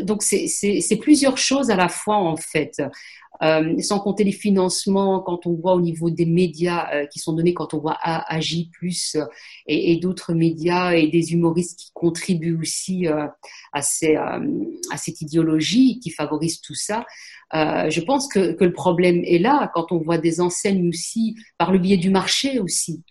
donc 0.03 0.23
c'est 0.23 0.99
plusieurs 1.01 1.37
choses 1.37 1.69
à 1.69 1.75
la 1.75 1.89
fois 1.89 2.17
en 2.17 2.35
fait. 2.35 2.81
Euh, 3.41 3.79
sans 3.79 3.99
compter 3.99 4.25
les 4.25 4.33
financements, 4.33 5.21
quand 5.21 5.45
on 5.45 5.53
voit 5.53 5.73
au 5.73 5.79
niveau 5.79 6.09
des 6.09 6.25
médias 6.25 6.89
euh, 6.93 7.05
qui 7.05 7.19
sont 7.19 7.31
donnés, 7.31 7.53
quand 7.53 7.73
on 7.73 7.79
voit 7.79 7.97
AJ+, 8.01 8.69
euh, 9.15 9.25
et, 9.65 9.93
et 9.93 9.95
d'autres 9.95 10.33
médias 10.33 10.91
et 10.91 11.07
des 11.07 11.31
humoristes 11.31 11.79
qui 11.79 11.91
contribuent 11.93 12.59
aussi 12.59 13.07
à, 13.07 13.81
cette 13.81 15.21
idéologie 15.21 15.99
qui 15.99 16.09
favorise 16.09 16.59
tout 16.59 16.75
ça, 16.75 17.05
je 17.53 18.01
pense 18.01 18.27
que, 18.27 18.57
le 18.59 18.73
problème 18.73 19.23
est 19.23 19.39
là, 19.39 19.71
quand 19.73 19.91
on 19.91 19.99
voit 19.99 20.17
des 20.17 20.41
enseignes 20.41 20.89
aussi, 20.89 21.35
par 21.57 21.71
le 21.71 21.79
biais 21.79 21.97
du 21.97 22.09
marché 22.09 22.59
aussi, 22.59 23.03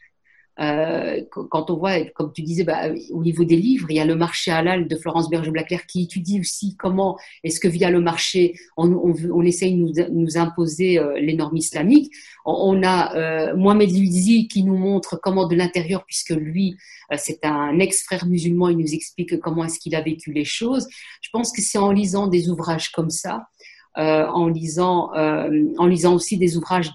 euh, 0.61 1.23
quand 1.31 1.71
on 1.71 1.77
voit, 1.77 2.01
comme 2.15 2.33
tu 2.33 2.43
disais, 2.43 2.65
bah, 2.65 2.89
au 3.13 3.23
niveau 3.23 3.45
des 3.45 3.57
livres, 3.57 3.87
il 3.91 3.97
y 3.97 4.01
a 4.01 4.05
le 4.05 4.17
marché 4.17 4.51
halal 4.51 4.89
de 4.89 4.97
Florence 4.97 5.31
Berger-Blaclair 5.31 5.87
qui 5.87 6.03
étudie 6.03 6.41
aussi 6.41 6.77
comment 6.77 7.17
est-ce 7.45 7.61
que 7.61 7.69
via 7.69 7.91
le 7.91 8.01
marché, 8.01 8.55
on, 8.77 8.91
on, 8.91 9.15
on 9.33 9.43
essaye 9.43 9.75
de 9.75 9.79
nous, 9.79 10.21
nous 10.21 10.37
imposer 10.37 10.99
euh, 10.99 11.19
les 11.21 11.35
normes 11.35 11.57
islamiques. 11.57 12.13
On, 12.45 12.83
a 12.83 13.15
euh, 13.15 13.57
Mohamed 13.57 13.91
Luizi 13.91 14.49
qui 14.49 14.65
nous 14.65 14.77
montre 14.77 15.21
comment 15.23 15.47
de 15.47 15.55
l'intérieur, 15.55 16.05
puisque 16.05 16.31
lui, 16.31 16.77
euh, 17.13 17.17
c'est 17.19 17.45
un 17.45 17.79
ex-frère 17.79 18.27
musulman, 18.27 18.71
il 18.71 18.79
nous 18.79 18.95
explique 18.95 19.39
comment 19.39 19.65
est-ce 19.65 19.79
qu'il 19.79 19.95
a 19.95 20.01
vécu 20.01 20.33
les 20.33 20.45
choses. 20.45 20.89
Je 21.21 21.29
pense 21.33 21.53
que 21.53 21.63
c'est 21.63 21.79
en 21.79 21.93
lisant 21.93 22.27
des 22.27 22.49
ouvrages 22.49 22.91
comme 22.91 23.11
ça, 23.11 23.47
en 23.97 24.47
lisant, 24.47 25.11
en 25.13 25.87
lisant 25.87 26.15
aussi 26.15 26.39
des 26.39 26.57
ouvrages 26.57 26.93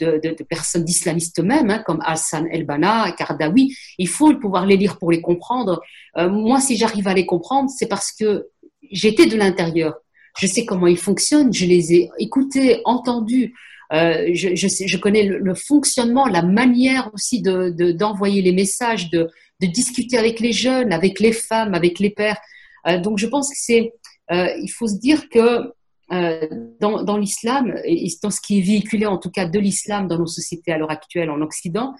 de, 0.00 0.42
personnes 0.44 0.84
d'islamistes 0.84 1.40
même, 1.40 1.70
hein, 1.70 1.82
comme 1.84 2.00
Hassan 2.04 2.46
El-Banna, 2.50 3.12
Kardawi. 3.12 3.76
Il 3.98 4.08
faut 4.08 4.34
pouvoir 4.34 4.66
les 4.66 4.76
lire 4.76 4.98
pour 4.98 5.10
les 5.10 5.20
comprendre. 5.20 5.80
Euh, 6.16 6.28
moi, 6.28 6.60
si 6.60 6.76
j'arrive 6.76 7.08
à 7.08 7.14
les 7.14 7.26
comprendre, 7.26 7.70
c'est 7.70 7.86
parce 7.86 8.12
que 8.12 8.48
j'étais 8.90 9.26
de 9.26 9.36
l'intérieur. 9.36 9.94
Je 10.38 10.46
sais 10.46 10.64
comment 10.64 10.86
ils 10.86 10.98
fonctionnent, 10.98 11.52
je 11.52 11.66
les 11.66 11.94
ai 11.94 12.10
écoutés, 12.18 12.80
entendus. 12.84 13.54
Euh, 13.92 14.28
je, 14.32 14.96
connais 14.98 15.24
le, 15.24 15.54
fonctionnement, 15.54 16.26
la 16.26 16.42
manière 16.42 17.10
aussi 17.14 17.40
de, 17.40 17.70
d'envoyer 17.92 18.42
les 18.42 18.52
messages, 18.52 19.10
de, 19.10 19.30
discuter 19.60 20.18
avec 20.18 20.40
les 20.40 20.52
jeunes, 20.52 20.92
avec 20.92 21.20
les 21.20 21.32
femmes, 21.32 21.74
avec 21.74 21.98
les 21.98 22.10
pères. 22.10 22.38
Euh, 22.86 22.98
donc, 22.98 23.18
je 23.18 23.26
pense 23.26 23.48
que 23.48 23.56
c'est, 23.58 23.92
il 24.30 24.68
faut 24.68 24.88
se 24.88 24.98
dire 24.98 25.28
que 25.28 25.72
euh, 26.12 26.46
dans, 26.80 27.02
dans 27.02 27.16
l'islam, 27.16 27.74
et 27.84 28.06
dans 28.22 28.30
ce 28.30 28.40
qui 28.40 28.58
est 28.58 28.62
véhiculé 28.62 29.06
en 29.06 29.18
tout 29.18 29.30
cas 29.30 29.46
de 29.46 29.58
l'islam 29.58 30.06
dans 30.06 30.18
nos 30.18 30.26
sociétés 30.26 30.72
à 30.72 30.78
l'heure 30.78 30.90
actuelle 30.90 31.30
en 31.30 31.40
Occident, 31.40 31.94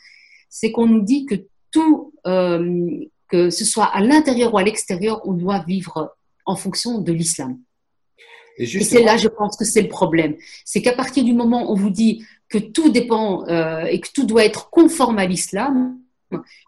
c'est 0.48 0.70
qu'on 0.70 0.86
nous 0.86 1.02
dit 1.02 1.26
que 1.26 1.34
tout, 1.72 2.12
euh, 2.26 2.88
que 3.28 3.50
ce 3.50 3.64
soit 3.64 3.86
à 3.86 4.00
l'intérieur 4.00 4.54
ou 4.54 4.58
à 4.58 4.62
l'extérieur, 4.62 5.20
on 5.26 5.32
doit 5.32 5.64
vivre 5.66 6.14
en 6.44 6.56
fonction 6.56 7.00
de 7.00 7.12
l'islam. 7.12 7.58
Et, 8.58 8.62
et 8.64 8.84
c'est 8.84 9.02
là, 9.02 9.16
je 9.16 9.28
pense 9.28 9.56
que 9.56 9.64
c'est 9.64 9.82
le 9.82 9.88
problème. 9.88 10.36
C'est 10.64 10.80
qu'à 10.82 10.94
partir 10.94 11.24
du 11.24 11.34
moment 11.34 11.68
où 11.68 11.72
on 11.72 11.74
vous 11.74 11.90
dit 11.90 12.24
que 12.48 12.58
tout 12.58 12.90
dépend 12.90 13.46
euh, 13.48 13.84
et 13.84 14.00
que 14.00 14.08
tout 14.14 14.24
doit 14.24 14.44
être 14.44 14.70
conforme 14.70 15.18
à 15.18 15.26
l'islam, 15.26 15.98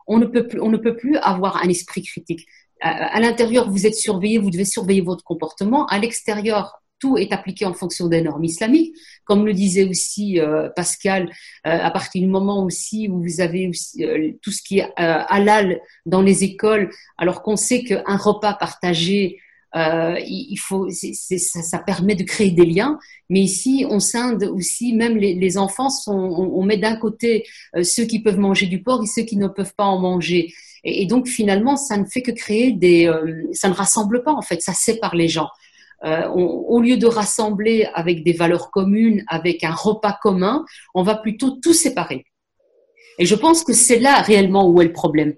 on 0.06 0.18
ne 0.18 0.26
peut 0.26 0.46
plus, 0.46 0.60
on 0.60 0.70
ne 0.70 0.76
peut 0.76 0.96
plus 0.96 1.16
avoir 1.16 1.56
un 1.58 1.68
esprit 1.68 2.02
critique. 2.02 2.46
À, 2.80 2.90
à 3.16 3.20
l'intérieur, 3.20 3.70
vous 3.70 3.86
êtes 3.86 3.94
surveillé, 3.94 4.38
vous 4.38 4.50
devez 4.50 4.64
surveiller 4.64 5.00
votre 5.00 5.24
comportement. 5.24 5.86
À 5.86 5.98
l'extérieur, 5.98 6.82
tout 6.98 7.16
est 7.16 7.32
appliqué 7.32 7.64
en 7.64 7.74
fonction 7.74 8.08
des 8.08 8.22
normes 8.22 8.44
islamiques. 8.44 8.94
Comme 9.24 9.46
le 9.46 9.52
disait 9.52 9.88
aussi 9.88 10.40
euh, 10.40 10.68
Pascal, 10.74 11.30
euh, 11.66 11.70
à 11.70 11.90
partir 11.90 12.22
du 12.22 12.28
moment 12.28 12.64
aussi 12.64 13.08
où 13.08 13.22
vous 13.22 13.40
avez 13.40 13.70
euh, 14.00 14.32
tout 14.42 14.50
ce 14.50 14.62
qui 14.62 14.78
est 14.78 14.88
halal 14.96 15.80
dans 16.06 16.22
les 16.22 16.44
écoles, 16.44 16.90
alors 17.16 17.42
qu'on 17.42 17.56
sait 17.56 17.84
qu'un 17.84 18.16
repas 18.16 18.54
partagé, 18.54 19.38
il 19.74 20.56
faut, 20.56 20.88
ça, 20.90 21.78
permet 21.78 22.14
de 22.14 22.24
créer 22.24 22.50
des 22.50 22.64
liens. 22.64 22.98
Mais 23.28 23.40
ici, 23.40 23.86
on 23.88 24.00
scinde 24.00 24.44
aussi, 24.44 24.94
même 24.94 25.16
les, 25.16 25.58
enfants, 25.58 25.90
sont, 25.90 26.12
on, 26.12 26.58
on, 26.58 26.62
met 26.64 26.78
d'un 26.78 26.96
côté 26.96 27.44
ceux 27.82 28.04
qui 28.04 28.20
peuvent 28.20 28.38
manger 28.38 28.66
du 28.66 28.82
porc 28.82 29.04
et 29.04 29.06
ceux 29.06 29.22
qui 29.22 29.36
ne 29.36 29.46
peuvent 29.46 29.74
pas 29.76 29.84
en 29.84 29.98
manger. 29.98 30.52
Et, 30.84 31.02
et 31.02 31.06
donc 31.06 31.28
finalement, 31.28 31.76
ça 31.76 31.98
ne 31.98 32.06
fait 32.06 32.22
que 32.22 32.30
créer 32.30 32.72
des, 32.72 33.12
ça 33.52 33.68
ne 33.68 33.74
rassemble 33.74 34.22
pas 34.22 34.32
en 34.32 34.42
fait, 34.42 34.62
ça 34.62 34.72
sépare 34.72 35.14
les 35.14 35.28
gens. 35.28 35.48
Euh, 36.04 36.28
au 36.28 36.80
lieu 36.80 36.96
de 36.96 37.06
rassembler 37.06 37.88
avec 37.92 38.22
des 38.22 38.32
valeurs 38.32 38.70
communes, 38.70 39.24
avec 39.26 39.64
un 39.64 39.72
repas 39.72 40.16
commun, 40.22 40.64
on 40.94 41.02
va 41.02 41.16
plutôt 41.16 41.50
tout 41.62 41.72
séparer. 41.72 42.24
Et 43.18 43.26
je 43.26 43.34
pense 43.34 43.64
que 43.64 43.72
c'est 43.72 43.98
là 43.98 44.20
réellement 44.20 44.68
où 44.68 44.80
est 44.80 44.86
le 44.86 44.92
problème. 44.92 45.34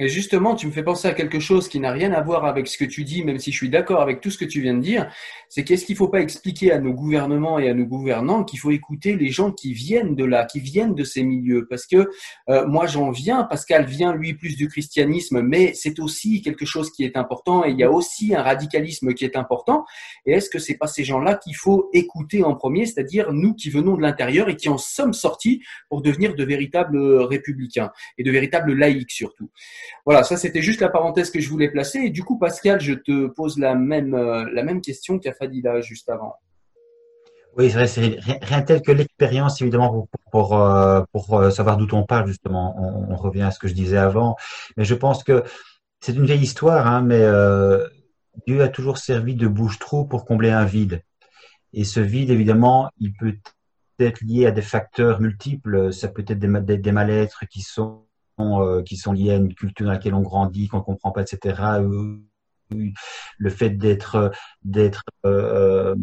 Et 0.00 0.08
justement, 0.08 0.54
tu 0.54 0.68
me 0.68 0.72
fais 0.72 0.84
penser 0.84 1.08
à 1.08 1.12
quelque 1.12 1.40
chose 1.40 1.68
qui 1.68 1.80
n'a 1.80 1.90
rien 1.90 2.12
à 2.12 2.20
voir 2.20 2.44
avec 2.44 2.68
ce 2.68 2.78
que 2.78 2.84
tu 2.84 3.02
dis, 3.02 3.24
même 3.24 3.40
si 3.40 3.50
je 3.50 3.56
suis 3.56 3.68
d'accord 3.68 4.00
avec 4.00 4.20
tout 4.20 4.30
ce 4.30 4.38
que 4.38 4.44
tu 4.44 4.60
viens 4.60 4.74
de 4.74 4.80
dire. 4.80 5.10
C'est 5.48 5.64
qu'est-ce 5.64 5.84
qu'il 5.84 5.94
ne 5.94 5.98
faut 5.98 6.08
pas 6.08 6.20
expliquer 6.20 6.70
à 6.70 6.78
nos 6.78 6.92
gouvernements 6.92 7.58
et 7.58 7.68
à 7.68 7.74
nos 7.74 7.84
gouvernants 7.84 8.44
qu'il 8.44 8.60
faut 8.60 8.70
écouter 8.70 9.16
les 9.16 9.30
gens 9.30 9.50
qui 9.50 9.72
viennent 9.72 10.14
de 10.14 10.24
là, 10.24 10.44
qui 10.44 10.60
viennent 10.60 10.94
de 10.94 11.02
ces 11.02 11.24
milieux? 11.24 11.66
Parce 11.68 11.84
que 11.84 12.10
euh, 12.48 12.64
moi, 12.66 12.86
j'en 12.86 13.10
viens, 13.10 13.42
Pascal 13.42 13.86
vient, 13.86 14.14
lui, 14.14 14.34
plus 14.34 14.56
du 14.56 14.68
christianisme, 14.68 15.42
mais 15.42 15.72
c'est 15.74 15.98
aussi 15.98 16.42
quelque 16.42 16.64
chose 16.64 16.92
qui 16.92 17.04
est 17.04 17.16
important 17.16 17.64
et 17.64 17.70
il 17.70 17.78
y 17.78 17.82
a 17.82 17.90
aussi 17.90 18.36
un 18.36 18.42
radicalisme 18.42 19.14
qui 19.14 19.24
est 19.24 19.36
important. 19.36 19.84
Et 20.26 20.32
est-ce 20.32 20.48
que 20.48 20.60
c'est 20.60 20.76
pas 20.76 20.86
ces 20.86 21.02
gens-là 21.02 21.34
qu'il 21.34 21.56
faut 21.56 21.90
écouter 21.92 22.44
en 22.44 22.54
premier, 22.54 22.86
c'est-à-dire 22.86 23.32
nous 23.32 23.54
qui 23.54 23.68
venons 23.68 23.96
de 23.96 24.02
l'intérieur 24.02 24.48
et 24.48 24.54
qui 24.54 24.68
en 24.68 24.78
sommes 24.78 25.12
sortis 25.12 25.60
pour 25.88 26.02
devenir 26.02 26.36
de 26.36 26.44
véritables 26.44 26.98
républicains 27.22 27.90
et 28.16 28.22
de 28.22 28.30
véritables 28.30 28.74
laïcs 28.74 29.10
surtout? 29.10 29.50
Voilà, 30.04 30.24
ça 30.24 30.36
c'était 30.36 30.62
juste 30.62 30.80
la 30.80 30.88
parenthèse 30.88 31.30
que 31.30 31.40
je 31.40 31.48
voulais 31.48 31.70
placer. 31.70 31.98
Et 31.98 32.10
du 32.10 32.24
coup, 32.24 32.38
Pascal, 32.38 32.80
je 32.80 32.94
te 32.94 33.26
pose 33.26 33.58
la 33.58 33.74
même, 33.74 34.14
euh, 34.14 34.48
la 34.52 34.62
même 34.62 34.80
question 34.80 35.18
qu'à 35.18 35.32
Fadila 35.32 35.80
juste 35.80 36.08
avant. 36.08 36.34
Oui, 37.56 37.70
c'est 37.70 37.86
vrai, 37.86 38.18
rien 38.42 38.62
tel 38.62 38.82
que 38.82 38.92
l'expérience, 38.92 39.60
évidemment, 39.60 39.90
pour, 39.90 40.08
pour, 40.30 40.60
euh, 40.60 41.02
euh, 41.32 41.50
savoir 41.50 41.76
d'où 41.76 41.88
on 41.92 42.04
parle, 42.04 42.28
justement. 42.28 42.76
On, 43.10 43.16
revient 43.16 43.42
à 43.42 43.50
ce 43.50 43.58
que 43.58 43.66
je 43.66 43.74
disais 43.74 43.96
avant. 43.96 44.36
Mais 44.76 44.84
je 44.84 44.94
pense 44.94 45.24
que 45.24 45.42
c'est 46.00 46.12
une 46.12 46.24
vieille 46.24 46.42
histoire, 46.42 46.86
hein, 46.86 47.02
mais 47.02 47.26
Dieu 48.46 48.62
a 48.62 48.68
toujours 48.68 48.98
servi 48.98 49.34
de 49.34 49.48
bouche-trou 49.48 50.04
pour 50.04 50.24
combler 50.24 50.50
un 50.50 50.64
vide. 50.64 51.02
Et 51.72 51.84
ce 51.84 51.98
vide, 51.98 52.30
évidemment, 52.30 52.90
il 52.98 53.12
peut 53.12 53.34
être 53.98 54.20
lié 54.20 54.46
à 54.46 54.52
des 54.52 54.62
facteurs 54.62 55.20
multiples. 55.20 55.92
Ça 55.92 56.06
peut 56.06 56.24
être 56.28 56.38
des, 56.38 56.60
des, 56.60 56.78
des 56.78 56.92
mal-être 56.92 57.44
qui 57.46 57.62
sont 57.62 58.07
euh, 58.40 58.82
qui 58.82 58.96
sont 58.96 59.12
liées 59.12 59.32
à 59.32 59.36
une 59.36 59.54
culture 59.54 59.86
dans 59.86 59.92
laquelle 59.92 60.14
on 60.14 60.22
grandit, 60.22 60.68
qu'on 60.68 60.80
comprend 60.80 61.10
pas, 61.10 61.22
etc. 61.22 61.80
le 62.70 63.50
fait 63.50 63.70
d'être 63.70 64.30
d'être 64.62 65.02
euh, 65.24 65.94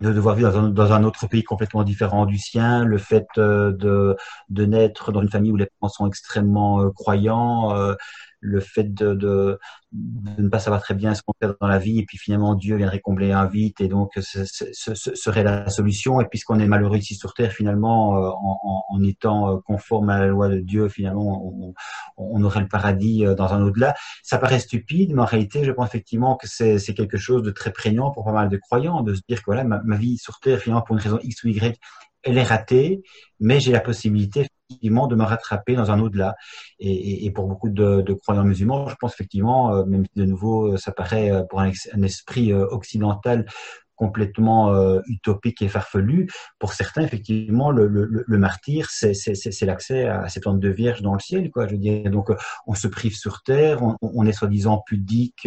de 0.00 0.12
devoir 0.12 0.34
vivre 0.34 0.50
dans 0.50 0.58
un, 0.58 0.68
dans 0.70 0.92
un, 0.92 1.04
autre 1.04 1.28
pays 1.28 1.44
complètement 1.44 1.84
différent 1.84 2.26
du 2.26 2.36
sien, 2.36 2.84
le 2.84 2.98
fait 2.98 3.26
de, 3.36 4.16
de 4.48 4.66
naître 4.66 5.12
dans 5.12 5.22
une 5.22 5.28
famille 5.28 5.52
où 5.52 5.56
les 5.56 5.68
parents 5.78 5.92
sont 5.92 6.08
extrêmement 6.08 6.90
croyants, 6.90 7.94
le 8.42 8.60
fait 8.60 8.92
de, 8.92 9.14
de, 9.14 9.58
de, 9.92 10.42
ne 10.42 10.48
pas 10.48 10.58
savoir 10.58 10.82
très 10.82 10.94
bien 10.94 11.14
ce 11.14 11.22
qu'on 11.22 11.32
fait 11.40 11.54
dans 11.60 11.68
la 11.68 11.78
vie, 11.78 12.00
et 12.00 12.04
puis 12.04 12.18
finalement 12.18 12.54
Dieu 12.54 12.76
viendrait 12.76 13.00
combler 13.00 13.30
un 13.30 13.46
vide, 13.46 13.74
et 13.78 13.88
donc 13.88 14.12
ce, 14.20 14.44
ce, 14.44 14.94
ce 14.94 15.14
serait 15.14 15.44
la 15.44 15.70
solution. 15.70 16.20
Et 16.20 16.26
puisqu'on 16.26 16.58
est 16.58 16.66
malheureux 16.66 16.98
ici 16.98 17.14
sur 17.14 17.34
Terre, 17.34 17.52
finalement, 17.52 18.16
euh, 18.16 18.30
en, 18.30 18.84
en, 18.90 19.02
étant 19.04 19.48
euh, 19.48 19.58
conforme 19.64 20.10
à 20.10 20.18
la 20.18 20.26
loi 20.26 20.48
de 20.48 20.58
Dieu, 20.58 20.88
finalement, 20.88 21.46
on, 21.46 21.74
on 22.16 22.44
aurait 22.44 22.60
le 22.60 22.68
paradis 22.68 23.24
euh, 23.24 23.34
dans 23.34 23.54
un 23.54 23.62
au-delà. 23.62 23.94
Ça 24.24 24.38
paraît 24.38 24.58
stupide, 24.58 25.14
mais 25.14 25.22
en 25.22 25.26
réalité, 25.26 25.64
je 25.64 25.70
pense 25.70 25.86
effectivement 25.88 26.36
que 26.36 26.48
c'est 26.48 26.94
quelque 26.94 27.18
chose 27.18 27.42
de 27.42 27.52
très 27.52 27.72
prégnant 27.72 28.10
pour 28.10 28.24
pas 28.24 28.32
mal 28.32 28.48
de 28.48 28.56
croyants, 28.56 29.02
de 29.02 29.14
se 29.14 29.22
dire 29.28 29.38
que 29.38 29.46
voilà, 29.46 29.62
ma, 29.62 29.80
ma 29.84 29.96
vie 29.96 30.18
sur 30.18 30.40
Terre, 30.40 30.58
finalement, 30.58 30.82
pour 30.82 30.96
une 30.96 31.02
raison 31.02 31.20
X 31.22 31.44
ou 31.44 31.48
Y, 31.48 31.78
elle 32.24 32.38
est 32.38 32.42
ratée, 32.44 33.02
mais 33.40 33.60
j'ai 33.60 33.72
la 33.72 33.80
possibilité 33.80 34.46
effectivement 34.72 35.06
de 35.06 35.16
me 35.16 35.24
rattraper 35.24 35.74
dans 35.74 35.90
un 35.90 36.00
au-delà. 36.00 36.34
Et, 36.78 37.30
pour 37.30 37.46
beaucoup 37.46 37.68
de, 37.68 38.12
croyants 38.22 38.44
musulmans, 38.44 38.88
je 38.88 38.94
pense 38.96 39.14
effectivement, 39.14 39.74
euh, 39.74 39.84
même 39.84 40.04
si 40.04 40.20
de 40.20 40.24
nouveau 40.24 40.76
ça 40.76 40.92
paraît 40.92 41.30
euh, 41.30 41.42
pour 41.44 41.60
un, 41.60 41.70
esprit 42.02 42.52
euh, 42.52 42.66
occidental 42.70 43.46
complètement 43.94 44.74
utopique 45.06 45.62
et 45.62 45.68
farfelu. 45.68 46.28
Pour 46.58 46.72
certains, 46.72 47.02
effectivement, 47.02 47.70
le, 47.70 47.86
le, 47.86 48.24
le 48.26 48.38
martyr, 48.38 48.88
c'est 48.90 49.62
l'accès 49.62 50.06
à 50.06 50.28
ces 50.28 50.40
plantes 50.40 50.58
de 50.58 50.70
vierge 50.70 51.02
dans 51.02 51.14
le 51.14 51.20
ciel, 51.20 51.52
quoi. 51.52 51.68
Je 51.68 51.72
veux 51.72 51.78
dire, 51.78 52.10
donc 52.10 52.32
on 52.66 52.74
se 52.74 52.88
prive 52.88 53.14
sur 53.14 53.42
terre, 53.44 53.80
on, 54.00 54.26
est 54.26 54.32
soi-disant 54.32 54.82
pudique, 54.84 55.46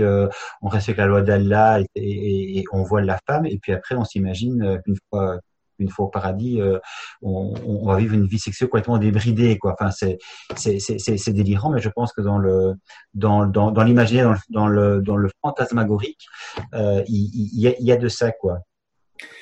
on 0.62 0.70
respecte 0.70 1.00
la 1.00 1.08
loi 1.08 1.22
d'Allah 1.22 1.82
et, 1.96 2.64
on 2.72 2.84
voit 2.84 3.02
la 3.02 3.20
femme, 3.28 3.46
et 3.46 3.58
puis 3.58 3.74
après 3.74 3.96
on 3.96 4.06
s'imagine 4.06 4.80
qu'une 4.86 4.98
fois 5.10 5.42
une 5.80 5.90
fois 5.90 6.06
au 6.06 6.10
paradis, 6.10 6.62
euh, 6.62 6.80
on, 7.22 7.54
on, 7.66 7.88
va 7.88 7.98
vivre 7.98 8.14
une 8.14 8.28
vie 8.28 8.40
sexuelle 8.40 8.70
complètement 8.70 8.98
débridée, 8.98 9.58
quoi. 9.58 9.76
Enfin, 9.80 9.92
c'est 9.92 10.18
c'est 10.56 11.34
délirant, 11.34 11.70
mais 11.70 11.82
je 11.82 11.90
pense 11.90 12.14
que 12.14 12.22
dans 12.22 12.38
le 12.38 12.76
dans 13.14 13.46
dans, 13.46 13.72
dans 13.72 13.84
l'imaginaire, 13.84 14.40
dans, 14.50 14.68
le 14.68 15.02
dans 15.02 15.18
le 15.18 15.30
fantasmagorique, 15.42 16.26
euh, 16.74 17.04
il, 17.08 17.30
il, 17.34 17.62
y 17.62 17.68
a, 17.68 17.74
il 17.80 17.86
y 17.86 17.92
a 17.92 17.98
de 17.98 18.08
ça, 18.08 18.32
quoi. 18.32 18.60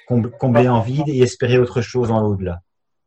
Combler 0.08 0.68
en 0.68 0.82
vide 0.82 1.08
et 1.08 1.20
espérer 1.20 1.58
autre 1.58 1.82
chose 1.82 2.12
en 2.12 2.24
au-delà. 2.24 2.60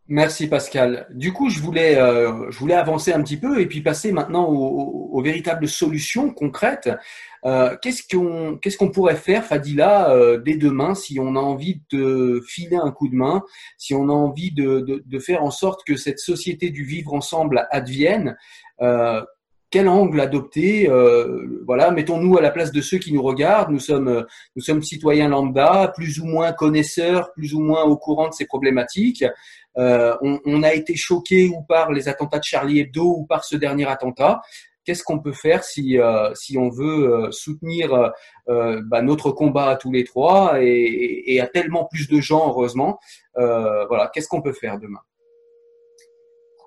Merci 0.09 0.47
Pascal. 0.47 1.09
Du 1.11 1.33
coup, 1.33 1.51
je 1.51 1.61
voulais, 1.61 1.97
euh, 1.97 2.49
je 2.51 2.59
voulais 2.61 2.75
avancer 2.75 3.13
un 3.13 3.21
petit 3.23 3.37
peu 3.37 3.61
et 3.61 3.67
puis 3.67 3.81
passer 3.81 4.13
maintenant 4.13 4.49
aux, 4.49 5.21
véritables 5.21 5.67
solutions 5.67 6.31
concrètes. 6.31 6.91
Euh, 7.45 7.75
qu'est-ce 7.83 8.05
qu'on 8.09 8.57
qu'est-ce 8.59 8.77
pourrait 8.77 9.17
faire, 9.17 9.45
Fadila, 9.45 10.11
euh, 10.11 10.39
dès 10.39 10.57
demain, 10.57 10.95
si 10.95 11.19
on 11.19 11.35
a 11.35 11.41
envie 11.41 11.81
de 11.91 12.41
filer 12.47 12.77
un 12.77 12.93
coup 12.93 13.09
de 13.09 13.17
main, 13.17 13.43
si 13.79 13.95
on 13.95 14.09
a 14.09 14.13
envie 14.13 14.53
de, 14.53 15.03
de, 15.05 15.19
faire 15.19 15.43
en 15.43 15.51
sorte 15.51 15.81
que 15.85 15.97
cette 15.97 16.21
société 16.21 16.71
du 16.71 16.85
vivre 16.85 17.13
ensemble 17.13 17.67
advienne 17.71 18.37
quel 19.71 19.89
angle 19.89 20.21
adopter 20.21 20.89
Voilà, 21.67 21.91
mettons-nous 21.91 22.39
à 22.39 22.41
la 22.41 22.51
place 22.51 22.71
de 22.71 22.81
ceux 22.81 22.99
qui 22.99 23.13
nous 23.13 23.23
regardent. 23.23 23.73
Nous 23.73 23.81
sommes, 23.81 24.25
nous 24.55 24.63
sommes 24.63 24.83
citoyens 24.83 25.29
lambda, 25.29 25.93
plus 25.97 26.21
ou 26.21 26.27
moins 26.27 26.53
connaisseurs, 26.53 27.33
plus 27.33 27.55
ou 27.55 27.61
moins 27.61 27.83
au 27.83 27.97
courant 27.97 28.29
de 28.29 28.35
ces 28.35 28.47
problématiques. 28.47 29.25
Euh, 29.79 30.16
on, 30.22 30.62
a 30.62 30.72
été 30.72 30.97
choqués 30.97 31.49
ou 31.49 31.62
par 31.62 31.93
les 31.93 32.09
attentats 32.09 32.39
de 32.39 32.45
Charlie 32.45 32.81
Hebdo 32.81 33.05
ou 33.05 33.27
par 33.27 33.45
ce 33.45 33.57
dernier 33.57 33.87
attentat. 33.87 34.41
Qu'est-ce 34.85 35.03
qu'on 35.03 35.18
peut 35.18 35.33
faire 35.33 35.64
si, 35.64 35.99
euh, 35.99 36.33
si 36.35 36.57
on 36.57 36.70
veut 36.70 37.12
euh, 37.12 37.31
soutenir 37.33 38.12
bah, 38.47 39.03
notre 39.03 39.33
combat 39.33 39.70
à 39.70 39.77
tous 39.77 39.91
les 39.91 40.05
trois 40.05 40.62
et, 40.62 41.41
à 41.41 41.47
tellement 41.47 41.87
plus 41.87 42.09
de 42.09 42.20
gens, 42.20 42.49
heureusement? 42.49 42.99
Voilà, 43.35 44.11
qu'est-ce 44.12 44.29
qu'on 44.29 44.43
peut 44.43 44.53
faire 44.53 44.79
demain? 44.79 45.01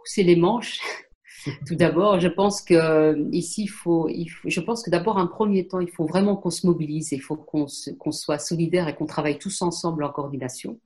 C'est 0.05 0.23
les 0.23 0.35
manches. 0.35 0.79
Tout 1.67 1.75
d'abord, 1.75 2.19
je 2.19 2.27
pense 2.27 2.61
que 2.61 3.15
ici, 3.31 3.63
il 3.63 3.69
faut, 3.69 4.09
je 4.43 4.59
pense 4.59 4.83
que 4.83 4.89
d'abord, 4.89 5.17
un 5.17 5.27
premier 5.27 5.67
temps, 5.67 5.79
il 5.79 5.89
faut 5.89 6.05
vraiment 6.05 6.35
qu'on 6.35 6.49
se 6.49 6.67
mobilise, 6.67 7.13
il 7.13 7.21
faut 7.21 7.37
qu'on 7.37 7.67
soit 8.11 8.39
solidaire 8.39 8.89
et 8.89 8.95
qu'on 8.95 9.05
travaille 9.05 9.37
tous 9.37 9.61
ensemble 9.61 10.03
en 10.03 10.09
coordination. 10.09 10.77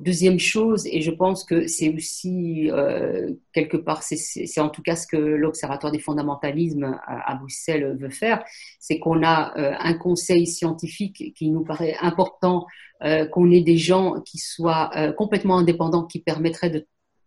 Deuxième 0.00 0.38
chose, 0.38 0.86
et 0.86 1.00
je 1.00 1.10
pense 1.10 1.42
que 1.42 1.66
c'est 1.66 1.88
aussi 1.88 2.70
euh, 2.70 3.32
quelque 3.54 3.78
part, 3.78 4.02
c'est 4.02 4.60
en 4.60 4.68
tout 4.68 4.82
cas 4.82 4.94
ce 4.94 5.06
que 5.06 5.16
l'Observatoire 5.16 5.90
des 5.90 5.98
fondamentalismes 5.98 6.98
à, 7.06 7.34
Bruxelles 7.36 7.96
veut 7.98 8.10
faire, 8.10 8.44
c'est 8.78 8.98
qu'on 8.98 9.22
a 9.22 9.56
euh, 9.56 9.72
un 9.78 9.94
conseil 9.94 10.46
scientifique 10.46 11.32
qui 11.34 11.50
nous 11.50 11.64
paraît 11.64 11.96
important, 12.02 12.66
euh, 13.04 13.26
qu'on 13.26 13.50
ait 13.50 13.62
des 13.62 13.76
gens 13.76 14.20
qui 14.22 14.38
soient 14.38 14.90
euh, 14.96 15.12
complètement 15.12 15.58
indépendants, 15.58 16.04
qui 16.04 16.20
permettraient 16.20 16.70
de 16.70 16.86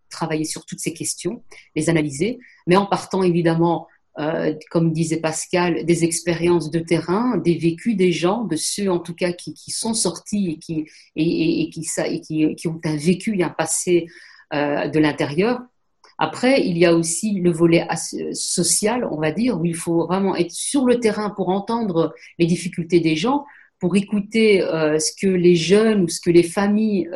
travailler 0.09 0.45
sur 0.45 0.65
toutes 0.65 0.80
ces 0.80 0.93
questions, 0.93 1.43
les 1.76 1.89
analyser, 1.89 2.39
mais 2.65 2.76
en 2.76 2.88
partant 2.88 3.22
évidemment 3.22 3.88
euh, 4.20 4.53
comme 4.70 4.91
disait 4.91 5.22
Pascal, 5.22 5.86
des 5.86 6.03
expériences 6.03 6.72
de 6.72 6.80
terrain, 6.80 7.38
des 7.38 7.55
vécus 7.55 7.95
des 7.95 8.11
gens, 8.11 8.43
de 8.43 8.57
ceux 8.57 8.91
en 8.91 8.99
tout 8.99 9.15
cas 9.15 9.32
qui, 9.32 9.55
sont 9.72 9.93
sortis 9.93 10.59
et 11.15 11.80
qui, 11.80 12.67
ont 12.67 12.82
un 12.84 12.97
vécu 12.97 13.39
et 13.39 13.43
un 13.43 13.49
passé 13.49 14.07
euh, 14.53 14.89
de 14.89 14.99
l'intérieur. 14.99 15.61
Après, 16.17 16.67
il 16.67 16.78
y 16.78 16.86
a 16.86 16.93
aussi 16.93 17.39
le 17.39 17.49
volet 17.49 17.88
social, 18.34 19.07
on 19.09 19.22
va 19.22 19.32
dire, 19.32 19.61
où 19.61 19.63
il 19.63 19.76
faut 19.76 20.05
vraiment 20.05 20.36
être 20.36 20.51
sur 20.51 20.86
le 20.86 20.99
terrain 20.99 21.30
pour 21.30 21.47
entendre 21.47 22.13
les 22.39 22.45
difficultés 22.45 22.99
des 22.99 23.15
gens, 23.15 23.45
pour 23.80 23.95
écouter 23.95 24.61
euh, 24.61 24.99
ce 24.99 25.13
que 25.13 25.32
les 25.32 25.55
jeunes 25.55 26.01
ou 26.01 26.09
ce 26.09 26.20
que 26.20 26.30
les 26.30 26.43
familles 26.43 27.09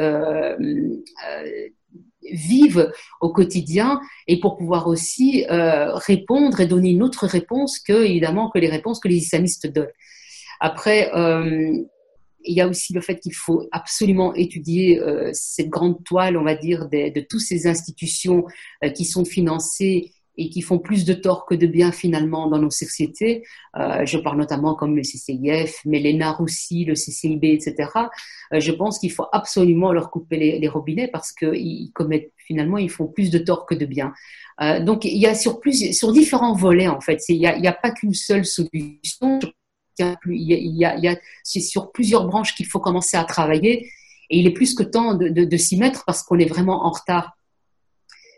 vivent 2.32 2.92
au 3.22 3.30
quotidien 3.32 4.00
et 4.28 4.40
pour 4.40 4.58
pouvoir 4.58 4.88
aussi 4.88 5.46
euh, 5.50 5.94
répondre 5.96 6.60
et 6.60 6.66
donner 6.66 6.92
une 6.92 7.04
autre 7.04 7.28
réponse 7.28 7.80
que 7.80 8.06
évidemment 8.06 8.50
que 8.50 8.60
les 8.60 8.70
réponses 8.70 9.00
que 9.00 9.08
les 9.08 9.18
islamistes 9.18 9.68
donnent. 9.68 9.88
Après, 10.60 11.14
euh, 11.14 11.78
il 12.46 12.56
y 12.56 12.62
a 12.62 12.68
aussi 12.68 12.94
le 12.94 13.02
fait 13.02 13.20
qu'il 13.20 13.34
faut 13.34 13.68
absolument 13.72 14.34
étudier 14.34 15.00
euh, 15.00 15.30
cette 15.34 15.70
grande 15.70 16.04
toile, 16.04 16.38
on 16.38 16.44
va 16.44 16.56
dire, 16.56 16.90
de, 16.90 17.22
toutes 17.22 17.42
ces 17.42 17.68
institutions 17.68 18.46
qui 18.96 19.06
sont 19.06 19.26
financées 19.26 20.12
et 20.38 20.50
qui 20.50 20.62
font 20.62 20.80
plus 20.80 21.06
de 21.06 21.14
tort 21.14 21.46
que 21.46 21.54
de 21.54 21.68
bien 21.68 21.92
finalement 21.92 22.48
dans 22.48 22.58
nos 22.58 22.72
sociétés. 22.72 23.44
Euh, 23.78 24.06
je 24.06 24.18
parle 24.18 24.38
notamment 24.38 24.74
comme 24.74 24.96
le 24.96 25.04
CCIF, 25.04 25.82
mais 25.86 26.00
l'ENAR 26.00 26.42
aussi, 26.42 26.86
le 26.86 26.96
CCIB, 26.96 27.46
etc. 27.46 27.90
Euh, 28.54 28.60
je 28.60 28.72
pense 28.72 29.00
qu'il 29.00 29.12
faut 29.12 29.28
absolument 29.32 29.92
leur 29.92 30.10
couper 30.10 30.38
les, 30.60 30.68
robinets 30.68 31.08
parce 31.08 31.32
qu'ils 31.32 31.92
commettent 31.94 32.32
finalement, 32.38 32.78
ils 32.78 32.90
font 32.90 33.08
plus 33.08 33.30
de 33.30 33.38
tort 33.38 33.66
que 33.66 33.76
de 33.76 33.86
bien. 33.86 34.14
Euh, 34.62 34.80
donc 34.80 35.06
il 35.06 35.18
y 35.18 35.28
a 35.28 35.36
sur, 35.36 35.60
plus, 35.60 35.94
sur 35.94 36.12
différents 36.12 36.56
volets 36.56 36.88
en 36.88 37.00
fait. 37.00 37.22
Il 37.30 37.38
n'y 37.38 37.68
a, 37.68 37.74
pas 37.74 37.92
qu'une 37.92 38.14
seule 38.14 38.46
solution. 38.46 39.40
Il 40.00 40.16
y 40.26 40.86
a, 40.86 41.12
a 41.12 41.16
c'est 41.44 41.60
sur 41.60 41.92
plusieurs 41.92 42.26
branches 42.26 42.56
qu'il 42.56 42.66
faut 42.66 42.80
commencer 42.80 43.18
à 43.18 43.24
travailler. 43.24 43.90
Et 44.30 44.40
il 44.40 44.48
est 44.48 44.54
plus 44.54 44.74
que 44.74 44.82
temps 44.82 45.14
de, 45.14 45.30
de, 45.30 45.46
de 45.46 45.58
s'y 45.58 45.78
mettre 45.78 46.06
parce 46.06 46.24
qu'on 46.24 46.40
est 46.40 46.50
vraiment 46.50 46.86
en 46.86 46.92
retard 46.92 47.38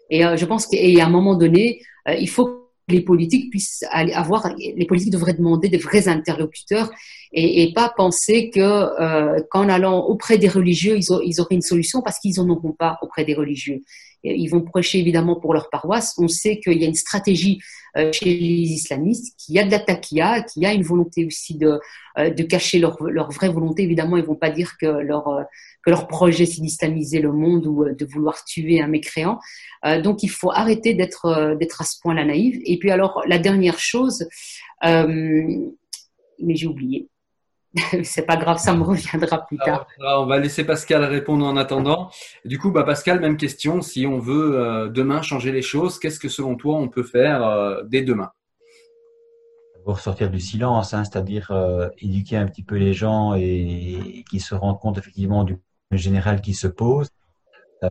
et 0.10 0.26
euh, 0.26 0.38
je 0.38 0.46
pense 0.46 0.68
qu'à 0.68 0.78
un 1.06 1.10
moment 1.10 1.36
donné, 1.36 1.82
euh, 2.08 2.14
il 2.14 2.30
faut 2.30 2.46
que 2.46 2.66
les 2.88 3.02
politiques 3.02 3.50
puissent 3.50 3.84
aller 3.90 4.14
avoir, 4.14 4.54
les 4.58 4.86
politiques 4.86 5.12
devraient 5.12 5.34
demander 5.34 5.70
des 5.70 5.80
vrais 5.80 6.08
interlocuteurs 6.08 6.92
et, 7.34 7.74
pas 7.74 7.92
penser 7.96 8.52
euh, 8.58 9.40
qu'en 9.50 9.70
allant 9.70 10.06
auprès 10.06 10.38
des 10.38 10.48
religieux, 10.48 10.98
ils 10.98 11.42
auraient 11.42 11.56
une 11.56 11.62
solution 11.62 12.04
parce 12.04 12.20
qu'ils 12.20 12.36
n'en 12.38 12.48
auront 12.50 12.74
pas 12.74 13.00
auprès 13.02 13.26
des 13.26 13.34
religieux. 13.34 13.82
Ils 14.26 14.48
vont 14.48 14.62
prêcher 14.62 15.00
évidemment 15.00 15.36
pour 15.36 15.54
leur 15.54 15.70
paroisse. 15.70 16.16
On 16.18 16.28
sait 16.28 16.60
qu'il 16.60 16.82
y 16.82 16.84
a 16.84 16.88
une 16.88 16.96
stratégie 16.96 17.60
euh, 17.98 18.12
chez 18.12 18.26
les 18.26 18.72
islamistes, 18.72 19.36
qu'il 19.38 19.56
y 19.56 19.60
a 19.60 19.66
de 19.66 19.72
la 19.72 19.80
qu'il 19.96 20.18
y 20.64 20.66
a 20.66 20.74
une 20.74 20.84
volonté 20.84 21.26
aussi 21.26 21.56
de, 21.58 21.80
euh, 22.18 22.30
de 22.30 22.44
cacher 22.44 22.80
leur, 22.80 23.02
leur 23.04 23.32
vraie 23.32 23.50
volonté. 23.50 23.84
Évidemment, 23.84 24.18
ils 24.18 24.24
vont 24.24 24.36
pas 24.36 24.50
dire 24.50 24.78
que 24.80 24.86
leur, 24.86 25.28
euh, 25.30 25.44
que 25.84 25.90
leur 25.92 26.08
projet 26.08 26.46
c'est 26.46 26.62
d'islamiser 26.62 27.20
le 27.20 27.32
monde 27.32 27.68
ou 27.68 27.86
de 27.86 28.06
vouloir 28.06 28.44
tuer 28.44 28.82
un 28.82 28.88
mécréant. 28.88 29.40
donc, 30.04 30.24
il 30.24 30.30
faut 30.30 30.52
arrêter 30.52 30.94
d'être 30.94 31.56
d'être 31.60 31.82
à 31.82 31.86
ce 31.86 32.00
point-là 32.02 32.26
naïve. 32.26 32.60
Et 32.66 32.78
puis 32.80 32.92
alors, 32.92 33.22
la 33.28 33.38
dernière 33.38 33.80
chose, 33.80 34.28
mais 34.84 36.56
j'ai 36.56 36.68
oublié. 36.68 37.08
c'est 38.04 38.26
pas 38.26 38.38
grave, 38.38 38.58
ça 38.58 38.74
me 38.74 38.84
reviendra 38.84 39.46
plus 39.46 39.58
tard. 39.58 39.88
Alors, 40.00 40.24
on 40.24 40.26
va 40.26 40.40
laisser 40.40 40.64
Pascal 40.64 41.04
répondre 41.04 41.46
en 41.46 41.58
attendant. 41.58 42.10
Du 42.46 42.58
coup, 42.58 42.72
bah 42.72 42.84
Pascal, 42.84 43.20
même 43.20 43.38
question. 43.38 43.82
Si 43.82 44.06
on 44.08 44.20
veut 44.20 44.60
euh, 44.60 44.90
demain 44.90 45.22
changer 45.22 45.52
les 45.52 45.62
choses, 45.62 46.00
qu'est-ce 46.00 46.20
que 46.20 46.30
selon 46.30 46.56
toi 46.56 46.76
on 46.78 46.88
peut 46.88 47.04
faire 47.04 47.46
euh, 47.46 47.84
dès 47.86 48.02
demain? 48.02 48.32
Pour 49.84 50.00
sortir 50.00 50.32
du 50.32 50.40
silence, 50.40 50.94
hein, 50.94 51.04
c'est-à-dire 51.04 51.52
euh, 51.52 51.90
éduquer 52.00 52.38
un 52.38 52.46
petit 52.46 52.64
peu 52.64 52.76
les 52.76 52.94
gens 52.94 53.36
et, 53.36 53.42
et 53.44 54.24
qui 54.30 54.40
se 54.40 54.56
rendent 54.56 54.80
compte 54.80 54.98
effectivement 54.98 55.44
du 55.44 55.58
général 55.92 56.42
qui 56.42 56.54
se 56.54 56.68
pose. 56.68 57.10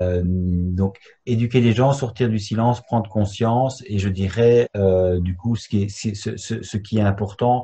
Euh, 0.02 0.22
donc, 0.24 0.98
éduquer 1.26 1.60
les 1.60 1.72
gens, 1.72 1.92
sortir 1.92 2.28
du 2.28 2.38
silence, 2.38 2.80
prendre 2.80 3.08
conscience, 3.08 3.82
et 3.86 3.98
je 3.98 4.08
dirais, 4.08 4.68
euh, 4.76 5.20
du 5.20 5.36
coup, 5.36 5.56
ce 5.56 5.68
qui 5.68 5.84
est, 5.84 5.88
ce, 5.88 6.36
ce, 6.36 6.62
ce 6.62 6.76
qui 6.76 6.98
est 6.98 7.02
important, 7.02 7.62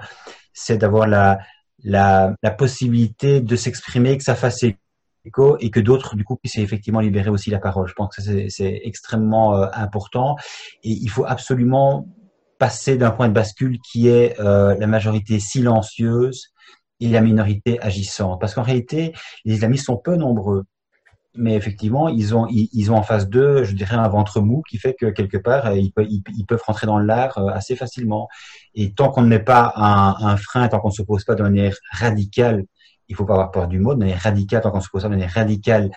c'est 0.52 0.78
d'avoir 0.78 1.06
la, 1.06 1.38
la, 1.85 2.35
la, 2.43 2.51
possibilité 2.51 3.40
de 3.40 3.57
s'exprimer, 3.57 4.16
que 4.16 4.24
ça 4.24 4.35
fasse 4.35 4.62
et 5.61 5.70
que 5.70 5.81
d'autres 5.81 6.16
du 6.16 6.24
coup 6.24 6.36
puissent 6.36 6.59
effectivement 6.59 7.01
libérer 7.01 7.31
aussi 7.31 7.51
la 7.51 7.59
parole. 7.59 7.89
Je 7.89 7.94
pense 7.94 8.16
que 8.16 8.23
c'est 8.48 8.81
extrêmement 8.85 9.57
euh, 9.57 9.66
important 9.73 10.36
et 10.82 10.90
il 10.90 11.09
faut 11.09 11.24
absolument 11.27 12.09
passer 12.59 12.97
d'un 12.97 13.11
point 13.11 13.28
de 13.28 13.35
bascule 13.35 13.78
qui 13.81 14.09
est 14.09 14.39
euh, 14.40 14.77
la 14.78 14.86
majorité 14.86 15.40
silencieuse 15.40 16.52
et 17.01 17.09
la 17.09 17.20
minorité 17.20 17.81
agissante. 17.81 18.40
Parce 18.40 18.55
qu'en 18.55 18.62
réalité, 18.62 19.12
les 19.44 19.55
islamistes 19.55 19.86
sont 19.86 19.97
peu 19.97 20.16
nombreux. 20.16 20.65
Mais 21.36 21.55
effectivement, 21.55 22.09
ils 22.09 22.35
ont, 22.35 22.47
ils, 22.51 22.90
ont 22.90 22.97
en 22.97 23.02
face 23.02 23.28
d'eux, 23.28 23.62
je 23.62 23.73
dirais, 23.74 23.94
un 23.94 24.09
ventre 24.09 24.40
mou 24.40 24.62
qui 24.69 24.78
fait 24.78 24.94
que 24.94 25.07
quelque 25.07 25.36
part, 25.36 25.73
ils, 25.77 25.93
peuvent, 25.93 26.09
ils 26.09 26.44
peuvent 26.47 26.62
rentrer 26.66 26.89
dans 26.89 26.98
l'art 26.98 27.39
assez 27.55 27.77
facilement. 27.77 28.28
Et 28.74 28.93
tant 28.94 29.11
qu'on 29.11 29.23
ne 29.23 29.28
met 29.28 29.39
pas 29.39 29.73
un, 29.77 30.16
un 30.27 30.36
frein, 30.36 30.66
tant 30.69 30.81
qu'on 30.81 30.89
ne 30.89 30.93
s'oppose 30.94 31.24
pas 31.24 31.36
de 31.36 31.43
manière 31.43 31.77
radicale 31.93 32.65
il 33.11 33.16
faut 33.16 33.27
pas 33.27 33.35
avoir 33.35 33.51
peur 33.51 33.66
du 33.66 33.81
mot, 33.81 33.93
de 33.94 33.98
manière 33.98 34.20
radicale, 34.20 34.62
tant 34.62 34.70
qu'on 34.70 34.81
se 34.81 34.89
pose 34.89 35.02
de 35.02 35.09
manière 35.09 35.32
radicale 35.32 35.90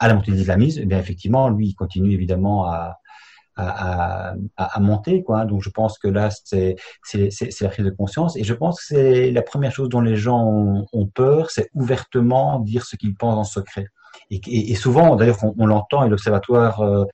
à 0.00 0.08
la 0.08 0.14
montée 0.14 0.32
de 0.32 0.36
l'islamisme, 0.36 0.82
eh 0.90 0.94
effectivement, 0.96 1.48
lui, 1.48 1.68
il 1.68 1.74
continue 1.74 2.12
évidemment 2.12 2.66
à, 2.66 2.98
à, 3.54 4.34
à, 4.56 4.76
à, 4.76 4.80
monter. 4.80 5.22
Quoi. 5.22 5.44
Donc 5.44 5.62
je 5.62 5.70
pense 5.70 5.96
que 5.96 6.08
là, 6.08 6.28
c'est 6.30 6.76
la 7.12 7.68
prise 7.68 7.84
de 7.84 7.90
conscience. 7.90 8.36
Et 8.36 8.42
je 8.42 8.52
pense 8.52 8.80
que 8.80 8.86
c'est 8.86 9.30
la 9.30 9.42
première 9.42 9.70
chose 9.70 9.88
dont 9.88 10.00
les 10.00 10.16
gens 10.16 10.84
ont 10.92 11.06
peur, 11.06 11.50
c'est 11.50 11.70
ouvertement 11.72 12.58
dire 12.58 12.84
ce 12.84 12.96
qu'ils 12.96 13.14
pensent 13.14 13.38
en 13.38 13.44
secret. 13.44 13.86
Et, 14.30 14.74
souvent, 14.74 15.16
d'ailleurs, 15.16 15.38
on, 15.58 15.66
l'entend, 15.66 16.04
et 16.04 16.08
l'Observatoire 16.08 16.80
euh, 16.80 17.04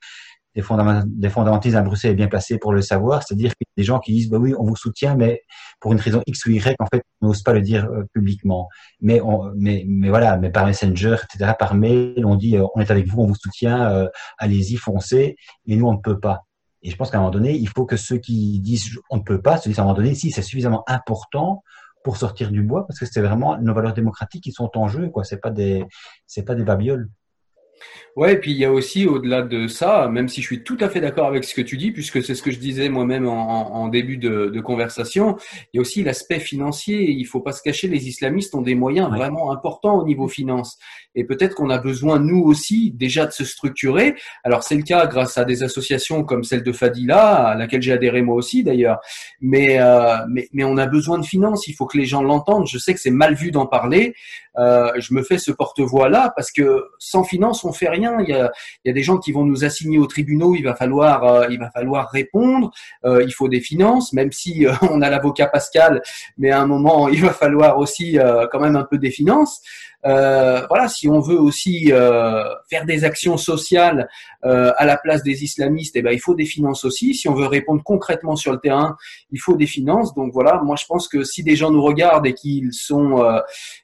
des, 0.55 0.61
fondamentalistes 0.61 1.75
à 1.75 1.81
Bruxelles 1.81 2.11
est 2.11 2.15
bien 2.15 2.27
placé 2.27 2.57
pour 2.57 2.73
le 2.73 2.81
savoir, 2.81 3.23
c'est-à-dire 3.23 3.55
qu'il 3.55 3.65
y 3.65 3.71
a 3.71 3.81
des 3.81 3.85
gens 3.85 3.99
qui 3.99 4.13
disent 4.13 4.29
bah 4.29 4.37
oui, 4.37 4.53
on 4.57 4.65
vous 4.65 4.75
soutient, 4.75 5.15
mais 5.15 5.41
pour 5.79 5.93
une 5.93 5.99
raison 5.99 6.21
X 6.27 6.45
ou 6.45 6.51
Y, 6.51 6.75
en 6.79 6.85
fait, 6.85 7.03
on 7.21 7.27
n'ose 7.27 7.43
pas 7.43 7.53
le 7.53 7.61
dire 7.61 7.85
euh, 7.85 8.03
publiquement. 8.13 8.67
Mais, 9.01 9.21
mais, 9.55 9.83
mais 9.87 10.09
voilà, 10.09 10.37
mais 10.37 10.49
par 10.49 10.65
Messenger, 10.65 11.17
etc., 11.23 11.53
par 11.57 11.75
mail, 11.75 12.23
on 12.25 12.35
dit 12.35 12.57
euh, 12.57 12.65
on 12.75 12.81
est 12.81 12.91
avec 12.91 13.07
vous, 13.07 13.21
on 13.21 13.27
vous 13.27 13.35
soutient, 13.35 14.07
allez-y, 14.37 14.77
foncez, 14.77 15.35
mais 15.65 15.75
nous 15.75 15.87
on 15.87 15.93
ne 15.93 16.01
peut 16.01 16.19
pas. 16.19 16.45
Et 16.83 16.89
je 16.89 16.97
pense 16.97 17.09
qu'à 17.09 17.17
un 17.17 17.21
moment 17.21 17.31
donné, 17.31 17.55
il 17.55 17.69
faut 17.69 17.85
que 17.85 17.95
ceux 17.95 18.17
qui 18.17 18.59
disent 18.59 18.97
on 19.09 19.17
ne 19.17 19.23
peut 19.23 19.41
pas 19.41 19.57
se 19.57 19.69
disent 19.69 19.79
à 19.79 19.83
un 19.83 19.85
moment 19.85 19.95
donné, 19.95 20.15
si 20.15 20.31
c'est 20.31 20.41
suffisamment 20.41 20.83
important 20.87 21.63
pour 22.03 22.17
sortir 22.17 22.51
du 22.51 22.61
bois, 22.63 22.85
parce 22.87 22.99
que 22.99 23.05
c'est 23.05 23.21
vraiment 23.21 23.57
nos 23.59 23.73
valeurs 23.73 23.93
démocratiques 23.93 24.43
qui 24.43 24.51
sont 24.51 24.69
en 24.75 24.87
jeu, 24.87 25.09
quoi. 25.09 25.23
C'est 25.23 25.39
pas 25.39 25.51
des, 25.51 25.85
c'est 26.27 26.43
pas 26.43 26.55
des 26.55 26.63
babioles. 26.63 27.09
Ouais, 28.15 28.33
et 28.33 28.37
puis 28.37 28.51
il 28.51 28.57
y 28.57 28.65
a 28.65 28.71
aussi 28.71 29.07
au-delà 29.07 29.41
de 29.41 29.67
ça, 29.67 30.07
même 30.07 30.29
si 30.29 30.41
je 30.41 30.45
suis 30.45 30.63
tout 30.63 30.77
à 30.81 30.87
fait 30.87 31.01
d'accord 31.01 31.25
avec 31.25 31.43
ce 31.43 31.55
que 31.55 31.61
tu 31.61 31.77
dis, 31.77 31.91
puisque 31.91 32.23
c'est 32.23 32.35
ce 32.35 32.43
que 32.43 32.51
je 32.51 32.59
disais 32.59 32.87
moi-même 32.87 33.27
en, 33.27 33.73
en, 33.75 33.87
début 33.87 34.17
de, 34.17 34.51
de, 34.53 34.61
conversation, 34.61 35.35
il 35.73 35.77
y 35.77 35.79
a 35.79 35.81
aussi 35.81 36.03
l'aspect 36.03 36.39
financier. 36.39 37.09
Il 37.09 37.23
faut 37.25 37.39
pas 37.39 37.53
se 37.53 37.63
cacher, 37.63 37.87
les 37.87 38.07
islamistes 38.07 38.53
ont 38.53 38.61
des 38.61 38.75
moyens 38.75 39.09
vraiment 39.09 39.51
importants 39.51 39.97
au 39.97 40.05
niveau 40.05 40.27
finance. 40.27 40.77
Et 41.15 41.23
peut-être 41.23 41.55
qu'on 41.55 41.71
a 41.71 41.79
besoin, 41.79 42.19
nous 42.19 42.43
aussi, 42.43 42.91
déjà 42.91 43.25
de 43.25 43.31
se 43.31 43.45
structurer. 43.45 44.13
Alors 44.43 44.61
c'est 44.61 44.75
le 44.75 44.83
cas 44.83 45.07
grâce 45.07 45.39
à 45.39 45.43
des 45.43 45.63
associations 45.63 46.23
comme 46.23 46.43
celle 46.43 46.61
de 46.61 46.71
Fadila, 46.71 47.47
à 47.47 47.55
laquelle 47.55 47.81
j'ai 47.81 47.93
adhéré 47.93 48.21
moi 48.21 48.35
aussi 48.35 48.63
d'ailleurs. 48.63 48.99
Mais, 49.41 49.79
euh, 49.79 50.17
mais, 50.29 50.49
mais 50.53 50.63
on 50.63 50.77
a 50.77 50.85
besoin 50.85 51.17
de 51.17 51.25
finances, 51.25 51.67
il 51.67 51.73
faut 51.73 51.87
que 51.87 51.97
les 51.97 52.05
gens 52.05 52.21
l'entendent. 52.21 52.67
Je 52.67 52.77
sais 52.77 52.93
que 52.93 52.99
c'est 52.99 53.09
mal 53.09 53.33
vu 53.33 53.49
d'en 53.49 53.65
parler. 53.65 54.13
Euh, 54.57 54.91
je 54.99 55.15
me 55.15 55.23
fais 55.23 55.39
ce 55.39 55.51
porte-voix-là 55.51 56.31
parce 56.35 56.51
que 56.51 56.83
sans 56.99 57.23
finance, 57.23 57.63
on 57.63 57.72
fait 57.73 57.89
rien. 57.89 58.17
Il 58.19 58.29
y 58.29 58.89
a, 58.89 58.93
des 58.93 59.03
gens 59.03 59.17
qui 59.17 59.31
vont 59.31 59.45
nous 59.45 59.65
assigner 59.65 59.97
aux 59.97 60.07
tribunaux, 60.07 60.55
il 60.55 60.63
va 60.63 60.75
falloir, 60.75 61.23
euh, 61.23 61.47
il 61.49 61.59
va 61.59 61.69
falloir 61.71 62.09
répondre. 62.09 62.71
Euh, 63.05 63.23
il 63.23 63.31
faut 63.31 63.47
des 63.47 63.59
finances, 63.59 64.13
même 64.13 64.31
si 64.31 64.65
euh, 64.65 64.73
on 64.89 65.01
a 65.01 65.09
l'avocat 65.09 65.47
Pascal, 65.47 66.01
mais 66.37 66.51
à 66.51 66.61
un 66.61 66.67
moment, 66.67 67.09
il 67.09 67.21
va 67.21 67.33
falloir 67.33 67.77
aussi 67.77 68.17
quand 68.51 68.59
même 68.59 68.75
un 68.75 68.83
peu 68.83 68.97
des 68.97 69.11
finances. 69.11 69.61
Euh, 70.05 70.65
voilà, 70.67 70.87
si 70.87 71.07
on 71.07 71.19
veut 71.19 71.39
aussi 71.39 71.91
euh, 71.91 72.43
faire 72.69 72.85
des 72.85 73.03
actions 73.03 73.37
sociales 73.37 74.09
euh, 74.43 74.73
à 74.77 74.85
la 74.85 74.97
place 74.97 75.23
des 75.23 75.43
islamistes, 75.43 75.95
eh 75.95 76.01
ben, 76.01 76.11
il 76.11 76.19
faut 76.19 76.35
des 76.35 76.45
finances 76.45 76.83
aussi. 76.83 77.13
Si 77.13 77.29
on 77.29 77.33
veut 77.33 77.47
répondre 77.47 77.81
concrètement 77.83 78.35
sur 78.35 78.51
le 78.51 78.59
terrain, 78.59 78.97
il 79.31 79.39
faut 79.39 79.55
des 79.55 79.67
finances. 79.67 80.13
Donc 80.13 80.33
voilà, 80.33 80.61
moi 80.63 80.75
je 80.75 80.85
pense 80.85 81.07
que 81.07 81.23
si 81.23 81.43
des 81.43 81.55
gens 81.55 81.71
nous 81.71 81.81
regardent 81.81 82.27
et 82.27 82.33
qu'ils 82.33 82.73
sont, 82.73 83.23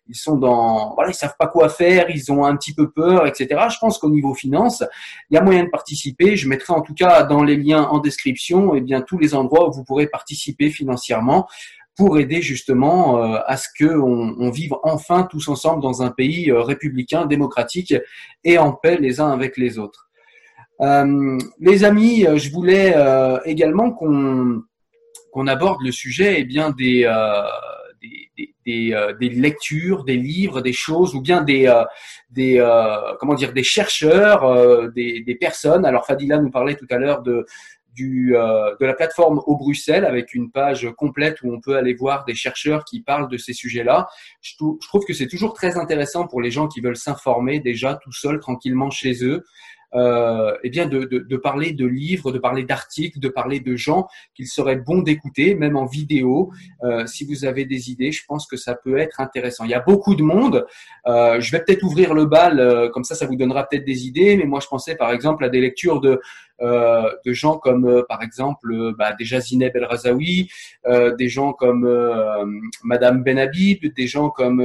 ils 0.08 0.16
sont 0.16 0.36
dans, 0.36 0.94
voilà, 0.96 1.12
ils 1.12 1.16
savent 1.16 1.36
pas 1.40 1.48
quoi 1.48 1.70
faire, 1.70 2.10
ils 2.10 2.32
ont 2.32 2.44
un 2.44 2.56
petit 2.58 2.74
peu 2.74 2.90
peur, 2.90 3.26
etc. 3.26 3.48
Je 3.70 3.78
pense 3.80 3.98
qu'au 3.98 4.10
niveau 4.10 4.34
finance, 4.34 4.84
il 5.30 5.36
y 5.36 5.38
a 5.38 5.41
moyen 5.41 5.64
de 5.64 5.70
participer. 5.70 6.36
Je 6.36 6.50
mettrai 6.50 6.74
en 6.74 6.82
tout 6.82 6.94
cas 6.94 7.24
dans 7.24 7.44
les 7.44 7.56
liens 7.56 7.84
en 7.84 8.00
description, 8.00 8.76
eh 8.76 8.82
bien 8.82 9.02
tous 9.02 9.18
les 9.18 9.36
endroits 9.36 9.70
où 9.70 9.72
vous 9.72 9.84
pourrez 9.86 10.08
participer 10.08 10.70
financièrement 10.70 11.48
pour 11.99 12.17
aider 12.17 12.41
justement 12.41 13.21
euh, 13.21 13.39
à 13.45 13.57
ce 13.57 13.67
qu'on 13.77 14.34
on 14.39 14.49
vive 14.51 14.73
enfin 14.84 15.27
tous 15.30 15.49
ensemble 15.49 15.84
dans 15.84 16.01
un 16.01 16.11
pays 16.11 16.49
euh, 16.49 16.61
républicain, 16.61 17.26
démocratique 17.26 17.93
et 18.45 18.57
en 18.57 18.71
paix 18.71 18.97
les 19.01 19.19
uns 19.19 19.31
avec 19.31 19.57
les 19.57 19.77
autres. 19.77 20.09
Euh, 20.80 21.38
les 21.59 21.84
amis, 21.84 22.26
je 22.38 22.49
voulais 22.51 22.95
également 23.43 23.91
qu'on 23.91 25.47
aborde 25.47 25.81
le 25.84 25.91
sujet 25.91 26.35
eh 26.38 26.45
bien 26.45 26.69
des, 26.69 27.05
lectures, 29.19 30.05
des 30.05 30.15
livres, 30.15 30.61
des 30.61 30.71
choses, 30.71 31.15
ou 31.15 31.19
bien 31.19 31.41
des, 31.41 31.69
des 32.30 32.65
comment 33.19 33.34
dire, 33.34 33.51
des 33.51 33.63
chercheurs, 33.63 34.89
des 34.93 35.38
personnes. 35.38 35.84
Alors 35.85 36.05
Fadila 36.05 36.38
nous 36.38 36.49
parlait 36.49 36.76
tout 36.76 36.88
à 36.89 36.97
l'heure 36.97 37.23
de 37.23 37.45
du, 37.94 38.36
euh, 38.36 38.76
de 38.80 38.86
la 38.86 38.94
plateforme 38.94 39.41
au 39.45 39.57
Bruxelles 39.57 40.06
avec 40.06 40.34
une 40.34 40.52
page 40.52 40.88
complète 40.98 41.41
où 41.41 41.53
on 41.53 41.60
peut 41.60 41.76
aller 41.76 41.94
voir 41.94 42.26
des 42.26 42.36
chercheurs 42.36 42.86
qui 42.86 43.02
parlent 43.02 43.30
de 43.30 43.38
ces 43.38 43.53
sujets-là. 43.53 44.07
Je, 44.41 44.53
trouve 44.56 45.06
que 45.06 45.14
c'est 45.14 45.28
toujours 45.28 45.53
très 45.53 45.78
intéressant 45.78 46.28
pour 46.28 46.41
les 46.41 46.52
gens 46.52 46.68
qui 46.68 46.82
veulent 46.82 46.98
s'informer 46.98 47.60
déjà 47.60 47.99
tout 48.02 48.11
seuls, 48.11 48.40
tranquillement 48.40 48.90
chez 48.90 49.24
eux 49.24 49.44
euh, 49.95 50.56
eh 50.64 50.70
bien 50.70 50.86
de, 50.86 51.06
de, 51.06 51.20
de, 51.20 51.38
parler 51.38 51.74
de 51.74 51.86
livres, 51.86 52.32
de 52.32 52.40
parler 52.40 52.64
d'articles, 52.64 53.20
de 53.20 53.30
parler 53.30 53.60
de 53.60 53.76
gens 53.76 54.07
qu'il 54.36 54.48
serait 54.48 54.76
bon 54.76 55.02
d'écouter, 55.02 55.56
même 55.56 55.76
en 55.76 55.86
vidéo. 55.86 56.52
Euh, 56.84 57.06
si 57.07 57.26
vous 57.26 57.45
avez 57.45 57.66
des 57.66 57.90
idées, 57.90 58.11
je 58.11 58.24
pense 58.28 58.48
que 58.48 58.57
ça 58.57 58.76
peut 58.76 58.98
être 58.98 59.20
intéressant. 59.20 59.64
Il 59.64 59.72
y 59.72 59.76
a 59.76 59.80
beaucoup 59.80 60.16
de 60.16 60.24
monde. 60.24 60.66
Euh, 61.07 61.40
je 61.40 61.52
vais 61.52 61.64
peut-être 61.64 61.84
ouvrir 61.84 62.14
le 62.14 62.26
bal, 62.26 62.60
euh, 62.60 62.90
comme 62.90 63.03
ça, 63.03 63.16
ça 63.16 63.26
vous 63.26 63.36
donnera 63.36 63.68
peut-être 63.68 63.86
des 63.86 64.06
idées. 64.06 64.38
Mais 64.38 64.45
moi, 64.45 64.60
je 64.60 64.68
pensais 64.68 64.95
par 64.95 65.11
exemple 65.11 65.44
à 65.44 65.49
des 65.49 65.61
lectures 65.61 66.02
de 66.02 66.22
de 66.61 67.34
gens 67.34 67.57
comme 67.57 67.88
euh, 67.88 68.03
par 68.07 68.22
exemple 68.22 68.94
bah, 68.98 69.14
déjà 69.18 69.40
Zineb 69.40 69.76
El 69.76 69.86
Razaoui, 69.86 70.49
des 71.18 71.30
gens 71.30 71.53
comme 71.53 71.88
Madame 72.84 73.23
Ben 73.23 73.38
Habib, 73.38 73.86
des 73.94 74.07
gens 74.07 74.30
comme 74.30 74.61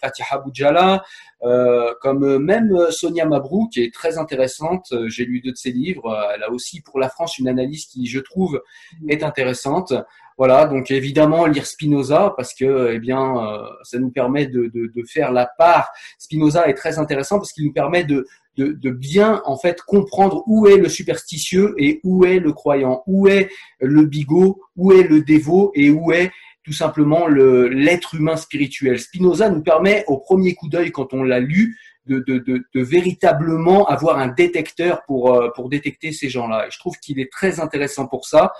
Fatiha 0.00 0.38
Boudjala, 0.38 1.02
euh, 1.44 1.94
comme 2.00 2.38
même 2.38 2.76
Sonia 2.90 3.24
Mabrou, 3.24 3.68
qui 3.68 3.82
est 3.82 3.94
très 3.94 4.18
intéressante. 4.18 4.92
J'ai 5.06 5.24
lu 5.24 5.40
deux 5.40 5.52
de 5.52 5.56
ses 5.56 5.70
livres. 5.72 6.16
Elle 6.34 6.42
a 6.42 6.50
aussi 6.50 6.80
pour 6.80 6.98
la 6.98 7.08
France 7.08 7.38
une 7.38 7.48
analyse 7.48 7.86
qui, 7.86 8.06
je 8.06 8.20
trouve, 8.20 8.62
est 9.08 9.22
intéressante. 9.22 9.92
Voilà, 10.38 10.66
donc 10.66 10.92
évidemment 10.92 11.46
lire 11.46 11.66
Spinoza 11.66 12.32
parce 12.36 12.54
que 12.54 12.92
eh 12.92 13.00
bien 13.00 13.36
euh, 13.36 13.66
ça 13.82 13.98
nous 13.98 14.10
permet 14.10 14.46
de, 14.46 14.70
de, 14.72 15.02
faire 15.04 15.32
la 15.32 15.50
part. 15.58 15.90
Spinoza 16.16 16.68
est 16.68 16.74
très 16.74 17.00
intéressant 17.00 17.38
parce 17.38 17.52
qu'il 17.52 17.64
nous 17.64 17.72
permet 17.72 18.04
de, 18.04 18.24
de, 18.56 18.90
bien 18.90 19.42
en 19.46 19.58
fait 19.58 19.82
comprendre 19.82 20.44
où 20.46 20.68
est 20.68 20.76
le 20.76 20.88
superstitieux 20.88 21.74
et 21.76 22.00
où 22.04 22.24
est 22.24 22.38
le 22.38 22.52
croyant, 22.52 23.02
où 23.08 23.26
est 23.26 23.50
le 23.80 24.04
bigot, 24.04 24.60
où 24.76 24.92
est 24.92 25.02
le 25.02 25.22
dévot 25.22 25.72
et 25.74 25.90
où 25.90 26.12
est 26.12 26.30
tout 26.62 26.72
simplement 26.72 27.26
l'être 27.26 28.14
humain 28.14 28.36
spirituel. 28.36 29.00
Spinoza 29.00 29.50
nous 29.50 29.62
permet 29.62 30.04
au 30.06 30.18
premier 30.18 30.54
coup 30.54 30.68
d'œil, 30.68 30.92
quand 30.92 31.14
on 31.14 31.24
l'a 31.24 31.40
lu, 31.40 31.78
de, 32.06 32.20
de, 32.20 32.38
de, 32.38 32.64
de, 32.74 32.82
véritablement 32.82 33.86
avoir 33.86 34.18
un 34.18 34.28
détecteur 34.28 35.02
pour, 35.06 35.34
euh, 35.34 35.50
pour 35.54 35.68
détecter 35.68 36.12
ces 36.12 36.28
gens-là. 36.28 36.66
Et 36.66 36.70
je 36.70 36.78
trouve 36.78 36.96
qu'il 36.98 37.20
est 37.20 37.30
très 37.30 37.60
intéressant 37.60 38.06
pour 38.06 38.26
ça. 38.26 38.52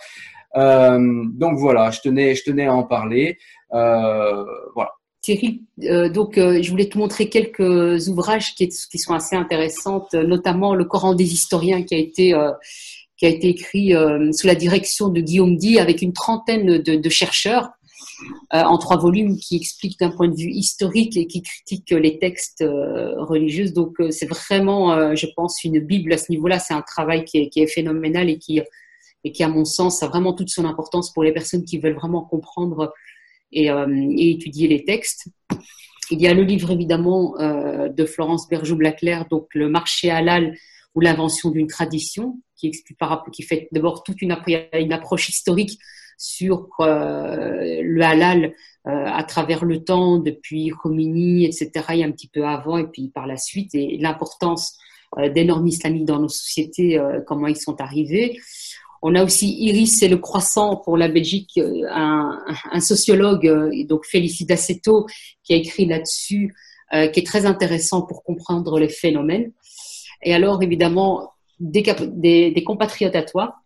Euh, 0.57 1.25
donc 1.33 1.59
voilà, 1.59 1.91
je 1.91 2.01
tenais, 2.01 2.35
je 2.35 2.45
tenais 2.45 2.67
à 2.67 2.75
en 2.75 2.85
parler. 2.85 3.39
Euh, 3.73 4.45
voilà. 4.75 4.91
Cyril, 5.23 5.61
euh, 5.85 6.09
donc 6.09 6.37
je 6.37 6.71
voulais 6.71 6.89
te 6.89 6.97
montrer 6.97 7.29
quelques 7.29 8.09
ouvrages 8.09 8.55
qui, 8.55 8.71
sont 8.71 9.15
assez 9.15 9.37
intéressantes, 9.37 10.15
notamment 10.15 10.75
le 10.75 10.85
Coran 10.85 11.15
des 11.15 11.33
historiens 11.33 11.83
qui 11.83 11.95
a 11.95 11.99
été 11.99 12.35
qui 13.17 13.27
a 13.27 13.29
été 13.29 13.49
écrit 13.49 13.93
sous 14.33 14.47
la 14.47 14.55
direction 14.55 15.09
de 15.09 15.21
Guillaume 15.21 15.57
Di 15.57 15.81
avec 15.81 16.03
une 16.03 16.13
trentaine 16.13 16.79
de, 16.79 17.09
chercheurs 17.11 17.69
en 18.53 18.79
trois 18.79 18.97
volumes 18.97 19.37
qui 19.37 19.57
expliquent 19.57 19.99
d'un 19.99 20.13
point 20.13 20.29
de 20.29 20.37
vue 20.37 20.51
historique 20.51 21.17
et 21.17 21.27
qui 21.27 21.43
critiquent 21.43 21.91
les 21.91 22.21
textes 22.21 22.65
religieux. 22.65 23.71
Donc 23.71 23.97
c'est 24.11 24.31
vraiment, 24.31 25.15
je 25.17 25.27
pense, 25.35 25.63
une 25.65 25.81
Bible 25.81 26.13
à 26.13 26.17
ce 26.17 26.31
niveau-là. 26.31 26.61
C'est 26.61 26.75
un 26.75 26.83
travail 26.83 27.25
qui 27.25 27.51
est, 27.55 27.67
phénoménal 27.67 28.31
et 28.31 28.39
qui, 28.39 28.63
et 29.25 29.33
qui, 29.33 29.43
à 29.43 29.49
mon 29.49 29.65
sens, 29.65 30.03
a 30.03 30.09
vraiment 30.09 30.33
toute 30.33 30.49
son 30.49 30.65
importance 30.65 31.13
pour 31.13 31.23
les 31.23 31.33
personnes 31.33 31.65
qui 31.65 31.79
veulent 31.79 31.97
vraiment 31.97 32.23
comprendre 32.23 32.93
et, 33.53 33.67
et 33.67 34.31
étudier 34.31 34.69
les 34.69 34.85
textes. 34.85 35.29
Il 36.11 36.21
y 36.21 36.27
a 36.27 36.35
le 36.35 36.43
livre 36.43 36.71
évidemment 36.71 37.35
de 37.39 38.05
Florence 38.05 38.49
Bergeau-Blaclair, 38.49 39.27
donc 39.29 39.49
Le 39.55 39.69
marché 39.69 40.11
halal 40.11 40.57
ou 40.95 41.01
l'invention 41.01 41.51
d'une 41.51 41.67
tradition, 41.67 42.41
qui 42.57 42.69
explique 42.69 42.99
qui 43.33 43.43
fait 43.43 43.69
d'abord 43.73 44.03
toute 44.03 44.23
une, 44.23 44.37
une 44.73 44.93
approche 44.93 45.29
historique 45.29 45.79
sur 46.17 46.69
euh, 46.81 47.81
le 47.83 48.03
halal 48.03 48.55
à 48.85 49.23
travers 49.23 49.67
le 49.67 49.85
temps, 49.85 50.19
depuis 50.19 50.71
Khomeini, 50.71 51.45
etc., 51.45 51.71
et 51.91 52.05
un 52.05 52.11
petit 52.11 52.29
peu 52.29 52.47
avant, 52.47 52.79
et 52.79 52.87
puis 52.87 53.11
par 53.11 53.27
la 53.27 53.37
suite, 53.37 53.75
et 53.75 53.99
l'importance 53.99 54.79
des 55.35 55.45
normes 55.45 55.67
islamiques 55.67 56.07
dans 56.07 56.21
nos 56.21 56.29
sociétés, 56.29 56.99
comment 57.27 57.49
ils 57.49 57.57
sont 57.57 57.79
arrivés. 57.83 58.39
On 59.03 59.15
a 59.15 59.25
aussi 59.25 59.57
Iris 59.61 60.03
et 60.03 60.09
le 60.09 60.19
croissant 60.19 60.77
pour 60.77 60.97
la 60.97 61.09
Belgique, 61.09 61.61
un, 61.91 62.39
un 62.71 62.81
sociologue, 62.81 63.47
donc 63.87 64.05
Félicie 64.05 64.45
Dassetto, 64.45 65.07
qui 65.45 65.55
a 65.55 65.57
écrit 65.57 65.87
là-dessus, 65.87 66.55
qui 66.93 67.21
est 67.21 67.27
très 67.27 67.47
intéressant 67.47 68.03
pour 68.03 68.25
comprendre 68.25 68.79
les 68.79 68.89
phénomènes. 68.89 69.53
Et 70.23 70.35
alors, 70.35 70.63
évidemment, 70.63 71.33
des, 71.61 71.83
des, 72.51 72.65
compatriotes 72.65 73.17
à 73.17 73.23
toi, 73.23 73.57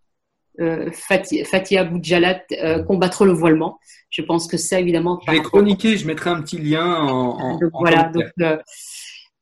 euh, 0.60 0.90
Fatia 0.92 1.84
Boudjalat, 1.84 2.42
euh, 2.62 2.82
combattre 2.82 3.24
le 3.24 3.32
voilement. 3.32 3.78
Je 4.10 4.22
pense 4.22 4.46
que 4.46 4.56
ça, 4.56 4.80
évidemment. 4.80 5.18
Je 5.26 5.32
vais 5.32 5.40
chroniquer, 5.40 5.96
je 5.96 6.06
mettrai 6.06 6.30
un 6.30 6.42
petit 6.42 6.58
lien 6.58 6.84
en. 6.84 7.54
en 7.54 7.58
voilà, 7.72 8.10
donc 8.10 8.24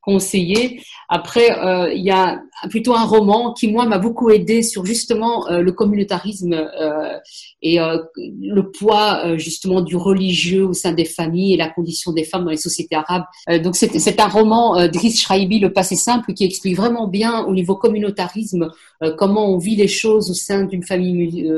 conseillé. 0.01 0.82
Après, 1.09 1.59
euh, 1.59 1.93
il 1.93 2.02
y 2.02 2.10
a 2.10 2.40
plutôt 2.68 2.94
un 2.94 3.05
roman 3.05 3.52
qui, 3.52 3.68
moi, 3.68 3.85
m'a 3.86 3.98
beaucoup 3.98 4.31
aidé 4.31 4.62
sur 4.62 4.86
justement 4.86 5.48
euh, 5.48 5.60
le 5.60 5.72
communautarisme 5.72 6.52
euh, 6.52 7.18
et 7.62 7.78
le 7.78 8.70
poids 8.70 9.36
justement 9.36 9.82
du 9.82 9.97
religieux 9.97 10.64
au 10.64 10.72
sein 10.72 10.93
des 10.93 11.05
familles 11.05 11.55
et 11.55 11.56
la 11.56 11.68
condition 11.68 12.12
des 12.12 12.24
femmes 12.24 12.44
dans 12.44 12.51
les 12.51 12.56
sociétés 12.56 12.97
arabes. 12.97 13.24
donc, 13.62 13.77
c'est 13.77 14.20
un 14.20 14.28
roman 14.28 14.86
d'Idriss 14.89 15.20
Shraibi, 15.20 15.59
Le 15.59 15.72
passé 15.72 15.97
simple, 15.97 16.32
qui 16.32 16.44
explique 16.44 16.77
vraiment 16.77 17.06
bien 17.06 17.44
au 17.44 17.52
niveau 17.52 17.77
communautarisme 17.77 18.70
comment 19.18 19.52
on 19.52 19.59
vit 19.59 19.77
les 19.77 19.89
choses 19.89 20.31
au 20.31 20.35
sein 20.35 20.64
d'une 20.64 20.82
famille 20.82 21.51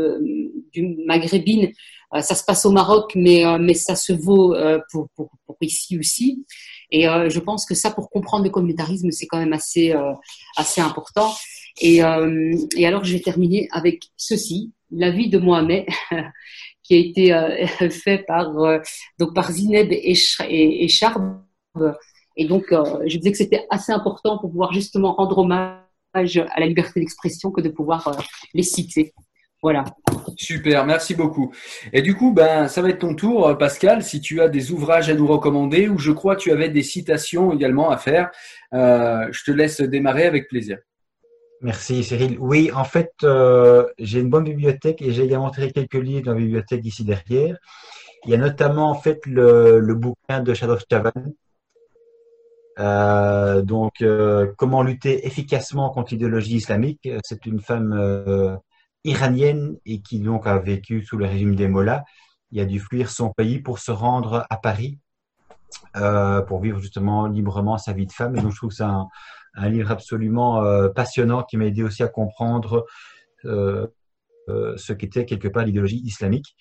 maghrébine. 1.06 1.70
ça 2.20 2.34
se 2.34 2.44
passe 2.44 2.66
au 2.66 2.72
Maroc, 2.72 3.12
mais, 3.14 3.44
mais 3.60 3.74
ça 3.74 3.94
se 3.94 4.12
vaut 4.12 4.56
pour, 4.90 5.08
pour, 5.14 5.30
pour 5.46 5.56
ici 5.60 5.98
aussi. 5.98 6.44
Et 6.92 7.08
euh, 7.08 7.30
je 7.30 7.40
pense 7.40 7.64
que 7.64 7.74
ça, 7.74 7.90
pour 7.90 8.10
comprendre 8.10 8.44
le 8.44 8.50
communautarisme, 8.50 9.10
c'est 9.10 9.26
quand 9.26 9.38
même 9.38 9.54
assez, 9.54 9.92
euh, 9.92 10.12
assez 10.56 10.80
important. 10.80 11.32
Et, 11.80 12.04
euh, 12.04 12.54
et, 12.76 12.86
alors, 12.86 13.02
je 13.02 13.14
vais 13.14 13.20
terminer 13.20 13.66
avec 13.72 14.04
ceci, 14.18 14.72
la 14.90 15.10
vie 15.10 15.30
de 15.30 15.38
Mohamed, 15.38 15.86
qui 16.82 16.94
a 16.94 16.98
été 16.98 17.90
fait 17.90 18.18
par, 18.18 18.52
donc 19.18 19.34
par 19.34 19.50
Zineb 19.50 19.88
et, 19.90 20.14
Charb. 20.88 21.40
Et 22.36 22.44
donc, 22.44 22.66
je 22.70 23.16
disais 23.16 23.32
que 23.32 23.38
c'était 23.38 23.66
assez 23.70 23.92
important 23.92 24.38
pour 24.38 24.50
pouvoir 24.50 24.72
justement 24.74 25.14
rendre 25.14 25.38
hommage 25.38 25.78
à 26.14 26.60
la 26.60 26.66
liberté 26.66 27.00
d'expression 27.00 27.50
que 27.50 27.62
de 27.62 27.70
pouvoir 27.70 28.22
les 28.52 28.62
citer. 28.62 29.14
Voilà. 29.62 29.84
Super, 30.36 30.84
merci 30.84 31.14
beaucoup. 31.14 31.52
Et 31.92 32.02
du 32.02 32.16
coup, 32.16 32.32
ben, 32.32 32.66
ça 32.66 32.82
va 32.82 32.88
être 32.88 32.98
ton 32.98 33.14
tour, 33.14 33.46
euh, 33.46 33.54
Pascal, 33.54 34.02
si 34.02 34.20
tu 34.20 34.40
as 34.40 34.48
des 34.48 34.72
ouvrages 34.72 35.08
à 35.08 35.14
nous 35.14 35.26
recommander 35.26 35.88
ou 35.88 35.98
je 35.98 36.10
crois 36.10 36.34
que 36.34 36.40
tu 36.40 36.50
avais 36.50 36.68
des 36.68 36.82
citations 36.82 37.52
également 37.52 37.90
à 37.90 37.96
faire. 37.96 38.30
Euh, 38.74 39.28
je 39.30 39.44
te 39.44 39.52
laisse 39.52 39.80
démarrer 39.80 40.26
avec 40.26 40.48
plaisir. 40.48 40.78
Merci 41.60 42.02
Cyril. 42.02 42.38
Oui, 42.40 42.72
en 42.74 42.82
fait, 42.82 43.12
euh, 43.22 43.86
j'ai 44.00 44.18
une 44.18 44.30
bonne 44.30 44.42
bibliothèque 44.42 45.00
et 45.00 45.12
j'ai 45.12 45.22
également 45.22 45.44
montré 45.44 45.70
quelques 45.70 45.94
livres 45.94 46.24
dans 46.24 46.32
la 46.32 46.38
bibliothèque 46.38 46.84
ici 46.84 47.04
derrière. 47.04 47.56
Il 48.24 48.32
y 48.32 48.34
a 48.34 48.38
notamment 48.38 48.90
en 48.90 48.94
fait 48.94 49.20
le, 49.26 49.94
bouquin 49.94 50.40
de 50.40 50.54
Shadow 50.54 50.76
Chavan. 50.90 51.12
donc, 53.62 54.04
comment 54.56 54.82
lutter 54.82 55.24
efficacement 55.24 55.90
contre 55.90 56.14
l'idéologie 56.14 56.56
islamique. 56.56 57.08
C'est 57.22 57.46
une 57.46 57.60
femme 57.60 58.60
iranienne 59.04 59.76
et 59.84 60.00
qui 60.00 60.20
donc 60.20 60.46
a 60.46 60.58
vécu 60.58 61.04
sous 61.04 61.16
le 61.16 61.26
régime 61.26 61.54
des 61.54 61.68
Mollahs. 61.68 62.04
Il 62.50 62.60
a 62.60 62.64
dû 62.64 62.80
fuir 62.80 63.10
son 63.10 63.30
pays 63.30 63.60
pour 63.60 63.78
se 63.78 63.90
rendre 63.90 64.46
à 64.50 64.56
Paris 64.56 64.98
euh, 65.96 66.42
pour 66.42 66.60
vivre 66.60 66.80
justement 66.80 67.26
librement 67.26 67.78
sa 67.78 67.92
vie 67.92 68.06
de 68.06 68.12
femme. 68.12 68.36
Et 68.36 68.40
donc 68.40 68.52
je 68.52 68.56
trouve 68.56 68.70
que 68.70 68.76
c'est 68.76 68.84
un, 68.84 69.08
livre 69.68 69.90
absolument 69.90 70.62
euh, 70.62 70.88
passionnant 70.88 71.42
qui 71.42 71.56
m'a 71.56 71.66
aidé 71.66 71.82
aussi 71.82 72.02
à 72.02 72.08
comprendre 72.08 72.86
euh, 73.44 73.86
ce 74.48 74.92
qu'était 74.92 75.24
quelque 75.24 75.48
part 75.48 75.64
l'idéologie 75.64 76.02
islamique. 76.04 76.56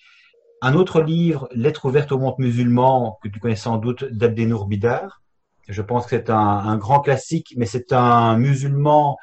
Un 0.60 0.74
autre 0.74 1.02
livre, 1.02 1.48
Lettre 1.52 1.86
ouverte 1.86 2.12
au 2.12 2.18
monde 2.18 2.36
musulman, 2.38 3.18
que 3.22 3.28
tu 3.28 3.40
connais 3.40 3.56
sans 3.56 3.78
doute, 3.78 4.04
d'Abdenour 4.04 4.66
Bidar. 4.66 5.20
Je 5.68 5.82
pense 5.82 6.04
que 6.04 6.10
c'est 6.10 6.30
un, 6.30 6.36
un, 6.36 6.76
grand 6.76 7.00
classique, 7.00 7.54
mais 7.56 7.66
c'est 7.66 7.92
un 7.92 8.36
musulman 8.36 9.16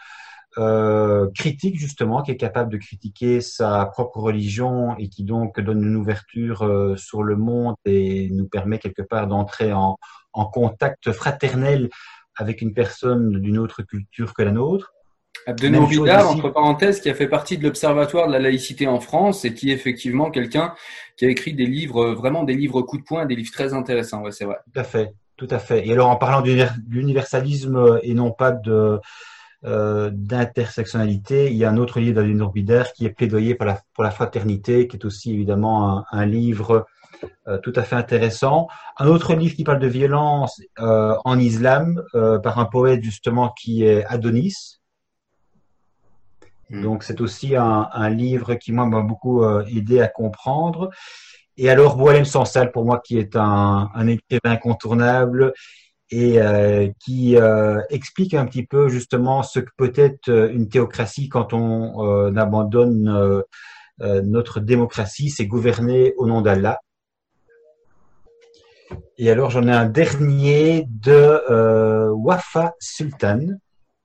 euh, 0.59 1.27
critique 1.33 1.79
justement, 1.79 2.21
qui 2.21 2.31
est 2.31 2.37
capable 2.37 2.69
de 2.69 2.77
critiquer 2.77 3.39
sa 3.39 3.85
propre 3.85 4.17
religion 4.17 4.93
et 4.97 5.07
qui 5.07 5.23
donc 5.23 5.57
donne 5.59 5.83
une 5.83 5.95
ouverture 5.95 6.63
euh, 6.63 6.97
sur 6.97 7.23
le 7.23 7.37
monde 7.37 7.75
et 7.85 8.29
nous 8.31 8.47
permet 8.47 8.77
quelque 8.77 9.01
part 9.01 9.27
d'entrer 9.27 9.71
en, 9.71 9.97
en, 10.33 10.45
contact 10.45 11.13
fraternel 11.13 11.89
avec 12.35 12.61
une 12.61 12.73
personne 12.73 13.39
d'une 13.39 13.57
autre 13.57 13.83
culture 13.83 14.33
que 14.33 14.41
la 14.41 14.51
nôtre. 14.51 14.91
Abdenour 15.47 15.87
Bidar, 15.87 16.29
entre 16.29 16.49
parenthèses, 16.49 16.99
qui 16.99 17.09
a 17.09 17.13
fait 17.13 17.29
partie 17.29 17.57
de 17.57 17.63
l'Observatoire 17.63 18.27
de 18.27 18.33
la 18.33 18.39
laïcité 18.39 18.85
en 18.85 18.99
France 18.99 19.45
et 19.45 19.53
qui 19.53 19.71
est 19.71 19.73
effectivement 19.73 20.29
quelqu'un 20.29 20.73
qui 21.15 21.25
a 21.25 21.29
écrit 21.29 21.53
des 21.53 21.67
livres, 21.67 22.11
vraiment 22.11 22.43
des 22.43 22.55
livres 22.55 22.81
coup 22.81 22.97
de 22.97 23.03
poing, 23.03 23.25
des 23.25 23.35
livres 23.35 23.51
très 23.53 23.73
intéressants, 23.73 24.23
ouais, 24.23 24.31
c'est 24.33 24.45
vrai. 24.45 24.57
Tout 24.73 24.79
à 24.79 24.83
fait, 24.83 25.13
tout 25.37 25.47
à 25.49 25.59
fait. 25.59 25.87
Et 25.87 25.93
alors 25.93 26.09
en 26.09 26.17
parlant 26.17 26.41
d'universalisme 26.41 27.99
et 28.03 28.13
non 28.13 28.31
pas 28.31 28.51
de 28.51 28.99
euh, 29.65 30.09
d'intersectionnalité. 30.13 31.51
Il 31.51 31.57
y 31.57 31.65
a 31.65 31.69
un 31.69 31.75
autre 31.75 31.99
livre 31.99 32.15
d'Aline 32.15 32.41
Orbider 32.41 32.83
qui 32.95 33.05
est 33.05 33.09
plaidoyer 33.09 33.55
pour 33.55 33.65
la, 33.65 33.81
pour 33.93 34.05
la 34.05 34.11
fraternité, 34.11 34.87
qui 34.87 34.95
est 34.95 35.03
aussi 35.03 35.33
évidemment 35.33 36.05
un, 36.13 36.25
livre 36.25 36.87
euh, 37.45 37.57
tout 37.57 37.73
à 37.75 37.83
fait 37.83 37.97
intéressant. 37.97 38.69
Un 38.97 39.07
autre 39.07 39.33
livre 39.33 39.53
qui 39.53 39.65
parle 39.65 39.79
de 39.79 39.87
violence 39.87 40.61
euh, 40.79 41.13
en 41.25 41.37
islam 41.37 42.01
par 42.41 42.57
un 42.57 42.65
poète 42.65 43.03
justement 43.03 43.49
qui 43.49 43.83
est 43.83 44.05
Adonis. 44.05 44.79
Hmm. 46.69 46.81
Donc 46.81 47.03
c'est 47.03 47.19
aussi 47.19 47.57
un, 47.57 47.89
un, 47.91 48.09
livre 48.09 48.55
qui 48.55 48.71
moi 48.71 48.85
m'a 48.85 49.01
beaucoup 49.01 49.43
aidé 49.43 49.99
à 49.99 50.07
comprendre. 50.07 50.89
Et 51.57 51.69
alors 51.69 51.97
Boalem 51.97 52.23
Sansal 52.23 52.71
pour 52.71 52.85
moi 52.85 53.01
qui 53.01 53.19
est 53.19 53.35
un, 53.35 53.89
un 53.93 54.07
écrivain 54.07 54.51
incontournable 54.51 55.53
et 56.11 56.41
euh, 56.41 56.89
qui 56.99 57.37
euh, 57.37 57.81
explique 57.89 58.33
un 58.33 58.45
petit 58.45 58.65
peu 58.65 58.89
justement 58.89 59.43
ce 59.43 59.59
que 59.59 59.69
peut 59.77 59.93
être 59.95 60.29
euh, 60.29 60.51
une 60.51 60.69
théocratie 60.69 61.29
quand 61.29 61.53
on 61.53 62.35
abandonne 62.35 63.43
notre 64.01 64.61
démocratie, 64.61 65.29
c'est 65.29 65.45
gouverner 65.45 66.13
au 66.17 66.25
nom 66.25 66.41
d'Allah. 66.41 66.79
Et 69.17 69.29
alors 69.29 69.49
j'en 69.49 69.67
ai 69.67 69.71
un 69.71 69.85
dernier 69.85 70.85
de 70.87 72.09
Wafa 72.11 72.75
Sultan. 72.79 73.41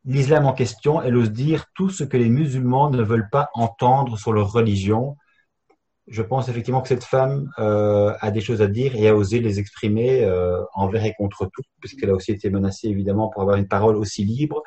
L'islam 0.05 0.47
en 0.47 0.52
question, 0.52 1.01
elle 1.01 1.16
ose 1.16 1.31
dire 1.31 1.66
tout 1.74 1.90
ce 1.90 2.02
que 2.02 2.16
les 2.16 2.28
musulmans 2.28 2.90
ne 2.90 3.02
veulent 3.02 3.31
pas 3.31 3.51
entendre 3.55 4.18
sur 4.18 4.32
leur 4.32 4.52
religion 4.52 5.16
je 6.06 6.22
pense 6.22 6.48
effectivement 6.48 6.82
que 6.82 6.89
cette 6.89 7.05
femme 7.05 7.51
euh, 7.59 8.12
a 8.20 8.31
des 8.31 8.40
choses 8.40 8.60
à 8.60 8.66
dire 8.66 8.94
et 8.94 9.09
a 9.09 9.16
osé 9.16 9.40
les 9.40 9.59
exprimer 9.59 10.22
euh, 10.22 10.60
envers 10.74 11.05
et 11.05 11.14
contre 11.16 11.47
tout, 11.47 11.62
puisqu'elle 11.81 12.10
a 12.10 12.14
aussi 12.14 12.32
été 12.32 12.51
menacée 12.51 12.89
évidemment 12.89 13.28
pour 13.28 13.43
avoir 13.43 13.56
une 13.56 13.68
parole 13.68 13.97
aussi 13.97 14.24
libre. 14.24 14.62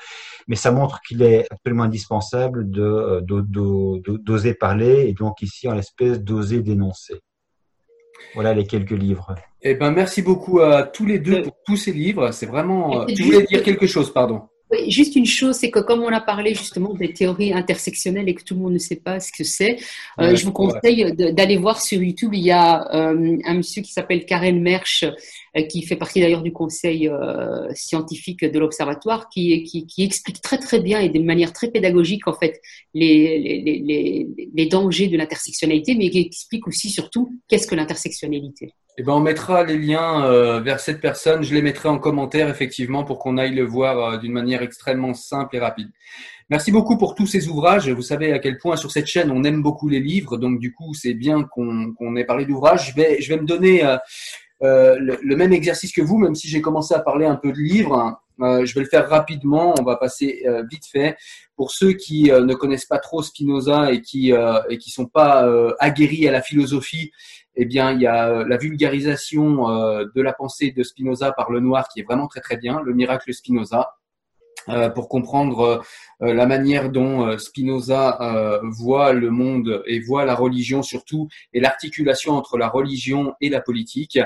Mais 0.48 0.56
ça 0.56 0.72
montre 0.72 1.00
qu'il 1.02 1.22
est 1.22 1.46
absolument 1.52 1.84
indispensable 1.84 2.70
de 2.72 2.82
euh, 2.82 3.22
d'oser 3.22 4.56
parler 4.56 5.08
et 5.08 5.14
donc 5.14 5.42
ici 5.42 5.68
en 5.68 5.76
l'espèce 5.76 6.22
d'oser 6.22 6.62
dénoncer. 6.62 7.22
Voilà 8.34 8.54
les 8.56 8.66
quelques 8.66 8.92
livres. 8.92 9.36
Eh 9.62 9.76
ben 9.76 9.92
merci 9.92 10.24
beaucoup 10.24 10.60
à 10.60 10.84
tous 10.84 11.06
les 11.06 11.20
deux 11.20 11.44
pour 11.44 11.56
tous 11.66 11.78
ces 11.78 11.92
livres. 11.92 12.32
C'est 12.32 12.48
vraiment. 12.48 13.06
Tu 13.06 13.24
voulais 13.24 13.44
dire 13.44 13.62
quelque 13.62 13.86
chose, 13.86 14.12
pardon. 14.12 14.50
Oui, 14.70 14.92
juste 14.92 15.16
une 15.16 15.26
chose, 15.26 15.56
c'est 15.56 15.72
que 15.72 15.80
comme 15.80 16.02
on 16.02 16.12
a 16.12 16.20
parlé 16.20 16.54
justement 16.54 16.94
des 16.94 17.14
théories 17.14 17.54
intersectionnelles 17.54 18.28
et 18.28 18.36
que 18.36 18.44
tout 18.44 18.54
le 18.54 18.60
monde 18.60 18.74
ne 18.74 18.78
sait 18.80 18.98
pas 18.98 19.22
ce 19.22 19.32
que 19.32 19.46
c'est, 19.46 19.78
euh, 20.20 20.36
je 20.36 20.44
vous 20.44 20.52
conseille 20.52 21.14
d'aller 21.14 21.56
voir 21.56 21.82
sur 21.82 22.04
YouTube. 22.04 22.34
Il 22.34 22.42
y 22.42 22.52
a 22.52 22.84
euh, 22.94 23.38
un 23.46 23.54
monsieur 23.54 23.82
qui 23.82 23.94
s'appelle 23.94 24.26
Karen 24.26 24.62
Mersch, 24.62 25.06
euh, 25.06 25.62
qui 25.64 25.84
fait 25.84 25.96
partie 25.96 26.20
d'ailleurs 26.20 26.42
du 26.42 26.52
conseil 26.52 27.10
scientifique 27.76 28.44
de 28.44 28.60
l'Observatoire, 28.60 29.30
qui, 29.30 29.64
qui, 29.64 30.04
explique 30.04 30.42
très 30.42 30.58
très 30.58 30.82
bien 30.82 31.00
et 31.00 31.08
de 31.08 31.20
manière 31.20 31.54
très 31.54 31.72
pédagogique 31.72 32.28
en 32.28 32.34
fait 32.34 32.60
les, 32.94 33.40
les, 33.40 33.62
les, 33.80 34.28
les 34.54 34.66
dangers 34.66 35.08
de 35.08 35.16
l'intersectionnalité, 35.16 35.96
mais 35.96 36.10
qui 36.10 36.20
explique 36.20 36.68
aussi 36.68 36.90
surtout 36.90 37.40
qu'est-ce 37.48 37.68
que 37.68 37.76
l'intersectionnalité. 37.76 38.74
Eh 39.00 39.04
ben, 39.04 39.14
on 39.14 39.20
mettra 39.20 39.64
les 39.64 39.78
liens 39.78 40.26
euh, 40.26 40.60
vers 40.60 40.80
cette 40.80 41.00
personne. 41.00 41.44
Je 41.44 41.54
les 41.54 41.62
mettrai 41.62 41.88
en 41.88 42.00
commentaire, 42.00 42.50
effectivement, 42.50 43.04
pour 43.04 43.20
qu'on 43.20 43.38
aille 43.38 43.54
le 43.54 43.64
voir 43.64 44.00
euh, 44.00 44.18
d'une 44.18 44.32
manière 44.32 44.64
extrêmement 44.64 45.14
simple 45.14 45.56
et 45.56 45.60
rapide. 45.60 45.92
Merci 46.50 46.72
beaucoup 46.72 46.98
pour 46.98 47.14
tous 47.14 47.28
ces 47.28 47.48
ouvrages. 47.48 47.88
Vous 47.90 48.02
savez 48.02 48.34
à 48.34 48.40
quel 48.40 48.58
point 48.58 48.76
sur 48.76 48.90
cette 48.90 49.06
chaîne 49.06 49.30
on 49.30 49.44
aime 49.44 49.62
beaucoup 49.62 49.88
les 49.88 50.00
livres, 50.00 50.38
donc 50.38 50.60
du 50.60 50.74
coup 50.74 50.94
c'est 50.94 51.14
bien 51.14 51.44
qu'on 51.44 52.16
ait 52.16 52.24
parlé 52.24 52.46
d'ouvrages. 52.46 52.94
Je 52.96 52.96
vais, 53.30 53.38
me 53.38 53.46
donner 53.46 53.84
euh, 54.64 54.96
le, 54.98 55.36
même 55.36 55.52
exercice 55.52 55.92
que 55.92 56.02
vous, 56.02 56.18
même 56.18 56.36
si 56.36 56.48
j'ai 56.48 56.62
commencé 56.62 56.94
à 56.94 57.00
parler 57.00 57.26
un 57.26 57.36
peu 57.36 57.52
de 57.52 57.58
livres. 57.58 58.22
je 58.40 58.74
vais 58.74 58.80
le 58.80 58.88
faire 58.88 59.10
rapidement, 59.10 59.76
on 59.78 59.84
va 59.84 59.98
passer 59.98 60.46
vite 60.72 60.86
fait. 60.90 61.18
Pour 61.58 61.72
ceux 61.72 61.92
qui 61.92 62.32
ne 62.32 62.54
connaissent 62.54 62.86
pas 62.86 63.00
trop 63.00 63.22
Spinoza 63.22 63.92
et 63.92 64.02
qui 64.02 64.32
et 64.70 64.78
qui 64.78 64.90
sont 64.90 65.08
pas 65.08 65.46
aguerris 65.80 66.30
à 66.30 66.32
la 66.32 66.42
philosophie, 66.42 67.12
eh 67.58 67.66
bien, 67.66 67.92
il 67.92 68.02
y 68.02 68.08
a 68.08 68.44
la 68.44 68.58
vulgarisation 68.58 69.68
de 70.04 70.22
la 70.22 70.34
pensée 70.34 70.72
de 70.72 70.84
Spinoza 70.84 71.32
par 71.32 71.52
Lenoir 71.52 71.90
qui 71.90 72.00
est 72.00 72.04
vraiment 72.04 72.28
très 72.28 72.42
très 72.42 72.58
bien, 72.58 72.82
le 72.82 72.94
miracle 72.94 73.34
Spinoza. 73.34 73.98
Euh, 74.70 74.90
pour 74.90 75.08
comprendre 75.08 75.82
euh, 76.22 76.34
la 76.34 76.46
manière 76.46 76.90
dont 76.90 77.26
euh, 77.26 77.38
Spinoza 77.38 78.60
voit 78.64 79.14
le 79.14 79.30
monde 79.30 79.82
et 79.86 80.00
voit 80.00 80.26
la 80.26 80.36
religion 80.36 80.84
surtout, 80.84 81.30
et 81.54 81.62
l'articulation 81.62 82.34
entre 82.34 82.58
la 82.58 82.68
religion 82.68 83.34
et 83.40 83.50
la 83.50 83.62
politique. 83.62 84.20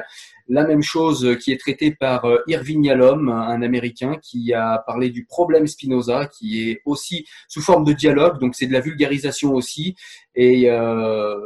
La 0.54 0.66
même 0.66 0.84
chose 0.84 1.38
qui 1.40 1.54
est 1.54 1.60
traitée 1.60 1.92
par 1.92 2.28
Irving 2.48 2.84
Yalom, 2.84 3.30
un 3.30 3.62
Américain, 3.62 4.18
qui 4.22 4.54
a 4.54 4.84
parlé 4.86 5.10
du 5.10 5.24
problème 5.24 5.66
Spinoza, 5.66 6.26
qui 6.26 6.70
est 6.70 6.82
aussi 6.84 7.26
sous 7.48 7.62
forme 7.62 7.86
de 7.86 7.94
dialogue, 7.94 8.38
donc 8.38 8.56
c'est 8.56 8.68
de 8.68 8.74
la 8.74 8.82
vulgarisation 8.82 9.54
aussi. 9.54 9.96
Et 10.36 10.70
euh, 10.70 11.38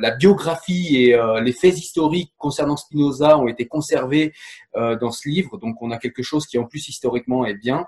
la 0.00 0.10
biographie 0.12 1.04
et 1.04 1.14
euh, 1.14 1.42
les 1.42 1.52
faits 1.52 1.78
historiques 1.78 2.32
concernant 2.38 2.78
Spinoza 2.78 3.38
ont 3.38 3.46
été 3.46 3.66
conservés 3.66 4.32
euh, 4.74 4.96
dans 4.96 5.10
ce 5.10 5.28
livre, 5.28 5.58
donc 5.58 5.82
on 5.82 5.90
a 5.90 5.98
quelque 5.98 6.22
chose 6.22 6.46
qui 6.46 6.56
en 6.56 6.64
plus 6.64 6.88
historiquement 6.88 7.44
est 7.44 7.54
bien. 7.54 7.86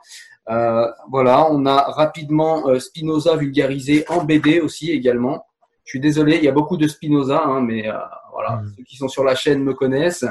Euh, 0.51 0.87
voilà, 1.11 1.51
on 1.51 1.65
a 1.67 1.83
rapidement 1.93 2.69
euh, 2.69 2.79
Spinoza 2.79 3.37
vulgarisé 3.37 4.05
en 4.09 4.25
BD 4.25 4.61
aussi 4.61 4.91
également. 4.91 5.47
Je 5.85 5.91
suis 5.91 6.01
désolé, 6.01 6.37
il 6.37 6.45
y 6.45 6.49
a 6.49 6.53
beaucoup 6.53 6.77
de 6.77 6.87
Spinoza, 6.87 7.43
hein, 7.45 7.61
mais 7.61 7.89
euh, 7.89 7.95
voilà, 8.33 8.57
mm. 8.57 8.75
ceux 8.77 8.85
qui 8.85 8.97
sont 8.97 9.09
sur 9.09 9.25
la 9.25 9.35
chaîne 9.35 9.63
me 9.63 9.75
connaissent. 9.75 10.25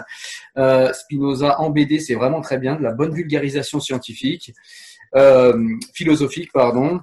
Spinoza 0.94 1.60
en 1.60 1.70
BD, 1.70 2.00
c'est 2.00 2.16
vraiment 2.16 2.42
très 2.42 2.58
bien, 2.58 2.76
de 2.76 2.84
la 2.84 2.94
bonne 2.94 3.14
vulgarisation 3.14 3.80
scientifique, 3.80 4.54
philosophique, 5.94 6.52
pardon. 6.54 7.02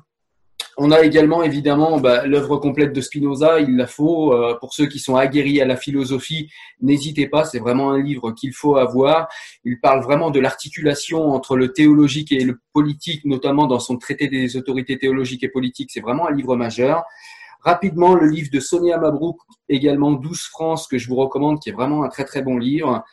On 0.80 0.92
a 0.92 1.00
également 1.02 1.42
évidemment 1.42 1.98
bah, 1.98 2.24
l'œuvre 2.24 2.56
complète 2.56 2.92
de 2.92 3.00
Spinoza, 3.00 3.58
il 3.58 3.76
la 3.76 3.88
faut. 3.88 4.32
Euh, 4.32 4.56
pour 4.60 4.72
ceux 4.72 4.86
qui 4.86 5.00
sont 5.00 5.16
aguerris 5.16 5.60
à 5.60 5.64
la 5.64 5.76
philosophie, 5.76 6.50
n'hésitez 6.80 7.26
pas, 7.26 7.44
c'est 7.44 7.58
vraiment 7.58 7.90
un 7.90 8.00
livre 8.00 8.30
qu'il 8.30 8.52
faut 8.52 8.76
avoir. 8.76 9.28
Il 9.64 9.80
parle 9.80 10.04
vraiment 10.04 10.30
de 10.30 10.38
l'articulation 10.38 11.32
entre 11.32 11.56
le 11.56 11.72
théologique 11.72 12.30
et 12.30 12.44
le 12.44 12.60
politique, 12.72 13.24
notamment 13.24 13.66
dans 13.66 13.80
son 13.80 13.96
traité 13.98 14.28
des 14.28 14.56
autorités 14.56 14.96
théologiques 14.98 15.42
et 15.42 15.48
politiques. 15.48 15.90
C'est 15.92 16.00
vraiment 16.00 16.28
un 16.28 16.32
livre 16.32 16.54
majeur. 16.54 17.02
Rapidement, 17.68 18.14
le 18.14 18.26
livre 18.26 18.48
de 18.50 18.60
Sonia 18.60 18.96
Mabrouk, 18.96 19.36
également 19.68 20.12
12 20.12 20.40
France, 20.44 20.88
que 20.88 20.96
je 20.96 21.06
vous 21.06 21.16
recommande, 21.16 21.60
qui 21.60 21.68
est 21.68 21.72
vraiment 21.74 22.02
un 22.02 22.08
très 22.08 22.24
très 22.24 22.40
bon 22.40 22.56
livre. 22.56 23.04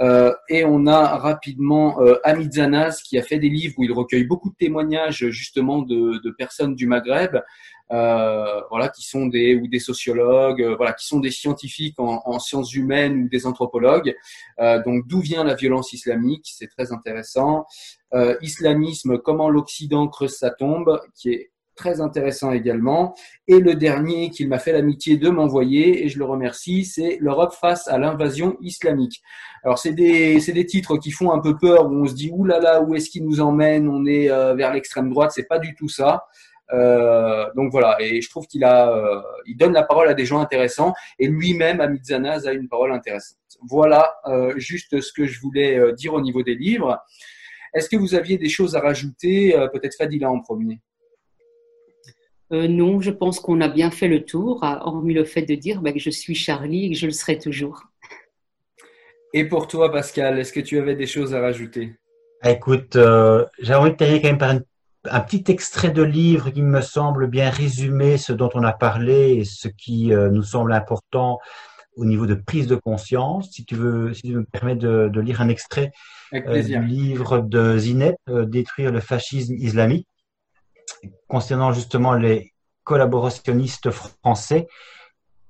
Euh, 0.00 0.34
et 0.48 0.64
on 0.64 0.88
a 0.88 1.16
rapidement 1.16 2.00
euh, 2.00 2.16
qui 3.04 3.18
a 3.18 3.22
fait 3.22 3.38
des 3.38 3.48
livres 3.48 3.74
où 3.78 3.84
il 3.84 3.92
recueille 3.92 4.24
beaucoup 4.24 4.50
de 4.50 4.56
témoignages 4.56 5.28
justement 5.28 5.82
de, 5.82 6.34
personnes 6.36 6.74
du 6.74 6.88
Maghreb, 6.88 7.36
euh, 7.92 8.60
voilà, 8.68 8.88
qui 8.88 9.06
sont 9.06 9.26
des 9.26 9.54
ou 9.54 9.68
des 9.68 9.78
sociologues, 9.78 10.60
euh, 10.60 10.74
voilà, 10.74 10.92
qui 10.92 11.06
sont 11.06 11.20
des 11.20 11.30
scientifiques 11.30 12.00
en, 12.00 12.20
en 12.24 12.40
sciences 12.40 12.74
humaines 12.74 13.22
ou 13.22 13.28
des 13.28 13.46
anthropologues. 13.46 14.16
Donc 14.58 15.06
d'où 15.06 15.20
vient 15.20 15.44
la 15.44 15.54
violence 15.54 15.92
islamique, 15.92 16.50
c'est 16.52 16.66
très 16.66 16.90
intéressant. 16.90 17.64
islamisme, 18.40 19.18
comment 19.18 19.48
l'Occident 19.48 20.08
creuse 20.08 20.36
sa 20.36 20.50
tombe, 20.50 21.00
qui 21.14 21.30
est 21.30 21.49
très 21.80 22.02
intéressant 22.02 22.52
également. 22.52 23.14
Et 23.48 23.58
le 23.58 23.74
dernier 23.74 24.28
qu'il 24.28 24.48
m'a 24.48 24.58
fait 24.58 24.72
l'amitié 24.72 25.16
de 25.16 25.30
m'envoyer, 25.30 26.04
et 26.04 26.08
je 26.10 26.18
le 26.18 26.26
remercie, 26.26 26.84
c'est 26.84 27.16
L'Europe 27.20 27.54
face 27.54 27.88
à 27.88 27.96
l'invasion 27.96 28.58
islamique. 28.60 29.22
Alors 29.64 29.78
c'est 29.78 29.92
des, 29.92 30.66
titres 30.66 30.98
qui 30.98 31.10
font 31.10 31.32
un 31.32 31.40
peu 31.40 31.56
peur, 31.56 31.86
où 31.86 31.94
on 31.94 32.06
se 32.06 32.14
dit, 32.14 32.30
oulala, 32.32 32.60
là 32.60 32.72
là, 32.74 32.82
où 32.82 32.94
est-ce 32.94 33.08
qu'il 33.08 33.24
nous 33.24 33.40
emmène 33.40 33.88
On 33.88 34.04
est 34.04 34.30
euh, 34.30 34.54
vers 34.54 34.74
l'extrême 34.74 35.08
droite, 35.08 35.32
c'est 35.34 35.48
pas 35.48 35.58
du 35.58 35.74
tout 35.74 35.88
ça. 35.88 36.24
Euh, 36.72 37.46
donc 37.56 37.72
voilà, 37.72 37.96
et 37.98 38.20
je 38.20 38.28
trouve 38.28 38.46
qu'il 38.46 38.62
a, 38.62 38.90
euh, 38.94 39.22
il 39.46 39.56
donne 39.56 39.72
la 39.72 39.82
parole 39.82 40.08
à 40.08 40.14
des 40.14 40.26
gens 40.26 40.38
intéressants, 40.38 40.92
et 41.18 41.28
lui-même, 41.28 41.80
Amit 41.80 42.04
Zanaz, 42.04 42.46
a 42.46 42.52
une 42.52 42.68
parole 42.68 42.92
intéressante. 42.92 43.38
Voilà 43.68 44.14
juste 44.56 45.00
ce 45.00 45.12
que 45.12 45.24
je 45.24 45.40
voulais 45.40 45.92
dire 45.94 46.12
au 46.12 46.20
niveau 46.20 46.42
des 46.42 46.54
livres. 46.54 46.98
Est-ce 47.74 47.88
que 47.88 47.96
vous 47.96 48.14
aviez 48.14 48.36
des 48.38 48.48
choses 48.48 48.76
à 48.76 48.80
rajouter? 48.80 49.52
Peut-être 49.72 49.96
Fadila 49.96 50.30
en 50.30 50.40
premier. 50.40 50.80
Euh, 52.52 52.66
non, 52.66 53.00
je 53.00 53.10
pense 53.10 53.38
qu'on 53.38 53.60
a 53.60 53.68
bien 53.68 53.90
fait 53.90 54.08
le 54.08 54.24
tour, 54.24 54.60
hormis 54.62 55.14
le 55.14 55.24
fait 55.24 55.42
de 55.42 55.54
dire 55.54 55.80
bah, 55.80 55.92
que 55.92 56.00
je 56.00 56.10
suis 56.10 56.34
Charlie 56.34 56.86
et 56.86 56.90
que 56.90 56.96
je 56.96 57.06
le 57.06 57.12
serai 57.12 57.38
toujours. 57.38 57.84
Et 59.32 59.44
pour 59.44 59.68
toi, 59.68 59.92
Pascal, 59.92 60.38
est-ce 60.38 60.52
que 60.52 60.60
tu 60.60 60.78
avais 60.78 60.96
des 60.96 61.06
choses 61.06 61.34
à 61.34 61.40
rajouter? 61.40 61.94
Écoute, 62.44 62.96
euh, 62.96 63.46
j'ai 63.60 63.74
envie 63.74 63.92
de 63.92 63.96
terminer 63.96 64.20
quand 64.20 64.28
même 64.28 64.38
par 64.38 64.54
un 65.04 65.20
petit 65.20 65.44
extrait 65.48 65.90
de 65.90 66.02
livre 66.02 66.50
qui 66.50 66.62
me 66.62 66.80
semble 66.80 67.28
bien 67.28 67.48
résumer 67.50 68.18
ce 68.18 68.32
dont 68.32 68.50
on 68.54 68.64
a 68.64 68.72
parlé 68.72 69.34
et 69.34 69.44
ce 69.44 69.68
qui 69.68 70.12
euh, 70.12 70.30
nous 70.30 70.42
semble 70.42 70.72
important 70.72 71.38
au 71.96 72.04
niveau 72.04 72.26
de 72.26 72.34
prise 72.34 72.66
de 72.66 72.74
conscience. 72.74 73.50
Si 73.52 73.64
tu 73.64 73.76
veux, 73.76 74.12
si 74.12 74.22
tu 74.22 74.34
me 74.34 74.44
permets 74.44 74.74
de, 74.74 75.08
de 75.12 75.20
lire 75.20 75.40
un 75.40 75.48
extrait 75.48 75.92
euh, 76.34 76.62
du 76.62 76.82
livre 76.82 77.40
de 77.40 77.78
Zineb, 77.78 78.16
Détruire 78.26 78.90
le 78.90 79.00
fascisme 79.00 79.54
islamique 79.54 80.08
concernant 81.28 81.72
justement 81.72 82.14
les 82.14 82.52
collaborationnistes 82.84 83.90
français. 83.90 84.66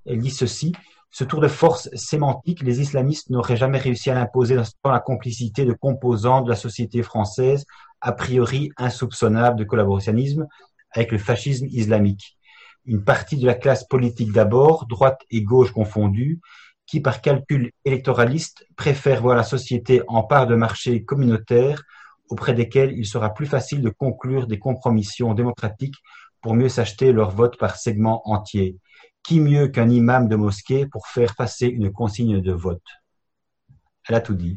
Elle 0.06 0.20
dit 0.20 0.30
ceci. 0.30 0.72
Ce 1.12 1.24
tour 1.24 1.40
de 1.40 1.48
force 1.48 1.88
sémantique, 1.94 2.62
les 2.62 2.80
islamistes 2.80 3.30
n'auraient 3.30 3.56
jamais 3.56 3.78
réussi 3.78 4.10
à 4.10 4.14
l'imposer 4.14 4.54
dans 4.54 4.92
la 4.92 5.00
complicité 5.00 5.64
de 5.64 5.72
composants 5.72 6.40
de 6.40 6.48
la 6.48 6.54
société 6.54 7.02
française, 7.02 7.64
a 8.00 8.12
priori 8.12 8.70
insoupçonnables 8.76 9.58
de 9.58 9.64
collaborationnisme 9.64 10.46
avec 10.92 11.10
le 11.10 11.18
fascisme 11.18 11.66
islamique. 11.66 12.36
Une 12.84 13.04
partie 13.04 13.36
de 13.36 13.46
la 13.46 13.54
classe 13.54 13.84
politique 13.84 14.32
d'abord, 14.32 14.86
droite 14.86 15.20
et 15.30 15.42
gauche 15.42 15.72
confondues, 15.72 16.40
qui 16.86 17.00
par 17.00 17.20
calcul 17.20 17.72
électoraliste 17.84 18.66
préfère 18.76 19.22
voir 19.22 19.36
la 19.36 19.44
société 19.44 20.02
en 20.08 20.22
part 20.22 20.46
de 20.46 20.54
marché 20.54 21.04
communautaire 21.04 21.82
auprès 22.30 22.54
desquels 22.54 22.92
il 22.96 23.04
sera 23.04 23.34
plus 23.34 23.46
facile 23.46 23.82
de 23.82 23.90
conclure 23.90 24.46
des 24.46 24.58
compromissions 24.58 25.34
démocratiques 25.34 25.96
pour 26.40 26.54
mieux 26.54 26.68
s'acheter 26.68 27.12
leur 27.12 27.30
vote 27.30 27.58
par 27.58 27.76
segment 27.76 28.22
entier. 28.24 28.78
Qui 29.22 29.40
mieux 29.40 29.68
qu'un 29.68 29.90
imam 29.90 30.28
de 30.28 30.36
mosquée 30.36 30.86
pour 30.86 31.06
faire 31.06 31.36
passer 31.36 31.66
une 31.66 31.92
consigne 31.92 32.40
de 32.40 32.52
vote? 32.52 32.82
Elle 34.08 34.14
a 34.14 34.20
tout 34.20 34.34
dit. 34.34 34.56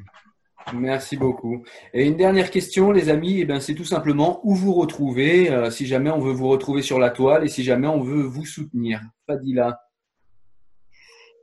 Merci 0.74 1.18
beaucoup. 1.18 1.64
Et 1.94 2.06
une 2.06 2.16
dernière 2.16 2.50
question, 2.50 2.92
les 2.92 3.10
amis, 3.10 3.40
eh 3.40 3.46
ben, 3.46 3.60
c'est 3.60 3.76
tout 3.76 3.84
simplement 3.84 4.40
où 4.44 4.56
vous 4.56 4.74
retrouver 4.74 5.52
euh, 5.52 5.70
si 5.70 5.86
jamais 5.86 6.10
on 6.10 6.20
veut 6.20 6.32
vous 6.32 6.48
retrouver 6.48 6.82
sur 6.82 7.00
la 7.00 7.10
toile 7.10 7.44
et 7.44 7.50
si 7.50 7.64
jamais 7.64 7.88
on 7.88 8.02
veut 8.02 8.24
vous 8.24 8.46
soutenir. 8.46 9.02
Fadila. 9.28 9.80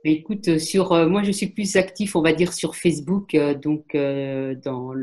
Écoute, 0.03 0.57
sur 0.57 0.93
euh, 0.93 1.07
moi 1.07 1.21
je 1.21 1.31
suis 1.31 1.47
plus 1.47 1.75
actif, 1.75 2.15
on 2.15 2.23
va 2.23 2.33
dire 2.33 2.53
sur 2.53 2.75
Facebook, 2.75 3.35
euh, 3.35 3.53
donc 3.53 3.95
dans 4.63 4.93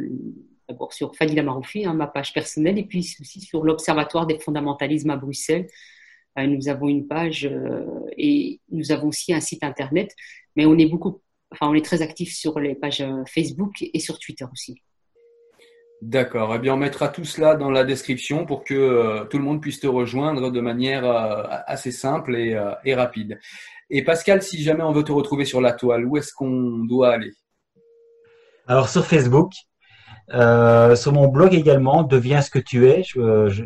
d'abord 0.69 0.93
sur 0.93 1.15
Fadila 1.17 1.43
Maroufi, 1.43 1.85
hein, 1.87 1.95
ma 1.95 2.07
page 2.07 2.33
personnelle, 2.33 2.79
et 2.79 2.85
puis 2.85 3.01
aussi 3.21 3.41
sur 3.41 3.65
l'Observatoire 3.65 4.27
des 4.27 4.39
fondamentalismes 4.39 5.11
à 5.11 5.17
Bruxelles. 5.17 5.67
Euh, 6.39 6.47
nous 6.47 6.69
avons 6.69 6.89
une 6.89 7.07
page 7.07 7.47
euh, 7.47 7.85
et 8.17 8.61
nous 8.71 8.93
avons 8.93 9.09
aussi 9.09 9.33
un 9.33 9.41
site 9.41 9.65
internet, 9.65 10.15
mais 10.57 10.67
on 10.67 10.77
est 10.79 10.87
beaucoup, 10.87 11.23
enfin, 11.51 11.69
on 11.69 11.75
est 11.75 11.85
très 11.85 12.03
actif 12.03 12.35
sur 12.35 12.61
les 12.61 12.75
pages 12.75 13.01
euh, 13.01 13.25
Facebook 13.27 13.73
et 13.81 13.99
sur 13.99 14.19
Twitter 14.19 14.45
aussi. 14.53 14.83
D'accord. 16.01 16.55
Eh 16.55 16.59
bien, 16.61 16.75
on 16.75 16.77
mettra 16.77 17.09
tout 17.09 17.25
cela 17.25 17.57
dans 17.57 17.73
la 17.73 17.83
description 17.83 18.47
pour 18.47 18.63
que 18.63 19.27
tout 19.31 19.37
le 19.37 19.43
monde 19.43 19.61
puisse 19.61 19.81
te 19.81 19.89
rejoindre 19.89 20.53
de 20.53 20.61
manière 20.61 21.05
assez 21.67 21.91
simple 21.91 22.37
et, 22.37 22.57
et, 22.85 22.95
rapide. 22.95 23.41
Et 23.91 24.05
Pascal, 24.05 24.41
si 24.41 24.63
jamais 24.63 24.85
on 24.85 24.93
veut 24.93 25.03
te 25.03 25.11
retrouver 25.11 25.45
sur 25.45 25.61
la 25.61 25.73
toile, 25.73 26.07
où 26.07 26.17
est-ce 26.17 26.33
qu'on 26.33 26.85
doit 26.85 27.13
aller? 27.13 27.33
Alors 28.69 28.89
sur 28.89 29.05
Facebook, 29.05 29.51
euh, 30.35 30.95
sur 30.95 31.13
mon 31.13 31.29
blog 31.29 31.55
également, 31.55 32.03
deviens 32.03 32.43
ce 32.43 32.51
que 32.51 32.59
tu 32.59 32.87
es. 32.89 33.03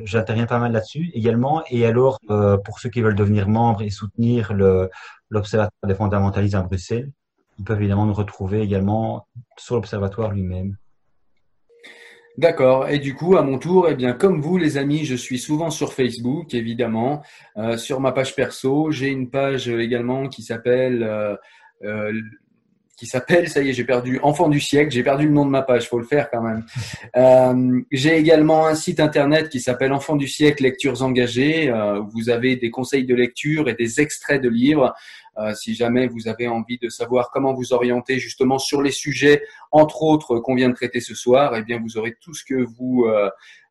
J'interviens 0.04 0.46
pas 0.46 0.58
mal 0.58 0.72
là-dessus 0.72 1.10
également. 1.14 1.62
Et 1.70 1.84
alors, 1.86 2.18
euh, 2.30 2.56
pour 2.56 2.78
ceux 2.78 2.88
qui 2.88 3.00
veulent 3.00 3.16
devenir 3.16 3.48
membres 3.48 3.82
et 3.82 3.90
soutenir 3.90 4.52
l'Observatoire 4.54 5.88
des 5.88 5.94
fondamentalistes 5.94 6.54
à 6.54 6.62
Bruxelles, 6.62 7.10
ils 7.58 7.64
peuvent 7.64 7.78
évidemment 7.78 8.06
nous 8.06 8.14
retrouver 8.14 8.60
également 8.60 9.26
sur 9.56 9.76
l'Observatoire 9.76 10.32
lui-même. 10.32 10.76
D'accord. 12.38 12.88
Et 12.88 12.98
du 12.98 13.14
coup, 13.14 13.36
à 13.36 13.42
mon 13.42 13.58
tour, 13.58 13.88
eh 13.90 13.94
bien, 13.94 14.14
comme 14.14 14.40
vous, 14.40 14.56
les 14.56 14.78
amis, 14.78 15.04
je 15.04 15.14
suis 15.14 15.38
souvent 15.38 15.68
sur 15.68 15.92
Facebook, 15.92 16.54
évidemment, 16.54 17.22
euh, 17.58 17.76
sur 17.76 18.00
ma 18.00 18.12
page 18.12 18.34
perso. 18.34 18.90
J'ai 18.90 19.08
une 19.08 19.28
page 19.28 19.68
également 19.68 20.28
qui 20.28 20.42
s'appelle 20.42 21.38
qui 23.02 23.08
s'appelle, 23.08 23.48
ça 23.48 23.60
y 23.60 23.68
est, 23.68 23.72
j'ai 23.72 23.82
perdu 23.82 24.20
Enfant 24.22 24.48
du 24.48 24.60
siècle, 24.60 24.92
j'ai 24.92 25.02
perdu 25.02 25.26
le 25.26 25.32
nom 25.32 25.44
de 25.44 25.50
ma 25.50 25.62
page, 25.62 25.88
faut 25.88 25.98
le 25.98 26.04
faire 26.04 26.30
quand 26.30 26.40
même. 26.40 26.64
Euh, 27.16 27.80
j'ai 27.90 28.16
également 28.16 28.66
un 28.66 28.74
site 28.74 28.98
internet 28.98 29.48
qui 29.50 29.60
s'appelle 29.60 29.92
Enfant 29.92 30.16
du 30.16 30.28
siècle 30.28 30.62
lectures 30.62 31.02
engagées. 31.02 31.68
Euh, 31.68 32.00
vous 32.00 32.30
avez 32.30 32.56
des 32.56 32.70
conseils 32.70 33.04
de 33.04 33.14
lecture 33.14 33.68
et 33.68 33.74
des 33.74 34.00
extraits 34.00 34.40
de 34.40 34.48
livres. 34.48 34.94
Euh, 35.36 35.52
si 35.54 35.74
jamais 35.74 36.06
vous 36.06 36.28
avez 36.28 36.48
envie 36.48 36.78
de 36.78 36.88
savoir 36.88 37.30
comment 37.30 37.52
vous 37.52 37.72
orienter 37.72 38.18
justement 38.18 38.58
sur 38.58 38.80
les 38.80 38.92
sujets, 38.92 39.42
entre 39.72 40.02
autres 40.02 40.38
qu'on 40.38 40.54
vient 40.54 40.70
de 40.70 40.74
traiter 40.74 41.00
ce 41.00 41.14
soir, 41.14 41.54
eh 41.56 41.62
bien 41.62 41.80
vous 41.80 41.98
aurez 41.98 42.14
tout 42.20 42.34
ce 42.34 42.44
que 42.44 42.64
vous 42.78 43.04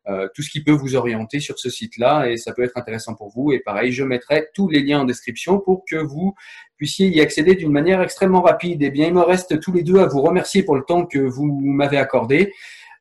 euh, 0.08 0.26
tout 0.34 0.42
ce 0.42 0.50
qui 0.50 0.64
peut 0.64 0.72
vous 0.72 0.96
orienter 0.96 1.38
sur 1.38 1.58
ce 1.58 1.70
site-là 1.70 2.26
et 2.28 2.36
ça 2.36 2.52
peut 2.52 2.64
être 2.64 2.76
intéressant 2.76 3.14
pour 3.14 3.28
vous. 3.28 3.52
Et 3.52 3.60
pareil, 3.60 3.92
je 3.92 4.02
mettrai 4.02 4.48
tous 4.54 4.68
les 4.68 4.82
liens 4.82 5.00
en 5.00 5.04
description 5.04 5.60
pour 5.60 5.84
que 5.88 5.96
vous 5.96 6.34
puissiez 6.76 7.08
y 7.08 7.20
accéder 7.20 7.54
d'une 7.54 7.70
manière 7.70 8.02
extrêmement 8.02 8.42
rapide. 8.42 8.82
Et 8.82 8.86
eh 8.86 8.90
bien, 8.90 9.06
il 9.06 9.14
me 9.14 9.20
reste 9.20 9.60
tous 9.60 9.72
les 9.72 9.82
deux 9.82 9.98
à 9.98 10.06
vous 10.06 10.20
remercier 10.20 10.64
pour 10.64 10.74
le 10.74 10.82
temps 10.82 11.06
que 11.06 11.18
vous 11.18 11.46
m'avez 11.46 11.98
accordé. 11.98 12.52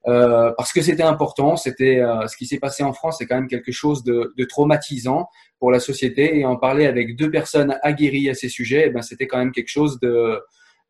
Euh, 0.08 0.52
parce 0.58 0.74
que 0.74 0.82
c'était 0.82 1.04
important, 1.04 1.56
c'était 1.56 2.00
euh, 2.00 2.28
ce 2.28 2.36
qui 2.36 2.48
s'est 2.48 2.58
passé 2.58 2.84
en 2.84 2.92
France, 2.92 3.18
c'est 3.20 3.28
quand 3.28 3.36
même 3.36 3.48
quelque 3.48 3.72
chose 3.72 4.04
de, 4.04 4.34
de, 4.36 4.44
traumatisant 4.46 5.28
pour 5.60 5.70
la 5.70 5.80
société 5.80 6.40
et 6.40 6.46
en 6.46 6.56
parler 6.56 6.88
avec 6.88 7.16
deux 7.16 7.30
personnes 7.30 7.78
aguerries 7.84 8.28
à 8.28 8.34
ces 8.34 8.50
sujets, 8.50 8.86
eh 8.88 8.90
ben 8.90 9.04
c'était 9.04 9.28
quand 9.28 9.38
même 9.38 9.52
quelque 9.52 9.70
chose 9.70 10.00
de 10.00 10.42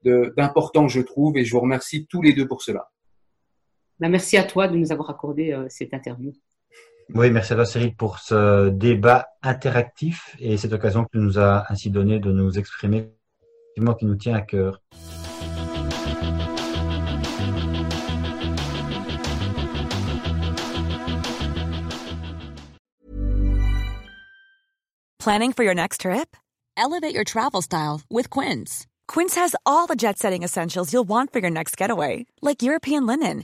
d'important, 0.04 0.88
je 0.88 1.02
trouve, 1.02 1.38
et 1.38 1.46
je 1.46 1.52
vous 1.52 1.60
remercie 1.60 2.08
tous 2.08 2.22
les 2.24 2.34
deux 2.34 2.48
pour 2.48 2.64
cela. 2.64 2.90
Ben, 4.02 4.10
merci 4.10 4.36
à 4.36 4.44
toi 4.44 4.68
de 4.68 4.76
nous 4.76 4.92
avoir 4.92 5.12
accordé 5.12 5.54
euh, 5.54 5.68
cette 5.70 5.94
interview. 5.94 6.34
Oui, 7.14 7.30
merci 7.30 7.54
à 7.54 7.56
toi 7.56 7.66
Cyril 7.66 7.96
pour 7.96 8.18
ce 8.18 8.70
débat 8.70 9.28
interactif 9.44 10.36
et 10.40 10.58
cette 10.58 10.74
occasion 10.74 11.04
que 11.04 11.10
tu 11.12 11.18
nous 11.20 11.38
as 11.38 11.66
ainsi 11.70 11.92
donné 11.92 12.20
de 12.20 12.32
nous 12.32 12.58
exprimer, 12.58 13.12
qui 13.76 14.06
nous 14.06 14.16
tient 14.16 14.34
à 14.34 14.42
cœur. 14.42 14.82
Planning 25.20 25.54
for 25.54 25.64
your 25.64 25.76
next 25.76 26.02
trip? 26.02 26.36
Elevate 26.76 27.14
your 27.14 27.24
travel 27.24 27.62
style 27.62 28.02
with 28.10 28.32
Quince. 28.32 28.88
Quince 29.08 29.36
has 29.36 29.56
all 29.68 29.86
the 29.86 29.96
jet-setting 29.96 30.42
essentials 30.42 30.92
you'll 30.92 31.08
want 31.08 31.32
for 31.32 31.40
your 31.40 31.52
next 31.52 31.78
getaway, 31.78 32.26
like 32.42 32.64
European 32.64 33.06
linen 33.06 33.44